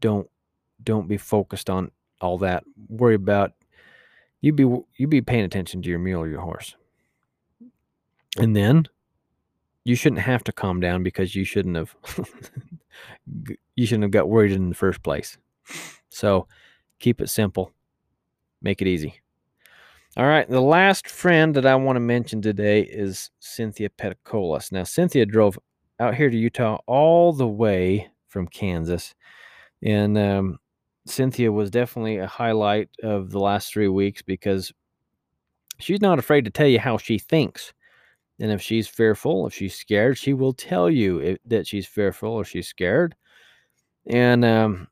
don't 0.00 0.28
don't 0.82 1.08
be 1.08 1.16
focused 1.16 1.70
on 1.70 1.90
all 2.20 2.38
that. 2.38 2.64
Worry 2.88 3.14
about 3.14 3.52
you 4.40 4.52
be 4.52 4.64
you 4.96 5.06
be 5.06 5.22
paying 5.22 5.44
attention 5.44 5.80
to 5.82 5.88
your 5.88 5.98
mule 5.98 6.22
or 6.22 6.28
your 6.28 6.40
horse. 6.40 6.74
And 8.36 8.56
then 8.56 8.86
you 9.84 9.94
shouldn't 9.94 10.22
have 10.22 10.44
to 10.44 10.52
calm 10.52 10.80
down 10.80 11.02
because 11.02 11.34
you 11.34 11.44
shouldn't 11.44 11.76
have 11.76 11.94
you 13.76 13.86
shouldn't 13.86 14.04
have 14.04 14.10
got 14.10 14.28
worried 14.28 14.52
in 14.52 14.68
the 14.68 14.74
first 14.74 15.02
place. 15.02 15.38
So 16.08 16.48
keep 16.98 17.20
it 17.20 17.28
simple. 17.28 17.72
Make 18.62 18.82
it 18.82 18.88
easy. 18.88 19.20
All 20.16 20.26
right. 20.26 20.48
The 20.48 20.60
last 20.60 21.08
friend 21.08 21.54
that 21.54 21.66
I 21.66 21.76
want 21.76 21.96
to 21.96 22.00
mention 22.00 22.42
today 22.42 22.82
is 22.82 23.30
Cynthia 23.38 23.88
Peticolas. 23.90 24.72
Now, 24.72 24.82
Cynthia 24.82 25.24
drove 25.24 25.58
out 26.00 26.14
here 26.14 26.30
to 26.30 26.36
Utah 26.36 26.78
all 26.86 27.32
the 27.32 27.46
way 27.46 28.10
from 28.28 28.48
Kansas. 28.48 29.14
And 29.82 30.18
um, 30.18 30.58
Cynthia 31.06 31.52
was 31.52 31.70
definitely 31.70 32.18
a 32.18 32.26
highlight 32.26 32.88
of 33.02 33.30
the 33.30 33.38
last 33.38 33.72
three 33.72 33.88
weeks 33.88 34.22
because 34.22 34.72
she's 35.78 36.00
not 36.00 36.18
afraid 36.18 36.44
to 36.44 36.50
tell 36.50 36.66
you 36.66 36.78
how 36.78 36.98
she 36.98 37.18
thinks. 37.18 37.72
And 38.40 38.50
if 38.50 38.62
she's 38.62 38.88
fearful, 38.88 39.46
if 39.46 39.54
she's 39.54 39.74
scared, 39.74 40.16
she 40.16 40.32
will 40.32 40.54
tell 40.54 40.88
you 40.88 41.18
if, 41.18 41.38
that 41.46 41.66
she's 41.66 41.86
fearful 41.86 42.30
or 42.30 42.44
she's 42.44 42.68
scared. 42.68 43.14
And 44.06 44.44
um, 44.44 44.88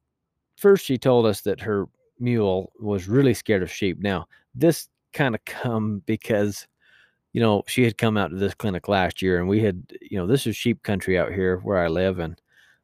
first, 0.56 0.84
she 0.84 0.98
told 0.98 1.24
us 1.24 1.40
that 1.42 1.60
her 1.62 1.86
mule 2.20 2.72
was 2.78 3.08
really 3.08 3.34
scared 3.34 3.62
of 3.62 3.70
sheep. 3.70 3.98
Now, 4.00 4.26
this 4.54 4.88
kind 5.12 5.34
of 5.34 5.44
come 5.44 6.02
because 6.06 6.66
you 7.32 7.40
know 7.40 7.62
she 7.66 7.82
had 7.84 7.98
come 7.98 8.16
out 8.16 8.30
to 8.30 8.36
this 8.36 8.54
clinic 8.54 8.88
last 8.88 9.22
year 9.22 9.38
and 9.38 9.48
we 9.48 9.60
had 9.60 9.82
you 10.00 10.18
know 10.18 10.26
this 10.26 10.46
is 10.46 10.56
sheep 10.56 10.82
country 10.82 11.18
out 11.18 11.32
here 11.32 11.58
where 11.58 11.78
i 11.78 11.88
live 11.88 12.18
and 12.18 12.40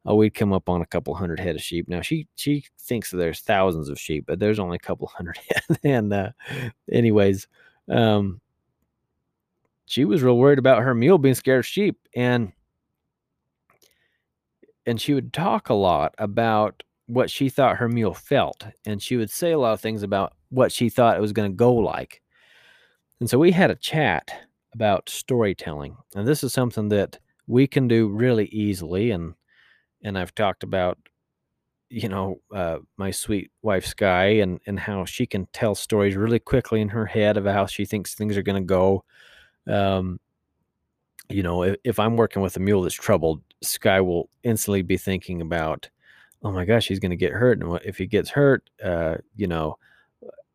oh 0.06 0.14
we'd 0.14 0.34
come 0.34 0.52
up 0.52 0.68
on 0.68 0.80
a 0.80 0.86
couple 0.86 1.14
hundred 1.14 1.38
head 1.40 1.54
of 1.54 1.62
sheep 1.62 1.88
now 1.88 2.00
she 2.00 2.26
she 2.36 2.64
thinks 2.80 3.10
that 3.10 3.16
there's 3.18 3.40
thousands 3.40 3.88
of 3.88 3.98
sheep 3.98 4.24
but 4.26 4.38
there's 4.38 4.58
only 4.58 4.76
a 4.76 4.86
couple 4.86 5.06
hundred 5.06 5.38
head 5.48 5.78
and 5.84 6.12
uh 6.12 6.30
anyways 6.90 7.46
um 7.90 8.40
she 9.86 10.04
was 10.04 10.22
real 10.22 10.38
worried 10.38 10.58
about 10.58 10.82
her 10.82 10.94
mule 10.94 11.18
being 11.18 11.34
scared 11.34 11.60
of 11.60 11.66
sheep 11.66 11.98
and 12.14 12.52
and 14.86 15.00
she 15.00 15.14
would 15.14 15.32
talk 15.32 15.68
a 15.68 15.74
lot 15.74 16.14
about 16.18 16.82
what 17.06 17.30
she 17.30 17.48
thought 17.48 17.76
her 17.76 17.88
mule 17.88 18.14
felt 18.14 18.64
and 18.86 19.02
she 19.02 19.16
would 19.16 19.30
say 19.30 19.52
a 19.52 19.58
lot 19.58 19.72
of 19.72 19.80
things 19.80 20.02
about 20.02 20.32
what 20.48 20.72
she 20.72 20.88
thought 20.88 21.16
it 21.16 21.20
was 21.20 21.32
going 21.32 21.50
to 21.50 21.56
go 21.56 21.74
like. 21.74 22.22
And 23.20 23.28
so 23.28 23.38
we 23.38 23.52
had 23.52 23.70
a 23.70 23.76
chat 23.76 24.32
about 24.74 25.08
storytelling 25.08 25.96
and 26.14 26.26
this 26.26 26.42
is 26.42 26.52
something 26.52 26.88
that 26.88 27.18
we 27.46 27.66
can 27.66 27.86
do 27.86 28.08
really 28.08 28.46
easily 28.46 29.10
and 29.12 29.34
and 30.02 30.18
i've 30.18 30.34
talked 30.34 30.64
about 30.64 30.98
you 31.90 32.08
know 32.08 32.40
uh, 32.52 32.78
my 32.96 33.10
sweet 33.10 33.52
wife 33.62 33.86
sky 33.86 34.24
and 34.24 34.60
and 34.66 34.80
how 34.80 35.04
she 35.04 35.26
can 35.26 35.46
tell 35.52 35.74
stories 35.76 36.16
really 36.16 36.40
quickly 36.40 36.80
in 36.80 36.88
her 36.88 37.06
head 37.06 37.36
of 37.36 37.44
how 37.44 37.66
she 37.66 37.84
thinks 37.84 38.14
things 38.14 38.36
are 38.36 38.42
going 38.42 38.60
to 38.60 38.66
go. 38.66 39.04
Um, 39.68 40.18
you 41.30 41.42
know 41.42 41.62
if, 41.62 41.76
if 41.84 41.98
i'm 41.98 42.16
working 42.16 42.42
with 42.42 42.56
a 42.56 42.60
mule 42.60 42.82
that's 42.82 42.94
troubled 42.94 43.40
sky 43.62 44.00
will 44.00 44.28
instantly 44.42 44.82
be 44.82 44.98
thinking 44.98 45.40
about 45.40 45.88
oh 46.44 46.52
my 46.52 46.64
gosh 46.64 46.86
he's 46.86 47.00
going 47.00 47.10
to 47.10 47.16
get 47.16 47.32
hurt 47.32 47.58
and 47.58 47.68
what 47.68 47.84
if 47.84 47.98
he 47.98 48.06
gets 48.06 48.30
hurt 48.30 48.68
uh, 48.82 49.16
you 49.34 49.46
know 49.46 49.76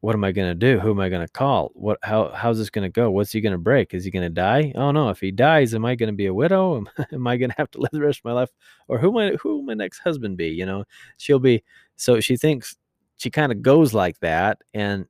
what 0.02 0.16
am 0.16 0.24
I 0.24 0.32
going 0.32 0.48
to 0.48 0.56
do? 0.56 0.80
Who 0.80 0.92
am 0.92 1.00
I 1.00 1.10
going 1.10 1.26
to 1.26 1.32
call? 1.32 1.72
What 1.74 2.00
how 2.04 2.30
how's 2.30 2.58
this 2.58 2.70
going 2.70 2.84
to 2.84 2.90
go? 2.90 3.12
What's 3.12 3.32
he 3.32 3.42
going 3.42 3.52
to 3.52 3.58
break? 3.58 3.94
Is 3.94 4.06
he 4.06 4.12
going 4.12 4.24
to 4.24 4.30
die? 4.30 4.72
Oh 4.76 4.92
no, 4.92 5.10
if 5.10 5.20
he 5.20 5.32
dies, 5.32 5.74
am 5.74 5.86
I 5.86 5.96
going 5.96 6.08
to 6.08 6.16
be 6.16 6.28
a 6.28 6.34
widow? 6.34 6.78
Am, 6.78 6.90
am 7.12 7.28
I 7.28 7.38
going 7.38 7.50
to 7.50 7.56
have 7.58 7.72
to 7.72 7.82
live 7.82 7.92
the 7.92 8.02
rest 8.02 8.20
of 8.20 8.26
my 8.26 8.32
life 8.32 8.50
or 8.88 8.98
who 8.98 9.12
might 9.12 9.36
who 9.36 9.58
will 9.58 9.64
my 9.64 9.74
next 9.74 10.00
husband 10.00 10.38
be, 10.38 10.48
you 10.48 10.66
know? 10.66 10.86
She'll 11.18 11.40
be 11.40 11.64
so 11.98 12.20
she 12.22 12.38
thinks 12.38 12.78
she 13.18 13.30
kind 13.30 13.52
of 13.52 13.62
goes 13.62 13.94
like 13.94 14.20
that 14.20 14.62
and 14.74 15.06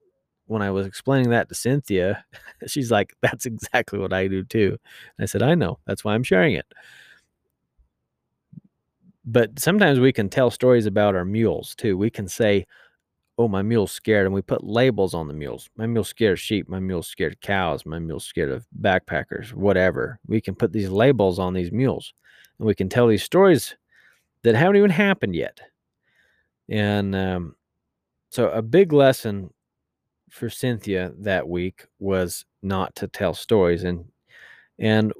when 0.48 0.64
I 0.64 0.72
was 0.72 0.88
explaining 0.88 1.30
that 1.30 1.48
to 1.50 1.56
Cynthia, 1.56 2.26
she's 2.68 2.90
like, 2.90 3.16
That's 3.22 3.46
exactly 3.46 4.00
what 4.00 4.14
I 4.14 4.28
do 4.28 4.44
too. 4.44 4.78
And 5.18 5.24
I 5.24 5.26
said, 5.26 5.44
I 5.44 5.54
know. 5.54 5.78
That's 5.86 6.04
why 6.04 6.16
I'm 6.16 6.24
sharing 6.24 6.56
it. 6.56 6.66
But 9.32 9.60
sometimes 9.60 10.00
we 10.00 10.12
can 10.12 10.28
tell 10.28 10.50
stories 10.50 10.88
about 10.88 11.16
our 11.16 11.24
mules 11.24 11.76
too. 11.76 11.98
We 11.98 12.10
can 12.10 12.28
say, 12.28 12.66
oh, 13.38 13.48
my 13.48 13.62
mule's 13.62 13.92
scared. 13.92 14.26
And 14.26 14.34
we 14.34 14.42
put 14.42 14.64
labels 14.64 15.14
on 15.14 15.28
the 15.28 15.36
mules. 15.36 15.70
My 15.78 15.86
mule's 15.86 16.10
scared 16.10 16.34
of 16.34 16.40
sheep. 16.40 16.68
My 16.68 16.80
mule's 16.80 17.08
scared 17.08 17.34
of 17.34 17.42
cows. 17.42 17.86
My 17.86 18.00
mule's 18.00 18.26
scared 18.26 18.50
of 18.50 18.66
backpackers, 18.82 19.54
whatever. 19.54 20.20
We 20.26 20.42
can 20.42 20.56
put 20.56 20.74
these 20.74 20.90
labels 20.90 21.38
on 21.38 21.54
these 21.54 21.72
mules 21.72 22.12
and 22.58 22.66
we 22.68 22.74
can 22.74 22.90
tell 22.90 23.08
these 23.08 23.24
stories 23.24 23.76
that 24.44 24.56
haven't 24.56 24.78
even 24.78 24.90
happened 24.90 25.36
yet. 25.36 25.60
And 26.68 27.16
um, 27.16 27.56
so, 28.32 28.50
a 28.50 28.62
big 28.64 28.94
lesson 28.94 29.54
for 30.32 30.50
Cynthia 30.50 31.14
that 31.20 31.48
week 31.48 31.86
was 32.00 32.46
not 32.64 32.96
to 32.96 33.08
tell 33.08 33.36
stories. 33.36 33.84
And, 33.84 34.06
and 34.80 35.14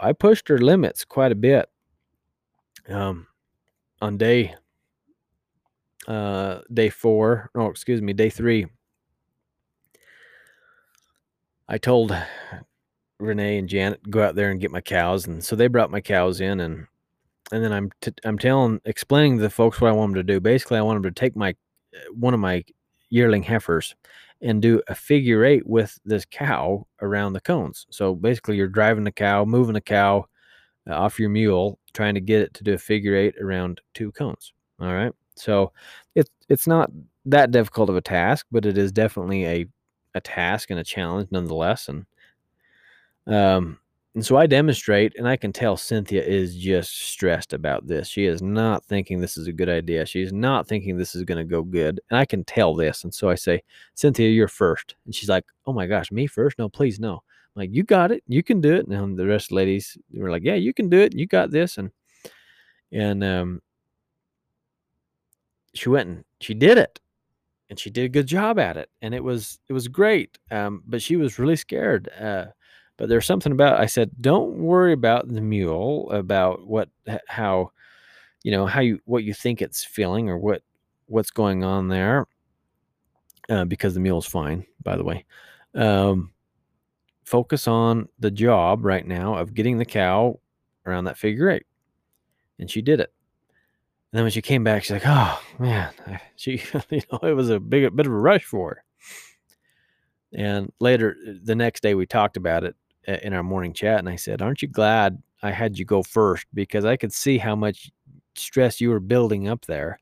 I 0.00 0.12
pushed 0.12 0.48
her 0.48 0.58
limits 0.58 1.04
quite 1.04 1.32
a 1.32 1.36
bit. 1.36 1.68
Um, 2.88 3.26
on 4.00 4.16
day 4.16 4.54
uh, 6.06 6.60
day 6.72 6.88
four, 6.88 7.50
no, 7.54 7.68
excuse 7.68 8.00
me, 8.00 8.14
day 8.14 8.30
three, 8.30 8.66
I 11.68 11.76
told 11.76 12.16
Renee 13.20 13.58
and 13.58 13.68
Janet 13.68 14.08
go 14.08 14.22
out 14.22 14.34
there 14.34 14.50
and 14.50 14.60
get 14.60 14.70
my 14.70 14.80
cows, 14.80 15.26
and 15.26 15.44
so 15.44 15.54
they 15.54 15.66
brought 15.66 15.90
my 15.90 16.00
cows 16.00 16.40
in, 16.40 16.60
and 16.60 16.86
and 17.52 17.62
then 17.62 17.72
I'm 17.72 17.90
t- 18.00 18.12
I'm 18.24 18.38
telling, 18.38 18.80
explaining 18.86 19.36
to 19.36 19.42
the 19.42 19.50
folks 19.50 19.80
what 19.80 19.88
I 19.90 19.92
want 19.92 20.14
them 20.14 20.26
to 20.26 20.32
do. 20.32 20.40
Basically, 20.40 20.78
I 20.78 20.82
want 20.82 21.02
them 21.02 21.12
to 21.12 21.20
take 21.20 21.36
my 21.36 21.50
uh, 21.94 22.12
one 22.14 22.32
of 22.32 22.40
my 22.40 22.64
yearling 23.10 23.42
heifers 23.42 23.94
and 24.40 24.62
do 24.62 24.80
a 24.88 24.94
figure 24.94 25.44
eight 25.44 25.66
with 25.66 25.98
this 26.04 26.24
cow 26.24 26.86
around 27.02 27.32
the 27.32 27.40
cones. 27.40 27.86
So 27.90 28.14
basically, 28.14 28.56
you're 28.56 28.68
driving 28.68 29.04
the 29.04 29.12
cow, 29.12 29.44
moving 29.44 29.74
the 29.74 29.80
cow 29.82 30.26
uh, 30.88 30.94
off 30.94 31.18
your 31.18 31.28
mule, 31.28 31.78
trying 31.98 32.14
to 32.14 32.20
get 32.20 32.40
it 32.40 32.54
to 32.54 32.62
do 32.62 32.74
a 32.74 32.78
figure 32.78 33.16
eight 33.16 33.34
around 33.42 33.80
two 33.92 34.12
cones. 34.12 34.52
All 34.78 34.94
right. 34.94 35.12
So 35.34 35.72
it's 36.14 36.30
it's 36.48 36.68
not 36.68 36.92
that 37.26 37.50
difficult 37.50 37.90
of 37.90 37.96
a 37.96 38.00
task, 38.00 38.46
but 38.52 38.64
it 38.64 38.78
is 38.78 38.92
definitely 38.92 39.44
a 39.46 39.66
a 40.14 40.20
task 40.20 40.70
and 40.70 40.78
a 40.78 40.84
challenge 40.84 41.28
nonetheless. 41.32 41.88
And 41.88 42.06
um 43.26 43.80
and 44.14 44.24
so 44.24 44.36
I 44.36 44.46
demonstrate, 44.46 45.12
and 45.18 45.28
I 45.28 45.36
can 45.36 45.52
tell 45.52 45.76
Cynthia 45.76 46.22
is 46.22 46.56
just 46.56 46.92
stressed 47.10 47.52
about 47.52 47.88
this. 47.88 48.08
She 48.08 48.26
is 48.26 48.42
not 48.42 48.84
thinking 48.84 49.20
this 49.20 49.36
is 49.36 49.48
a 49.48 49.52
good 49.52 49.68
idea. 49.68 50.06
She's 50.06 50.32
not 50.32 50.66
thinking 50.66 50.96
this 50.96 51.14
is 51.14 51.24
going 51.24 51.38
to 51.38 51.44
go 51.44 51.62
good. 51.62 52.00
And 52.10 52.18
I 52.18 52.24
can 52.24 52.42
tell 52.42 52.74
this. 52.74 53.04
And 53.04 53.14
so 53.14 53.28
I 53.28 53.36
say, 53.36 53.62
Cynthia, 53.94 54.30
you're 54.30 54.48
first. 54.48 54.96
And 55.04 55.14
she's 55.14 55.28
like, 55.28 55.44
Oh 55.66 55.72
my 55.72 55.86
gosh, 55.86 56.10
me 56.10 56.26
first? 56.26 56.58
No, 56.58 56.68
please, 56.68 56.98
no. 56.98 57.22
Like, 57.58 57.74
you 57.74 57.82
got 57.82 58.12
it. 58.12 58.22
You 58.26 58.42
can 58.42 58.60
do 58.60 58.74
it. 58.74 58.86
And 58.86 59.18
the 59.18 59.26
rest 59.26 59.46
of 59.46 59.48
the 59.50 59.54
ladies 59.56 59.98
were 60.14 60.30
like, 60.30 60.44
Yeah, 60.44 60.54
you 60.54 60.72
can 60.72 60.88
do 60.88 60.98
it. 60.98 61.14
You 61.14 61.26
got 61.26 61.50
this. 61.50 61.78
And 61.78 61.90
and 62.92 63.22
um 63.22 63.60
she 65.74 65.88
went 65.88 66.08
and 66.08 66.24
she 66.40 66.54
did 66.54 66.78
it 66.78 67.00
and 67.70 67.78
she 67.78 67.90
did 67.90 68.04
a 68.04 68.08
good 68.08 68.26
job 68.26 68.58
at 68.58 68.76
it 68.76 68.88
and 69.02 69.14
it 69.14 69.22
was 69.22 69.58
it 69.68 69.72
was 69.72 69.88
great 69.88 70.38
um, 70.50 70.82
but 70.86 71.02
she 71.02 71.16
was 71.16 71.38
really 71.38 71.56
scared 71.56 72.08
uh, 72.20 72.46
but 72.96 73.08
there's 73.08 73.26
something 73.26 73.52
about 73.52 73.78
i 73.78 73.86
said 73.86 74.10
don't 74.20 74.56
worry 74.56 74.92
about 74.92 75.28
the 75.28 75.40
mule 75.40 76.10
about 76.10 76.66
what 76.66 76.88
how 77.28 77.70
you 78.42 78.50
know 78.50 78.66
how 78.66 78.80
you 78.80 78.98
what 79.04 79.24
you 79.24 79.34
think 79.34 79.60
it's 79.60 79.84
feeling 79.84 80.28
or 80.28 80.38
what 80.38 80.62
what's 81.06 81.30
going 81.30 81.64
on 81.64 81.88
there 81.88 82.26
uh, 83.50 83.64
because 83.64 83.94
the 83.94 84.00
mule's 84.00 84.26
fine 84.26 84.64
by 84.82 84.96
the 84.96 85.04
way 85.04 85.24
um, 85.74 86.32
focus 87.28 87.68
on 87.68 88.08
the 88.18 88.30
job 88.30 88.84
right 88.84 89.06
now 89.06 89.34
of 89.34 89.54
getting 89.54 89.78
the 89.78 89.84
cow 89.84 90.38
around 90.86 91.04
that 91.04 91.18
figure 91.18 91.50
eight 91.50 91.66
and 92.58 92.70
she 92.70 92.82
did 92.82 93.00
it 93.00 93.12
and 94.10 94.18
then 94.18 94.24
when 94.24 94.32
she 94.32 94.40
came 94.40 94.64
back, 94.64 94.84
she's 94.84 94.92
like, 94.92 95.02
"Oh 95.04 95.40
man, 95.58 95.92
she, 96.36 96.62
you 96.90 97.02
know, 97.12 97.18
it 97.22 97.34
was 97.34 97.50
a 97.50 97.60
big 97.60 97.94
bit 97.94 98.06
of 98.06 98.12
a 98.12 98.16
rush 98.16 98.44
for 98.44 98.70
her." 98.70 98.84
And 100.32 100.72
later, 100.80 101.16
uh, 101.26 101.32
the 101.42 101.54
next 101.54 101.82
day, 101.82 101.94
we 101.94 102.06
talked 102.06 102.36
about 102.36 102.64
it 102.64 102.74
uh, 103.06 103.18
in 103.22 103.34
our 103.34 103.42
morning 103.42 103.74
chat, 103.74 103.98
and 103.98 104.08
I 104.08 104.16
said, 104.16 104.40
"Aren't 104.40 104.62
you 104.62 104.68
glad 104.68 105.22
I 105.42 105.50
had 105.50 105.78
you 105.78 105.84
go 105.84 106.02
first 106.02 106.46
because 106.54 106.84
I 106.84 106.96
could 106.96 107.12
see 107.12 107.36
how 107.38 107.54
much 107.54 107.90
stress 108.34 108.80
you 108.80 108.90
were 108.90 109.00
building 109.00 109.46
up 109.48 109.66
there, 109.66 109.98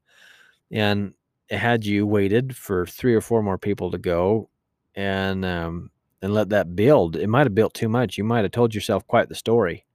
and 0.70 1.12
had 1.50 1.84
you 1.84 2.06
waited 2.06 2.56
for 2.56 2.86
three 2.86 3.14
or 3.14 3.20
four 3.20 3.42
more 3.42 3.58
people 3.58 3.90
to 3.90 3.98
go, 3.98 4.48
and 4.94 5.44
um, 5.44 5.90
and 6.22 6.34
let 6.34 6.48
that 6.50 6.74
build, 6.74 7.16
it 7.16 7.28
might 7.28 7.46
have 7.46 7.54
built 7.54 7.74
too 7.74 7.88
much. 7.88 8.18
You 8.18 8.24
might 8.24 8.44
have 8.44 8.52
told 8.52 8.74
yourself 8.74 9.06
quite 9.06 9.28
the 9.28 9.34
story, 9.34 9.86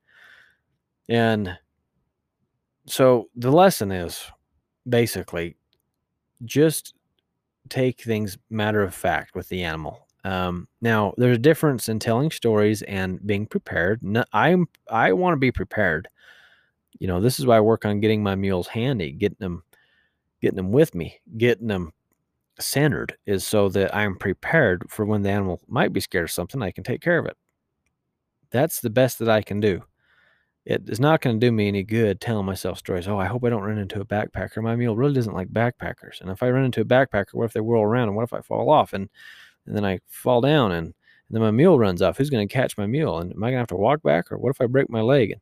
and." 1.09 1.57
so 2.85 3.29
the 3.35 3.51
lesson 3.51 3.91
is 3.91 4.23
basically 4.87 5.55
just 6.43 6.93
take 7.69 8.01
things 8.01 8.37
matter 8.49 8.81
of 8.81 8.93
fact 8.93 9.35
with 9.35 9.47
the 9.49 9.63
animal. 9.63 10.07
Um, 10.23 10.67
now, 10.81 11.13
there's 11.17 11.37
a 11.37 11.39
difference 11.41 11.89
in 11.89 11.99
telling 11.99 12.31
stories 12.31 12.81
and 12.83 13.25
being 13.25 13.45
prepared. 13.45 14.03
No, 14.03 14.23
I'm 14.33 14.67
I 14.89 15.13
want 15.13 15.33
to 15.33 15.39
be 15.39 15.51
prepared. 15.51 16.07
You 16.99 17.07
know, 17.07 17.21
this 17.21 17.39
is 17.39 17.45
why 17.45 17.57
I 17.57 17.61
work 17.61 17.85
on 17.85 18.01
getting 18.01 18.21
my 18.21 18.35
mules 18.35 18.67
handy, 18.67 19.11
getting 19.11 19.37
them, 19.39 19.63
getting 20.41 20.57
them 20.57 20.71
with 20.71 20.93
me, 20.93 21.19
getting 21.37 21.67
them 21.67 21.93
centered, 22.59 23.17
is 23.25 23.45
so 23.45 23.69
that 23.69 23.95
I'm 23.95 24.17
prepared 24.17 24.85
for 24.89 25.05
when 25.05 25.21
the 25.23 25.29
animal 25.29 25.61
might 25.67 25.93
be 25.93 25.99
scared 25.99 26.25
of 26.25 26.31
something. 26.31 26.61
I 26.61 26.71
can 26.71 26.83
take 26.83 27.01
care 27.01 27.17
of 27.19 27.25
it. 27.25 27.37
That's 28.51 28.81
the 28.81 28.89
best 28.89 29.19
that 29.19 29.29
I 29.29 29.41
can 29.41 29.59
do. 29.59 29.83
it 30.65 30.87
is 30.89 30.99
not 30.99 31.21
going 31.21 31.39
to 31.39 31.45
do 31.45 31.51
me 31.51 31.67
any 31.67 31.83
good 31.83 32.21
telling 32.21 32.45
myself 32.45 32.77
stories. 32.77 33.07
Oh, 33.07 33.17
I 33.17 33.25
hope 33.25 33.43
I 33.43 33.49
don't 33.49 33.63
run 33.63 33.79
into 33.79 34.01
a 34.01 34.05
backpacker. 34.05 34.61
My 34.61 34.75
mule 34.75 34.95
really 34.95 35.13
doesn't 35.13 35.33
like 35.33 35.49
backpackers. 35.49 36.21
And 36.21 36.29
if 36.29 36.43
I 36.43 36.49
run 36.51 36.65
into 36.65 36.81
a 36.81 36.85
backpacker, 36.85 37.33
what 37.33 37.45
if 37.45 37.53
they 37.53 37.61
whirl 37.61 37.81
around? 37.83 38.09
And 38.09 38.15
what 38.15 38.23
if 38.23 38.33
I 38.33 38.41
fall 38.41 38.69
off 38.69 38.93
and, 38.93 39.09
and 39.65 39.75
then 39.75 39.85
I 39.85 39.99
fall 40.07 40.41
down 40.41 40.71
and, 40.71 40.87
and 40.87 40.93
then 41.31 41.41
my 41.41 41.51
mule 41.51 41.79
runs 41.79 42.01
off? 42.01 42.17
Who's 42.17 42.29
going 42.29 42.47
to 42.47 42.53
catch 42.53 42.77
my 42.77 42.85
mule? 42.85 43.19
And 43.19 43.31
am 43.33 43.43
I 43.43 43.47
going 43.47 43.55
to 43.55 43.59
have 43.59 43.67
to 43.69 43.75
walk 43.75 44.03
back? 44.03 44.31
Or 44.31 44.37
what 44.37 44.51
if 44.51 44.61
I 44.61 44.67
break 44.67 44.89
my 44.89 45.01
leg? 45.01 45.31
And 45.31 45.41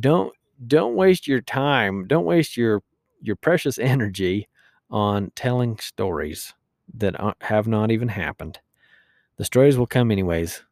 don't 0.00 0.32
don't 0.66 0.96
waste 0.96 1.26
your 1.28 1.40
time. 1.40 2.06
Don't 2.06 2.24
waste 2.24 2.56
your 2.56 2.82
your 3.20 3.36
precious 3.36 3.78
energy 3.80 4.48
on 4.90 5.30
telling 5.34 5.78
stories 5.78 6.54
that 6.94 7.14
have 7.42 7.68
not 7.68 7.90
even 7.90 8.08
happened. 8.08 8.58
The 9.36 9.44
stories 9.44 9.76
will 9.78 9.86
come 9.86 10.10
anyways. 10.10 10.62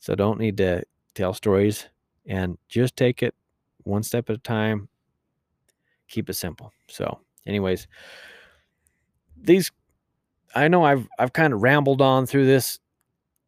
So 0.00 0.14
don't 0.14 0.38
need 0.40 0.56
to 0.58 0.82
tell 1.14 1.34
stories 1.34 1.88
and 2.26 2.58
just 2.68 2.96
take 2.96 3.22
it 3.22 3.34
one 3.84 4.02
step 4.02 4.30
at 4.30 4.36
a 4.36 4.40
time. 4.40 4.88
Keep 6.08 6.30
it 6.30 6.34
simple. 6.34 6.72
So, 6.88 7.20
anyways, 7.46 7.86
these 9.36 9.70
I 10.54 10.68
know 10.68 10.84
I've 10.84 11.08
I've 11.18 11.32
kind 11.32 11.52
of 11.52 11.62
rambled 11.62 12.00
on 12.00 12.26
through 12.26 12.46
this 12.46 12.78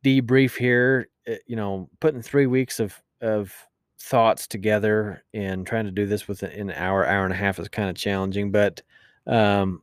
debrief 0.05 0.57
here, 0.57 1.09
eh, 1.27 1.39
you 1.47 1.57
know, 1.57 1.89
putting 2.01 2.23
3 2.23 2.47
weeks 2.47 2.81
of 2.81 3.01
of 3.21 3.55
thoughts 3.99 4.47
together 4.47 5.25
and 5.33 5.67
trying 5.67 5.85
to 5.85 5.91
do 5.93 6.07
this 6.07 6.27
within 6.29 6.51
an 6.53 6.71
hour, 6.73 7.07
hour 7.07 7.25
and 7.25 7.33
a 7.33 7.37
half 7.37 7.59
is 7.59 7.69
kind 7.69 7.89
of 7.89 7.97
challenging, 7.97 8.51
but 8.51 8.83
um 9.27 9.83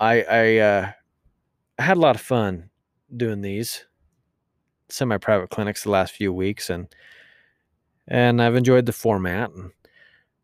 I 0.00 0.22
I 0.22 0.58
uh 0.58 0.92
I 1.78 1.82
had 1.82 1.96
a 1.96 2.00
lot 2.00 2.16
of 2.16 2.22
fun 2.22 2.70
doing 3.16 3.40
these 3.40 3.84
semi-private 4.88 5.50
clinics 5.50 5.82
the 5.82 5.90
last 5.90 6.12
few 6.14 6.32
weeks 6.32 6.70
and 6.70 6.88
and 8.08 8.40
I've 8.40 8.56
enjoyed 8.56 8.86
the 8.86 8.92
format. 8.92 9.50
And, 9.50 9.72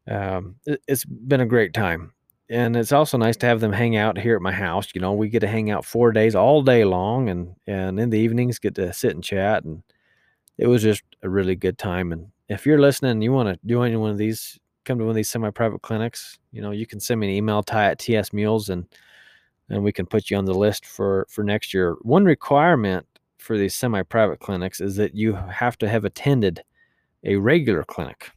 um, 0.09 0.56
it, 0.66 0.82
has 0.89 1.05
been 1.05 1.40
a 1.40 1.47
great 1.47 1.74
time, 1.74 2.12
and 2.51 2.77
it's 2.77 2.93
also 2.93 3.16
nice 3.16 3.36
to 3.39 3.47
have 3.47 3.60
them 3.60 3.73
hang 3.73 3.97
out 3.97 4.19
here 4.19 4.35
at 4.35 4.43
my 4.43 4.52
house. 4.52 4.89
You 4.94 5.01
know, 5.01 5.12
we 5.12 5.28
get 5.28 5.40
to 5.40 5.47
hang 5.48 5.70
out 5.70 5.85
four 5.85 6.12
days 6.12 6.35
all 6.35 6.62
day 6.62 6.85
long, 6.85 7.28
and 7.28 7.55
and 7.66 8.01
in 8.01 8.10
the 8.10 8.19
evenings 8.19 8.59
get 8.59 8.74
to 8.77 8.93
sit 8.93 9.14
and 9.14 9.23
chat, 9.23 9.64
and 9.64 9.82
it 10.59 10.66
was 10.66 10.82
just 10.82 11.05
a 11.23 11.28
really 11.31 11.55
good 11.56 11.78
time. 11.78 12.12
And 12.12 12.28
if 12.48 12.66
you're 12.66 12.81
listening, 12.81 13.12
and 13.12 13.23
you 13.24 13.32
want 13.32 13.48
to 13.48 13.66
join 13.66 13.98
one 14.01 14.10
of 14.10 14.19
these, 14.19 14.59
come 14.85 14.99
to 14.99 15.05
one 15.05 15.11
of 15.11 15.17
these 15.17 15.31
semi-private 15.31 15.83
clinics, 15.83 16.39
you 16.51 16.61
know, 16.63 16.71
you 16.71 16.87
can 16.87 17.01
send 17.01 17.21
me 17.21 17.29
an 17.29 17.35
email, 17.35 17.63
ty 17.63 17.87
at 17.87 17.99
ts 17.99 18.33
mules, 18.33 18.69
and 18.69 18.87
and 19.69 19.83
we 19.83 19.93
can 19.93 20.07
put 20.07 20.31
you 20.31 20.37
on 20.37 20.45
the 20.45 20.55
list 20.55 20.87
for 20.87 21.27
for 21.31 21.45
next 21.45 21.73
year. 21.73 21.97
One 22.03 22.25
requirement 22.25 23.07
for 23.39 23.59
these 23.59 23.75
semi-private 23.75 24.41
clinics 24.41 24.81
is 24.81 24.97
that 24.97 25.15
you 25.15 25.35
have 25.35 25.77
to 25.79 25.89
have 25.89 26.05
attended 26.05 26.63
a 27.25 27.37
regular 27.37 27.85
clinic. 27.85 28.31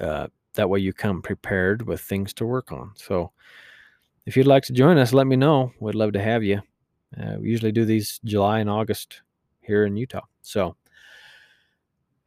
Uh, 0.00 0.28
that 0.54 0.68
way 0.68 0.80
you 0.80 0.92
come 0.92 1.22
prepared 1.22 1.86
with 1.86 2.00
things 2.00 2.32
to 2.34 2.46
work 2.46 2.72
on. 2.72 2.92
So 2.94 3.32
if 4.26 4.36
you'd 4.36 4.46
like 4.46 4.64
to 4.64 4.72
join 4.72 4.98
us, 4.98 5.12
let 5.12 5.26
me 5.26 5.36
know. 5.36 5.72
We'd 5.80 5.94
love 5.94 6.12
to 6.12 6.22
have 6.22 6.42
you. 6.42 6.60
Uh, 7.18 7.36
we 7.40 7.48
usually 7.50 7.72
do 7.72 7.84
these 7.84 8.20
July 8.24 8.60
and 8.60 8.70
August 8.70 9.22
here 9.60 9.84
in 9.86 9.96
Utah. 9.96 10.20
So 10.42 10.76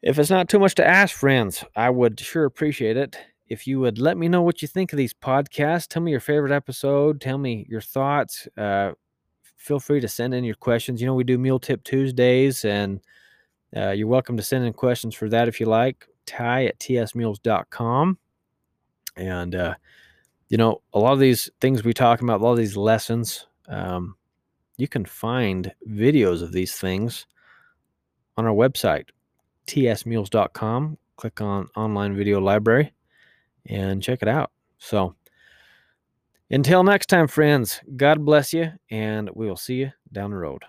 if 0.04 0.20
it's 0.20 0.30
not 0.30 0.50
too 0.50 0.60
much 0.60 0.76
to 0.76 0.86
ask, 0.86 1.16
friends, 1.16 1.64
I 1.78 1.90
would 1.90 2.20
sure 2.20 2.44
appreciate 2.44 2.98
it 2.98 3.18
if 3.48 3.66
you 3.66 3.80
would 3.80 3.98
let 3.98 4.18
me 4.18 4.28
know 4.28 4.42
what 4.42 4.62
you 4.62 4.68
think 4.68 4.92
of 4.92 4.98
these 4.98 5.14
podcasts. 5.14 5.88
Tell 5.88 6.02
me 6.02 6.12
your 6.12 6.20
favorite 6.20 6.52
episode. 6.52 7.22
Tell 7.22 7.38
me 7.38 7.66
your 7.70 7.80
thoughts. 7.80 8.46
Uh, 8.58 8.92
feel 9.56 9.80
free 9.80 10.02
to 10.02 10.08
send 10.10 10.34
in 10.34 10.44
your 10.44 10.56
questions. 10.56 11.00
You 11.00 11.08
know, 11.08 11.14
we 11.16 11.24
do 11.24 11.38
Mule 11.38 11.60
Tip 11.60 11.86
Tuesdays 11.86 12.66
and 12.66 13.00
uh, 13.76 13.92
you're 13.92 14.08
welcome 14.08 14.36
to 14.36 14.44
send 14.44 14.66
in 14.66 14.74
questions 14.74 15.16
for 15.16 15.30
that 15.30 15.48
if 15.48 15.62
you 15.62 15.68
like. 15.68 16.06
Ty 16.26 16.66
at 16.66 16.80
tsmules.com. 16.80 18.18
And, 19.16 19.56
uh, 19.56 19.76
you 20.50 20.58
know, 20.58 20.82
a 20.92 21.00
lot 21.00 21.14
of 21.14 21.20
these 21.20 21.50
things 21.62 21.86
we 21.86 21.94
talk 21.94 22.22
about, 22.22 22.42
a 22.42 22.44
lot 22.44 22.52
of 22.52 22.58
these 22.58 22.76
lessons, 22.76 23.48
um, 23.70 24.16
you 24.76 24.90
can 24.90 25.06
find 25.06 25.74
videos 25.90 26.42
of 26.42 26.52
these 26.52 26.76
things 26.76 27.26
on 28.36 28.46
our 28.46 28.54
website, 28.54 29.10
tsmules.com. 29.68 30.98
Click 31.16 31.42
on 31.42 31.68
online 31.76 32.16
video 32.16 32.40
library 32.40 32.94
and 33.66 34.02
check 34.02 34.22
it 34.22 34.28
out. 34.28 34.52
So, 34.78 35.16
until 36.50 36.84
next 36.84 37.08
time, 37.08 37.28
friends, 37.28 37.82
God 37.96 38.26
bless 38.26 38.54
you, 38.54 38.74
and 38.92 39.30
we 39.34 39.48
will 39.48 39.58
see 39.58 39.76
you 39.76 39.92
down 40.12 40.32
the 40.32 40.38
road. 40.38 40.64